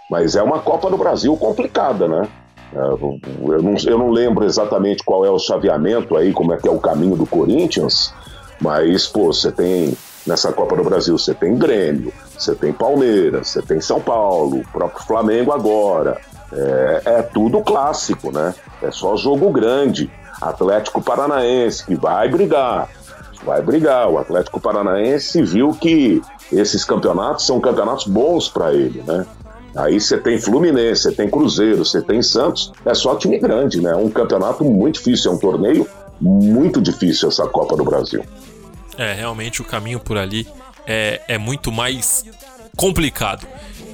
mas 0.09 0.37
é 0.37 0.43
uma 0.43 0.61
Copa 0.61 0.89
do 0.89 0.97
Brasil 0.97 1.37
complicada, 1.37 2.07
né? 2.07 2.28
Eu 2.74 3.18
não, 3.62 3.74
eu 3.86 3.98
não 3.98 4.10
lembro 4.10 4.44
exatamente 4.44 5.04
qual 5.04 5.24
é 5.24 5.30
o 5.30 5.38
chaveamento 5.38 6.16
aí, 6.16 6.32
como 6.32 6.52
é 6.52 6.56
que 6.56 6.68
é 6.68 6.70
o 6.70 6.78
caminho 6.78 7.16
do 7.16 7.26
Corinthians, 7.26 8.14
mas, 8.60 9.06
pô, 9.06 9.32
você 9.32 9.50
tem 9.50 9.96
nessa 10.26 10.52
Copa 10.52 10.76
do 10.76 10.84
Brasil, 10.84 11.18
você 11.18 11.34
tem 11.34 11.56
Grêmio, 11.56 12.12
você 12.38 12.54
tem 12.54 12.72
Palmeiras, 12.72 13.48
você 13.48 13.60
tem 13.60 13.80
São 13.80 14.00
Paulo, 14.00 14.60
o 14.60 14.68
próprio 14.68 15.04
Flamengo 15.04 15.52
agora. 15.52 16.18
É, 16.52 17.02
é 17.06 17.22
tudo 17.22 17.60
clássico, 17.62 18.30
né? 18.30 18.54
É 18.82 18.90
só 18.90 19.16
jogo 19.16 19.50
grande. 19.50 20.10
Atlético 20.40 21.02
Paranaense, 21.02 21.84
que 21.84 21.94
vai 21.94 22.28
brigar. 22.28 22.88
vai 23.44 23.62
brigar. 23.62 24.08
O 24.08 24.18
Atlético 24.18 24.60
Paranaense 24.60 25.42
viu 25.42 25.72
que 25.72 26.22
esses 26.52 26.84
campeonatos 26.84 27.46
são 27.46 27.60
campeonatos 27.60 28.06
bons 28.06 28.48
para 28.48 28.72
ele, 28.72 29.02
né? 29.06 29.26
Aí 29.76 30.00
você 30.00 30.18
tem 30.18 30.38
Fluminense, 30.38 31.02
você 31.02 31.12
tem 31.12 31.28
Cruzeiro, 31.28 31.84
você 31.84 32.02
tem 32.02 32.22
Santos, 32.22 32.72
é 32.84 32.94
só 32.94 33.16
time 33.16 33.38
grande, 33.38 33.80
né? 33.80 33.92
É 33.92 33.96
um 33.96 34.10
campeonato 34.10 34.64
muito 34.64 34.96
difícil, 34.96 35.32
é 35.32 35.34
um 35.34 35.38
torneio 35.38 35.88
muito 36.20 36.80
difícil 36.80 37.28
essa 37.28 37.46
Copa 37.46 37.76
do 37.76 37.84
Brasil. 37.84 38.24
É, 38.96 39.12
realmente 39.12 39.62
o 39.62 39.64
caminho 39.64 39.98
por 39.98 40.18
ali 40.18 40.46
é, 40.86 41.20
é 41.26 41.38
muito 41.38 41.72
mais 41.72 42.24
complicado. 42.76 43.46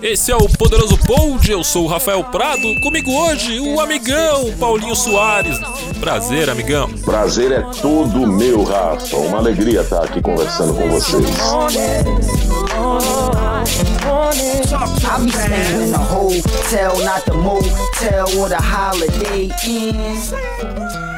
Esse 0.03 0.31
é 0.31 0.37
o 0.37 0.49
Poderoso 0.49 0.97
Pold, 0.99 1.51
eu 1.51 1.65
sou 1.65 1.85
o 1.85 1.89
Rafael 1.89 2.23
Prado, 2.23 2.81
comigo 2.81 3.11
hoje 3.11 3.59
o 3.59 3.81
amigão 3.81 4.53
Paulinho 4.57 4.95
Soares. 4.95 5.59
Prazer, 5.99 6.49
amigão. 6.49 6.89
Prazer 7.05 7.51
é 7.51 7.63
todo 7.83 8.25
meu, 8.25 8.63
Rafa. 8.63 9.17
Uma 9.17 9.39
alegria 9.39 9.81
estar 9.81 10.05
aqui 10.05 10.23
conversando 10.23 10.73
com 10.73 10.89
vocês. 10.89 11.27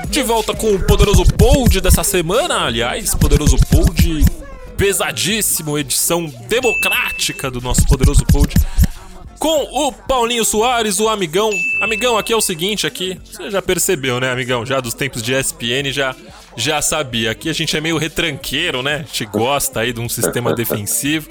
De 0.09 0.23
volta 0.23 0.55
com 0.55 0.75
o 0.75 0.87
Poderoso 0.87 1.25
Pold 1.37 1.83
dessa 1.83 2.03
semana, 2.03 2.65
aliás, 2.65 3.15
Poderoso 3.15 3.59
Pold 3.71 4.40
pesadíssimo, 4.81 5.79
edição 5.79 6.25
democrática 6.49 7.51
do 7.51 7.61
nosso 7.61 7.87
poderoso 7.87 8.25
pod. 8.25 8.55
Com 9.39 9.63
o 9.63 9.93
Paulinho 9.93 10.43
Soares, 10.43 10.99
o 10.99 11.07
amigão. 11.07 11.51
Amigão, 11.83 12.17
aqui 12.17 12.33
é 12.33 12.37
o 12.37 12.41
seguinte, 12.41 12.87
aqui. 12.87 13.21
Você 13.23 13.51
já 13.51 13.61
percebeu, 13.61 14.19
né, 14.19 14.33
amigão? 14.33 14.65
Já 14.65 14.81
dos 14.81 14.95
tempos 14.95 15.23
de 15.23 15.35
ESPN, 15.35 15.93
já, 15.93 16.17
já 16.57 16.81
sabia. 16.81 17.31
Aqui 17.31 17.51
a 17.51 17.53
gente 17.53 17.77
é 17.77 17.81
meio 17.81 17.99
retranqueiro, 17.99 18.83
né? 18.83 18.95
A 18.95 18.99
gente 19.03 19.27
gosta 19.27 19.81
aí 19.81 19.93
de 19.93 20.01
um 20.01 20.09
sistema 20.09 20.55
defensivo. 20.55 21.29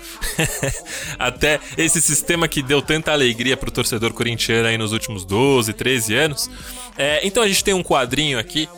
Até 1.17 1.59
esse 1.75 1.99
sistema 2.03 2.47
que 2.47 2.61
deu 2.61 2.83
tanta 2.83 3.11
alegria 3.11 3.57
pro 3.57 3.71
torcedor 3.71 4.13
corintiano 4.13 4.67
aí 4.67 4.77
nos 4.77 4.91
últimos 4.91 5.25
12, 5.25 5.73
13 5.73 6.15
anos. 6.15 6.51
É, 6.95 7.25
então 7.25 7.41
a 7.41 7.47
gente 7.47 7.63
tem 7.63 7.73
um 7.73 7.81
quadrinho 7.81 8.37
aqui. 8.37 8.69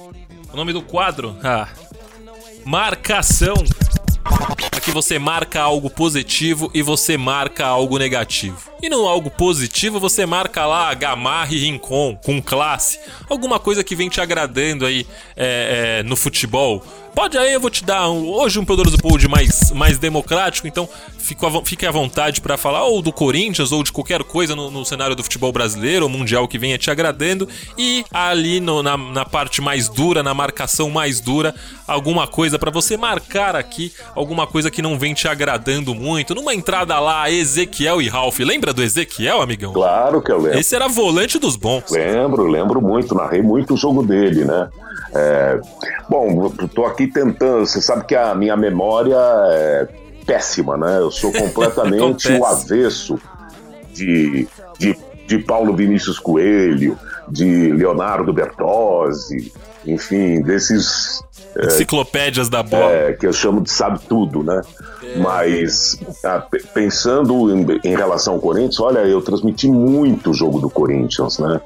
O 0.54 0.56
nome 0.56 0.72
do 0.72 0.82
quadro? 0.82 1.38
Ah. 1.44 1.68
Marcação 2.64 3.56
Aqui 4.72 4.92
você 4.92 5.20
marca 5.20 5.62
algo 5.62 5.90
positivo 5.90 6.72
e 6.74 6.82
você 6.82 7.18
marca 7.18 7.66
algo 7.66 7.98
negativo. 7.98 8.72
E 8.82 8.90
no 8.90 9.08
algo 9.08 9.30
positivo 9.30 10.00
você 10.00 10.26
marca 10.26 10.66
lá 10.66 10.94
Gamarra 10.94 11.54
e 11.54 11.60
Rincon 11.60 12.16
com 12.16 12.42
classe. 12.42 13.00
Alguma 13.30 13.60
coisa 13.60 13.84
que 13.84 13.96
vem 13.96 14.10
te 14.10 14.20
agradando 14.20 14.86
aí 14.86 15.06
é, 15.36 16.00
é, 16.00 16.04
no 16.04 16.16
futebol 16.16 16.84
Pode 17.14 17.38
aí, 17.38 17.54
eu 17.54 17.60
vou 17.60 17.70
te 17.70 17.84
dar 17.84 18.10
um, 18.10 18.30
hoje 18.30 18.58
um 18.58 18.66
Poderoso 18.66 18.98
Pod 18.98 19.28
mais, 19.28 19.72
mais 19.72 19.98
democrático, 19.98 20.66
então 20.66 20.88
fique 21.64 21.86
à, 21.86 21.92
vontade 21.92 22.42
para 22.42 22.58
falar 22.58 22.86
ou 22.86 23.02
do 23.02 23.12
Corinthians 23.12 23.72
ou 23.72 23.84
de 23.84 23.92
qualquer 23.92 24.24
coisa 24.24 24.56
no, 24.56 24.72
no, 24.72 24.86
cenário 24.86 25.16
do 25.16 25.24
futebol 25.24 25.52
brasileiro 25.52 26.06
ou 26.06 26.10
mundial 26.10 26.48
que 26.48 26.58
venha 26.58 26.78
te 26.78 26.90
agradando. 26.90 27.48
E 27.78 28.04
ali 28.12 28.60
no, 28.60 28.82
na, 28.82 28.98
na 28.98 29.26
parte 29.26 29.62
mais 29.62 29.88
dura, 29.88 30.24
na 30.24 30.34
marcação 30.34 30.90
mais 30.90 31.20
dura, 31.20 31.54
alguma 31.88 32.28
coisa 32.28 32.58
para 32.58 32.72
você 32.72 32.98
marcar 32.98 33.56
aqui, 33.56 33.94
alguma 34.16 34.48
coisa 34.48 34.72
que 34.72 34.82
não 34.82 34.98
vem 34.98 35.14
te 35.14 35.28
agradando 35.28 35.94
muito. 35.94 36.34
Numa 36.34 36.54
entrada 36.54 36.98
lá, 37.00 37.30
Ezequiel 37.30 38.02
e 38.02 38.08
Ralph. 38.08 38.40
Lembra 38.40 38.74
do 38.74 38.82
Ezequiel, 38.82 39.42
amigão? 39.42 39.74
Claro 39.74 40.22
que 40.22 40.32
eu 40.32 40.38
lembro. 40.38 40.60
Esse 40.60 40.76
era 40.76 40.88
volante 40.88 41.38
dos 41.38 41.56
bons. 41.56 41.92
Lembro, 41.92 42.48
lembro 42.48 42.82
muito, 42.82 43.16
narrei 43.16 43.42
muito 43.42 43.74
o 43.74 43.78
jogo 43.78 44.02
dele, 44.02 44.46
né? 44.46 44.70
É, 45.14 45.60
bom, 46.10 46.52
estou 46.64 46.86
aqui 46.86 47.01
tentando. 47.08 47.66
Você 47.66 47.82
sabe 47.82 48.06
que 48.06 48.16
a 48.16 48.34
minha 48.36 48.56
memória 48.56 49.18
é 49.50 49.88
péssima, 50.26 50.78
né? 50.78 50.98
Eu 50.98 51.12
sou 51.12 51.32
completamente 51.34 52.32
o 52.32 52.46
avesso 52.46 53.20
de, 53.94 54.48
de, 54.78 54.98
de 55.28 55.40
Paulo 55.40 55.76
Vinícius 55.76 56.20
Coelho, 56.20 56.98
de 57.32 57.72
Leonardo 57.72 58.34
Bertozzi, 58.34 59.52
enfim, 59.86 60.42
desses 60.42 61.24
é, 61.56 61.66
enciclopédias 61.66 62.50
da 62.50 62.62
bola. 62.62 62.92
É, 62.92 63.14
que 63.14 63.26
eu 63.26 63.34
chamo 63.34 63.62
de 63.62 63.72
sabe 63.72 64.00
tudo, 64.08 64.44
né? 64.44 64.62
É. 65.04 65.18
Mas 65.18 66.00
ah, 66.24 66.46
pensando 66.74 67.54
em, 67.56 67.66
em, 67.84 67.96
relação 67.96 68.36
ao 68.36 68.40
Corinthians, 68.40 68.80
olha, 68.80 69.00
eu 69.00 69.22
transmiti 69.22 69.68
muito 69.68 70.32
o 70.32 70.34
jogo 70.34 70.60
do 70.60 70.70
Corinthians, 70.70 71.40
né? 71.40 71.62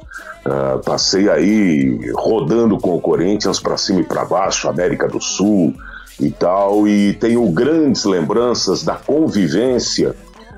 Uh, 0.45 0.80
passei 0.84 1.28
aí 1.28 2.11
rodando 2.13 2.78
com 2.78 2.95
o 2.95 3.01
Corinthians 3.01 3.59
para 3.59 3.78
cima 3.78 4.01
e 4.01 4.03
para 4.03 4.24
baixo, 4.26 4.70
América 4.70 5.07
do 5.07 5.20
Sul 5.20 5.74
e 6.20 6.30
tal, 6.30 6.88
e 6.88 7.13
tenho 7.13 7.43
grandes 7.49 8.05
lembranças 8.05 8.84
da 8.84 8.93
convivência 8.93 10.16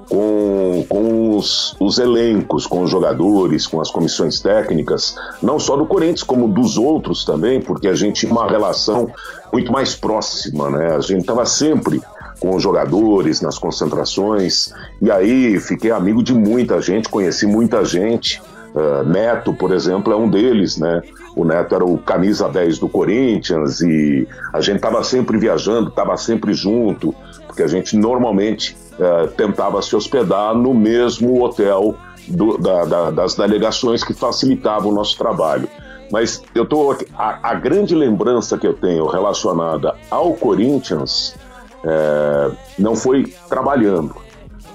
com, 0.09 0.85
com 0.87 1.35
os, 1.35 1.75
os, 1.79 1.97
elencos, 1.97 2.65
com 2.65 2.83
os 2.83 2.89
jogadores, 2.89 3.67
com 3.67 3.81
as 3.81 3.91
comissões 3.91 4.39
técnicas, 4.39 5.15
não 5.41 5.59
só 5.59 5.75
do 5.75 5.85
Corinthians, 5.85 6.23
como 6.23 6.47
dos 6.47 6.77
outros 6.77 7.25
também, 7.25 7.61
porque 7.61 7.87
a 7.87 7.93
gente 7.93 8.21
tinha 8.21 8.31
uma 8.31 8.47
relação 8.49 9.09
muito 9.51 9.71
mais 9.71 9.95
próxima, 9.95 10.69
né? 10.69 10.95
A 10.95 11.01
gente 11.01 11.21
estava 11.21 11.45
sempre 11.45 12.01
com 12.39 12.55
os 12.55 12.61
jogadores 12.61 13.41
nas 13.41 13.57
concentrações, 13.57 14.71
e 15.01 15.09
aí 15.09 15.59
fiquei 15.59 15.91
amigo 15.91 16.23
de 16.23 16.33
muita 16.33 16.81
gente, 16.81 17.09
conheci 17.09 17.45
muita 17.45 17.83
gente. 17.83 18.41
Uh, 18.73 19.03
Neto, 19.07 19.53
por 19.53 19.71
exemplo, 19.71 20.13
é 20.13 20.15
um 20.15 20.29
deles, 20.29 20.77
né? 20.77 21.01
O 21.35 21.45
Neto 21.45 21.75
era 21.75 21.85
o 21.85 21.97
camisa 21.97 22.49
10 22.49 22.79
do 22.79 22.89
Corinthians 22.89 23.81
e 23.81 24.27
a 24.53 24.61
gente 24.61 24.77
estava 24.77 25.03
sempre 25.03 25.37
viajando, 25.37 25.89
estava 25.89 26.15
sempre 26.17 26.53
junto, 26.53 27.13
porque 27.45 27.63
a 27.63 27.67
gente 27.67 27.95
normalmente 27.95 28.75
uh, 28.93 29.27
tentava 29.29 29.81
se 29.81 29.95
hospedar 29.95 30.55
no 30.55 30.73
mesmo 30.73 31.43
hotel 31.43 31.95
do, 32.27 32.57
da, 32.57 32.85
da, 32.85 33.11
das 33.11 33.35
delegações 33.35 34.03
que 34.03 34.13
facilitavam 34.13 34.91
o 34.91 34.93
nosso 34.93 35.17
trabalho. 35.17 35.67
Mas 36.11 36.41
eu 36.55 36.65
tô 36.65 36.95
a, 37.15 37.51
a 37.51 37.53
grande 37.53 37.93
lembrança 37.93 38.57
que 38.57 38.65
eu 38.65 38.73
tenho 38.73 39.05
relacionada 39.07 39.95
ao 40.09 40.33
Corinthians 40.33 41.35
é, 41.83 42.51
não 42.79 42.95
foi 42.95 43.33
trabalhando, 43.49 44.15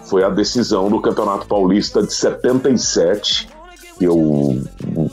foi 0.05 0.23
a 0.25 0.29
decisão 0.29 0.91
do 0.91 1.01
Campeonato 1.01 1.47
Paulista 1.47 2.03
de 2.03 2.13
77 2.13 3.49
que 3.49 3.52
eu 4.05 4.61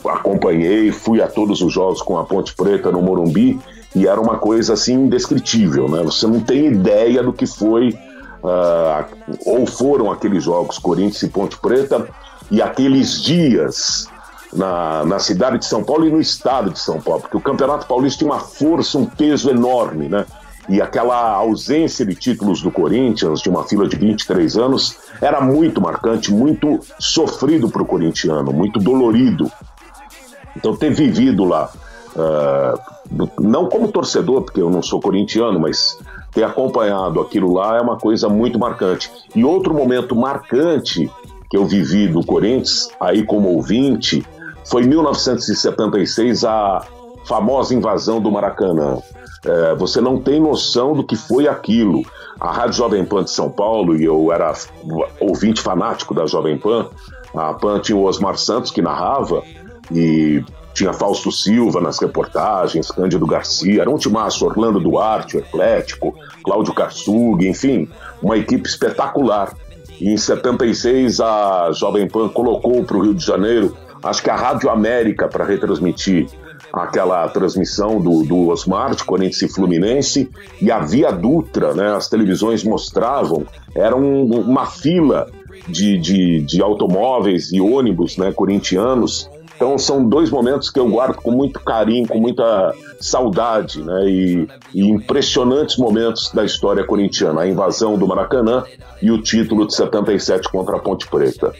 acompanhei, 0.08 0.92
fui 0.92 1.20
a 1.20 1.28
todos 1.28 1.60
os 1.60 1.72
jogos 1.72 2.02
com 2.02 2.18
a 2.18 2.24
Ponte 2.24 2.54
Preta 2.54 2.90
no 2.90 3.02
Morumbi 3.02 3.58
e 3.94 4.06
era 4.06 4.20
uma 4.20 4.38
coisa 4.38 4.74
assim 4.74 4.94
indescritível, 4.94 5.88
né? 5.88 6.02
Você 6.02 6.26
não 6.26 6.40
tem 6.40 6.66
ideia 6.66 7.22
do 7.22 7.32
que 7.32 7.46
foi 7.46 7.90
uh, 8.42 9.04
ou 9.44 9.66
foram 9.66 10.10
aqueles 10.10 10.44
jogos 10.44 10.78
Corinthians 10.78 11.22
e 11.22 11.28
Ponte 11.28 11.58
Preta 11.58 12.08
e 12.50 12.60
aqueles 12.60 13.22
dias 13.22 14.08
na, 14.52 15.04
na 15.04 15.18
cidade 15.18 15.58
de 15.58 15.66
São 15.66 15.82
Paulo 15.82 16.06
e 16.06 16.10
no 16.10 16.20
estado 16.20 16.70
de 16.70 16.78
São 16.78 17.00
Paulo, 17.00 17.22
porque 17.22 17.36
o 17.36 17.40
Campeonato 17.40 17.86
Paulista 17.86 18.18
tinha 18.18 18.30
uma 18.30 18.40
força, 18.40 18.98
um 18.98 19.06
peso 19.06 19.50
enorme, 19.50 20.08
né? 20.08 20.26
E 20.70 20.80
aquela 20.80 21.32
ausência 21.34 22.06
de 22.06 22.14
títulos 22.14 22.62
do 22.62 22.70
Corinthians, 22.70 23.40
de 23.40 23.48
uma 23.48 23.64
fila 23.64 23.88
de 23.88 23.96
23 23.96 24.56
anos, 24.56 24.96
era 25.20 25.40
muito 25.40 25.80
marcante, 25.80 26.32
muito 26.32 26.78
sofrido 26.96 27.68
para 27.68 27.82
o 27.82 27.84
corintiano, 27.84 28.52
muito 28.52 28.78
dolorido. 28.78 29.50
Então, 30.56 30.76
ter 30.76 30.94
vivido 30.94 31.44
lá, 31.44 31.72
uh, 32.14 33.28
não 33.40 33.68
como 33.68 33.90
torcedor, 33.90 34.42
porque 34.42 34.62
eu 34.62 34.70
não 34.70 34.80
sou 34.80 35.00
corintiano, 35.00 35.58
mas 35.58 35.98
ter 36.30 36.44
acompanhado 36.44 37.20
aquilo 37.20 37.52
lá 37.52 37.76
é 37.76 37.80
uma 37.80 37.98
coisa 37.98 38.28
muito 38.28 38.56
marcante. 38.56 39.10
E 39.34 39.44
outro 39.44 39.74
momento 39.74 40.14
marcante 40.14 41.10
que 41.50 41.56
eu 41.56 41.66
vivi 41.66 42.06
do 42.06 42.24
Corinthians, 42.24 42.88
aí 43.00 43.24
como 43.24 43.48
ouvinte, 43.48 44.24
foi 44.64 44.84
1976, 44.84 46.44
a 46.44 46.86
famosa 47.24 47.74
invasão 47.74 48.20
do 48.20 48.30
Maracanã. 48.30 48.98
É, 49.44 49.74
você 49.74 50.00
não 50.00 50.20
tem 50.20 50.40
noção 50.40 50.92
do 50.92 51.04
que 51.04 51.16
foi 51.16 51.48
aquilo. 51.48 52.02
A 52.38 52.52
Rádio 52.52 52.74
Jovem 52.74 53.04
Pan 53.04 53.24
de 53.24 53.30
São 53.30 53.50
Paulo, 53.50 53.96
e 53.96 54.04
eu 54.04 54.32
era 54.32 54.52
ouvinte 55.20 55.60
fanático 55.60 56.14
da 56.14 56.26
Jovem 56.26 56.58
Pan, 56.58 56.88
a 57.34 57.54
Pan 57.54 57.80
tinha 57.80 57.96
o 57.96 58.04
Osmar 58.04 58.36
Santos 58.36 58.70
que 58.70 58.82
narrava, 58.82 59.42
e 59.92 60.42
tinha 60.72 60.92
Fausto 60.92 61.30
Silva 61.32 61.80
nas 61.80 61.98
reportagens, 61.98 62.90
Cândido 62.90 63.26
Garcia, 63.26 63.82
era 63.82 63.90
um 63.90 63.96
timaço, 63.96 64.46
Orlando 64.46 64.80
Duarte, 64.80 65.36
o 65.36 65.40
Atlético, 65.40 66.14
Cláudio 66.44 66.72
Karsug, 66.72 67.46
enfim, 67.46 67.88
uma 68.22 68.36
equipe 68.36 68.68
espetacular. 68.68 69.54
E 70.00 70.10
em 70.10 70.16
76 70.16 71.20
a 71.20 71.70
Jovem 71.72 72.08
Pan 72.08 72.28
colocou 72.28 72.82
para 72.84 72.96
o 72.96 73.02
Rio 73.02 73.14
de 73.14 73.24
Janeiro, 73.24 73.76
acho 74.02 74.22
que 74.22 74.30
a 74.30 74.36
Rádio 74.36 74.70
América 74.70 75.28
para 75.28 75.44
retransmitir 75.44 76.28
aquela 76.72 77.28
transmissão 77.28 78.00
do, 78.00 78.22
do 78.22 78.48
Osmar 78.48 78.94
de 78.94 79.04
Corinthians 79.04 79.42
e 79.42 79.54
Fluminense 79.54 80.30
e 80.60 80.70
a 80.70 80.78
Via 80.80 81.10
Dutra, 81.10 81.74
né? 81.74 81.94
As 81.94 82.08
televisões 82.08 82.64
mostravam, 82.64 83.44
era 83.74 83.96
um, 83.96 84.24
uma 84.40 84.66
fila 84.66 85.28
de, 85.68 85.98
de, 85.98 86.40
de 86.42 86.62
automóveis 86.62 87.52
e 87.52 87.60
ônibus, 87.60 88.16
né? 88.16 88.32
Corintianos 88.32 89.28
Então 89.56 89.76
são 89.78 90.08
dois 90.08 90.30
momentos 90.30 90.70
que 90.70 90.78
eu 90.78 90.88
guardo 90.88 91.16
com 91.16 91.30
muito 91.30 91.60
carinho, 91.60 92.08
com 92.08 92.18
muita 92.18 92.74
saudade, 93.00 93.82
né? 93.82 94.08
E, 94.08 94.48
e, 94.74 94.88
impressionantes 94.88 95.76
momentos 95.76 96.30
da 96.32 96.44
história 96.44 96.84
corintiana, 96.84 97.42
a 97.42 97.48
invasão 97.48 97.98
do 97.98 98.06
Maracanã 98.06 98.64
e 99.02 99.10
o 99.10 99.20
título 99.20 99.66
de 99.66 99.74
77 99.74 100.50
contra 100.50 100.76
a 100.76 100.80
Ponte 100.80 101.06
Preta 101.08 101.52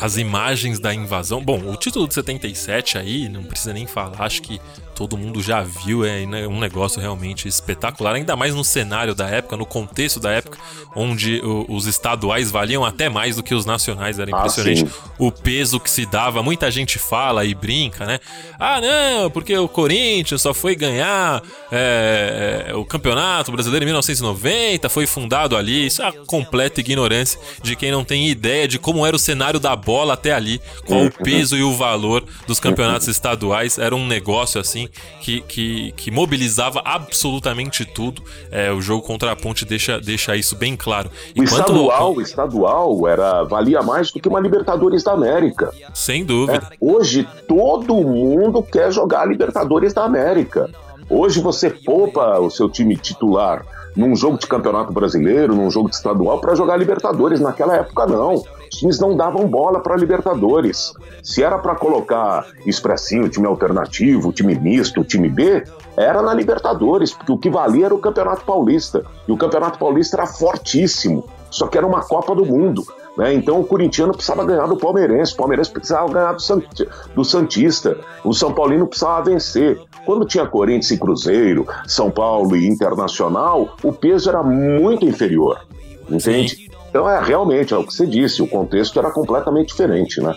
as 0.00 0.16
imagens 0.16 0.78
da 0.78 0.94
invasão. 0.94 1.42
Bom, 1.42 1.70
o 1.70 1.76
título 1.76 2.06
de 2.06 2.14
77 2.14 2.98
aí, 2.98 3.28
não 3.28 3.42
precisa 3.42 3.72
nem 3.72 3.86
falar, 3.86 4.22
acho 4.22 4.42
que 4.42 4.60
todo 4.96 5.16
mundo 5.18 5.42
já 5.42 5.62
viu, 5.62 6.06
é 6.06 6.24
um 6.48 6.58
negócio 6.58 6.98
realmente 6.98 7.46
espetacular, 7.46 8.14
ainda 8.14 8.34
mais 8.34 8.54
no 8.54 8.64
cenário 8.64 9.14
da 9.14 9.28
época, 9.28 9.54
no 9.54 9.66
contexto 9.66 10.18
da 10.18 10.30
época, 10.30 10.58
onde 10.94 11.42
os 11.68 11.86
estaduais 11.86 12.50
valiam 12.50 12.82
até 12.82 13.10
mais 13.10 13.36
do 13.36 13.42
que 13.42 13.54
os 13.54 13.66
nacionais, 13.66 14.18
era 14.18 14.34
ah, 14.34 14.38
impressionante 14.38 14.86
ah, 14.86 15.10
o 15.18 15.30
peso 15.30 15.78
que 15.78 15.90
se 15.90 16.06
dava. 16.06 16.42
Muita 16.42 16.70
gente 16.70 16.98
fala 16.98 17.44
e 17.44 17.54
brinca, 17.54 18.06
né? 18.06 18.18
Ah, 18.58 18.80
não, 18.80 19.30
porque 19.30 19.56
o 19.58 19.68
Corinthians 19.68 20.40
só 20.40 20.54
foi 20.54 20.74
ganhar 20.74 21.42
é, 21.70 22.72
o 22.74 22.84
Campeonato 22.84 23.52
Brasileiro 23.52 23.84
em 23.84 23.88
1990, 23.88 24.88
foi 24.88 25.06
fundado 25.06 25.58
ali. 25.58 25.86
Isso 25.86 26.00
é 26.00 26.08
a 26.08 26.12
completa 26.12 26.80
ignorância 26.80 27.38
de 27.62 27.76
quem 27.76 27.90
não 27.92 28.02
tem 28.02 28.30
ideia 28.30 28.66
de 28.66 28.78
como 28.78 29.04
era 29.04 29.14
o 29.14 29.18
cenário 29.18 29.60
da 29.60 29.76
bola 29.76 30.14
até 30.14 30.32
ali, 30.32 30.58
qual 30.86 31.00
o 31.00 31.02
uhum. 31.04 31.10
peso 31.10 31.54
e 31.54 31.62
o 31.62 31.74
valor 31.74 32.24
dos 32.46 32.58
campeonatos 32.58 33.08
estaduais. 33.08 33.76
Era 33.76 33.94
um 33.94 34.06
negócio 34.06 34.58
assim 34.58 34.85
que, 35.20 35.40
que, 35.42 35.92
que 35.92 36.10
mobilizava 36.10 36.82
absolutamente 36.84 37.84
tudo. 37.84 38.22
É, 38.50 38.72
o 38.72 38.80
jogo 38.80 39.02
contra 39.02 39.32
a 39.32 39.36
Ponte 39.36 39.64
deixa, 39.64 40.00
deixa 40.00 40.36
isso 40.36 40.56
bem 40.56 40.76
claro. 40.76 41.10
Enquanto... 41.34 41.50
O 41.50 41.60
estadual, 41.60 42.14
o 42.14 42.20
estadual 42.20 43.08
era, 43.08 43.42
valia 43.44 43.82
mais 43.82 44.10
do 44.10 44.20
que 44.20 44.28
uma 44.28 44.40
Libertadores 44.40 45.02
da 45.02 45.12
América. 45.12 45.72
Sem 45.94 46.24
dúvida. 46.24 46.68
É, 46.70 46.76
hoje 46.80 47.26
todo 47.46 47.94
mundo 47.94 48.62
quer 48.62 48.92
jogar 48.92 49.26
Libertadores 49.26 49.92
da 49.92 50.04
América. 50.04 50.70
Hoje 51.08 51.40
você 51.40 51.70
poupa 51.70 52.38
o 52.40 52.50
seu 52.50 52.68
time 52.68 52.96
titular 52.96 53.64
num 53.96 54.14
jogo 54.14 54.38
de 54.38 54.46
campeonato 54.46 54.92
brasileiro, 54.92 55.54
num 55.54 55.70
jogo 55.70 55.88
de 55.88 55.96
estadual, 55.96 56.40
para 56.40 56.54
jogar 56.54 56.76
Libertadores. 56.76 57.40
Naquela 57.40 57.76
época, 57.76 58.06
não. 58.06 58.34
Os 58.34 58.78
times 58.78 59.00
não 59.00 59.16
davam 59.16 59.48
bola 59.48 59.80
para 59.80 59.96
Libertadores. 59.96 60.92
Se 61.22 61.42
era 61.42 61.58
para 61.58 61.74
colocar 61.74 62.46
expressinho, 62.66 63.28
time 63.28 63.46
alternativo, 63.46 64.32
time 64.32 64.54
misto, 64.54 65.02
time 65.02 65.28
B, 65.28 65.64
era 65.96 66.20
na 66.20 66.34
Libertadores, 66.34 67.12
porque 67.12 67.32
o 67.32 67.38
que 67.38 67.48
valia 67.48 67.86
era 67.86 67.94
o 67.94 67.98
Campeonato 67.98 68.44
Paulista. 68.44 69.04
E 69.26 69.32
o 69.32 69.36
Campeonato 69.36 69.78
Paulista 69.78 70.16
era 70.16 70.26
fortíssimo, 70.26 71.24
só 71.50 71.66
que 71.66 71.78
era 71.78 71.86
uma 71.86 72.02
Copa 72.02 72.34
do 72.34 72.44
Mundo. 72.44 72.84
Né? 73.16 73.34
Então 73.34 73.60
o 73.60 73.64
corintiano 73.64 74.12
precisava 74.12 74.44
ganhar 74.44 74.66
do 74.66 74.76
palmeirense, 74.76 75.32
o 75.32 75.36
palmeirense 75.36 75.70
precisava 75.70 76.12
ganhar 76.12 76.32
do, 76.32 76.42
Sant... 76.42 76.66
do 77.14 77.24
Santista, 77.24 77.96
o 78.22 78.32
São 78.32 78.52
Paulino 78.52 78.86
precisava 78.86 79.30
vencer. 79.30 79.80
Quando 80.04 80.26
tinha 80.26 80.46
Corinthians 80.46 80.90
e 80.90 80.98
Cruzeiro, 80.98 81.66
São 81.86 82.10
Paulo 82.10 82.54
e 82.56 82.66
Internacional, 82.66 83.76
o 83.82 83.92
peso 83.92 84.28
era 84.28 84.42
muito 84.42 85.04
inferior, 85.04 85.66
entende? 86.08 86.56
Sim. 86.56 86.66
Então 86.90 87.08
é 87.08 87.22
realmente, 87.22 87.74
é 87.74 87.76
o 87.76 87.84
que 87.84 87.92
você 87.92 88.06
disse, 88.06 88.42
o 88.42 88.46
contexto 88.46 88.98
era 88.98 89.10
completamente 89.10 89.68
diferente, 89.68 90.20
né? 90.20 90.34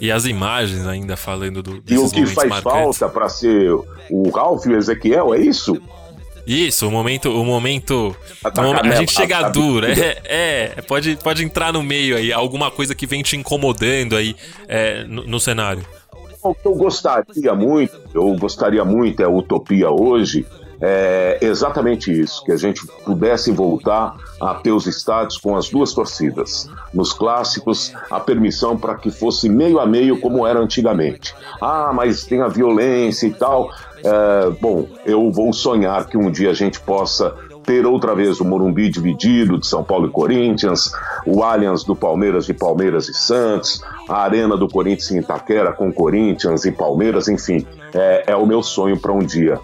E 0.00 0.10
as 0.10 0.26
imagens 0.26 0.86
ainda 0.86 1.16
falando 1.16 1.62
do 1.62 1.82
E 1.88 1.96
o 1.96 2.10
que 2.10 2.26
faz 2.26 2.48
marcantes. 2.48 2.98
falta 2.98 3.08
para 3.08 3.28
ser 3.28 3.72
o 4.10 4.30
Ralph 4.30 4.66
e 4.66 4.70
o 4.70 4.76
Ezequiel, 4.76 5.34
é 5.34 5.38
isso? 5.38 5.80
Isso, 6.46 6.86
o 6.86 6.90
momento. 6.90 7.30
O 7.30 7.44
momento. 7.44 8.16
A, 8.44 8.62
momento, 8.62 8.86
a 8.86 8.96
gente 8.96 9.12
chega 9.12 9.48
duro. 9.50 9.86
É, 9.86 10.18
é, 10.24 10.82
pode, 10.82 11.16
pode 11.16 11.44
entrar 11.44 11.72
no 11.72 11.82
meio 11.82 12.16
aí. 12.16 12.32
Alguma 12.32 12.70
coisa 12.70 12.94
que 12.94 13.06
vem 13.06 13.22
te 13.22 13.36
incomodando 13.36 14.16
aí 14.16 14.36
é, 14.68 15.04
no, 15.04 15.26
no 15.26 15.40
cenário. 15.40 15.84
O 16.42 16.54
que 16.54 16.66
eu 16.66 16.74
gostaria 16.76 17.54
muito, 17.54 18.00
eu 18.14 18.32
gostaria 18.36 18.84
muito, 18.84 19.20
é 19.20 19.24
a 19.24 19.28
utopia 19.28 19.90
hoje, 19.90 20.46
é 20.80 21.38
exatamente 21.40 22.12
isso, 22.12 22.44
que 22.44 22.52
a 22.52 22.56
gente 22.56 22.86
pudesse 23.04 23.50
voltar 23.50 24.16
a 24.40 24.54
ter 24.54 24.72
os 24.72 24.86
estádios 24.86 25.38
com 25.38 25.56
as 25.56 25.70
duas 25.70 25.92
torcidas. 25.92 26.68
Nos 26.92 27.12
clássicos, 27.12 27.92
a 28.10 28.20
permissão 28.20 28.76
para 28.76 28.94
que 28.96 29.10
fosse 29.10 29.48
meio 29.48 29.80
a 29.80 29.86
meio 29.86 30.20
como 30.20 30.46
era 30.46 30.60
antigamente. 30.60 31.34
Ah, 31.60 31.92
mas 31.94 32.24
tem 32.24 32.42
a 32.42 32.48
violência 32.48 33.26
e 33.26 33.32
tal. 33.32 33.70
É, 34.04 34.50
bom, 34.60 34.86
eu 35.04 35.30
vou 35.30 35.52
sonhar 35.52 36.06
que 36.06 36.16
um 36.16 36.30
dia 36.30 36.50
a 36.50 36.54
gente 36.54 36.80
possa 36.80 37.34
ter 37.64 37.84
outra 37.84 38.14
vez 38.14 38.40
o 38.40 38.44
Morumbi 38.44 38.88
dividido 38.88 39.58
de 39.58 39.66
São 39.66 39.82
Paulo 39.82 40.06
e 40.06 40.10
Corinthians, 40.10 40.92
o 41.26 41.42
Allianz 41.42 41.82
do 41.82 41.96
Palmeiras 41.96 42.46
de 42.46 42.54
Palmeiras 42.54 43.08
e 43.08 43.14
Santos, 43.14 43.82
a 44.08 44.22
Arena 44.22 44.56
do 44.56 44.68
Corinthians 44.68 45.10
em 45.10 45.18
Itaquera 45.18 45.72
com 45.72 45.92
Corinthians 45.92 46.64
e 46.64 46.70
Palmeiras, 46.70 47.26
enfim, 47.26 47.66
é, 47.92 48.24
é 48.28 48.36
o 48.36 48.46
meu 48.46 48.62
sonho 48.62 48.96
para 48.96 49.12
um 49.12 49.18
dia. 49.18 49.58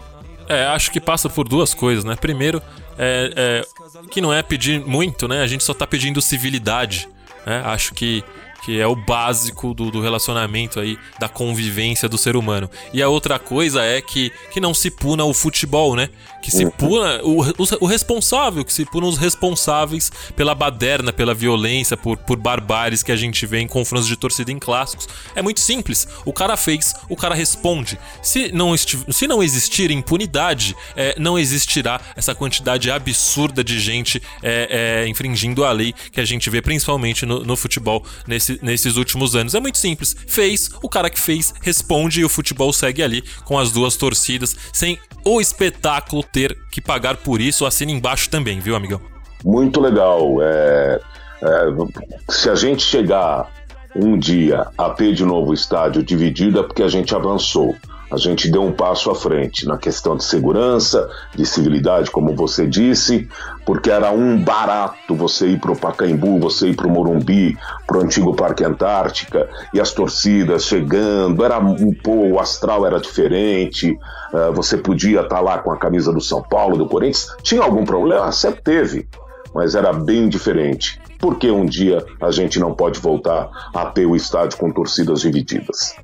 É, 0.48 0.66
acho 0.66 0.90
que 0.90 1.00
passa 1.00 1.28
por 1.30 1.46
duas 1.46 1.72
coisas, 1.72 2.04
né? 2.04 2.16
Primeiro, 2.20 2.60
é, 2.98 3.32
é, 3.36 3.62
que 4.10 4.20
não 4.20 4.32
é 4.32 4.42
pedir 4.42 4.80
muito, 4.84 5.28
né? 5.28 5.40
A 5.40 5.46
gente 5.46 5.62
só 5.62 5.72
tá 5.72 5.86
pedindo 5.86 6.20
civilidade. 6.20 7.08
Né? 7.46 7.62
Acho 7.64 7.94
que 7.94 8.24
que 8.62 8.80
é 8.80 8.86
o 8.86 8.94
básico 8.94 9.74
do, 9.74 9.90
do, 9.90 10.00
relacionamento 10.00 10.78
aí, 10.78 10.96
da 11.18 11.28
convivência 11.28 12.08
do 12.08 12.16
ser 12.16 12.36
humano. 12.36 12.70
E 12.92 13.02
a 13.02 13.08
outra 13.08 13.38
coisa 13.38 13.82
é 13.82 14.00
que, 14.00 14.30
que 14.52 14.60
não 14.60 14.72
se 14.72 14.90
puna 14.90 15.24
o 15.24 15.34
futebol, 15.34 15.96
né? 15.96 16.08
Que 16.40 16.50
se 16.50 16.64
uhum. 16.64 16.70
puna 16.70 17.20
o, 17.22 17.42
o, 17.42 17.66
o 17.80 17.86
responsável, 17.86 18.64
que 18.64 18.72
se 18.72 18.84
puna 18.84 19.06
os 19.06 19.18
responsáveis 19.18 20.10
pela 20.36 20.54
baderna, 20.54 21.12
pela 21.12 21.34
violência, 21.34 21.96
por, 21.96 22.16
por 22.16 22.36
barbares 22.36 23.02
que 23.02 23.10
a 23.10 23.16
gente 23.16 23.44
vê 23.46 23.58
em 23.58 23.66
confrontos 23.66 24.06
de 24.06 24.16
torcida 24.16 24.52
em 24.52 24.58
clássicos. 24.58 25.08
É 25.34 25.42
muito 25.42 25.60
simples. 25.60 26.06
O 26.24 26.32
cara 26.32 26.56
fez, 26.56 26.94
o 27.08 27.16
cara 27.16 27.34
responde. 27.34 27.98
Se 28.22 28.52
não, 28.52 28.76
se 28.76 29.26
não 29.26 29.42
existir 29.42 29.90
impunidade, 29.90 30.76
é, 30.96 31.16
não 31.18 31.36
existirá 31.36 32.00
essa 32.16 32.34
quantidade 32.34 32.90
absurda 32.90 33.64
de 33.64 33.80
gente 33.80 34.22
é, 34.42 35.02
é, 35.04 35.08
infringindo 35.08 35.64
a 35.64 35.72
lei 35.72 35.92
que 36.12 36.20
a 36.20 36.24
gente 36.24 36.48
vê 36.48 36.62
principalmente 36.62 37.26
no, 37.26 37.44
no 37.44 37.56
futebol 37.56 38.04
nesse 38.26 38.51
nesse, 38.60 38.82
nesses 38.82 38.96
últimos 38.96 39.36
anos. 39.36 39.54
É 39.54 39.60
muito 39.60 39.78
simples. 39.78 40.16
Fez, 40.26 40.70
o 40.82 40.88
cara 40.88 41.08
que 41.08 41.20
fez 41.20 41.54
responde 41.62 42.20
e 42.20 42.24
o 42.24 42.28
futebol 42.28 42.72
segue 42.72 43.02
ali 43.02 43.22
com 43.44 43.58
as 43.58 43.70
duas 43.70 43.96
torcidas, 43.96 44.56
sem 44.72 44.98
o 45.24 45.40
espetáculo 45.40 46.22
ter 46.22 46.56
que 46.70 46.80
pagar 46.80 47.16
por 47.18 47.40
isso. 47.40 47.64
Assina 47.64 47.92
embaixo 47.92 48.28
também, 48.28 48.60
viu, 48.60 48.74
amigão? 48.74 49.00
Muito 49.44 49.80
legal. 49.80 50.42
É, 50.42 51.00
é, 51.42 52.32
se 52.32 52.50
a 52.50 52.54
gente 52.54 52.82
chegar 52.82 53.50
um 53.94 54.18
dia 54.18 54.66
a 54.76 54.90
ter 54.90 55.12
de 55.14 55.24
novo 55.24 55.52
estádio 55.52 56.02
dividido, 56.02 56.58
é 56.58 56.62
porque 56.62 56.82
a 56.82 56.88
gente 56.88 57.14
avançou 57.14 57.76
a 58.12 58.18
gente 58.18 58.50
deu 58.50 58.62
um 58.62 58.72
passo 58.72 59.10
à 59.10 59.14
frente 59.14 59.66
na 59.66 59.78
questão 59.78 60.14
de 60.14 60.22
segurança, 60.22 61.08
de 61.34 61.46
civilidade, 61.46 62.10
como 62.10 62.36
você 62.36 62.66
disse, 62.66 63.26
porque 63.64 63.90
era 63.90 64.10
um 64.10 64.38
barato 64.38 65.14
você 65.14 65.48
ir 65.48 65.58
para 65.58 65.72
o 65.72 65.76
Pacaembu, 65.76 66.38
você 66.38 66.68
ir 66.68 66.76
para 66.76 66.86
o 66.86 66.90
Morumbi, 66.90 67.56
para 67.86 67.96
o 67.96 68.02
antigo 68.02 68.36
Parque 68.36 68.64
Antártica, 68.64 69.48
e 69.72 69.80
as 69.80 69.92
torcidas 69.92 70.66
chegando, 70.66 71.42
era 71.42 71.58
pô, 72.04 72.26
o 72.32 72.38
astral 72.38 72.86
era 72.86 73.00
diferente, 73.00 73.98
uh, 74.34 74.52
você 74.52 74.76
podia 74.76 75.22
estar 75.22 75.36
tá 75.36 75.40
lá 75.40 75.58
com 75.58 75.72
a 75.72 75.78
camisa 75.78 76.12
do 76.12 76.20
São 76.20 76.42
Paulo, 76.42 76.76
do 76.76 76.86
Corinthians, 76.86 77.34
tinha 77.42 77.62
algum 77.62 77.84
problema? 77.84 78.30
Sempre 78.30 78.60
teve, 78.60 79.08
mas 79.54 79.74
era 79.74 79.90
bem 79.90 80.28
diferente. 80.28 81.00
Por 81.18 81.38
que 81.38 81.50
um 81.50 81.64
dia 81.64 82.04
a 82.20 82.30
gente 82.30 82.60
não 82.60 82.74
pode 82.74 83.00
voltar 83.00 83.48
a 83.72 83.86
ter 83.86 84.04
o 84.04 84.14
estádio 84.14 84.58
com 84.58 84.70
torcidas 84.70 85.22
divididas? 85.22 85.96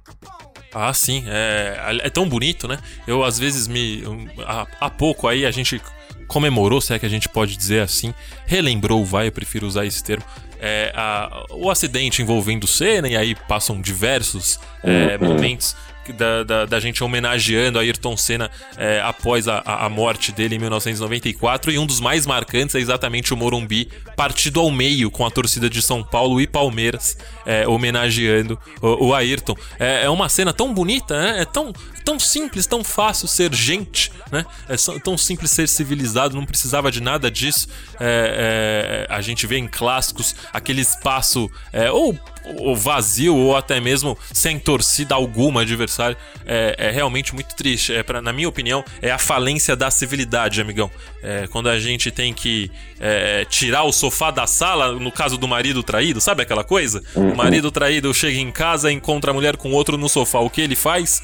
Ah, 0.72 0.92
sim. 0.92 1.24
É, 1.26 1.98
é 2.04 2.10
tão 2.10 2.28
bonito, 2.28 2.68
né? 2.68 2.78
Eu, 3.06 3.24
às 3.24 3.38
vezes, 3.38 3.66
me. 3.66 4.02
Há, 4.46 4.66
há 4.80 4.90
pouco 4.90 5.26
aí 5.26 5.46
a 5.46 5.50
gente 5.50 5.80
comemorou, 6.26 6.80
se 6.80 6.92
é 6.92 6.98
que 6.98 7.06
a 7.06 7.08
gente 7.08 7.28
pode 7.28 7.56
dizer 7.56 7.80
assim, 7.80 8.12
relembrou, 8.46 9.04
vai, 9.04 9.28
eu 9.28 9.32
prefiro 9.32 9.66
usar 9.66 9.86
esse 9.86 10.04
termo, 10.04 10.24
é, 10.60 10.92
a, 10.94 11.46
o 11.50 11.70
acidente 11.70 12.20
envolvendo 12.20 12.66
Senna, 12.66 13.08
e 13.08 13.16
aí 13.16 13.34
passam 13.34 13.80
diversos 13.80 14.60
é, 14.84 15.16
uhum. 15.20 15.28
momentos 15.28 15.74
da, 16.12 16.44
da, 16.44 16.66
da, 16.66 16.80
gente 16.80 17.02
homenageando 17.02 17.78
a 17.78 17.82
Ayrton 17.82 18.16
Senna 18.16 18.50
é, 18.76 19.00
após 19.00 19.48
a, 19.48 19.62
a, 19.64 19.88
morte 19.88 20.32
dele 20.32 20.56
em 20.56 20.58
1994. 20.58 21.72
E 21.72 21.78
um 21.78 21.86
dos 21.86 22.00
mais 22.00 22.26
marcantes 22.26 22.74
é 22.74 22.78
exatamente 22.78 23.32
o 23.32 23.36
Morumbi 23.36 23.88
partido 24.16 24.60
ao 24.60 24.70
meio 24.70 25.10
com 25.10 25.24
a 25.24 25.30
torcida 25.30 25.68
de 25.70 25.80
São 25.82 26.02
Paulo 26.02 26.40
e 26.40 26.46
Palmeiras 26.46 27.16
é, 27.46 27.66
homenageando 27.66 28.58
o, 28.80 29.08
o 29.08 29.14
Ayrton. 29.14 29.56
É, 29.78 30.04
é, 30.04 30.10
uma 30.10 30.28
cena 30.28 30.52
tão 30.52 30.72
bonita, 30.72 31.18
né? 31.20 31.42
É 31.42 31.44
tão, 31.44 31.72
tão 32.04 32.18
simples, 32.18 32.66
tão 32.66 32.82
fácil 32.82 33.28
ser 33.28 33.54
gente, 33.54 34.12
né? 34.30 34.44
É 34.68 34.76
tão 35.00 35.16
simples 35.16 35.50
ser 35.50 35.68
civilizado, 35.68 36.36
não 36.36 36.44
precisava 36.44 36.90
de 36.90 37.00
nada 37.00 37.30
disso. 37.30 37.68
É, 37.98 39.06
é, 39.08 39.14
a 39.14 39.20
gente 39.20 39.46
vê 39.46 39.58
em 39.58 39.66
clássicos 39.66 40.34
aquele 40.52 40.80
espaço 40.80 41.50
é, 41.72 41.90
ou, 41.90 42.18
ou, 42.56 42.76
vazio 42.76 43.36
ou 43.36 43.56
até 43.56 43.80
mesmo 43.80 44.16
sem 44.32 44.58
torcida 44.58 45.14
alguma 45.14 45.62
adversário. 45.62 46.16
É, 46.46 46.74
é 46.78 46.90
realmente 46.90 47.34
muito 47.34 47.54
triste. 47.54 47.92
É, 47.92 48.02
pra, 48.02 48.22
na 48.22 48.32
minha 48.32 48.48
opinião, 48.48 48.84
é 49.02 49.10
a 49.10 49.18
falência 49.18 49.76
da 49.76 49.90
civilidade, 49.90 50.60
amigão. 50.60 50.90
É, 51.22 51.46
quando 51.48 51.68
a 51.68 51.78
gente 51.78 52.10
tem 52.10 52.32
que 52.32 52.70
é, 53.00 53.44
tirar 53.44 53.84
o 53.84 53.92
sofá 53.92 54.30
da 54.30 54.46
sala, 54.46 54.92
no 54.92 55.12
caso 55.12 55.36
do 55.36 55.48
marido 55.48 55.82
traído, 55.82 56.20
sabe 56.20 56.42
aquela 56.42 56.64
coisa? 56.64 57.02
Uhum. 57.14 57.32
O 57.32 57.36
marido 57.36 57.70
traído 57.70 58.12
chega 58.14 58.38
em 58.38 58.50
casa, 58.50 58.90
encontra 58.90 59.30
a 59.30 59.34
mulher 59.34 59.56
com 59.56 59.72
outro 59.72 59.96
no 59.96 60.08
sofá. 60.08 60.38
O 60.40 60.50
que 60.50 60.60
ele 60.60 60.76
faz? 60.76 61.22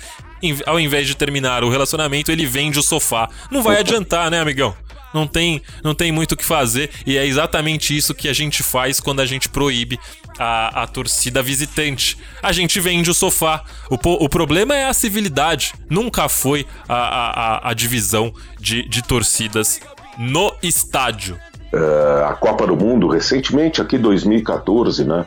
ao 0.67 0.79
invés 0.79 1.07
de 1.07 1.15
terminar 1.15 1.65
o 1.65 1.71
relacionamento, 1.71 2.31
ele 2.31 2.45
vende 2.45 2.79
o 2.79 2.83
sofá. 2.83 3.31
Não 3.51 3.63
vai 3.63 3.79
adiantar, 3.79 4.31
né, 4.31 4.41
amigão? 4.41 4.77
Não 5.15 5.29
tem, 5.29 5.63
não 5.85 5.95
tem 5.95 6.11
muito 6.11 6.33
o 6.33 6.37
que 6.37 6.45
fazer 6.45 6.91
e 7.07 7.17
é 7.17 7.25
exatamente 7.25 7.97
isso 7.97 8.13
que 8.13 8.29
a 8.29 8.33
gente 8.33 8.65
faz 8.65 8.99
quando 8.99 9.21
a 9.21 9.27
gente 9.27 9.49
proíbe 9.49 9.99
a, 10.39 10.83
a 10.83 10.87
torcida 10.89 11.41
visitante. 11.41 12.19
A 12.43 12.51
gente 12.51 12.81
vende 12.81 13.09
o 13.09 13.15
sofá. 13.15 13.63
O, 13.89 13.95
o 13.95 14.29
problema 14.29 14.75
é 14.75 14.87
a 14.87 14.93
civilidade. 14.93 15.73
Nunca 15.89 16.29
foi 16.29 16.67
a, 16.89 16.97
a, 16.97 17.71
a 17.71 17.75
divisão 17.75 18.35
de, 18.59 18.89
de 18.89 19.03
torcidas 19.03 19.81
no 20.19 20.53
estádio. 20.63 21.39
Uh, 21.73 22.25
a 22.27 22.35
Copa 22.35 22.67
do 22.67 22.77
Mundo, 22.77 23.09
recentemente, 23.09 23.81
aqui 23.81 23.99
2014, 23.99 25.05
né? 25.05 25.27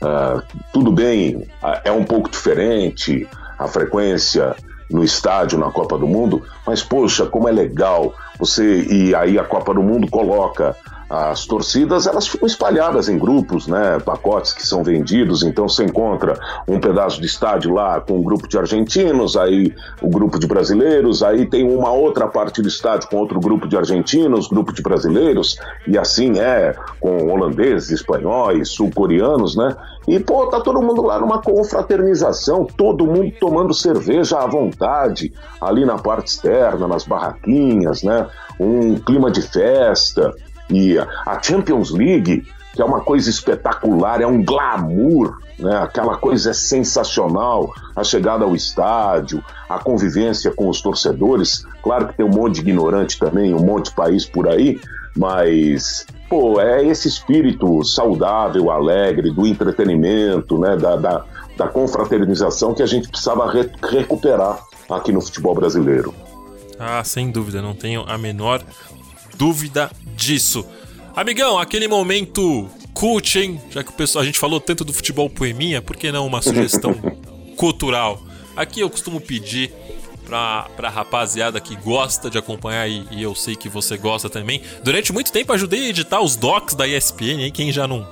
Uh, 0.00 0.42
tudo 0.72 0.92
bem, 0.92 1.48
é 1.84 1.90
um 1.90 2.04
pouco 2.04 2.30
diferente, 2.30 3.26
a 3.58 3.66
frequência 3.66 4.54
no 4.88 5.02
estádio 5.02 5.58
na 5.58 5.70
Copa 5.70 5.98
do 5.98 6.06
Mundo, 6.06 6.42
mas 6.66 6.82
poxa, 6.82 7.26
como 7.26 7.48
é 7.48 7.52
legal 7.52 8.14
você 8.38 8.82
e 8.82 9.14
aí 9.14 9.38
a 9.38 9.44
Copa 9.44 9.74
do 9.74 9.82
Mundo 9.82 10.08
coloca 10.08 10.76
as 11.08 11.46
torcidas 11.46 12.06
elas 12.06 12.28
ficam 12.28 12.46
espalhadas 12.46 13.08
em 13.08 13.18
grupos, 13.18 13.66
né? 13.66 13.98
Pacotes 13.98 14.52
que 14.52 14.66
são 14.66 14.82
vendidos, 14.82 15.42
então 15.42 15.68
você 15.68 15.84
encontra 15.84 16.38
um 16.66 16.78
pedaço 16.78 17.20
de 17.20 17.26
estádio 17.26 17.72
lá 17.72 18.00
com 18.00 18.18
um 18.18 18.22
grupo 18.22 18.46
de 18.46 18.58
argentinos, 18.58 19.36
aí 19.36 19.74
o 20.02 20.08
grupo 20.08 20.38
de 20.38 20.46
brasileiros, 20.46 21.22
aí 21.22 21.46
tem 21.46 21.64
uma 21.64 21.92
outra 21.92 22.28
parte 22.28 22.60
do 22.60 22.68
estádio 22.68 23.08
com 23.08 23.16
outro 23.16 23.40
grupo 23.40 23.66
de 23.66 23.76
argentinos, 23.76 24.48
grupo 24.48 24.72
de 24.72 24.82
brasileiros, 24.82 25.58
e 25.86 25.96
assim 25.96 26.38
é 26.38 26.74
com 27.00 27.30
holandeses, 27.32 27.90
espanhóis, 27.90 28.68
sul-coreanos, 28.68 29.56
né? 29.56 29.74
E, 30.08 30.18
pô, 30.18 30.46
tá 30.46 30.58
todo 30.60 30.80
mundo 30.80 31.02
lá 31.02 31.20
numa 31.20 31.42
confraternização, 31.42 32.64
todo 32.64 33.06
mundo 33.06 33.30
tomando 33.38 33.74
cerveja 33.74 34.38
à 34.38 34.46
vontade, 34.46 35.32
ali 35.60 35.84
na 35.84 35.98
parte 35.98 36.28
externa, 36.28 36.88
nas 36.88 37.04
barraquinhas, 37.04 38.02
né? 38.02 38.26
Um 38.58 38.96
clima 38.96 39.30
de 39.30 39.42
festa. 39.42 40.34
E 40.70 40.98
a 40.98 41.40
Champions 41.42 41.90
League, 41.90 42.46
que 42.74 42.82
é 42.82 42.84
uma 42.84 43.00
coisa 43.00 43.28
espetacular, 43.30 44.20
é 44.20 44.26
um 44.26 44.44
glamour, 44.44 45.38
né? 45.58 45.76
Aquela 45.78 46.16
coisa 46.16 46.50
é 46.50 46.54
sensacional, 46.54 47.72
a 47.96 48.04
chegada 48.04 48.44
ao 48.44 48.54
estádio, 48.54 49.42
a 49.68 49.78
convivência 49.78 50.52
com 50.52 50.68
os 50.68 50.80
torcedores. 50.80 51.66
Claro 51.82 52.08
que 52.08 52.16
tem 52.16 52.24
um 52.24 52.30
monte 52.30 52.56
de 52.56 52.60
ignorante 52.60 53.18
também, 53.18 53.54
um 53.54 53.64
monte 53.64 53.86
de 53.86 53.96
país 53.96 54.24
por 54.24 54.48
aí, 54.48 54.80
mas 55.16 56.06
pô, 56.28 56.60
é 56.60 56.84
esse 56.84 57.08
espírito 57.08 57.82
saudável, 57.82 58.70
alegre, 58.70 59.32
do 59.32 59.46
entretenimento, 59.46 60.58
né? 60.58 60.76
Da, 60.76 60.96
da, 60.96 61.24
da 61.56 61.66
confraternização 61.66 62.74
que 62.74 62.82
a 62.82 62.86
gente 62.86 63.08
precisava 63.08 63.50
re 63.50 63.68
recuperar 63.90 64.60
aqui 64.88 65.10
no 65.10 65.20
futebol 65.20 65.54
brasileiro. 65.54 66.14
Ah, 66.78 67.02
sem 67.02 67.30
dúvida, 67.30 67.60
não 67.60 67.74
tenho 67.74 68.04
a 68.06 68.16
menor 68.16 68.62
dúvida 69.36 69.90
disso. 70.18 70.66
Amigão, 71.14 71.58
aquele 71.58 71.88
momento 71.88 72.68
cult, 72.92 73.38
hein? 73.38 73.60
Já 73.70 73.82
que 73.82 73.90
o 73.90 73.94
pessoal, 73.94 74.22
a 74.22 74.26
gente 74.26 74.38
falou 74.38 74.60
tanto 74.60 74.84
do 74.84 74.92
futebol 74.92 75.30
poeminha, 75.30 75.80
por 75.80 75.96
que 75.96 76.12
não 76.12 76.26
uma 76.26 76.42
sugestão 76.42 76.94
cultural? 77.56 78.20
Aqui 78.56 78.80
eu 78.80 78.90
costumo 78.90 79.20
pedir 79.20 79.72
pra, 80.26 80.68
pra 80.76 80.90
rapaziada 80.90 81.60
que 81.60 81.76
gosta 81.76 82.28
de 82.28 82.36
acompanhar 82.36 82.88
e, 82.88 83.06
e, 83.12 83.22
eu 83.22 83.34
sei 83.34 83.54
que 83.56 83.68
você 83.68 83.96
gosta 83.96 84.28
também. 84.28 84.60
Durante 84.82 85.12
muito 85.12 85.32
tempo 85.32 85.52
ajudei 85.52 85.86
a 85.86 85.88
editar 85.88 86.20
os 86.20 86.36
docs 86.36 86.74
da 86.74 86.86
ESPN, 86.86 87.40
hein? 87.40 87.52
Quem 87.52 87.72
já 87.72 87.86
não 87.86 88.06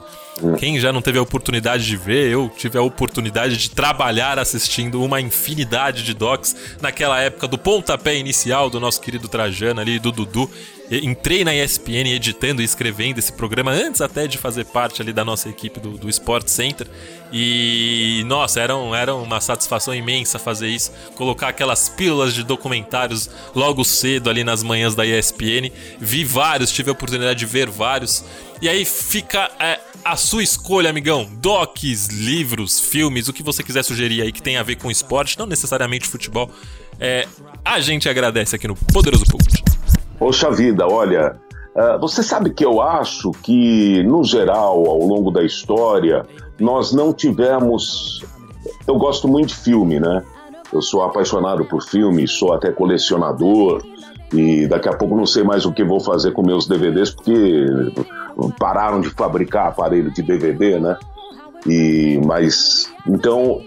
quem 0.58 0.78
já 0.78 0.92
não 0.92 1.00
teve 1.00 1.18
a 1.18 1.22
oportunidade 1.22 1.86
de 1.86 1.96
ver, 1.96 2.30
eu 2.30 2.50
tive 2.54 2.76
a 2.76 2.82
oportunidade 2.82 3.56
de 3.56 3.70
trabalhar 3.70 4.38
assistindo 4.38 5.02
uma 5.02 5.18
infinidade 5.18 6.02
de 6.02 6.12
docs 6.12 6.54
naquela 6.80 7.18
época 7.18 7.48
do 7.48 7.56
pontapé 7.56 8.16
inicial 8.16 8.68
do 8.68 8.78
nosso 8.78 9.00
querido 9.00 9.28
Trajano 9.28 9.80
ali, 9.80 9.98
do 9.98 10.12
Dudu. 10.12 10.50
Entrei 10.88 11.42
na 11.42 11.52
ESPN 11.52 12.14
editando 12.14 12.62
e 12.62 12.64
escrevendo 12.64 13.18
esse 13.18 13.32
programa 13.32 13.72
antes 13.72 14.00
até 14.00 14.28
de 14.28 14.38
fazer 14.38 14.66
parte 14.66 15.02
ali 15.02 15.12
da 15.12 15.24
nossa 15.24 15.48
equipe 15.48 15.80
do, 15.80 15.98
do 15.98 16.08
Sport 16.08 16.46
Center. 16.46 16.86
E 17.32 18.22
nossa, 18.26 18.60
era, 18.60 18.76
um, 18.76 18.94
era 18.94 19.12
uma 19.14 19.40
satisfação 19.40 19.92
imensa 19.92 20.38
fazer 20.38 20.68
isso, 20.68 20.92
colocar 21.16 21.48
aquelas 21.48 21.88
pílulas 21.88 22.34
de 22.34 22.44
documentários 22.44 23.28
logo 23.52 23.84
cedo 23.84 24.30
ali 24.30 24.44
nas 24.44 24.62
manhãs 24.62 24.94
da 24.94 25.04
ESPN. 25.04 25.72
Vi 25.98 26.24
vários, 26.24 26.70
tive 26.70 26.90
a 26.90 26.92
oportunidade 26.92 27.38
de 27.40 27.46
ver 27.46 27.68
vários. 27.68 28.24
E 28.60 28.68
aí 28.68 28.84
fica 28.84 29.50
é, 29.60 29.78
a 30.04 30.16
sua 30.16 30.42
escolha, 30.42 30.88
amigão. 30.88 31.26
Docs, 31.40 32.08
livros, 32.08 32.80
filmes, 32.80 33.28
o 33.28 33.32
que 33.32 33.42
você 33.42 33.62
quiser 33.62 33.82
sugerir 33.82 34.22
aí 34.22 34.32
que 34.32 34.40
tem 34.40 34.56
a 34.56 34.62
ver 34.62 34.76
com 34.76 34.90
esporte, 34.90 35.38
não 35.38 35.46
necessariamente 35.46 36.08
futebol. 36.08 36.50
É, 36.98 37.26
a 37.64 37.80
gente 37.80 38.08
agradece 38.08 38.56
aqui 38.56 38.66
no 38.66 38.74
Poderoso 38.74 39.24
Público. 39.26 39.52
Poxa 40.18 40.50
vida, 40.50 40.86
olha, 40.86 41.36
uh, 41.74 41.98
você 42.00 42.22
sabe 42.22 42.50
que 42.50 42.64
eu 42.64 42.80
acho 42.80 43.32
que, 43.42 44.02
no 44.04 44.24
geral, 44.24 44.86
ao 44.86 45.00
longo 45.00 45.30
da 45.30 45.44
história, 45.44 46.24
nós 46.58 46.92
não 46.92 47.12
tivemos. 47.12 48.24
Eu 48.86 48.96
gosto 48.96 49.28
muito 49.28 49.48
de 49.48 49.56
filme, 49.56 50.00
né? 50.00 50.22
Eu 50.72 50.80
sou 50.80 51.02
apaixonado 51.02 51.64
por 51.66 51.82
filme, 51.82 52.26
sou 52.26 52.54
até 52.54 52.72
colecionador 52.72 53.82
e 54.32 54.66
daqui 54.66 54.88
a 54.88 54.96
pouco 54.96 55.16
não 55.16 55.26
sei 55.26 55.44
mais 55.44 55.64
o 55.64 55.72
que 55.72 55.84
vou 55.84 56.00
fazer 56.00 56.32
com 56.32 56.42
meus 56.42 56.66
DVDs 56.66 57.10
porque 57.10 57.66
pararam 58.58 59.00
de 59.00 59.10
fabricar 59.10 59.68
aparelho 59.68 60.10
de 60.10 60.22
DVD, 60.22 60.78
né? 60.78 60.96
E 61.66 62.20
mas 62.24 62.92
então 63.06 63.62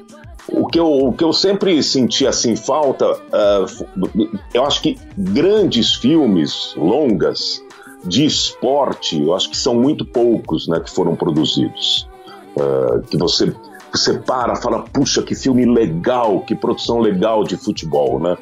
o 0.51 0.67
que 0.67 0.79
eu, 0.79 0.87
o 0.87 1.13
que 1.13 1.23
eu 1.23 1.33
sempre 1.33 1.81
senti 1.83 2.25
assim 2.25 2.55
falta, 2.55 3.05
uh, 3.11 4.35
eu 4.53 4.65
acho 4.65 4.81
que 4.81 4.97
grandes 5.17 5.95
filmes, 5.95 6.73
longas 6.75 7.61
de 8.03 8.25
esporte, 8.25 9.21
eu 9.21 9.35
acho 9.35 9.49
que 9.49 9.57
são 9.57 9.75
muito 9.75 10.05
poucos, 10.05 10.67
né, 10.67 10.79
que 10.79 10.89
foram 10.89 11.15
produzidos. 11.15 12.07
Uh, 12.55 13.01
que 13.03 13.17
você 13.17 13.53
você 13.91 14.19
para, 14.19 14.55
fala, 14.55 14.83
puxa, 14.83 15.23
que 15.23 15.33
filme 15.33 15.65
legal, 15.65 16.41
que 16.41 16.55
produção 16.55 16.99
legal 16.99 17.43
de 17.43 17.57
futebol, 17.57 18.19
né? 18.19 18.37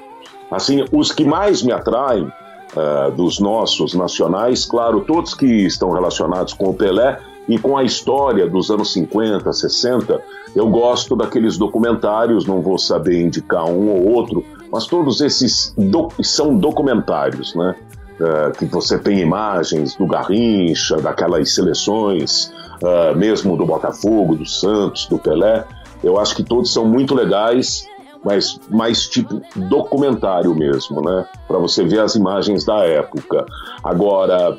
Assim, 0.52 0.86
os 0.92 1.12
que 1.12 1.24
mais 1.24 1.62
me 1.64 1.72
atraem 1.72 2.30
uh, 2.78 3.12
dos 3.12 3.40
nossos 3.40 3.94
nacionais, 3.94 4.66
claro, 4.66 5.02
todos 5.02 5.34
que 5.34 5.46
estão 5.66 5.92
relacionados 5.92 6.54
com 6.54 6.70
o 6.70 6.74
Pelé 6.74 7.20
e 7.48 7.58
com 7.58 7.78
a 7.78 7.84
história 7.84 8.48
dos 8.48 8.70
anos 8.70 8.94
50, 8.94 9.52
60, 9.52 10.22
eu 10.56 10.70
gosto 10.70 11.16
daqueles 11.16 11.58
documentários, 11.58 12.46
não 12.46 12.62
vou 12.62 12.78
saber 12.78 13.22
indicar 13.22 13.66
um 13.66 13.90
ou 13.90 14.14
outro, 14.14 14.44
mas 14.72 14.86
todos 14.86 15.22
esses 15.22 15.74
do, 15.78 16.10
são 16.22 16.58
documentários, 16.58 17.56
né? 17.56 17.76
Uh, 18.20 18.52
que 18.58 18.66
você 18.66 18.98
tem 18.98 19.20
imagens 19.20 19.96
do 19.96 20.08
Garrincha, 20.08 20.98
daquelas 20.98 21.54
seleções, 21.54 22.52
uh, 22.82 23.16
mesmo 23.16 23.56
do 23.56 23.64
Botafogo, 23.64 24.36
do 24.36 24.46
Santos, 24.46 25.06
do 25.06 25.20
Pelé. 25.20 25.64
Eu 26.04 26.20
acho 26.20 26.36
que 26.36 26.44
todos 26.44 26.74
são 26.74 26.84
muito 26.84 27.14
legais, 27.14 27.88
mas 28.28 28.60
mais 28.70 29.08
tipo 29.08 29.42
documentário 29.56 30.54
mesmo, 30.54 31.02
né? 31.02 31.26
Para 31.48 31.58
você 31.60 31.86
ver 31.86 32.02
as 32.02 32.16
imagens 32.16 32.66
da 32.66 32.84
época. 32.84 33.46
Agora, 33.82 34.58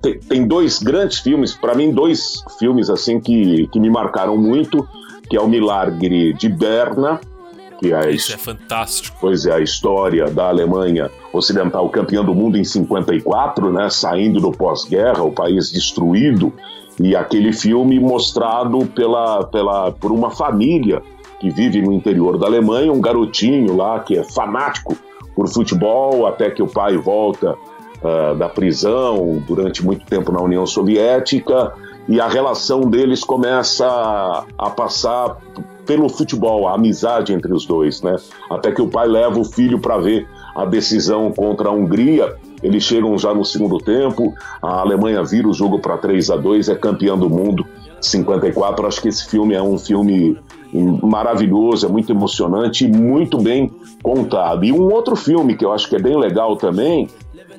tem, 0.00 0.20
tem 0.20 0.46
dois 0.46 0.78
grandes 0.78 1.18
filmes, 1.18 1.52
para 1.52 1.74
mim, 1.74 1.90
dois 1.90 2.44
filmes 2.60 2.88
assim 2.88 3.18
que, 3.18 3.66
que 3.72 3.80
me 3.80 3.90
marcaram 3.90 4.36
muito, 4.36 4.88
que 5.28 5.36
é 5.36 5.40
o 5.40 5.48
Milagre 5.48 6.32
de 6.34 6.48
Berna, 6.48 7.20
que 7.80 7.92
é 7.92 8.12
Isso 8.12 8.32
é 8.32 8.36
fantástico. 8.36 9.16
Pois 9.20 9.46
é, 9.46 9.52
a 9.52 9.60
história 9.60 10.30
da 10.30 10.48
Alemanha 10.48 11.10
Ocidental 11.32 11.88
campeã 11.88 12.24
do 12.24 12.32
mundo 12.32 12.56
em 12.56 12.62
54, 12.62 13.72
né, 13.72 13.90
saindo 13.90 14.40
do 14.40 14.52
pós-guerra, 14.52 15.24
o 15.24 15.32
país 15.32 15.72
destruído, 15.72 16.52
e 17.00 17.16
aquele 17.16 17.52
filme 17.52 17.98
mostrado 17.98 18.86
pela, 18.86 19.42
pela, 19.44 19.90
por 19.90 20.12
uma 20.12 20.30
família 20.30 21.02
que 21.40 21.50
vive 21.50 21.80
no 21.80 21.92
interior 21.92 22.38
da 22.38 22.46
Alemanha, 22.46 22.92
um 22.92 23.00
garotinho 23.00 23.76
lá 23.76 24.00
que 24.00 24.16
é 24.16 24.24
fanático 24.24 24.96
por 25.34 25.48
futebol, 25.48 26.26
até 26.26 26.50
que 26.50 26.62
o 26.62 26.66
pai 26.66 26.96
volta 26.96 27.52
uh, 27.52 28.34
da 28.36 28.48
prisão 28.48 29.42
durante 29.46 29.84
muito 29.84 30.04
tempo 30.04 30.32
na 30.32 30.40
União 30.40 30.66
Soviética 30.66 31.72
e 32.08 32.20
a 32.20 32.26
relação 32.26 32.80
deles 32.80 33.22
começa 33.22 33.86
a 34.56 34.70
passar 34.70 35.36
pelo 35.86 36.08
futebol, 36.08 36.68
a 36.68 36.74
amizade 36.74 37.32
entre 37.32 37.52
os 37.52 37.64
dois, 37.64 38.02
né? 38.02 38.16
Até 38.50 38.72
que 38.72 38.82
o 38.82 38.88
pai 38.88 39.06
leva 39.06 39.38
o 39.38 39.44
filho 39.44 39.78
para 39.78 39.96
ver 39.98 40.26
a 40.54 40.64
decisão 40.64 41.32
contra 41.32 41.68
a 41.68 41.72
Hungria 41.72 42.36
eles 42.62 42.82
chegam 42.82 43.16
já 43.16 43.32
no 43.32 43.44
segundo 43.44 43.78
tempo, 43.78 44.34
a 44.60 44.80
Alemanha 44.80 45.22
vira 45.22 45.48
o 45.48 45.54
jogo 45.54 45.78
para 45.78 45.96
3 45.96 46.30
a 46.30 46.36
2 46.36 46.68
é 46.68 46.74
campeã 46.74 47.16
do 47.16 47.30
mundo 47.30 47.64
54. 48.00 48.86
Acho 48.86 49.00
que 49.00 49.08
esse 49.08 49.28
filme 49.28 49.54
é 49.54 49.62
um 49.62 49.78
filme 49.78 50.36
maravilhoso, 50.72 51.86
é 51.86 51.88
muito 51.88 52.12
emocionante 52.12 52.84
e 52.84 52.88
muito 52.88 53.38
bem 53.38 53.70
contado. 54.02 54.64
E 54.64 54.72
um 54.72 54.92
outro 54.92 55.16
filme 55.16 55.56
que 55.56 55.64
eu 55.64 55.72
acho 55.72 55.88
que 55.88 55.96
é 55.96 55.98
bem 55.98 56.16
legal 56.16 56.56
também 56.56 57.08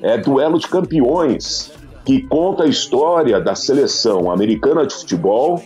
é 0.02 0.16
Duelo 0.16 0.58
de 0.58 0.68
Campeões, 0.68 1.72
que 2.04 2.22
conta 2.22 2.64
a 2.64 2.66
história 2.66 3.40
da 3.40 3.54
seleção 3.54 4.30
americana 4.30 4.86
de 4.86 4.94
futebol 4.94 5.60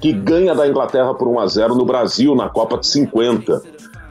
que 0.00 0.12
ganha 0.12 0.54
da 0.54 0.68
Inglaterra 0.68 1.14
por 1.14 1.28
1 1.28 1.40
a 1.40 1.46
0 1.46 1.74
no 1.74 1.84
Brasil 1.84 2.34
na 2.34 2.48
Copa 2.48 2.78
de 2.78 2.86
50. 2.86 3.62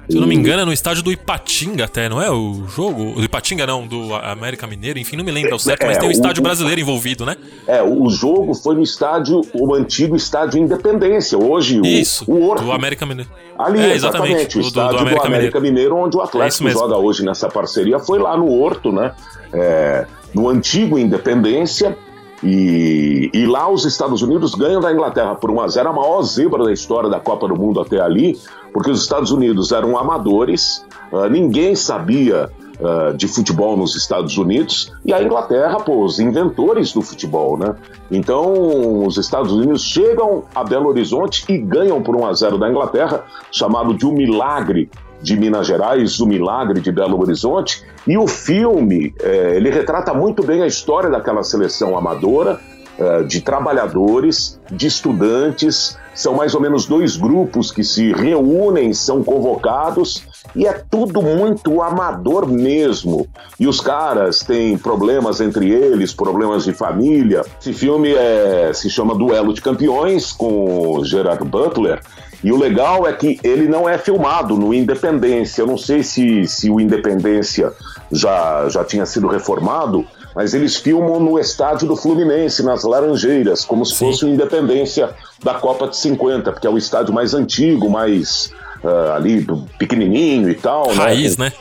Se 0.10 0.18
eu 0.18 0.22
não 0.22 0.28
me 0.28 0.36
engano, 0.36 0.62
é 0.62 0.66
no 0.66 0.74
estádio 0.74 1.02
do 1.02 1.12
Ipatinga 1.12 1.86
até, 1.86 2.10
não 2.10 2.22
é 2.22 2.30
o 2.30 2.66
jogo? 2.68 3.14
Do 3.14 3.24
Ipatinga 3.24 3.66
não, 3.66 3.88
do 3.88 4.14
América 4.16 4.68
Mineiro, 4.68 5.00
enfim, 5.00 5.16
não 5.16 5.24
me 5.24 5.32
lembro 5.32 5.54
ao 5.54 5.60
certo, 5.60 5.84
é, 5.84 5.88
mas 5.88 5.98
tem 5.98 6.10
o 6.10 6.12
estádio 6.12 6.42
o, 6.42 6.44
brasileiro 6.44 6.82
envolvido, 6.82 7.26
né? 7.26 7.38
É, 7.66 7.82
o 7.82 8.10
jogo 8.10 8.54
foi 8.54 8.76
no 8.76 8.84
estádio, 8.84 9.42
o 9.54 9.74
antigo 9.74 10.16
estádio 10.16 10.60
Independência, 10.60 11.38
hoje 11.38 11.80
Isso, 11.84 12.26
o, 12.28 12.52
o 12.52 12.56
do 12.56 12.72
América 12.72 13.06
Mineiro. 13.06 13.30
Ali, 13.58 13.80
é, 13.80 13.94
exatamente, 13.94 14.58
exatamente, 14.58 14.58
o 14.58 14.62
estádio 14.62 14.90
do, 14.90 14.96
do 14.96 15.00
América, 15.00 15.22
do 15.22 15.28
América 15.28 15.60
Mineiro. 15.60 15.92
Mineiro. 15.92 16.08
onde 16.08 16.18
o 16.18 16.22
Atlético 16.22 16.68
é 16.68 16.72
joga 16.72 16.98
hoje 16.98 17.24
nessa 17.24 17.48
parceria, 17.48 17.98
foi 17.98 18.20
lá 18.20 18.36
no 18.36 18.52
Horto, 18.52 18.92
né? 18.92 19.14
É, 19.54 20.06
no 20.34 20.50
antigo 20.50 21.00
Independência, 21.00 21.98
e, 22.44 23.30
e, 23.34 23.46
lá 23.46 23.70
os 23.70 23.86
Estados 23.86 24.22
Unidos 24.22 24.54
ganham 24.54 24.82
da 24.82 24.92
Inglaterra 24.92 25.34
por 25.34 25.50
1 25.50 25.62
a 25.62 25.68
0 25.70 25.90
a 25.90 25.94
maior 25.94 26.22
zebra 26.24 26.66
da 26.66 26.74
história 26.74 27.10
da 27.10 27.20
Copa 27.20 27.48
do 27.48 27.56
Mundo 27.56 27.80
até 27.80 28.02
ali, 28.02 28.38
porque 28.74 28.92
os 28.92 29.02
Estados 29.02 29.32
Unidos 29.32 29.72
eram 29.72 29.98
amadores, 29.98 30.86
uh, 31.12 31.30
ninguém 31.30 31.74
sabia 31.74 32.50
uh, 32.80 33.16
de 33.16 33.30
futebol 33.30 33.78
nos 33.78 33.96
Estados 33.96 34.38
Unidos, 34.38 34.92
e 35.06 35.14
a 35.14 35.24
Inglaterra, 35.24 35.78
pô, 35.78 36.04
os 36.04 36.20
inventores 36.20 36.92
do 36.92 37.02
futebol, 37.02 37.58
né? 37.58 37.76
Então, 38.12 39.06
os 39.06 39.18
Estados 39.18 39.54
Unidos 39.54 39.82
chegam 39.82 40.44
a 40.54 40.66
Belo 40.66 40.90
Horizonte 40.90 41.46
e 41.48 41.58
ganham 41.58 42.02
por 42.02 42.14
1 42.14 42.26
a 42.26 42.34
0 42.34 42.58
da 42.58 42.70
Inglaterra, 42.70 43.24
chamado 43.52 43.94
de 43.94 44.06
um 44.06 44.12
milagre 44.12 44.90
de 45.24 45.38
Minas 45.38 45.66
Gerais, 45.66 46.20
O 46.20 46.28
Milagre 46.28 46.82
de 46.82 46.92
Belo 46.92 47.20
Horizonte, 47.20 47.82
e 48.06 48.18
o 48.18 48.28
filme 48.28 49.16
é, 49.22 49.56
ele 49.56 49.70
retrata 49.70 50.14
muito 50.14 50.44
bem 50.44 50.62
a 50.62 50.68
história 50.68 51.10
daquela 51.10 51.42
seleção 51.42 51.98
amadora, 51.98 52.60
é, 53.00 53.24
de 53.24 53.42
trabalhadores, 53.42 54.60
de 54.70 54.86
estudantes, 54.86 55.98
são 56.14 56.36
mais 56.36 56.54
ou 56.54 56.62
menos 56.62 56.86
dois 56.86 57.18
grupos 57.18 57.72
que 57.72 57.84
se 57.84 58.12
reúnem, 58.14 58.94
são 58.94 59.24
convocados 59.24 60.24
e 60.56 60.68
é 60.68 60.74
tudo 60.74 61.22
muito 61.22 61.82
amador 61.82 62.48
mesmo. 62.48 63.28
E 63.60 63.66
os 63.66 63.80
caras 63.80 64.42
têm 64.42 64.78
problemas 64.78 65.42
entre 65.42 65.72
eles, 65.72 66.14
problemas 66.14 66.66
de 66.66 66.74
família. 66.74 67.42
Esse 67.60 67.74
filme 67.74 68.14
é, 68.14 68.72
se 68.74 68.90
chama 68.90 69.16
Duelo 69.16 69.54
de 69.54 69.62
Campeões 69.62 70.32
com 70.32 71.04
Gerard 71.04 71.44
Butler 71.44 72.00
e 72.44 72.52
o 72.52 72.58
legal 72.58 73.08
é 73.08 73.14
que 73.14 73.40
ele 73.44 73.68
não 73.68 73.88
é 73.88 73.98
filmado 73.98 74.58
no 74.58 74.74
Independência. 74.74 75.62
Eu 75.62 75.68
não 75.68 75.78
sei 75.78 76.04
se, 76.04 76.46
se 76.46 76.70
o 76.70 76.80
Independência 76.80 77.72
já, 78.12 78.68
já 78.68 78.84
tinha 78.84 79.06
sido 79.06 79.28
reformado, 79.28 80.06
mas 80.36 80.54
eles 80.54 80.76
filmam 80.76 81.20
no 81.20 81.40
estádio 81.40 81.88
do 81.88 81.96
Fluminense, 81.96 82.62
nas 82.62 82.84
Laranjeiras, 82.84 83.64
como 83.64 83.86
se 83.86 83.98
fosse 83.98 84.26
o 84.26 84.28
Independência 84.28 85.12
da 85.42 85.54
Copa 85.54 85.88
de 85.88 85.96
50, 85.96 86.52
porque 86.52 86.68
é 86.68 86.70
o 86.70 86.78
estádio 86.78 87.14
mais 87.14 87.34
antigo, 87.34 87.90
mais 87.90 88.52
uh, 88.84 89.14
ali 89.14 89.48
pequenininho 89.78 90.50
e 90.50 90.56
tal. 90.56 90.88
Né? 90.88 90.96
Raiz, 90.96 91.38
né? 91.38 91.46
né? 91.46 91.54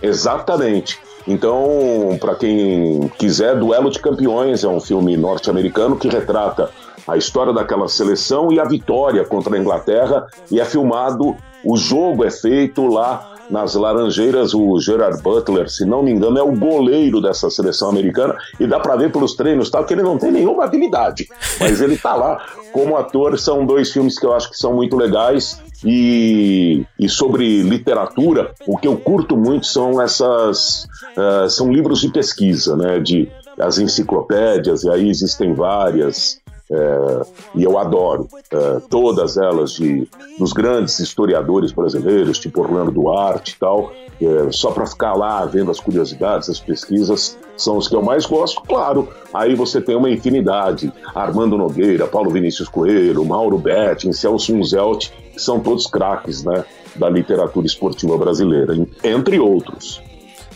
Exatamente. 0.00 0.98
Então, 1.26 2.16
para 2.20 2.34
quem 2.34 3.10
quiser, 3.18 3.56
Duelo 3.56 3.90
de 3.90 3.98
Campeões 3.98 4.64
é 4.64 4.68
um 4.68 4.80
filme 4.80 5.16
norte-americano 5.16 5.96
que 5.96 6.08
retrata 6.08 6.70
a 7.10 7.16
história 7.16 7.52
daquela 7.52 7.88
seleção 7.88 8.52
e 8.52 8.60
a 8.60 8.64
vitória 8.64 9.24
contra 9.24 9.56
a 9.56 9.58
Inglaterra, 9.58 10.26
e 10.50 10.60
é 10.60 10.64
filmado, 10.64 11.36
o 11.64 11.76
jogo 11.76 12.24
é 12.24 12.30
feito 12.30 12.86
lá 12.86 13.34
nas 13.50 13.74
Laranjeiras, 13.74 14.54
o 14.54 14.78
Gerard 14.78 15.20
Butler, 15.20 15.68
se 15.68 15.84
não 15.84 16.04
me 16.04 16.12
engano, 16.12 16.38
é 16.38 16.42
o 16.42 16.52
goleiro 16.52 17.20
dessa 17.20 17.50
seleção 17.50 17.90
americana, 17.90 18.36
e 18.60 18.66
dá 18.66 18.78
para 18.78 18.94
ver 18.94 19.10
pelos 19.10 19.34
treinos 19.34 19.68
tal, 19.68 19.84
que 19.84 19.92
ele 19.92 20.02
não 20.02 20.16
tem 20.16 20.30
nenhuma 20.30 20.64
habilidade, 20.64 21.26
mas 21.58 21.80
ele 21.80 21.98
tá 21.98 22.14
lá 22.14 22.40
como 22.72 22.96
ator. 22.96 23.38
São 23.38 23.66
dois 23.66 23.90
filmes 23.90 24.18
que 24.18 24.24
eu 24.24 24.32
acho 24.32 24.48
que 24.50 24.56
são 24.56 24.72
muito 24.74 24.96
legais. 24.96 25.60
E, 25.84 26.84
e 26.98 27.08
sobre 27.08 27.62
literatura, 27.62 28.52
o 28.66 28.76
que 28.76 28.86
eu 28.86 28.96
curto 28.98 29.36
muito 29.36 29.66
são 29.66 30.00
essas. 30.00 30.86
Uh, 31.16 31.48
são 31.48 31.72
livros 31.72 32.00
de 32.00 32.10
pesquisa, 32.10 32.76
né? 32.76 33.00
De 33.00 33.28
as 33.58 33.78
enciclopédias, 33.78 34.84
e 34.84 34.90
aí 34.90 35.08
existem 35.08 35.54
várias. 35.54 36.40
É, 36.72 37.22
e 37.56 37.64
eu 37.64 37.76
adoro 37.76 38.28
é, 38.52 38.80
todas 38.88 39.36
elas 39.36 39.72
de, 39.72 40.08
dos 40.38 40.52
grandes 40.52 41.00
historiadores 41.00 41.72
brasileiros, 41.72 42.38
tipo 42.38 42.60
Orlando 42.60 42.92
Duarte 42.92 43.54
e 43.54 43.58
tal, 43.58 43.92
é, 44.22 44.52
só 44.52 44.70
para 44.70 44.86
ficar 44.86 45.14
lá 45.14 45.44
vendo 45.46 45.70
as 45.70 45.80
curiosidades, 45.80 46.48
as 46.48 46.60
pesquisas, 46.60 47.36
são 47.56 47.76
os 47.76 47.88
que 47.88 47.96
eu 47.96 48.02
mais 48.02 48.24
gosto. 48.24 48.62
Claro, 48.62 49.08
aí 49.34 49.56
você 49.56 49.80
tem 49.80 49.96
uma 49.96 50.10
infinidade: 50.10 50.92
Armando 51.12 51.58
Nogueira, 51.58 52.06
Paulo 52.06 52.30
Vinícius 52.30 52.68
Coelho, 52.68 53.24
Mauro 53.24 53.58
Betting, 53.58 54.12
Celso 54.12 54.54
Muzelt, 54.54 55.10
que 55.32 55.42
são 55.42 55.58
todos 55.58 55.88
craques 55.88 56.44
né, 56.44 56.64
da 56.94 57.08
literatura 57.08 57.66
esportiva 57.66 58.16
brasileira, 58.16 58.76
entre 59.02 59.40
outros. 59.40 60.00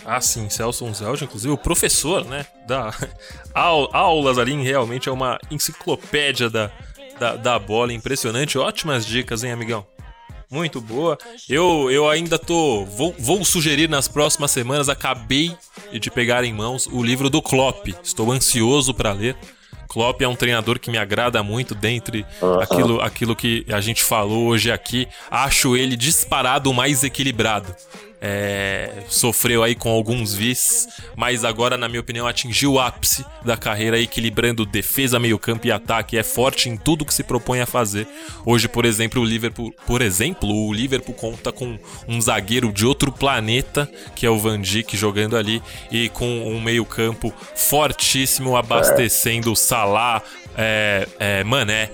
Ah, 0.05 0.21
sim, 0.21 0.49
Celso 0.51 0.85
Unzelge, 0.85 1.25
inclusive 1.25 1.53
o 1.53 1.59
professor, 1.59 2.25
né? 2.25 2.47
Da 2.67 2.93
aulas 3.55 4.39
ali, 4.39 4.55
realmente 4.63 5.09
é 5.09 5.13
uma 5.13 5.39
enciclopédia 5.51 6.51
da, 6.51 6.71
da, 7.19 7.37
da 7.37 7.59
bola, 7.59 7.93
impressionante. 7.93 8.59
Ótimas 8.59 9.07
dicas, 9.07 9.43
hein, 9.43 9.53
amigão? 9.53 9.87
Muito 10.51 10.81
boa. 10.81 11.19
Eu, 11.49 11.91
eu 11.91 12.09
ainda 12.09 12.39
tô. 12.39 12.85
Vou, 12.85 13.15
vou 13.19 13.45
sugerir 13.45 13.89
nas 13.89 14.07
próximas 14.07 14.51
semanas. 14.51 14.89
Acabei 14.89 15.57
de 15.93 16.11
pegar 16.11 16.45
em 16.45 16.53
mãos 16.53 16.87
o 16.87 17.03
livro 17.03 17.31
do 17.31 17.43
Klopp. 17.43 17.89
Estou 18.03 18.31
ansioso 18.31 18.93
para 18.93 19.13
ler. 19.13 19.37
Klopp 19.89 20.21
é 20.23 20.29
um 20.29 20.37
treinador 20.37 20.79
que 20.79 20.91
me 20.91 20.99
agrada 20.99 21.43
muito 21.43 21.75
dentre 21.75 22.27
uhum. 22.41 22.61
aquilo, 22.61 23.01
aquilo 23.01 23.37
que 23.37 23.65
a 23.69 23.81
gente 23.81 24.05
falou 24.05 24.47
hoje 24.47 24.71
aqui. 24.71 25.09
Acho 25.31 25.77
ele 25.77 25.97
disparado 25.97 26.73
mais 26.73 27.03
equilibrado 27.05 27.75
é, 28.27 28.91
sofreu 29.07 29.63
aí 29.63 29.75
com 29.75 29.91
alguns 29.91 30.33
vices, 30.33 30.89
mas 31.15 31.45
agora, 31.45 31.77
na 31.77 31.91
minha 31.91 32.01
opinião, 32.01 32.27
atingiu 32.27 32.73
o 32.73 32.81
ápice 32.81 33.23
da 33.45 33.55
carreira, 33.55 34.01
equilibrando 34.01 34.65
defesa, 34.65 35.19
meio-campo 35.19 35.67
e 35.67 35.71
ataque. 35.71 36.17
É 36.17 36.23
forte 36.23 36.71
em 36.71 36.77
tudo 36.79 37.05
que 37.05 37.13
se 37.13 37.23
propõe 37.23 37.61
a 37.61 37.67
fazer. 37.67 38.09
Hoje, 38.47 38.67
por 38.67 38.87
exemplo, 38.87 39.21
o 39.21 39.25
Liverpool, 39.27 39.75
por 39.87 40.01
exemplo, 40.01 40.49
o 40.49 40.73
Liverpool 40.73 41.15
conta 41.15 41.53
com 41.53 41.79
um 42.09 42.19
zagueiro 42.19 42.73
de 42.73 42.87
outro 42.87 43.13
planeta, 43.13 43.87
que 44.17 44.25
é 44.25 44.31
o 44.31 44.39
Van 44.39 44.59
Dijk 44.59 44.97
jogando 44.97 45.37
ali, 45.37 45.63
e 45.93 46.09
com 46.09 46.49
um 46.49 46.63
meio-campo 46.63 47.31
fortíssimo, 47.55 48.57
abastecendo 48.57 49.53
o 49.53 49.57
Salah, 49.57 50.23
é, 50.57 51.07
é, 51.19 51.45
Mané 51.45 51.91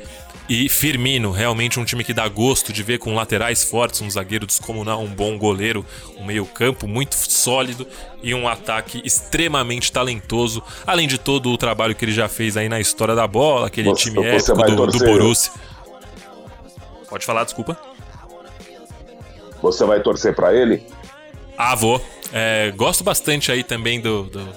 e 0.51 0.69
Firmino, 0.69 1.31
realmente 1.31 1.79
um 1.79 1.85
time 1.85 2.03
que 2.03 2.13
dá 2.13 2.27
gosto 2.27 2.73
de 2.73 2.83
ver 2.83 2.99
com 2.99 3.15
laterais 3.15 3.63
fortes, 3.63 4.01
um 4.01 4.11
zagueiro 4.11 4.45
descomunal, 4.45 5.01
um 5.01 5.07
bom 5.07 5.39
goleiro, 5.39 5.87
um 6.17 6.25
meio-campo 6.25 6.89
muito 6.89 7.15
sólido 7.15 7.87
e 8.21 8.35
um 8.35 8.49
ataque 8.49 9.01
extremamente 9.05 9.93
talentoso, 9.93 10.61
além 10.85 11.07
de 11.07 11.19
todo 11.19 11.53
o 11.53 11.57
trabalho 11.57 11.95
que 11.95 12.05
ele 12.05 12.11
já 12.11 12.29
fez 12.29 12.57
aí 12.57 12.69
na 12.69 12.81
história 12.81 13.15
da 13.15 13.29
bola, 13.29 13.69
aquele 13.69 13.91
você, 13.91 14.11
time 14.11 14.27
épico 14.27 14.61
do, 14.65 14.87
do 14.89 14.99
Borussia. 14.99 15.53
Pode 17.09 17.25
falar, 17.25 17.45
desculpa. 17.45 17.79
Você 19.63 19.85
vai 19.85 20.03
torcer 20.03 20.35
para 20.35 20.53
ele? 20.53 20.85
Ah, 21.57 21.77
vou. 21.77 22.05
É, 22.33 22.73
gosto 22.75 23.05
bastante 23.05 23.53
aí 23.53 23.63
também 23.63 24.01
do, 24.01 24.25
do 24.25 24.49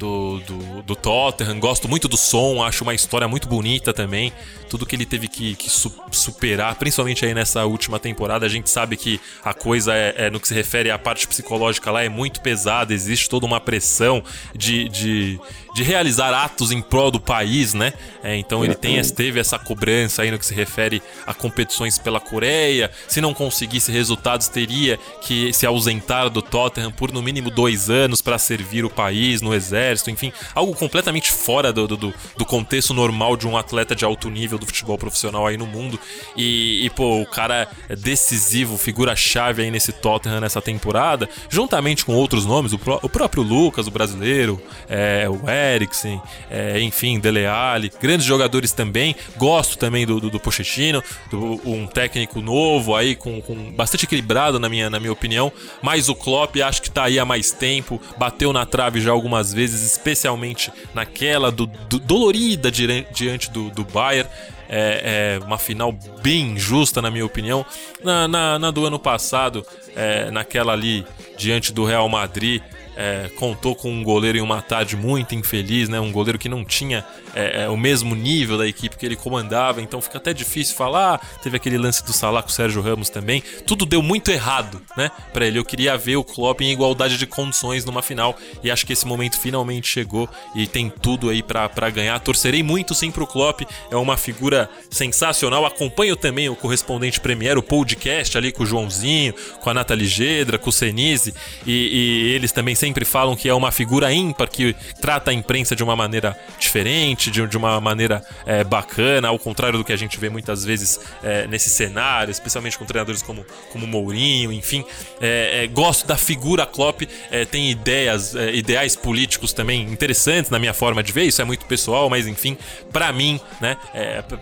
do, 0.00 0.38
do, 0.40 0.82
do, 0.82 0.96
Tottenham, 0.96 1.60
gosto 1.60 1.86
muito 1.86 2.08
do 2.08 2.16
som, 2.16 2.64
acho 2.64 2.82
uma 2.82 2.94
história 2.94 3.28
muito 3.28 3.46
bonita 3.46 3.92
também. 3.92 4.32
Tudo 4.70 4.86
que 4.86 4.96
ele 4.96 5.04
teve 5.04 5.28
que, 5.28 5.54
que 5.56 5.68
su 5.68 5.92
superar, 6.10 6.76
principalmente 6.76 7.24
aí 7.24 7.34
nessa 7.34 7.64
última 7.64 7.98
temporada, 7.98 8.46
a 8.46 8.48
gente 8.48 8.70
sabe 8.70 8.96
que 8.96 9.20
a 9.44 9.52
coisa 9.52 9.94
é, 9.94 10.14
é, 10.16 10.30
no 10.30 10.38
que 10.38 10.46
se 10.48 10.54
refere 10.54 10.90
à 10.90 10.98
parte 10.98 11.26
psicológica 11.26 11.90
lá 11.90 12.02
é 12.02 12.08
muito 12.08 12.40
pesada, 12.40 12.94
existe 12.94 13.28
toda 13.28 13.44
uma 13.44 13.60
pressão 13.60 14.22
de, 14.54 14.88
de, 14.88 15.40
de 15.74 15.82
realizar 15.82 16.32
atos 16.32 16.70
em 16.70 16.80
prol 16.80 17.10
do 17.10 17.20
país, 17.20 17.74
né? 17.74 17.92
É, 18.22 18.36
então 18.36 18.64
ele 18.64 18.74
tem, 18.74 19.02
teve 19.02 19.40
essa 19.40 19.58
cobrança 19.58 20.22
aí 20.22 20.30
no 20.30 20.38
que 20.38 20.46
se 20.46 20.54
refere 20.54 21.02
a 21.26 21.34
competições 21.34 21.98
pela 21.98 22.20
Coreia. 22.20 22.90
Se 23.08 23.20
não 23.20 23.34
conseguisse 23.34 23.90
resultados, 23.90 24.48
teria 24.48 24.98
que 25.22 25.52
se 25.52 25.66
ausentar 25.66 26.30
do 26.30 26.40
Tottenham 26.40 26.92
por 26.92 27.12
no 27.12 27.20
mínimo 27.20 27.50
dois 27.50 27.90
anos 27.90 28.22
para 28.22 28.38
servir 28.38 28.84
o 28.84 28.90
país 28.90 29.42
no 29.42 29.52
exército 29.52 30.10
enfim, 30.10 30.32
algo 30.54 30.74
completamente 30.74 31.32
fora 31.32 31.72
do, 31.72 31.86
do, 31.86 32.14
do 32.36 32.44
contexto 32.44 32.94
normal 32.94 33.36
de 33.36 33.46
um 33.46 33.56
atleta 33.56 33.94
de 33.94 34.04
alto 34.04 34.30
nível 34.30 34.58
do 34.60 34.66
futebol 34.66 34.96
profissional 34.96 35.46
aí 35.46 35.56
no 35.56 35.66
mundo. 35.66 35.98
E, 36.36 36.84
e 36.84 36.90
pô, 36.90 37.20
o 37.20 37.26
cara 37.26 37.68
é 37.88 37.96
decisivo, 37.96 38.78
figura-chave 38.78 39.62
aí 39.62 39.70
nesse 39.70 39.92
Tottenham 39.92 40.40
nessa 40.40 40.60
temporada, 40.62 41.28
juntamente 41.48 42.04
com 42.04 42.14
outros 42.14 42.46
nomes, 42.46 42.72
o, 42.72 42.80
o 43.02 43.08
próprio 43.08 43.42
Lucas, 43.42 43.86
o 43.86 43.90
brasileiro, 43.90 44.60
é, 44.88 45.26
o 45.28 45.48
Eriksen, 45.48 46.20
é, 46.50 46.80
enfim, 46.80 47.18
Dele 47.18 47.46
Alli, 47.46 47.90
grandes 48.00 48.26
jogadores 48.26 48.72
também. 48.72 49.16
Gosto 49.36 49.76
também 49.76 50.06
do, 50.06 50.20
do, 50.20 50.30
do 50.30 50.40
Pochettino, 50.40 51.02
do, 51.30 51.60
um 51.64 51.86
técnico 51.86 52.40
novo 52.40 52.94
aí, 52.94 53.16
com, 53.16 53.40
com 53.40 53.72
bastante 53.72 54.04
equilibrado 54.04 54.58
na 54.58 54.68
minha, 54.68 54.90
na 54.90 55.00
minha 55.00 55.12
opinião. 55.12 55.52
Mas 55.82 56.08
o 56.08 56.14
Klopp 56.14 56.56
acho 56.56 56.82
que 56.82 56.90
tá 56.90 57.04
aí 57.04 57.18
há 57.18 57.24
mais 57.24 57.50
tempo, 57.50 58.00
bateu 58.18 58.52
na 58.52 58.66
trave 58.66 59.00
já 59.00 59.10
algumas 59.10 59.52
vezes, 59.52 59.82
especialmente 59.82 60.72
naquela 60.94 61.50
do, 61.50 61.66
do 61.66 61.98
dolorida 61.98 62.70
diante 62.70 63.50
do, 63.50 63.70
do 63.70 63.84
Bayern. 63.84 64.28
É, 64.72 65.38
é, 65.40 65.44
uma 65.44 65.58
final 65.58 65.92
bem 66.22 66.52
injusta, 66.52 67.02
na 67.02 67.10
minha 67.10 67.26
opinião. 67.26 67.66
Na, 68.04 68.28
na, 68.28 68.58
na 68.58 68.70
do 68.70 68.86
ano 68.86 69.00
passado, 69.00 69.66
é, 69.96 70.30
naquela 70.30 70.72
ali 70.72 71.04
diante 71.36 71.72
do 71.72 71.84
Real 71.84 72.08
Madrid, 72.08 72.62
é, 73.00 73.30
contou 73.30 73.74
com 73.74 73.90
um 73.90 74.04
goleiro 74.04 74.36
em 74.36 74.42
uma 74.42 74.60
tarde 74.60 74.94
muito 74.94 75.34
infeliz, 75.34 75.88
né? 75.88 75.98
Um 75.98 76.12
goleiro 76.12 76.38
que 76.38 76.50
não 76.50 76.62
tinha 76.62 77.02
é, 77.34 77.62
é, 77.62 77.68
o 77.70 77.76
mesmo 77.76 78.14
nível 78.14 78.58
da 78.58 78.68
equipe 78.68 78.94
que 78.94 79.06
ele 79.06 79.16
comandava, 79.16 79.80
então 79.80 80.02
fica 80.02 80.18
até 80.18 80.34
difícil 80.34 80.76
falar. 80.76 81.18
Teve 81.42 81.56
aquele 81.56 81.78
lance 81.78 82.04
do 82.04 82.12
Salah 82.12 82.42
com 82.42 82.50
o 82.50 82.52
Sérgio 82.52 82.82
Ramos 82.82 83.08
também. 83.08 83.42
Tudo 83.66 83.86
deu 83.86 84.02
muito 84.02 84.30
errado, 84.30 84.82
né? 84.98 85.10
Para 85.32 85.46
ele. 85.46 85.58
Eu 85.58 85.64
queria 85.64 85.96
ver 85.96 86.16
o 86.16 86.24
Klopp 86.24 86.60
em 86.60 86.72
igualdade 86.72 87.16
de 87.16 87.26
condições 87.26 87.86
numa 87.86 88.02
final 88.02 88.36
e 88.62 88.70
acho 88.70 88.84
que 88.84 88.92
esse 88.92 89.06
momento 89.06 89.40
finalmente 89.40 89.88
chegou 89.88 90.28
e 90.54 90.66
tem 90.66 90.90
tudo 90.90 91.30
aí 91.30 91.42
para 91.42 91.88
ganhar. 91.88 92.20
Torcerei 92.20 92.62
muito 92.62 92.94
sim 92.94 93.10
pro 93.10 93.26
Klopp, 93.26 93.62
é 93.90 93.96
uma 93.96 94.18
figura 94.18 94.68
sensacional. 94.90 95.64
Acompanho 95.64 96.16
também 96.16 96.50
o 96.50 96.56
correspondente 96.56 97.18
Premier, 97.18 97.56
o 97.56 97.62
podcast 97.62 98.36
ali 98.36 98.52
com 98.52 98.62
o 98.62 98.66
Joãozinho, 98.66 99.32
com 99.62 99.70
a 99.70 99.74
Nathalie 99.74 100.06
Gedra, 100.06 100.58
com 100.58 100.68
o 100.68 100.72
Senise 100.72 101.32
e, 101.66 101.72
e 101.72 102.34
eles 102.34 102.52
também 102.52 102.74
sempre 102.74 102.89
falam 103.04 103.36
que 103.36 103.48
é 103.48 103.54
uma 103.54 103.70
figura 103.70 104.12
ímpar 104.12 104.48
que 104.48 104.74
trata 105.00 105.30
a 105.30 105.34
imprensa 105.34 105.74
de 105.76 105.82
uma 105.82 105.96
maneira 105.96 106.36
diferente, 106.58 107.30
de, 107.30 107.46
de 107.46 107.56
uma 107.56 107.80
maneira 107.80 108.22
é, 108.46 108.64
bacana, 108.64 109.28
ao 109.28 109.38
contrário 109.38 109.78
do 109.78 109.84
que 109.84 109.92
a 109.92 109.96
gente 109.96 110.18
vê 110.18 110.28
muitas 110.28 110.64
vezes 110.64 111.00
é, 111.22 111.46
nesse 111.46 111.70
cenário, 111.70 112.30
especialmente 112.30 112.78
com 112.78 112.84
treinadores 112.84 113.22
como, 113.22 113.44
como 113.72 113.86
Mourinho, 113.86 114.52
enfim. 114.52 114.84
É, 115.20 115.64
é 115.64 115.66
gosto 115.66 116.06
da 116.06 116.16
figura 116.16 116.66
Klopp, 116.66 117.02
é, 117.30 117.44
tem 117.44 117.70
ideias, 117.70 118.34
é, 118.34 118.54
ideais 118.54 118.96
políticos 118.96 119.52
também 119.52 119.82
interessantes 119.82 120.50
na 120.50 120.58
minha 120.58 120.74
forma 120.74 121.02
de 121.02 121.12
ver, 121.12 121.24
isso 121.24 121.40
é 121.40 121.44
muito 121.44 121.64
pessoal, 121.66 122.10
mas 122.10 122.26
enfim, 122.26 122.56
para 122.92 123.12
mim, 123.12 123.40
né, 123.60 123.76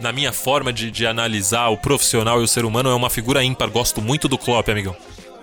na 0.01 0.13
minha 0.13 0.33
forma 0.33 0.73
de, 0.73 0.91
de 0.91 1.07
analisar 1.07 1.69
o 1.69 1.77
profissional 1.77 2.41
e 2.41 2.45
o 2.45 2.49
ser 2.49 2.65
humano, 2.65 2.91
é 2.91 2.95
uma 2.95 3.11
figura 3.11 3.43
ímpar. 3.43 3.71
Gosto 3.71 4.01
muito 4.01 4.29
do 4.29 4.39
Klopp, 4.39 4.69
amigão. 4.69 4.97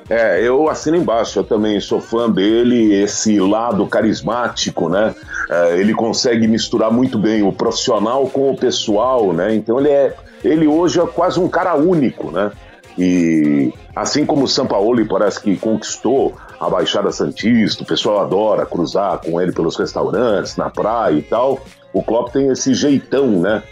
É, 0.10 0.40
eu 0.40 0.70
assino 0.70 0.98
embaixo, 0.98 1.40
eu 1.40 1.44
também 1.44 1.80
sou 1.80 2.00
fã 2.00 2.30
dele, 2.30 2.94
esse 2.94 3.40
lado 3.40 3.88
carismático, 3.88 4.88
né? 4.88 5.16
É, 5.50 5.78
ele 5.80 5.94
consegue 5.94 6.48
misturar 6.48 6.92
muito 6.92 7.18
bem 7.18 7.42
o 7.42 7.52
profissional 7.52 8.28
com 8.28 8.52
o 8.52 8.58
pessoal, 8.58 9.34
né? 9.34 9.56
Então 9.56 9.80
ele 9.80 9.90
é, 9.90 10.16
ele 10.44 10.68
hoje 10.68 11.00
é 11.00 11.08
quase 11.08 11.40
um 11.40 11.48
cara 11.48 11.76
único, 11.76 12.32
né? 12.32 12.52
E 12.98 13.74
assim 13.96 14.26
como 14.26 14.44
o 14.44 14.48
Sampaoli 14.48 15.06
parece 15.06 15.42
que 15.42 15.58
conquistou 15.58 16.36
a 16.60 16.70
Baixada 16.70 17.12
Santista, 17.12 17.84
o 17.84 17.86
pessoal 17.86 18.20
adora 18.20 18.66
cruzar 18.66 19.20
com 19.20 19.42
ele 19.42 19.52
pelos 19.52 19.76
restaurantes, 19.76 20.56
na 20.56 20.70
praia 20.70 21.16
e 21.16 21.22
tal, 21.22 21.60
o 21.92 22.04
Klopp 22.04 22.32
tem 22.32 22.50
esse 22.50 22.74
jeitão, 22.74 23.28
né? 23.28 23.64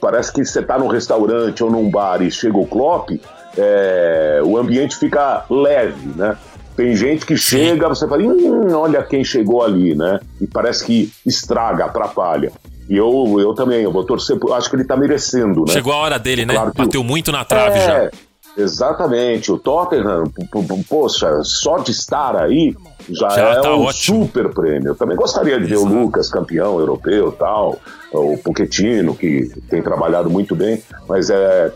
Parece 0.00 0.32
que 0.32 0.44
você 0.44 0.62
tá 0.62 0.78
num 0.78 0.86
restaurante 0.86 1.62
ou 1.62 1.70
num 1.70 1.90
bar 1.90 2.22
e 2.22 2.30
chega 2.30 2.56
o 2.56 2.66
Klopp, 2.66 3.10
é, 3.56 4.40
o 4.44 4.56
ambiente 4.56 4.96
fica 4.96 5.44
leve, 5.48 6.08
né? 6.16 6.36
Tem 6.76 6.96
gente 6.96 7.24
que 7.24 7.36
chega, 7.36 7.88
você 7.88 8.08
fala, 8.08 8.22
hum, 8.22 8.74
olha 8.74 9.02
quem 9.02 9.22
chegou 9.22 9.62
ali, 9.62 9.94
né? 9.94 10.18
E 10.40 10.46
parece 10.46 10.84
que 10.84 11.12
estraga, 11.24 11.84
atrapalha. 11.84 12.50
E 12.88 12.96
eu, 12.96 13.36
eu 13.38 13.54
também, 13.54 13.82
eu 13.82 13.92
vou 13.92 14.04
torcer, 14.04 14.36
acho 14.52 14.68
que 14.68 14.76
ele 14.76 14.84
tá 14.84 14.96
merecendo, 14.96 15.60
né? 15.60 15.72
Chegou 15.72 15.92
a 15.92 15.96
hora 15.96 16.18
dele, 16.18 16.44
né? 16.44 16.54
Claro 16.54 16.72
Bateu 16.74 17.04
muito 17.04 17.30
na 17.30 17.44
trave 17.44 17.78
é, 17.78 17.86
já. 17.86 18.10
Exatamente, 18.56 19.50
o 19.50 19.58
Tottenham, 19.58 20.24
poxa, 20.88 21.42
só 21.42 21.78
de 21.78 21.90
estar 21.90 22.36
aí 22.36 22.74
já, 23.08 23.28
já 23.30 23.48
é 23.50 23.60
tá 23.60 23.74
um 23.74 23.82
ótimo. 23.82 24.24
super 24.24 24.48
prêmio. 24.52 24.88
Eu 24.88 24.94
também 24.94 25.16
gostaria 25.16 25.58
de 25.58 25.72
Exato. 25.72 25.88
ver 25.88 25.94
o 25.94 26.00
Lucas 26.00 26.28
campeão 26.28 26.78
europeu 26.78 27.32
tal, 27.32 27.78
o 28.12 28.38
Pochettino, 28.38 29.14
que 29.14 29.50
tem 29.68 29.82
trabalhado 29.82 30.30
muito 30.30 30.54
bem, 30.54 30.82
mas 31.08 31.30
é, 31.30 31.72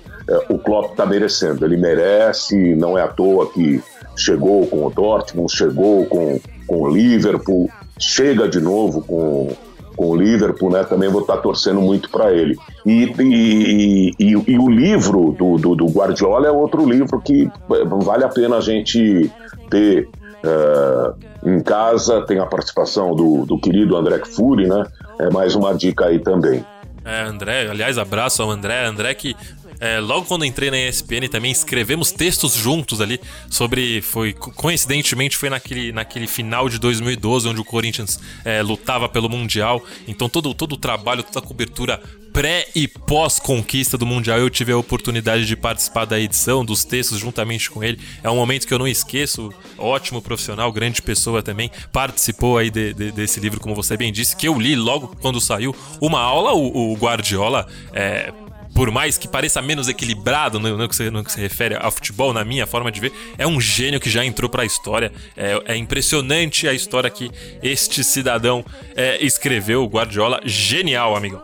o 0.48 0.58
Klopp 0.58 0.90
está 0.90 1.06
merecendo. 1.06 1.64
Ele 1.64 1.76
merece, 1.76 2.74
não 2.74 2.96
é 2.98 3.02
à 3.02 3.08
toa 3.08 3.50
que 3.50 3.82
chegou 4.16 4.66
com 4.66 4.84
o 4.84 4.90
Dortmund, 4.90 5.50
chegou 5.50 6.04
com, 6.06 6.40
com 6.66 6.82
o 6.82 6.88
Liverpool, 6.88 7.70
chega 7.98 8.48
de 8.48 8.60
novo 8.60 9.02
com, 9.02 9.56
com 9.96 10.06
o 10.10 10.16
Liverpool, 10.16 10.70
né? 10.70 10.84
Também 10.84 11.08
vou 11.08 11.22
estar 11.22 11.36
tá 11.36 11.42
torcendo 11.42 11.80
muito 11.80 12.10
para 12.10 12.32
ele. 12.32 12.56
E, 12.84 13.12
e, 13.18 14.14
e, 14.18 14.32
e, 14.46 14.58
o 14.58 14.68
livro 14.68 15.34
do, 15.38 15.56
do, 15.56 15.74
do, 15.74 15.86
Guardiola 15.86 16.48
é 16.48 16.50
outro 16.50 16.88
livro 16.88 17.20
que 17.20 17.50
é, 17.70 17.84
vale 17.84 18.24
a 18.24 18.28
pena 18.28 18.56
a 18.56 18.60
gente 18.60 19.30
ter 19.70 20.08
uh, 20.44 21.48
em 21.48 21.60
casa. 21.60 22.22
Tem 22.22 22.38
a 22.38 22.46
participação 22.46 23.14
do, 23.14 23.46
do 23.46 23.58
querido 23.58 23.96
André 23.96 24.18
Fury, 24.24 24.68
né? 24.68 24.84
É 25.20 25.30
mais 25.30 25.54
uma 25.54 25.74
dica 25.74 26.06
aí 26.06 26.18
também. 26.18 26.64
É, 27.04 27.22
André, 27.22 27.68
aliás, 27.70 27.96
abraço 27.96 28.42
ao 28.42 28.50
André. 28.50 28.84
André 28.84 29.14
que 29.14 29.34
é, 29.80 30.00
logo 30.00 30.26
quando 30.26 30.44
entrei 30.44 30.70
na 30.70 30.78
ESPN 30.78 31.28
também 31.30 31.52
escrevemos 31.52 32.10
textos 32.10 32.54
juntos 32.54 33.00
ali 33.00 33.20
sobre. 33.48 34.02
Foi 34.02 34.32
coincidentemente 34.32 35.36
foi 35.36 35.50
naquele, 35.50 35.92
naquele 35.92 36.26
final 36.26 36.68
de 36.68 36.78
2012 36.78 37.48
onde 37.48 37.60
o 37.60 37.64
Corinthians 37.64 38.20
é, 38.44 38.62
lutava 38.62 39.08
pelo 39.08 39.28
mundial. 39.28 39.84
Então 40.06 40.28
todo 40.28 40.52
todo 40.54 40.72
o 40.72 40.76
trabalho, 40.76 41.22
toda 41.22 41.38
a 41.38 41.42
cobertura 41.42 42.02
pré 42.32 42.68
e 42.74 42.86
pós 42.86 43.38
conquista 43.38 43.96
do 43.96 44.06
mundial 44.06 44.38
eu 44.38 44.50
tive 44.50 44.70
a 44.72 44.76
oportunidade 44.76 45.46
de 45.46 45.56
participar 45.56 46.04
da 46.04 46.20
edição 46.20 46.64
dos 46.64 46.84
textos 46.84 47.18
juntamente 47.18 47.70
com 47.70 47.82
ele. 47.82 48.00
É 48.22 48.30
um 48.30 48.36
momento 48.36 48.66
que 48.66 48.74
eu 48.74 48.78
não 48.78 48.88
esqueço. 48.88 49.52
Ótimo 49.76 50.20
profissional, 50.20 50.70
grande 50.72 51.02
pessoa 51.02 51.42
também. 51.42 51.70
Participou 51.92 52.58
aí 52.58 52.70
de, 52.70 52.92
de, 52.94 53.12
desse 53.12 53.40
livro, 53.40 53.60
como 53.60 53.74
você 53.74 53.96
bem 53.96 54.12
disse, 54.12 54.36
que 54.36 54.46
eu 54.48 54.58
li 54.58 54.76
logo 54.76 55.16
quando 55.20 55.40
saiu. 55.40 55.74
Uma 56.00 56.20
aula, 56.20 56.52
o, 56.52 56.92
o 56.92 56.96
Guardiola. 56.96 57.66
É, 57.92 58.32
por 58.74 58.90
mais 58.90 59.18
que 59.18 59.26
pareça 59.26 59.60
menos 59.60 59.88
equilibrado 59.88 60.58
no, 60.58 60.76
no, 60.76 60.88
que 60.88 60.94
se, 60.94 61.10
no, 61.10 61.24
que 61.24 61.38
refere 61.40 61.76
ao 61.76 61.90
futebol, 61.90 62.32
na 62.32 62.44
minha 62.44 62.66
forma 62.66 62.90
de 62.90 63.00
ver, 63.00 63.12
é 63.36 63.46
um 63.46 63.60
gênio 63.60 64.00
que 64.00 64.10
já 64.10 64.24
entrou 64.24 64.48
para 64.48 64.62
a 64.62 64.66
história. 64.66 65.12
É, 65.36 65.72
é, 65.72 65.76
impressionante 65.76 66.68
a 66.68 66.72
história 66.72 67.10
que 67.10 67.30
este 67.62 68.04
cidadão 68.04 68.64
é, 68.94 69.24
escreveu, 69.24 69.82
o 69.82 69.86
Guardiola. 69.86 70.40
Genial, 70.44 71.16
amigão. 71.16 71.42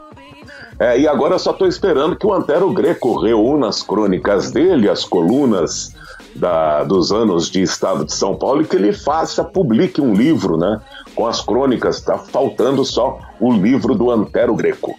É, 0.78 0.98
e 0.98 1.06
agora 1.06 1.34
eu 1.34 1.38
só 1.38 1.52
estou 1.52 1.68
esperando 1.68 2.16
que 2.16 2.26
o 2.26 2.32
Antero 2.32 2.72
Greco 2.72 3.16
reúna 3.20 3.68
as 3.68 3.82
crônicas 3.82 4.50
dele, 4.50 4.88
as 4.88 5.04
colunas 5.04 5.94
da, 6.34 6.82
dos 6.82 7.12
anos 7.12 7.48
de 7.48 7.62
Estado 7.62 8.04
de 8.04 8.12
São 8.12 8.34
Paulo 8.34 8.62
e 8.62 8.64
que 8.64 8.74
ele 8.74 8.92
faça, 8.92 9.44
publique 9.44 10.00
um 10.00 10.12
livro, 10.12 10.56
né? 10.56 10.80
Com 11.14 11.26
as 11.26 11.40
crônicas. 11.40 11.98
Está 11.98 12.18
faltando 12.18 12.84
só 12.84 13.20
o 13.38 13.52
livro 13.52 13.94
do 13.94 14.10
Antero 14.10 14.54
Greco. 14.54 14.98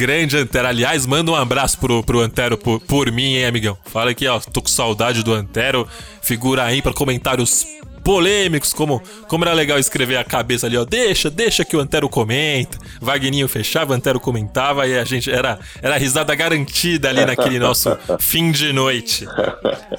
Grande 0.00 0.38
Antero. 0.38 0.66
Aliás, 0.66 1.04
manda 1.04 1.30
um 1.30 1.34
abraço 1.34 1.78
pro, 1.78 2.02
pro 2.02 2.20
Antero 2.20 2.56
por, 2.56 2.80
por 2.80 3.12
mim, 3.12 3.34
hein, 3.34 3.44
amigão? 3.44 3.76
Fala 3.84 4.12
aqui, 4.12 4.26
ó. 4.26 4.40
Tô 4.40 4.62
com 4.62 4.68
saudade 4.68 5.22
do 5.22 5.34
Antero. 5.34 5.86
Figura 6.22 6.64
aí 6.64 6.80
para 6.80 6.94
comentários 6.94 7.66
polêmicos, 8.02 8.72
como, 8.72 9.02
como 9.28 9.44
era 9.44 9.52
legal 9.52 9.78
escrever 9.78 10.16
a 10.16 10.24
cabeça 10.24 10.66
ali, 10.66 10.78
ó. 10.78 10.86
Deixa, 10.86 11.28
deixa 11.28 11.66
que 11.66 11.76
o 11.76 11.80
Antero 11.80 12.08
comenta. 12.08 12.78
Vagninho 12.98 13.46
fechava, 13.46 13.92
o 13.92 13.94
Antero 13.94 14.18
comentava 14.18 14.86
e 14.86 14.98
a 14.98 15.04
gente 15.04 15.30
era, 15.30 15.58
era 15.82 15.98
risada 15.98 16.34
garantida 16.34 17.10
ali 17.10 17.22
naquele 17.26 17.58
nosso 17.58 17.94
fim 18.18 18.50
de 18.50 18.72
noite. 18.72 19.28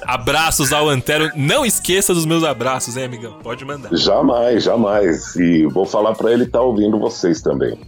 Abraços 0.02 0.72
ao 0.72 0.88
Antero. 0.88 1.30
Não 1.36 1.64
esqueça 1.64 2.12
dos 2.12 2.26
meus 2.26 2.42
abraços, 2.42 2.96
hein, 2.96 3.04
amigão? 3.04 3.34
Pode 3.40 3.64
mandar. 3.64 3.96
Jamais, 3.96 4.64
jamais. 4.64 5.36
E 5.36 5.64
vou 5.66 5.86
falar 5.86 6.16
para 6.16 6.32
ele 6.32 6.42
estar 6.42 6.58
tá 6.58 6.64
ouvindo 6.64 6.98
vocês 6.98 7.40
também. 7.40 7.78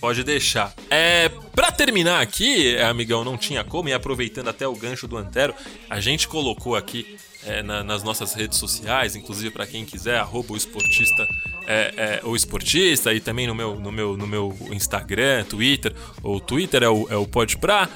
Pode 0.00 0.24
deixar. 0.24 0.72
É, 0.88 1.28
para 1.54 1.70
terminar 1.70 2.20
aqui, 2.20 2.76
amigão, 2.78 3.22
não 3.22 3.36
tinha 3.36 3.62
como, 3.62 3.88
e 3.88 3.92
aproveitando 3.92 4.48
até 4.48 4.66
o 4.66 4.74
gancho 4.74 5.06
do 5.06 5.16
Antero, 5.16 5.54
a 5.88 6.00
gente 6.00 6.26
colocou 6.26 6.74
aqui 6.74 7.18
é, 7.44 7.62
na, 7.62 7.82
nas 7.82 8.02
nossas 8.02 8.34
redes 8.34 8.58
sociais, 8.58 9.14
inclusive 9.16 9.50
para 9.50 9.66
quem 9.66 9.84
quiser, 9.84 10.18
arroba 10.18 10.52
o 10.52 10.56
esportista, 10.56 11.26
é, 11.66 12.20
é, 12.22 12.26
o 12.26 12.34
esportista, 12.34 13.12
e 13.12 13.20
também 13.20 13.46
no 13.46 13.54
meu, 13.54 13.78
no 13.78 13.92
meu, 13.92 14.16
no 14.16 14.26
meu 14.26 14.56
Instagram, 14.72 15.44
Twitter, 15.44 15.94
o 16.22 16.40
Twitter 16.40 16.82
é 16.82 16.88
o, 16.88 17.06
é 17.10 17.16
o 17.16 17.26
Pode 17.26 17.58
Pra. 17.58 17.88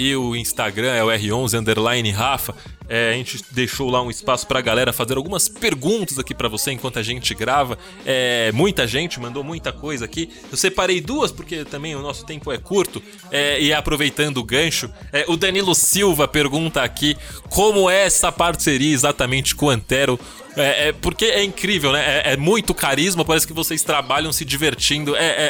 E 0.00 0.16
o 0.16 0.34
Instagram 0.34 0.94
é 0.94 1.04
o 1.04 1.08
R11 1.08 1.58
underline 1.58 2.10
Rafa. 2.10 2.54
É, 2.88 3.10
a 3.10 3.12
gente 3.12 3.44
deixou 3.50 3.90
lá 3.90 4.00
um 4.00 4.08
espaço 4.08 4.46
pra 4.46 4.62
galera 4.62 4.94
fazer 4.94 5.18
algumas 5.18 5.46
perguntas 5.46 6.18
aqui 6.18 6.34
para 6.34 6.48
você 6.48 6.72
enquanto 6.72 6.98
a 6.98 7.02
gente 7.02 7.34
grava. 7.34 7.78
É, 8.06 8.50
muita 8.52 8.86
gente 8.86 9.20
mandou 9.20 9.44
muita 9.44 9.74
coisa 9.74 10.06
aqui. 10.06 10.30
Eu 10.50 10.56
separei 10.56 11.02
duas 11.02 11.30
porque 11.30 11.66
também 11.66 11.94
o 11.94 12.00
nosso 12.00 12.24
tempo 12.24 12.50
é 12.50 12.56
curto. 12.56 13.02
É, 13.30 13.60
e 13.60 13.74
aproveitando 13.74 14.38
o 14.38 14.42
gancho, 14.42 14.90
é, 15.12 15.26
o 15.28 15.36
Danilo 15.36 15.74
Silva 15.74 16.26
pergunta 16.26 16.82
aqui 16.82 17.14
como 17.50 17.90
é 17.90 18.06
essa 18.06 18.32
parceria 18.32 18.94
exatamente 18.94 19.54
com 19.54 19.66
o 19.66 19.70
Antero. 19.70 20.18
É, 20.56 20.88
é, 20.88 20.92
porque 20.92 21.26
é 21.26 21.44
incrível, 21.44 21.92
né? 21.92 22.22
É, 22.24 22.32
é, 22.32 22.36
muito 22.38 22.72
carisma, 22.72 23.22
parece 23.22 23.46
que 23.46 23.52
vocês 23.52 23.82
trabalham 23.82 24.32
se 24.32 24.46
divertindo. 24.46 25.14
É, 25.14 25.26
é, 25.26 25.44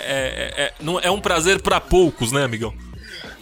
é, 0.57 0.63
é, 0.65 0.73
é 1.05 1.11
um 1.11 1.21
prazer 1.21 1.63
para 1.63 1.81
poucos, 1.81 2.33
né, 2.33 2.43
amigão? 2.43 2.75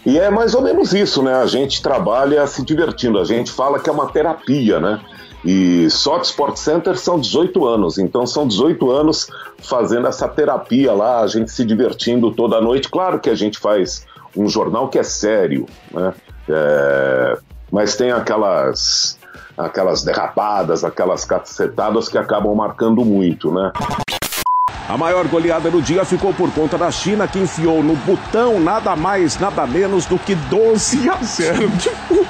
E 0.08 0.18
é 0.18 0.30
mais 0.30 0.54
ou 0.54 0.62
menos 0.62 0.94
isso, 0.94 1.22
né? 1.22 1.34
A 1.34 1.44
gente 1.44 1.82
trabalha 1.82 2.46
se 2.46 2.64
divertindo, 2.64 3.18
a 3.18 3.26
gente 3.26 3.52
fala 3.52 3.78
que 3.78 3.90
é 3.90 3.92
uma 3.92 4.06
terapia, 4.06 4.80
né? 4.80 4.98
E 5.44 5.86
só 5.90 6.16
de 6.16 6.28
Sport 6.28 6.56
Center 6.56 6.98
são 6.98 7.20
18 7.20 7.66
anos, 7.66 7.98
então 7.98 8.26
são 8.26 8.48
18 8.48 8.90
anos 8.90 9.28
fazendo 9.58 10.08
essa 10.08 10.26
terapia 10.26 10.94
lá, 10.94 11.20
a 11.20 11.26
gente 11.26 11.50
se 11.50 11.62
divertindo 11.62 12.30
toda 12.30 12.58
noite. 12.58 12.88
Claro 12.88 13.20
que 13.20 13.28
a 13.28 13.34
gente 13.34 13.58
faz 13.58 14.06
um 14.34 14.48
jornal 14.48 14.88
que 14.88 14.98
é 14.98 15.02
sério, 15.02 15.66
né? 15.92 16.14
É... 16.48 17.38
Mas 17.70 17.94
tem 17.94 18.10
aquelas 18.10 19.18
aquelas 19.58 20.02
derrapadas, 20.02 20.84
aquelas 20.84 21.26
cacetadas 21.26 22.08
que 22.08 22.16
acabam 22.16 22.54
marcando 22.54 23.04
muito, 23.04 23.52
né? 23.52 23.72
A 24.88 24.96
maior 24.96 25.28
goleada 25.28 25.70
do 25.70 25.82
dia 25.82 26.02
ficou 26.02 26.32
por 26.32 26.50
conta 26.50 26.78
da 26.78 26.90
China, 26.90 27.28
que 27.28 27.38
enfiou 27.38 27.82
no 27.82 27.94
botão 27.94 28.58
nada 28.58 28.96
mais, 28.96 29.38
nada 29.38 29.66
menos 29.66 30.06
do 30.06 30.18
que 30.18 30.34
12 30.34 31.10
a 31.10 31.16
0. 31.16 31.70
Tipo, 31.78 32.26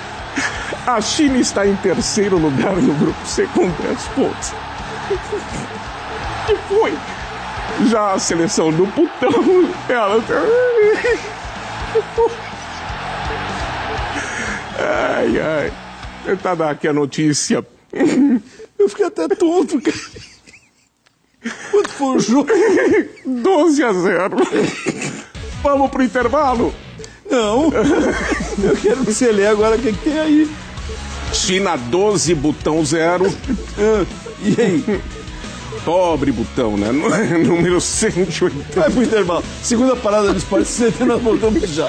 a 0.84 1.00
China 1.00 1.38
está 1.38 1.64
em 1.64 1.76
terceiro 1.76 2.36
lugar 2.36 2.74
no 2.74 2.94
grupo 2.94 3.24
C 3.24 3.48
com 3.54 3.70
10 3.70 4.08
pontos. 4.08 4.52
Que 6.46 6.56
foi? 6.68 6.92
Já 7.88 8.14
a 8.14 8.18
seleção 8.18 8.72
do 8.72 8.86
botão, 8.86 9.72
ela. 9.88 10.18
Ai, 14.80 15.40
ai. 15.40 15.72
Tentar 16.24 16.54
dar 16.54 16.70
aqui 16.70 16.86
a 16.86 16.92
notícia. 16.92 17.66
Eu 18.78 18.88
fiquei 18.88 19.06
até 19.06 19.26
tonto, 19.28 19.80
cara. 19.80 19.96
Quanto 21.70 21.90
foi 21.90 22.16
o 22.16 22.20
jogo? 22.20 22.50
12 23.24 23.82
a 23.82 23.92
0. 23.92 24.36
Vamos 25.62 25.90
pro 25.90 26.02
intervalo? 26.02 26.74
Não. 27.30 27.64
Eu 28.62 28.76
quero 28.80 29.04
que 29.04 29.12
você 29.12 29.30
lê 29.30 29.46
agora 29.46 29.76
o 29.76 29.78
que, 29.78 29.92
que 29.92 29.98
tem 29.98 30.18
aí. 30.18 30.50
China 31.32 31.76
12, 31.76 32.34
botão 32.34 32.84
0. 32.84 33.32
Ah, 33.78 34.06
e 34.42 34.60
aí? 34.60 35.00
Pobre 35.84 36.32
botão, 36.32 36.76
né? 36.76 36.90
Número 36.92 37.80
180. 37.80 38.80
Vai 38.80 38.90
pro 38.90 39.02
intervalo. 39.02 39.44
Segunda 39.62 39.94
parada 39.94 40.32
do 40.32 40.38
esporte, 40.38 40.68
você 40.68 40.92
nós 41.04 41.22
voltamos 41.22 41.68
já. 41.68 41.86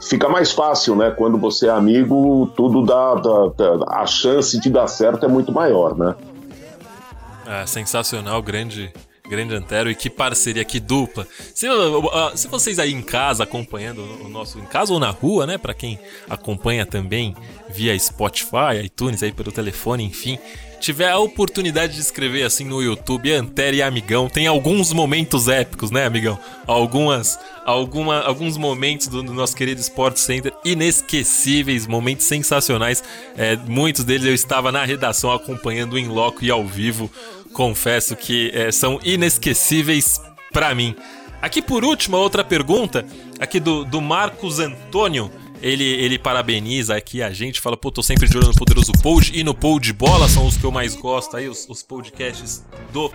fica 0.02 0.28
mais 0.28 0.52
fácil, 0.52 0.96
né? 0.96 1.10
Quando 1.10 1.38
você 1.38 1.68
é 1.68 1.72
amigo, 1.72 2.52
tudo 2.56 2.86
dá, 2.86 3.16
dá, 3.16 3.48
dá, 3.58 3.86
a 3.88 4.06
chance 4.06 4.60
de 4.60 4.70
dar 4.70 4.88
certo 4.88 5.26
é 5.26 5.30
muito 5.30 5.54
maior, 5.54 5.98
né? 5.98 6.16
É 7.48 7.66
sensacional, 7.66 8.42
grande 8.42 8.92
Grande 9.28 9.56
Antero, 9.56 9.90
e 9.90 9.96
que 9.96 10.10
parceria, 10.10 10.64
que 10.64 10.80
dupla. 10.80 11.28
Se, 11.54 11.68
se 12.36 12.48
vocês 12.48 12.80
aí 12.80 12.94
em 12.94 13.02
casa 13.02 13.44
acompanhando 13.44 14.02
o 14.24 14.30
nosso, 14.30 14.60
em 14.60 14.66
casa 14.66 14.94
ou 14.94 15.00
na 15.00 15.10
rua, 15.10 15.46
né, 15.46 15.58
para 15.58 15.74
quem 15.74 16.00
acompanha 16.30 16.86
também 16.86 17.36
via 17.70 17.98
Spotify, 17.98 18.84
iTunes, 18.84 19.24
aí 19.24 19.32
pelo 19.32 19.52
telefone, 19.52 20.04
enfim, 20.04 20.38
tiver 20.80 21.10
a 21.10 21.18
oportunidade 21.18 21.96
de 21.96 22.02
escrever 22.02 22.44
assim 22.44 22.64
no 22.64 22.82
YouTube, 22.82 23.32
Antero 23.32 23.76
e 23.76 23.82
Amigão, 23.82 24.30
tem 24.30 24.46
alguns 24.46 24.94
momentos 24.94 25.48
épicos, 25.48 25.90
né, 25.90 26.06
amigão? 26.06 26.38
Algumas, 26.68 27.40
alguma, 27.66 28.20
alguns 28.20 28.56
momentos 28.58 29.08
do, 29.08 29.24
do 29.24 29.34
nosso 29.34 29.56
querido 29.56 29.82
Sport 29.82 30.18
Center 30.18 30.54
inesquecíveis, 30.64 31.88
momentos 31.88 32.26
sensacionais. 32.26 33.04
É, 33.36 33.56
muitos 33.56 34.04
deles 34.04 34.26
eu 34.26 34.34
estava 34.34 34.72
na 34.72 34.86
redação 34.86 35.32
acompanhando 35.32 35.98
em 35.98 36.08
loco 36.08 36.46
e 36.46 36.52
ao 36.52 36.64
vivo 36.66 37.10
confesso 37.56 38.18
que 38.18 38.52
é, 38.54 38.70
são 38.70 39.00
inesquecíveis 39.02 40.22
para 40.52 40.76
mim. 40.76 40.94
Aqui 41.42 41.62
por 41.62 41.86
último, 41.86 42.18
outra 42.18 42.44
pergunta, 42.44 43.06
aqui 43.40 43.62
do, 43.62 43.86
do 43.86 44.02
Marcos 44.02 44.60
Antônio. 44.60 45.32
Ele, 45.62 45.86
ele 45.86 46.20
parabeniza 46.20 46.96
aqui 46.96 47.24
a 47.24 47.32
gente, 47.32 47.62
fala, 47.62 47.78
pô, 47.78 47.90
tô 47.90 48.04
sempre 48.04 48.28
de 48.28 48.38
olho 48.38 48.48
no 48.48 48.54
Poderoso 48.54 48.92
Pod 49.02 49.32
e 49.34 49.42
no 49.42 49.56
Pod 49.56 49.92
Bola, 49.94 50.28
são 50.28 50.46
os 50.46 50.58
que 50.58 50.64
eu 50.66 50.72
mais 50.72 50.96
gosto 50.96 51.38
aí, 51.38 51.48
os, 51.48 51.66
os 51.70 51.82
podcasts 51.82 52.64
do, 52.92 53.12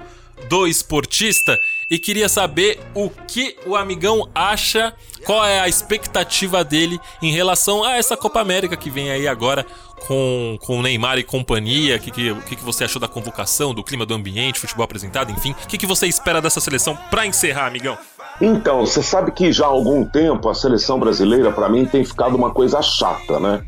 do 0.49 0.67
esportista. 0.67 1.59
E 1.91 1.99
queria 1.99 2.29
saber 2.29 2.79
o 2.95 3.11
que 3.11 3.57
o 3.67 3.75
amigão 3.75 4.29
acha, 4.33 4.95
qual 5.27 5.45
é 5.45 5.59
a 5.59 5.69
expectativa 5.69 6.63
dele 6.63 7.01
em 7.21 7.33
relação 7.33 7.83
a 7.83 7.97
essa 7.97 8.17
Copa 8.17 8.41
América 8.41 8.77
que 8.77 8.89
vem 8.89 9.11
aí 9.11 9.27
agora 9.27 9.67
com, 10.07 10.57
com 10.61 10.81
Neymar 10.81 11.19
e 11.19 11.25
companhia? 11.25 11.97
O 11.97 12.01
que, 12.01 12.11
que, 12.11 12.57
que, 12.57 12.65
você 12.65 12.85
achou 12.85 13.01
da 13.01 13.09
convocação, 13.09 13.75
do 13.75 13.83
clima 13.83 14.07
do 14.07 14.15
ambiente, 14.15 14.61
futebol 14.61 14.85
apresentado, 14.85 15.33
enfim? 15.33 15.51
O 15.51 15.67
que, 15.67 15.77
que 15.77 15.87
você 15.87 16.07
espera 16.07 16.41
dessa 16.41 16.61
seleção 16.61 16.97
para 17.11 17.27
encerrar, 17.27 17.67
amigão? 17.67 17.99
Então, 18.41 18.87
você 18.87 19.03
sabe 19.03 19.33
que 19.33 19.53
já 19.53 19.67
há 19.67 19.69
algum 19.69 20.05
tempo 20.05 20.49
a 20.49 20.55
seleção 20.55 20.99
brasileira, 20.99 21.51
para 21.51 21.69
mim, 21.69 21.85
tem 21.85 22.05
ficado 22.05 22.37
uma 22.37 22.51
coisa 22.51 22.81
chata, 22.81 23.39
né? 23.41 23.63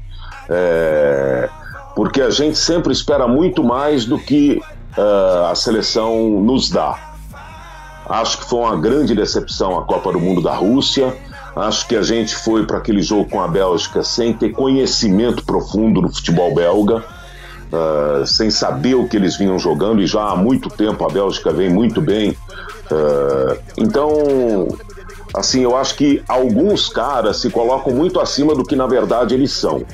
É... 0.49 1.49
Porque 1.94 2.23
a 2.23 2.31
gente 2.31 2.57
sempre 2.57 2.93
espera 2.93 3.28
muito 3.28 3.62
mais 3.62 4.07
do 4.07 4.19
que 4.19 4.62
uh, 4.97 5.47
a 5.51 5.55
seleção 5.55 6.40
nos 6.40 6.70
dá. 6.70 7.12
Acho 8.09 8.39
que 8.39 8.44
foi 8.44 8.59
uma 8.60 8.77
grande 8.77 9.14
decepção 9.14 9.78
a 9.78 9.85
Copa 9.85 10.12
do 10.12 10.20
Mundo 10.20 10.43
da 10.43 10.55
Rússia. 10.55 11.16
Acho 11.55 11.86
que 11.86 11.97
a 11.97 12.02
gente 12.02 12.35
foi 12.35 12.66
para 12.66 12.78
aquele 12.78 13.02
jogo 13.02 13.28
com 13.28 13.40
a 13.40 13.47
Bélgica 13.47 14.02
sem 14.02 14.32
ter 14.32 14.51
conhecimento 14.51 15.44
profundo 15.44 16.01
do 16.01 16.09
futebol 16.09 16.55
belga, 16.55 17.05
uh, 17.73 18.27
sem 18.27 18.51
saber 18.51 18.94
o 18.94 19.06
que 19.06 19.16
eles 19.16 19.36
vinham 19.36 19.59
jogando, 19.59 20.02
e 20.02 20.06
já 20.06 20.31
há 20.31 20.36
muito 20.36 20.69
tempo 20.70 21.05
a 21.05 21.09
Bélgica 21.09 21.52
vem 21.52 21.69
muito 21.69 22.01
bem. 22.01 22.31
Uh, 22.90 23.59
então, 23.77 24.69
assim, 25.35 25.62
eu 25.62 25.77
acho 25.77 25.94
que 25.94 26.23
alguns 26.27 26.89
caras 26.89 27.39
se 27.39 27.51
colocam 27.51 27.94
muito 27.94 28.19
acima 28.19 28.55
do 28.55 28.64
que 28.64 28.74
na 28.74 28.86
verdade 28.86 29.35
eles 29.35 29.52
são. 29.52 29.85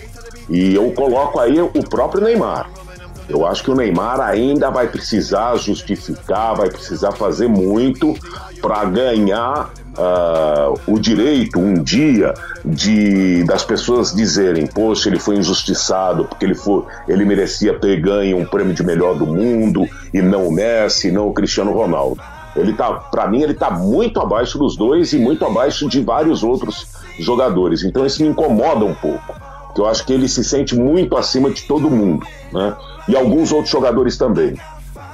E 0.49 0.75
eu 0.75 0.91
coloco 0.93 1.39
aí 1.39 1.61
o 1.61 1.89
próprio 1.89 2.23
Neymar. 2.23 2.71
Eu 3.29 3.47
acho 3.47 3.63
que 3.63 3.71
o 3.71 3.75
Neymar 3.75 4.21
ainda 4.21 4.71
vai 4.71 4.89
precisar 4.89 5.57
justificar, 5.57 6.57
vai 6.57 6.71
precisar 6.71 7.13
fazer 7.13 7.47
muito 7.47 8.15
para 8.61 8.85
ganhar 8.87 9.71
uh, 9.99 10.81
o 10.87 10.99
direito 10.99 11.59
um 11.59 11.75
dia 11.75 12.33
de 12.65 13.45
das 13.45 13.65
pessoas 13.65 14.15
dizerem, 14.15 14.67
poxa, 14.67 15.09
ele 15.09 15.19
foi 15.19 15.37
injustiçado 15.37 16.25
porque 16.25 16.45
ele 16.45 16.55
foi, 16.55 16.85
ele 17.07 17.25
merecia 17.25 17.79
ter 17.79 18.01
ganho 18.01 18.39
um 18.39 18.47
prêmio 18.47 18.73
de 18.73 18.83
melhor 18.83 19.17
do 19.17 19.27
mundo 19.27 19.87
e 20.15 20.23
não 20.23 20.47
o 20.47 20.53
Messi, 20.53 21.11
não 21.11 21.29
o 21.29 21.35
Cristiano 21.35 21.73
Ronaldo. 21.73 22.21
Ele 22.57 22.73
tá, 22.73 22.93
para 22.93 23.29
mim, 23.29 23.43
ele 23.43 23.55
tá 23.55 23.71
muito 23.71 24.21
abaixo 24.21 24.59
dos 24.59 24.77
dois 24.77 25.13
e 25.13 25.19
muito 25.19 25.45
abaixo 25.45 25.89
de 25.89 26.01
vários 26.01 26.43
outros 26.43 26.87
jogadores. 27.19 27.85
Então 27.85 28.07
isso 28.07 28.23
me 28.23 28.29
incomoda 28.29 28.85
um 28.85 28.95
pouco, 28.95 29.35
porque 29.79 29.81
eu 29.81 29.87
acho 29.87 30.05
que 30.05 30.13
ele 30.13 30.29
se 30.29 30.43
sente 30.43 30.75
muito 30.75 31.17
acima 31.17 31.51
de 31.51 31.63
todo 31.63 31.89
mundo, 31.89 32.27
né? 32.53 32.77
E 33.07 33.17
alguns 33.17 33.53
outros 33.53 33.71
jogadores 33.71 34.17
também. 34.17 34.55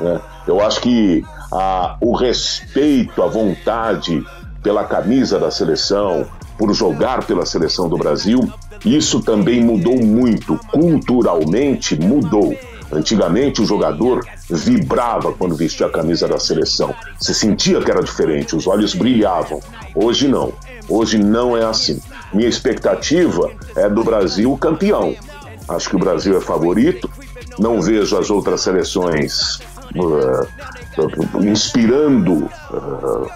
Né? 0.01 0.21
Eu 0.47 0.61
acho 0.61 0.81
que 0.81 1.23
a, 1.53 1.97
o 2.01 2.15
respeito, 2.15 3.23
a 3.23 3.27
vontade 3.27 4.25
pela 4.63 4.85
camisa 4.85 5.39
da 5.39 5.51
seleção, 5.51 6.27
por 6.57 6.73
jogar 6.73 7.27
pela 7.27 7.45
seleção 7.45 7.89
do 7.89 7.99
Brasil. 7.99 8.51
Isso 8.85 9.21
também 9.21 9.63
mudou 9.63 9.97
muito, 9.97 10.59
culturalmente 10.73 11.99
mudou. 12.01 12.57
Antigamente 12.93 13.61
o 13.61 13.67
jogador 13.67 14.25
vibrava 14.49 15.33
quando 15.33 15.55
vestia 15.55 15.87
a 15.87 15.91
camisa 15.91 16.27
da 16.27 16.39
seleção. 16.39 16.95
Se 17.21 17.35
sentia 17.35 17.81
que 17.81 17.91
era 17.91 18.03
diferente, 18.03 18.57
os 18.57 18.67
olhos 18.67 18.95
brilhavam. 18.95 19.61
Hoje 19.95 20.29
não. 20.29 20.53
Hoje 20.89 21.19
não 21.19 21.57
é 21.57 21.65
assim. 21.65 22.01
Minha 22.35 22.49
expectativa 22.49 23.51
é 23.77 23.89
do 23.89 24.03
Brasil 24.03 24.57
campeão. 24.59 25.15
Acho 25.69 25.89
que 25.89 25.97
o 25.97 25.99
Brasil 25.99 26.37
é 26.37 26.41
favorito. 26.41 27.09
Não 27.59 27.81
vejo 27.81 28.19
as 28.19 28.29
outras 28.29 28.61
seleções 28.61 29.61
uh, 29.95 31.45
inspirando 31.45 32.51
uh, 32.73 33.31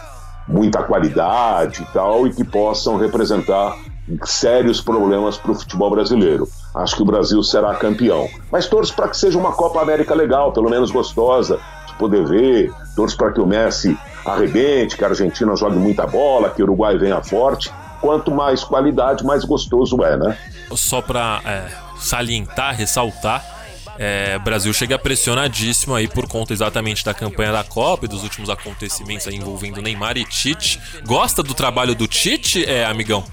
muita 0.49 0.83
qualidade 0.83 1.83
e 1.83 1.93
tal 1.93 2.27
e 2.27 2.35
que 2.35 2.43
possam 2.43 2.97
representar 2.97 3.77
sérios 4.25 4.81
problemas 4.81 5.37
para 5.37 5.53
o 5.53 5.55
futebol 5.55 5.91
brasileiro. 5.91 6.49
Acho 6.75 6.97
que 6.97 7.03
o 7.03 7.07
Brasil 7.07 7.43
será 7.43 7.75
campeão. 7.75 8.27
Mas 8.51 8.67
torço 8.67 8.95
para 8.95 9.09
que 9.09 9.17
seja 9.17 9.39
uma 9.39 9.53
Copa 9.53 9.81
América 9.81 10.15
legal, 10.15 10.53
pelo 10.53 10.71
menos 10.71 10.91
gostosa, 10.91 11.61
de 11.87 11.95
poder 11.95 12.27
ver. 12.27 12.73
Torço 12.97 13.17
para 13.17 13.33
que 13.33 13.41
o 13.41 13.47
Messi 13.47 13.97
arrebente, 14.25 14.97
que 14.97 15.05
a 15.05 15.09
Argentina 15.09 15.55
jogue 15.55 15.77
muita 15.77 16.07
bola, 16.07 16.51
que 16.51 16.63
o 16.63 16.65
Uruguai 16.65 16.99
venha 16.99 17.23
forte. 17.23 17.73
Quanto 18.01 18.31
mais 18.31 18.63
qualidade, 18.63 19.25
mais 19.25 19.45
gostoso 19.45 20.03
é, 20.03 20.17
né? 20.17 20.39
Só 20.75 21.03
para 21.03 21.41
é, 21.45 21.69
salientar, 21.99 22.75
ressaltar, 22.75 23.59
é, 23.99 24.37
o 24.37 24.41
Brasil 24.41 24.73
chega 24.73 24.97
pressionadíssimo 24.97 25.93
aí 25.93 26.07
por 26.07 26.29
conta 26.29 26.53
exatamente 26.53 27.05
da 27.05 27.13
campanha 27.13 27.51
da 27.51 27.65
Copa 27.65 28.05
e 28.05 28.09
dos 28.09 28.23
últimos 28.23 28.49
acontecimentos 28.49 29.27
envolvendo 29.27 29.83
Neymar 29.83 30.17
e 30.17 30.25
Tite. 30.25 30.81
Gosta 31.05 31.43
do 31.43 31.53
trabalho 31.53 31.97
do 31.97 32.07
Tite, 32.07 32.65
é, 32.65 32.85
amigão? 32.85 33.25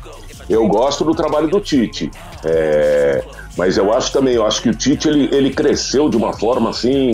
Eu 0.50 0.68
gosto 0.68 1.06
do 1.06 1.14
trabalho 1.14 1.48
do 1.48 1.60
Tite. 1.62 2.10
É, 2.44 3.24
mas 3.56 3.78
eu 3.78 3.94
acho 3.94 4.12
também, 4.12 4.34
eu 4.34 4.46
acho 4.46 4.62
que 4.62 4.70
o 4.70 4.76
Tite 4.76 5.08
ele, 5.08 5.30
ele 5.32 5.52
cresceu 5.52 6.10
de 6.10 6.18
uma 6.18 6.34
forma 6.34 6.72
assim. 6.72 7.12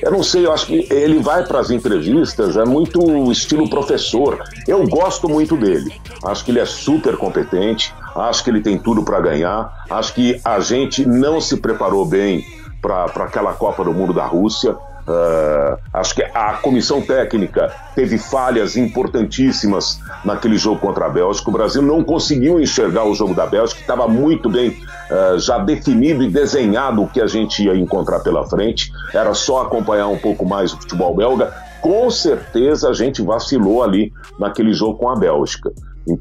Eu 0.00 0.12
não 0.12 0.22
sei, 0.22 0.46
eu 0.46 0.52
acho 0.52 0.66
que 0.66 0.86
ele 0.90 1.18
vai 1.18 1.44
para 1.44 1.58
as 1.58 1.70
entrevistas, 1.70 2.56
é 2.56 2.64
muito 2.64 3.30
estilo 3.32 3.68
professor. 3.68 4.42
Eu 4.66 4.86
gosto 4.86 5.28
muito 5.28 5.56
dele. 5.56 5.92
Acho 6.24 6.44
que 6.44 6.50
ele 6.50 6.60
é 6.60 6.66
super 6.66 7.16
competente, 7.16 7.92
acho 8.14 8.44
que 8.44 8.50
ele 8.50 8.60
tem 8.60 8.78
tudo 8.78 9.02
para 9.02 9.20
ganhar. 9.20 9.84
Acho 9.90 10.14
que 10.14 10.40
a 10.44 10.60
gente 10.60 11.06
não 11.06 11.40
se 11.40 11.56
preparou 11.56 12.04
bem 12.04 12.44
para 12.80 13.04
aquela 13.24 13.52
Copa 13.52 13.84
do 13.84 13.92
Mundo 13.92 14.12
da 14.12 14.24
Rússia. 14.24 14.72
Uh, 15.08 15.78
acho 15.94 16.14
que 16.14 16.22
a 16.22 16.52
comissão 16.58 17.00
técnica 17.00 17.74
teve 17.94 18.18
falhas 18.18 18.76
importantíssimas 18.76 19.98
naquele 20.22 20.58
jogo 20.58 20.80
contra 20.80 21.06
a 21.06 21.08
Bélgica. 21.08 21.48
O 21.48 21.52
Brasil 21.52 21.80
não 21.80 22.04
conseguiu 22.04 22.60
enxergar 22.60 23.04
o 23.04 23.14
jogo 23.14 23.34
da 23.34 23.46
Bélgica, 23.46 23.80
estava 23.80 24.06
muito 24.06 24.50
bem 24.50 24.76
uh, 25.10 25.38
já 25.38 25.58
definido 25.58 26.22
e 26.22 26.30
desenhado 26.30 27.02
o 27.02 27.08
que 27.08 27.20
a 27.20 27.26
gente 27.26 27.64
ia 27.64 27.76
encontrar 27.76 28.20
pela 28.20 28.48
frente. 28.48 28.92
Era 29.12 29.34
só 29.34 29.62
acompanhar 29.62 30.08
um 30.08 30.18
pouco 30.18 30.46
mais 30.46 30.72
o 30.72 30.76
futebol 30.76 31.14
belga. 31.14 31.52
Com 31.80 32.10
certeza 32.10 32.88
a 32.88 32.92
gente 32.92 33.22
vacilou 33.22 33.82
ali 33.82 34.12
naquele 34.38 34.72
jogo 34.72 34.98
com 34.98 35.08
a 35.08 35.16
Bélgica. 35.16 35.72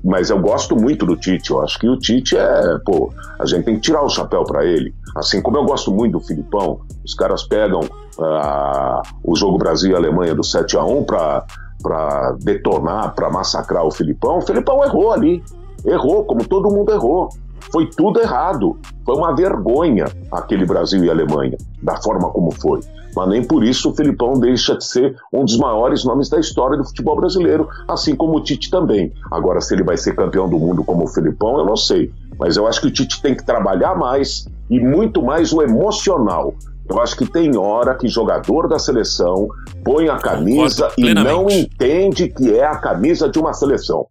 Mas 0.03 0.29
eu 0.29 0.39
gosto 0.39 0.75
muito 0.75 1.05
do 1.05 1.15
Tite. 1.15 1.51
Eu 1.51 1.61
acho 1.61 1.79
que 1.79 1.87
o 1.87 1.97
Tite 1.97 2.37
é, 2.37 2.77
pô, 2.85 3.11
a 3.39 3.45
gente 3.45 3.63
tem 3.63 3.75
que 3.75 3.81
tirar 3.81 4.03
o 4.03 4.09
chapéu 4.09 4.43
para 4.43 4.65
ele. 4.65 4.93
Assim 5.15 5.41
como 5.41 5.57
eu 5.57 5.65
gosto 5.65 5.91
muito 5.91 6.19
do 6.19 6.19
Filipão, 6.19 6.81
os 7.05 7.13
caras 7.13 7.43
pegam 7.43 7.81
uh, 7.81 9.01
o 9.23 9.35
jogo 9.35 9.57
Brasil 9.57 9.91
e 9.91 9.95
Alemanha 9.95 10.35
do 10.35 10.43
7 10.43 10.77
a 10.77 10.83
1 10.83 11.03
para 11.05 12.35
detonar, 12.41 13.15
para 13.15 13.29
massacrar 13.29 13.85
o 13.85 13.91
Filipão. 13.91 14.39
O 14.39 14.41
Filipão 14.41 14.83
errou 14.83 15.11
ali. 15.11 15.43
Errou, 15.85 16.25
como 16.25 16.45
todo 16.45 16.69
mundo 16.69 16.91
errou. 16.91 17.29
Foi 17.71 17.85
tudo 17.85 18.19
errado. 18.19 18.77
Foi 19.05 19.15
uma 19.15 19.35
vergonha 19.35 20.05
aquele 20.31 20.65
Brasil 20.65 21.03
e 21.03 21.09
Alemanha, 21.09 21.57
da 21.81 21.95
forma 22.01 22.29
como 22.29 22.51
foi. 22.51 22.81
Mas 23.15 23.29
nem 23.29 23.43
por 23.43 23.63
isso 23.63 23.89
o 23.89 23.95
Filipão 23.95 24.33
deixa 24.33 24.75
de 24.75 24.85
ser 24.85 25.15
um 25.33 25.43
dos 25.43 25.57
maiores 25.57 26.05
nomes 26.05 26.29
da 26.29 26.39
história 26.39 26.77
do 26.77 26.85
futebol 26.85 27.15
brasileiro, 27.15 27.67
assim 27.87 28.15
como 28.15 28.37
o 28.37 28.41
Tite 28.43 28.69
também. 28.69 29.11
Agora, 29.31 29.59
se 29.59 29.73
ele 29.73 29.83
vai 29.83 29.97
ser 29.97 30.15
campeão 30.15 30.47
do 30.47 30.59
mundo 30.59 30.83
como 30.83 31.05
o 31.05 31.07
Filipão, 31.07 31.57
eu 31.57 31.65
não 31.65 31.75
sei. 31.75 32.11
Mas 32.37 32.57
eu 32.57 32.67
acho 32.67 32.79
que 32.79 32.87
o 32.87 32.91
Tite 32.91 33.21
tem 33.21 33.35
que 33.35 33.43
trabalhar 33.43 33.95
mais 33.95 34.47
e 34.69 34.79
muito 34.79 35.23
mais 35.23 35.51
o 35.51 35.63
emocional. 35.63 36.53
Eu 36.89 37.01
acho 37.01 37.17
que 37.17 37.25
tem 37.25 37.57
hora 37.57 37.95
que 37.95 38.07
jogador 38.07 38.67
da 38.67 38.79
seleção 38.79 39.49
põe 39.83 40.07
a 40.07 40.17
camisa 40.17 40.89
e 40.97 41.13
não 41.13 41.49
entende 41.49 42.29
que 42.29 42.55
é 42.55 42.65
a 42.65 42.77
camisa 42.77 43.27
de 43.27 43.39
uma 43.39 43.51
seleção. 43.51 44.07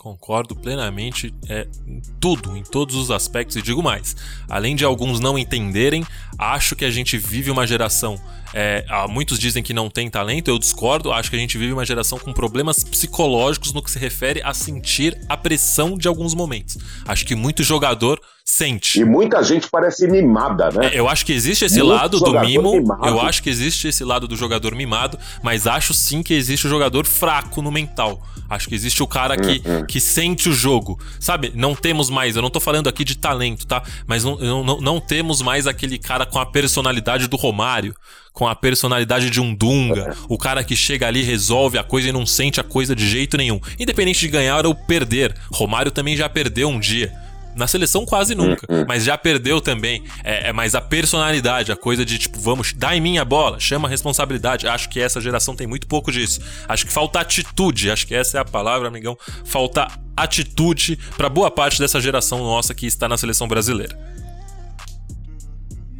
Concordo 0.00 0.56
plenamente 0.56 1.30
é, 1.46 1.68
em 1.86 2.00
tudo, 2.18 2.56
em 2.56 2.62
todos 2.62 2.96
os 2.96 3.10
aspectos, 3.10 3.54
e 3.56 3.60
digo 3.60 3.82
mais: 3.82 4.16
além 4.48 4.74
de 4.74 4.82
alguns 4.82 5.20
não 5.20 5.38
entenderem, 5.38 6.06
acho 6.38 6.74
que 6.74 6.86
a 6.86 6.90
gente 6.90 7.18
vive 7.18 7.50
uma 7.50 7.66
geração. 7.66 8.18
É, 8.54 8.82
muitos 9.10 9.38
dizem 9.38 9.62
que 9.62 9.74
não 9.74 9.90
tem 9.90 10.08
talento, 10.08 10.48
eu 10.48 10.58
discordo. 10.58 11.12
Acho 11.12 11.28
que 11.28 11.36
a 11.36 11.38
gente 11.38 11.58
vive 11.58 11.74
uma 11.74 11.84
geração 11.84 12.18
com 12.18 12.32
problemas 12.32 12.82
psicológicos 12.82 13.74
no 13.74 13.82
que 13.82 13.90
se 13.90 13.98
refere 13.98 14.40
a 14.42 14.54
sentir 14.54 15.20
a 15.28 15.36
pressão 15.36 15.98
de 15.98 16.08
alguns 16.08 16.32
momentos. 16.32 16.78
Acho 17.06 17.26
que 17.26 17.34
muito 17.34 17.62
jogador 17.62 18.18
sente. 18.50 19.00
E 19.00 19.04
muita 19.04 19.42
gente 19.44 19.68
parece 19.70 20.08
mimada, 20.08 20.70
né? 20.70 20.88
É, 20.88 20.98
eu 20.98 21.08
acho 21.08 21.24
que 21.24 21.32
existe 21.32 21.64
esse 21.64 21.78
Muito 21.80 21.94
lado 21.94 22.18
do 22.18 22.40
mimo. 22.40 22.72
Mimado. 22.72 23.06
Eu 23.06 23.20
acho 23.20 23.42
que 23.42 23.48
existe 23.48 23.86
esse 23.86 24.02
lado 24.02 24.26
do 24.26 24.36
jogador 24.36 24.74
mimado, 24.74 25.18
mas 25.42 25.66
acho 25.66 25.94
sim 25.94 26.22
que 26.22 26.34
existe 26.34 26.66
o 26.66 26.70
jogador 26.70 27.06
fraco 27.06 27.62
no 27.62 27.70
mental. 27.70 28.20
Acho 28.48 28.68
que 28.68 28.74
existe 28.74 29.00
o 29.02 29.06
cara 29.06 29.36
que, 29.36 29.62
uhum. 29.64 29.86
que 29.86 30.00
sente 30.00 30.48
o 30.48 30.52
jogo. 30.52 30.98
Sabe? 31.20 31.52
Não 31.54 31.76
temos 31.76 32.10
mais, 32.10 32.34
eu 32.34 32.42
não 32.42 32.50
tô 32.50 32.58
falando 32.58 32.88
aqui 32.88 33.04
de 33.04 33.16
talento, 33.16 33.64
tá? 33.66 33.82
Mas 34.06 34.24
não, 34.24 34.36
não, 34.64 34.80
não 34.80 35.00
temos 35.00 35.40
mais 35.40 35.68
aquele 35.68 35.98
cara 35.98 36.26
com 36.26 36.38
a 36.40 36.44
personalidade 36.44 37.28
do 37.28 37.36
Romário, 37.36 37.94
com 38.32 38.48
a 38.48 38.54
personalidade 38.56 39.30
de 39.30 39.40
um 39.40 39.54
Dunga, 39.54 40.16
o 40.28 40.36
cara 40.36 40.64
que 40.64 40.74
chega 40.74 41.06
ali, 41.06 41.22
resolve 41.22 41.78
a 41.78 41.84
coisa 41.84 42.08
e 42.08 42.12
não 42.12 42.26
sente 42.26 42.60
a 42.60 42.64
coisa 42.64 42.96
de 42.96 43.08
jeito 43.08 43.36
nenhum. 43.36 43.60
Independente 43.78 44.20
de 44.20 44.28
ganhar 44.28 44.66
ou 44.66 44.74
perder. 44.74 45.34
Romário 45.52 45.92
também 45.92 46.16
já 46.16 46.28
perdeu 46.28 46.68
um 46.68 46.80
dia. 46.80 47.12
Na 47.54 47.66
seleção 47.66 48.06
quase 48.06 48.34
nunca, 48.34 48.66
uhum. 48.70 48.84
mas 48.86 49.04
já 49.04 49.16
perdeu 49.18 49.60
também. 49.60 50.02
É, 50.22 50.48
é 50.48 50.52
mais 50.52 50.74
a 50.74 50.80
personalidade, 50.80 51.72
a 51.72 51.76
coisa 51.76 52.04
de 52.04 52.18
tipo, 52.18 52.38
vamos, 52.38 52.72
dá 52.72 52.94
em 52.94 53.00
mim 53.00 53.18
a 53.18 53.24
bola, 53.24 53.58
chama 53.58 53.88
a 53.88 53.90
responsabilidade. 53.90 54.66
Acho 54.66 54.88
que 54.88 55.00
essa 55.00 55.20
geração 55.20 55.54
tem 55.56 55.66
muito 55.66 55.86
pouco 55.86 56.12
disso. 56.12 56.40
Acho 56.68 56.86
que 56.86 56.92
falta 56.92 57.20
atitude, 57.20 57.90
acho 57.90 58.06
que 58.06 58.14
essa 58.14 58.38
é 58.38 58.40
a 58.40 58.44
palavra, 58.44 58.88
amigão. 58.88 59.16
Falta 59.44 59.88
atitude 60.16 60.98
para 61.16 61.28
boa 61.28 61.50
parte 61.50 61.78
dessa 61.78 62.00
geração 62.00 62.38
nossa 62.38 62.74
que 62.74 62.86
está 62.86 63.08
na 63.08 63.16
seleção 63.16 63.48
brasileira. 63.48 64.09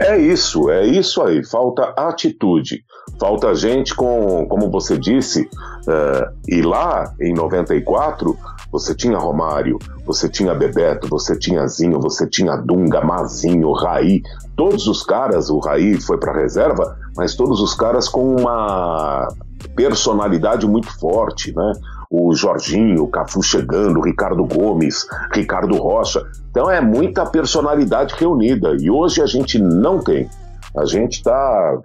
É 0.00 0.16
isso, 0.16 0.70
é 0.70 0.86
isso 0.86 1.22
aí. 1.22 1.44
Falta 1.44 1.92
atitude. 1.96 2.82
Falta 3.18 3.54
gente 3.54 3.94
com, 3.94 4.46
como 4.46 4.70
você 4.70 4.96
disse, 4.96 5.42
uh, 5.42 6.34
e 6.48 6.62
lá 6.62 7.12
em 7.20 7.34
94 7.34 8.34
você 8.72 8.94
tinha 8.94 9.18
Romário, 9.18 9.78
você 10.06 10.26
tinha 10.26 10.54
Bebeto, 10.54 11.06
você 11.06 11.38
tinha 11.38 11.66
Zinho, 11.66 12.00
você 12.00 12.26
tinha 12.26 12.56
Dunga, 12.56 13.02
Mazinho, 13.02 13.72
Raí, 13.72 14.22
todos 14.56 14.86
os 14.86 15.02
caras, 15.02 15.50
o 15.50 15.58
Raí 15.58 16.00
foi 16.00 16.18
para 16.18 16.32
reserva, 16.32 16.96
mas 17.14 17.34
todos 17.34 17.60
os 17.60 17.74
caras 17.74 18.08
com 18.08 18.36
uma 18.36 19.28
personalidade 19.76 20.66
muito 20.66 20.90
forte, 20.98 21.54
né? 21.54 21.72
O 22.10 22.34
Jorginho, 22.34 23.04
o 23.04 23.08
Cafu 23.08 23.40
chegando, 23.40 24.00
o 24.00 24.02
Ricardo 24.02 24.44
Gomes, 24.44 25.06
Ricardo 25.32 25.76
Rocha. 25.76 26.20
Então 26.50 26.68
é 26.68 26.80
muita 26.80 27.24
personalidade 27.24 28.14
reunida 28.18 28.76
e 28.80 28.90
hoje 28.90 29.22
a 29.22 29.26
gente 29.26 29.58
não 29.60 30.00
tem. 30.02 30.28
A 30.76 30.84
gente 30.84 31.18
está 31.18 31.78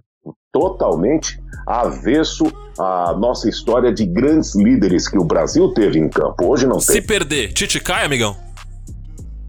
totalmente 0.51 1.39
avesso 1.67 2.45
à 2.79 3.13
nossa 3.13 3.47
história 3.49 3.93
de 3.93 4.05
grandes 4.05 4.55
líderes 4.55 5.07
que 5.07 5.17
o 5.17 5.23
Brasil 5.23 5.73
teve 5.73 5.99
em 5.99 6.09
campo. 6.09 6.47
Hoje 6.47 6.65
não 6.65 6.79
Se 6.79 6.93
tem. 6.93 7.01
Se 7.01 7.07
perder, 7.07 7.53
Tite 7.53 7.79
cai, 7.79 8.05
amigão? 8.05 8.35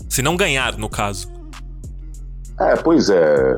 Se 0.09 0.21
não 0.21 0.37
ganhar, 0.37 0.77
no 0.77 0.89
caso. 0.89 1.31
É, 2.59 2.77
pois 2.77 3.09
é. 3.09 3.55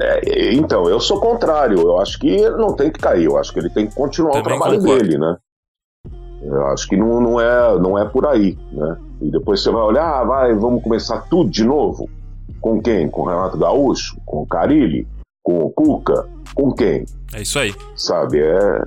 é. 0.00 0.54
Então, 0.54 0.88
eu 0.88 1.00
sou 1.00 1.20
contrário. 1.20 1.80
Eu 1.80 1.98
acho 1.98 2.18
que 2.18 2.28
ele 2.28 2.56
não 2.56 2.74
tem 2.74 2.90
que 2.90 3.00
cair. 3.00 3.24
Eu 3.24 3.36
acho 3.36 3.52
que 3.52 3.58
ele 3.58 3.70
tem 3.70 3.86
que 3.86 3.94
continuar 3.94 4.32
Também 4.32 4.54
o 4.54 4.58
trabalho 4.58 4.80
concordo. 4.80 5.02
dele, 5.02 5.18
né? 5.18 5.36
Eu 6.42 6.66
acho 6.68 6.88
que 6.88 6.96
não, 6.96 7.20
não, 7.20 7.40
é, 7.40 7.78
não 7.78 7.98
é 7.98 8.04
por 8.04 8.26
aí, 8.26 8.56
né? 8.72 8.96
E 9.20 9.30
depois 9.30 9.62
você 9.62 9.70
vai 9.70 9.82
olhar, 9.82 10.20
ah, 10.20 10.24
vai, 10.24 10.54
vamos 10.54 10.82
começar 10.82 11.20
tudo 11.28 11.50
de 11.50 11.64
novo. 11.64 12.08
Com 12.60 12.80
quem? 12.80 13.08
Com 13.08 13.22
o 13.22 13.28
Renato 13.28 13.58
Gaúcho? 13.58 14.16
Com 14.24 14.42
o 14.42 14.46
Carilli? 14.46 15.06
Com 15.42 15.58
o 15.58 15.70
Cuca? 15.70 16.26
Com 16.54 16.72
quem? 16.72 17.04
É 17.34 17.42
isso 17.42 17.58
aí. 17.58 17.74
Sabe, 17.94 18.40
é, 18.40 18.82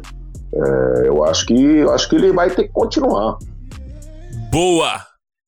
é, 0.53 1.07
eu 1.07 1.23
acho 1.23 1.45
que 1.45 1.53
eu 1.53 1.91
acho 1.91 2.09
que 2.09 2.15
ele 2.15 2.31
vai 2.31 2.49
ter 2.49 2.63
que 2.63 2.73
continuar. 2.73 3.37
Boa! 4.51 5.01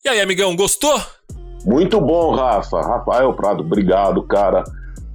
E 0.04 0.10
aí, 0.10 0.22
amigão, 0.22 0.56
gostou? 0.56 1.00
Muito 1.66 2.00
bom, 2.00 2.36
Rafa. 2.36 2.80
Rafael 2.82 3.34
Prado, 3.34 3.62
obrigado, 3.62 4.22
cara. 4.24 4.64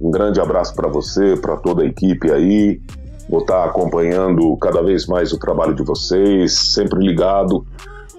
Um 0.01 0.11
grande 0.11 0.41
abraço 0.41 0.75
para 0.75 0.89
você, 0.89 1.37
para 1.37 1.55
toda 1.57 1.83
a 1.83 1.85
equipe 1.85 2.31
aí. 2.31 2.81
Vou 3.29 3.41
estar 3.41 3.65
acompanhando 3.65 4.55
cada 4.57 4.81
vez 4.81 5.05
mais 5.07 5.31
o 5.31 5.39
trabalho 5.39 5.73
de 5.73 5.83
vocês, 5.83 6.53
sempre 6.73 6.99
ligado 6.99 7.65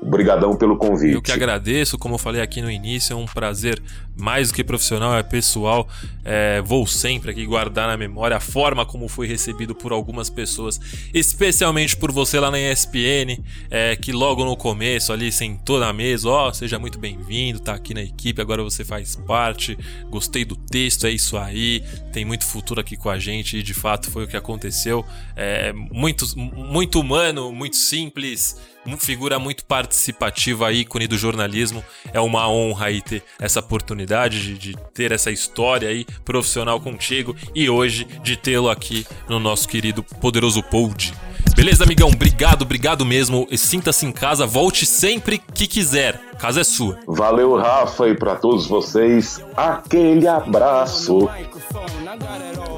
Obrigadão 0.05 0.57
pelo 0.57 0.77
convite. 0.77 1.15
Eu 1.15 1.23
que 1.23 1.31
agradeço, 1.31 1.97
como 1.97 2.17
eu 2.17 2.19
falei 2.19 2.43
aqui 2.43 2.61
no 2.61 2.69
início, 2.69 3.13
é 3.13 3.17
um 3.17 3.25
prazer 3.25 3.81
mais 4.19 4.49
do 4.49 4.55
que 4.55 4.65
profissional, 4.65 5.17
é 5.17 5.23
pessoal. 5.23 5.89
É, 6.25 6.61
vou 6.61 6.85
sempre 6.89 7.31
aqui 7.31 7.47
guardar 7.47 7.87
na 7.87 7.97
memória 7.97 8.37
a 8.37 8.41
forma 8.41 8.85
como 8.85 9.07
foi 9.07 9.29
recebido 9.29 9.77
por 9.77 9.93
algumas 9.93 10.29
pessoas, 10.29 10.81
especialmente 11.15 11.97
por 11.97 12.11
você 12.11 12.41
lá 12.41 12.51
na 12.51 12.59
ESPN, 12.59 13.43
é, 13.71 13.95
que 13.95 14.11
logo 14.11 14.45
no 14.45 14.57
começo 14.57 15.13
ali 15.13 15.31
sentou 15.31 15.79
na 15.79 15.93
mesa, 15.93 16.29
ó, 16.29 16.49
oh, 16.49 16.55
seja 16.55 16.81
muito 16.81 16.99
bem-vindo, 16.99 17.61
tá 17.61 17.75
aqui 17.75 17.95
na 17.95 18.03
equipe, 18.03 18.43
agora 18.43 18.63
você 18.63 18.85
faz 18.85 19.15
parte, 19.15 19.79
gostei 20.11 20.45
do 20.45 20.57
texto, 20.57 21.07
é 21.07 21.11
isso 21.11 21.39
aí, 21.39 21.83
tem 22.13 22.25
muito 22.25 22.45
futuro 22.45 22.81
aqui 22.81 22.97
com 22.97 23.09
a 23.09 23.21
gente 23.21 23.57
e 23.57 23.63
de 23.63 23.73
fato 23.73 24.11
foi 24.11 24.25
o 24.25 24.29
que 24.29 24.37
aconteceu. 24.37 25.05
É, 25.37 25.73
muito, 25.73 26.27
muito 26.37 26.99
humano, 26.99 27.53
muito 27.53 27.77
simples 27.77 28.57
figura 28.99 29.39
muito 29.39 29.65
participativa, 29.65 30.73
ícone 30.73 31.07
do 31.07 31.17
jornalismo. 31.17 31.85
É 32.13 32.21
uma 32.21 32.49
honra 32.49 32.87
aí 32.87 33.01
ter 33.01 33.23
essa 33.41 33.61
oportunidade 33.61 34.41
de, 34.41 34.59
de 34.59 34.77
ter 34.95 35.13
essa 35.13 35.31
história 35.31 35.89
aí 35.89 36.05
profissional 36.25 36.81
contigo 36.81 37.35
e 37.55 37.69
hoje 37.69 38.05
de 38.23 38.37
tê-lo 38.37 38.69
aqui 38.69 39.07
no 39.29 39.39
nosso 39.39 39.69
querido 39.69 40.03
poderoso 40.03 40.63
Pod. 40.63 41.13
Beleza, 41.55 41.85
amigão? 41.85 42.09
Obrigado, 42.09 42.63
obrigado 42.63 43.05
mesmo. 43.05 43.47
Sinta-se 43.57 44.07
em 44.07 44.13
casa, 44.13 44.47
volte 44.47 44.87
sempre 44.87 45.39
que 45.39 45.67
quiser. 45.67 46.19
Casa 46.39 46.63
é 46.63 46.65
sua. 46.65 46.99
Valeu, 47.07 47.57
Rafa, 47.57 48.09
e 48.09 48.17
para 48.17 48.37
todos 48.37 48.67
vocês, 48.67 49.41
aquele 49.57 50.27
abraço. 50.27 51.29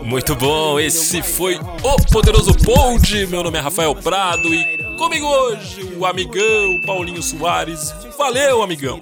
Muito 0.02 0.34
bom, 0.34 0.78
esse 0.78 1.22
foi 1.22 1.54
o 1.56 2.12
Poderoso 2.12 2.52
Pod. 2.54 3.26
Meu 3.28 3.42
nome 3.42 3.56
é 3.58 3.60
Rafael 3.60 3.94
Prado 3.94 4.52
e 4.52 4.83
Comigo 4.98 5.26
hoje, 5.26 5.94
o 5.98 6.06
amigão 6.06 6.80
Paulinho 6.86 7.22
Soares. 7.22 7.94
Valeu, 8.16 8.62
amigão. 8.62 9.00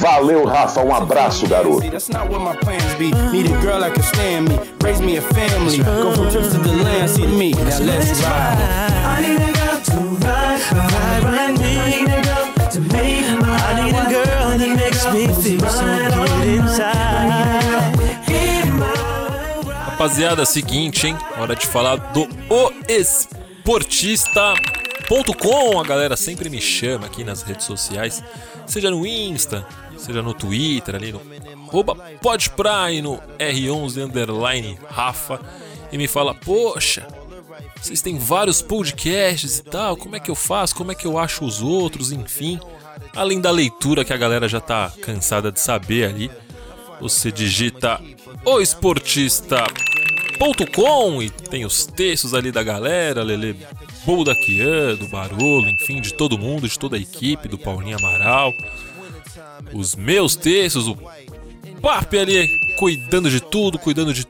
Valeu, 0.00 0.44
Rafa. 0.44 0.82
Um 0.82 0.94
abraço, 0.94 1.46
garoto. 1.46 1.82
Rapaziada, 19.84 20.46
seguinte, 20.46 21.06
hein? 21.08 21.18
Hora 21.38 21.54
de 21.54 21.66
falar 21.66 21.96
do 21.96 22.22
O 22.48 22.72
Esportista 22.88 24.54
com 25.34 25.80
a 25.80 25.82
galera 25.82 26.16
sempre 26.16 26.48
me 26.48 26.60
chama 26.60 27.08
aqui 27.08 27.24
nas 27.24 27.42
redes 27.42 27.66
sociais, 27.66 28.22
seja 28.64 28.92
no 28.92 29.04
Insta, 29.04 29.66
seja 29.98 30.22
no 30.22 30.32
Twitter, 30.32 30.94
ali 30.94 31.10
no 31.10 31.20
arroba 31.66 31.96
podprai 32.22 33.02
no 33.02 33.18
R11 33.36 34.04
underline 34.04 34.78
Rafa, 34.88 35.40
e 35.90 35.98
me 35.98 36.06
fala, 36.06 36.32
poxa, 36.32 37.08
vocês 37.82 38.00
têm 38.00 38.18
vários 38.18 38.62
podcasts 38.62 39.58
e 39.58 39.64
tal, 39.64 39.96
como 39.96 40.14
é 40.14 40.20
que 40.20 40.30
eu 40.30 40.36
faço, 40.36 40.76
como 40.76 40.92
é 40.92 40.94
que 40.94 41.08
eu 41.08 41.18
acho 41.18 41.44
os 41.44 41.60
outros, 41.60 42.12
enfim. 42.12 42.60
Além 43.12 43.40
da 43.40 43.50
leitura 43.50 44.04
que 44.04 44.12
a 44.12 44.16
galera 44.16 44.48
já 44.48 44.60
tá 44.60 44.92
cansada 45.02 45.50
de 45.50 45.58
saber 45.58 46.04
ali, 46.04 46.30
você 47.00 47.32
digita 47.32 48.00
o 48.44 48.60
e 51.22 51.28
tem 51.28 51.64
os 51.64 51.84
textos 51.84 52.32
ali 52.32 52.52
da 52.52 52.62
galera, 52.62 53.24
Lele 53.24 53.56
Bol 54.04 54.24
da 54.24 54.34
Kian, 54.34 54.96
do 54.96 55.06
Barolo, 55.08 55.68
enfim, 55.68 56.00
de 56.00 56.14
todo 56.14 56.38
mundo, 56.38 56.68
de 56.68 56.78
toda 56.78 56.96
a 56.96 57.00
equipe, 57.00 57.48
do 57.48 57.58
Paulinho 57.58 57.98
Amaral. 57.98 58.52
Os 59.72 59.94
meus 59.94 60.34
textos, 60.34 60.88
o 60.88 60.96
Papi 61.82 62.18
ali 62.18 62.48
cuidando 62.78 63.30
de 63.30 63.40
tudo, 63.40 63.78
cuidando 63.78 64.12
de 64.14 64.26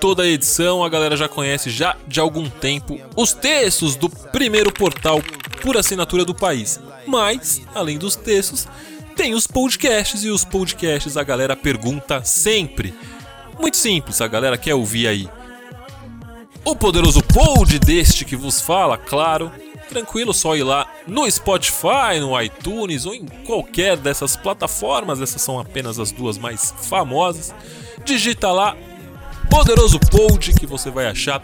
toda 0.00 0.22
a 0.22 0.26
edição. 0.26 0.82
A 0.82 0.88
galera 0.88 1.16
já 1.16 1.28
conhece 1.28 1.70
já 1.70 1.96
de 2.08 2.20
algum 2.20 2.48
tempo 2.48 2.98
os 3.16 3.32
textos 3.32 3.96
do 3.96 4.08
primeiro 4.08 4.72
portal 4.72 5.22
por 5.60 5.76
assinatura 5.76 6.24
do 6.24 6.34
país. 6.34 6.80
Mas, 7.06 7.60
além 7.74 7.98
dos 7.98 8.16
textos, 8.16 8.66
tem 9.14 9.34
os 9.34 9.46
podcasts 9.46 10.24
e 10.24 10.30
os 10.30 10.44
podcasts 10.44 11.16
a 11.16 11.22
galera 11.22 11.54
pergunta 11.54 12.24
sempre. 12.24 12.94
Muito 13.60 13.76
simples, 13.76 14.20
a 14.20 14.26
galera 14.26 14.56
quer 14.56 14.74
ouvir 14.74 15.06
aí 15.06 15.28
o 16.64 16.76
poderoso 16.76 17.22
pod 17.22 17.78
deste 17.78 18.24
que 18.24 18.36
vos 18.36 18.60
fala, 18.60 18.96
claro. 18.96 19.50
Tranquilo, 19.88 20.32
só 20.32 20.56
ir 20.56 20.62
lá 20.62 20.90
no 21.06 21.30
Spotify, 21.30 22.18
no 22.18 22.40
iTunes 22.40 23.04
ou 23.04 23.14
em 23.14 23.26
qualquer 23.44 23.96
dessas 23.96 24.36
plataformas. 24.36 25.20
Essas 25.20 25.42
são 25.42 25.58
apenas 25.58 25.98
as 25.98 26.10
duas 26.10 26.38
mais 26.38 26.72
famosas. 26.82 27.54
Digita 28.04 28.50
lá 28.50 28.76
Poderoso 29.50 30.00
Pod 30.00 30.54
que 30.54 30.66
você 30.66 30.90
vai 30.90 31.06
achar 31.06 31.42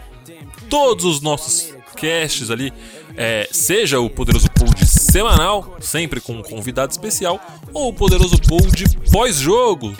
todos 0.67 1.05
os 1.05 1.21
nossos 1.21 1.73
casts 1.95 2.49
ali. 2.49 2.73
É, 3.15 3.47
seja 3.51 3.99
o 3.99 4.09
Poderoso 4.09 4.49
Pod 4.51 4.83
semanal, 4.87 5.77
sempre 5.79 6.19
com 6.19 6.33
um 6.33 6.41
convidado 6.41 6.91
especial, 6.91 7.39
ou 7.73 7.89
o 7.89 7.93
Poderoso 7.93 8.39
Pod 8.41 8.83
pós-jogo, 9.11 9.93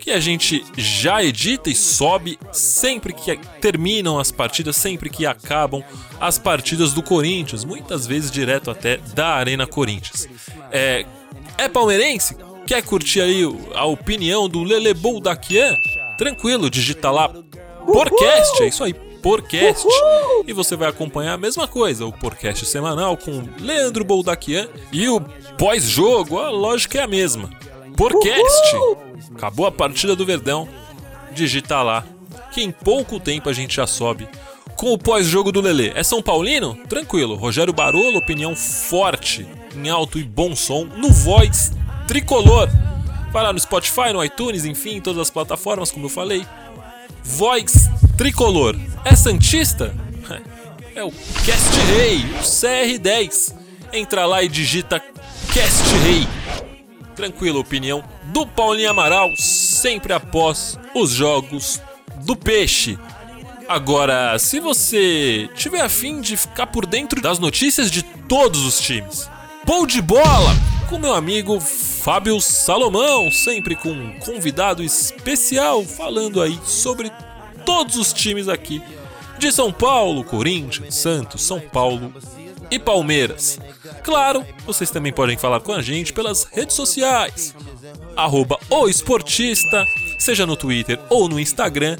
que 0.00 0.10
a 0.10 0.18
gente 0.18 0.64
já 0.76 1.22
edita 1.22 1.68
e 1.68 1.74
sobe 1.74 2.38
sempre 2.52 3.12
que 3.12 3.36
terminam 3.60 4.18
as 4.18 4.32
partidas, 4.32 4.76
sempre 4.76 5.10
que 5.10 5.26
acabam 5.26 5.84
as 6.18 6.38
partidas 6.38 6.92
do 6.92 7.02
Corinthians, 7.02 7.64
muitas 7.64 8.06
vezes 8.06 8.30
direto 8.30 8.70
até 8.70 8.96
da 9.14 9.28
Arena 9.28 9.66
Corinthians. 9.66 10.28
É, 10.72 11.04
é 11.58 11.68
palmeirense? 11.68 12.36
Quer 12.66 12.82
curtir 12.82 13.20
aí 13.20 13.42
a 13.74 13.84
opinião 13.84 14.48
do 14.48 14.62
Lele 14.62 14.94
Boldaquian? 14.94 15.74
Tranquilo, 16.16 16.70
digita 16.70 17.10
lá 17.10 17.32
Porcast, 17.84 18.62
é 18.62 18.68
isso 18.68 18.84
aí, 18.84 18.94
Porcast. 18.94 19.86
E 20.46 20.52
você 20.52 20.76
vai 20.76 20.88
acompanhar 20.88 21.34
a 21.34 21.38
mesma 21.38 21.66
coisa, 21.66 22.06
o 22.06 22.12
Porcast 22.12 22.64
semanal 22.66 23.16
com 23.16 23.42
Leandro 23.58 24.04
Boldaquian 24.04 24.68
e 24.92 25.08
o 25.08 25.20
pós-jogo, 25.58 26.38
a 26.38 26.50
lógica 26.50 26.98
é 26.98 27.02
a 27.02 27.08
mesma. 27.08 27.50
Porcast. 28.00 28.76
Acabou 29.36 29.66
a 29.66 29.70
partida 29.70 30.16
do 30.16 30.24
Verdão. 30.24 30.66
Digita 31.32 31.82
lá. 31.82 32.02
Que 32.50 32.62
em 32.62 32.70
pouco 32.70 33.20
tempo 33.20 33.50
a 33.50 33.52
gente 33.52 33.76
já 33.76 33.86
sobe. 33.86 34.26
Com 34.74 34.94
o 34.94 34.98
pós-jogo 34.98 35.52
do 35.52 35.60
Lelê. 35.60 35.92
É 35.94 36.02
São 36.02 36.22
Paulino? 36.22 36.78
Tranquilo. 36.88 37.34
Rogério 37.34 37.74
Barolo, 37.74 38.16
opinião 38.16 38.56
forte, 38.56 39.46
em 39.76 39.90
alto 39.90 40.18
e 40.18 40.24
bom 40.24 40.56
som, 40.56 40.86
no 40.86 41.10
Voice 41.10 41.72
Tricolor. 42.08 42.70
Vai 43.30 43.42
lá 43.42 43.52
no 43.52 43.60
Spotify, 43.60 44.14
no 44.14 44.24
iTunes, 44.24 44.64
enfim, 44.64 44.96
em 44.96 45.00
todas 45.02 45.20
as 45.20 45.30
plataformas, 45.30 45.92
como 45.92 46.06
eu 46.06 46.10
falei. 46.10 46.46
Voice 47.22 47.90
Tricolor. 48.16 48.76
É 49.04 49.14
Santista? 49.14 49.94
É 50.92 51.04
o 51.04 51.12
Cast 51.12 51.78
Rei, 51.94 52.18
o 52.18 52.42
CR10. 52.42 53.54
Entra 53.92 54.26
lá 54.26 54.42
e 54.42 54.48
digita 54.48 55.00
Cast 55.52 55.94
Rei 56.04 56.26
tranquila 57.20 57.58
opinião 57.58 58.02
do 58.24 58.46
Paulinho 58.46 58.90
Amaral, 58.90 59.30
sempre 59.36 60.14
após 60.14 60.78
os 60.94 61.10
jogos 61.10 61.80
do 62.24 62.34
Peixe. 62.34 62.98
Agora, 63.68 64.38
se 64.38 64.58
você 64.58 65.48
tiver 65.54 65.82
afim 65.82 66.22
de 66.22 66.36
ficar 66.36 66.68
por 66.68 66.86
dentro 66.86 67.20
das 67.20 67.38
notícias 67.38 67.90
de 67.90 68.02
todos 68.02 68.64
os 68.64 68.80
times, 68.80 69.28
Pou 69.66 69.86
de 69.86 70.00
bola 70.00 70.56
com 70.88 70.98
meu 70.98 71.12
amigo 71.12 71.60
Fábio 71.60 72.40
Salomão, 72.40 73.30
sempre 73.30 73.76
com 73.76 73.90
um 73.90 74.18
convidado 74.18 74.82
especial 74.82 75.84
falando 75.84 76.40
aí 76.40 76.58
sobre 76.64 77.12
todos 77.64 77.96
os 77.96 78.12
times 78.12 78.48
aqui 78.48 78.82
de 79.38 79.52
São 79.52 79.70
Paulo, 79.70 80.24
Corinthians, 80.24 80.94
Santos, 80.94 81.42
São 81.42 81.60
Paulo 81.60 82.12
e 82.70 82.78
Palmeiras. 82.78 83.58
Claro, 84.02 84.44
vocês 84.64 84.90
também 84.90 85.12
podem 85.12 85.36
falar 85.36 85.60
com 85.60 85.72
a 85.72 85.82
gente 85.82 86.12
pelas 86.12 86.44
redes 86.44 86.76
sociais. 86.76 87.54
Arroba 88.16 88.58
o 88.68 88.88
esportista, 88.88 89.84
seja 90.18 90.46
no 90.46 90.56
Twitter 90.56 90.98
ou 91.08 91.28
no 91.28 91.40
Instagram, 91.40 91.96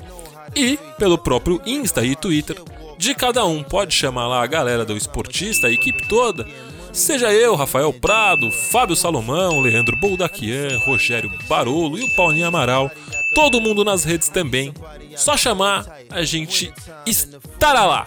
e 0.55 0.78
pelo 0.98 1.18
próprio 1.18 1.60
Insta 1.64 2.05
e 2.05 2.14
Twitter 2.16 2.56
de 2.98 3.14
cada 3.14 3.44
um. 3.44 3.62
Pode 3.62 3.94
chamar 3.94 4.28
lá 4.28 4.42
a 4.42 4.47
galera 4.47 4.84
do 4.84 4.97
esportista, 4.97 5.66
a 5.66 5.72
equipe 5.72 6.06
toda. 6.09 6.47
Seja 6.92 7.32
eu, 7.32 7.55
Rafael 7.55 7.92
Prado, 7.92 8.51
Fábio 8.51 8.97
Salomão, 8.97 9.60
Leandro 9.60 9.97
Boldaquian, 10.01 10.76
Rogério 10.80 11.30
Barolo 11.48 11.97
e 11.97 12.02
o 12.02 12.16
Paulinho 12.16 12.48
Amaral 12.48 12.90
todo 13.35 13.61
mundo 13.61 13.85
nas 13.85 14.05
redes 14.05 14.28
também. 14.28 14.73
Só 15.16 15.36
chamar, 15.36 15.85
a 16.09 16.23
gente 16.23 16.73
estará 17.07 17.85
lá. 17.85 18.07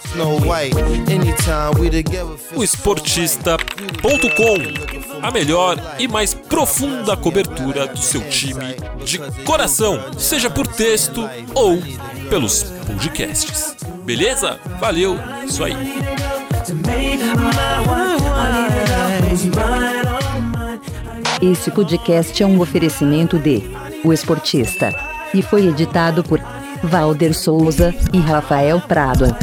O 2.56 2.64
esportista.com, 2.64 5.20
a 5.22 5.32
melhor 5.32 5.78
e 6.00 6.08
mais 6.08 6.34
profunda 6.34 7.16
cobertura 7.16 7.88
do 7.88 8.00
seu 8.00 8.22
time 8.30 8.76
de 9.06 9.20
coração, 9.44 10.00
seja 10.18 10.50
por 10.50 10.68
texto 10.68 11.30
ou 11.54 11.78
pelos 12.30 12.64
podcasts. 12.64 13.76
Beleza? 14.04 14.60
Valeu, 14.80 15.18
isso 15.46 15.64
aí. 15.64 15.74
Esse 21.42 21.72
podcast 21.72 22.42
é 22.42 22.46
um 22.46 22.62
oferecimento 22.62 23.38
de 23.38 23.64
O 24.04 24.14
Esportista 24.14 25.13
e 25.34 25.42
foi 25.42 25.68
editado 25.68 26.24
por 26.24 26.40
Valder 26.84 27.34
Souza 27.34 27.94
e 28.12 28.20
Rafael 28.20 28.80
Prado. 28.82 29.36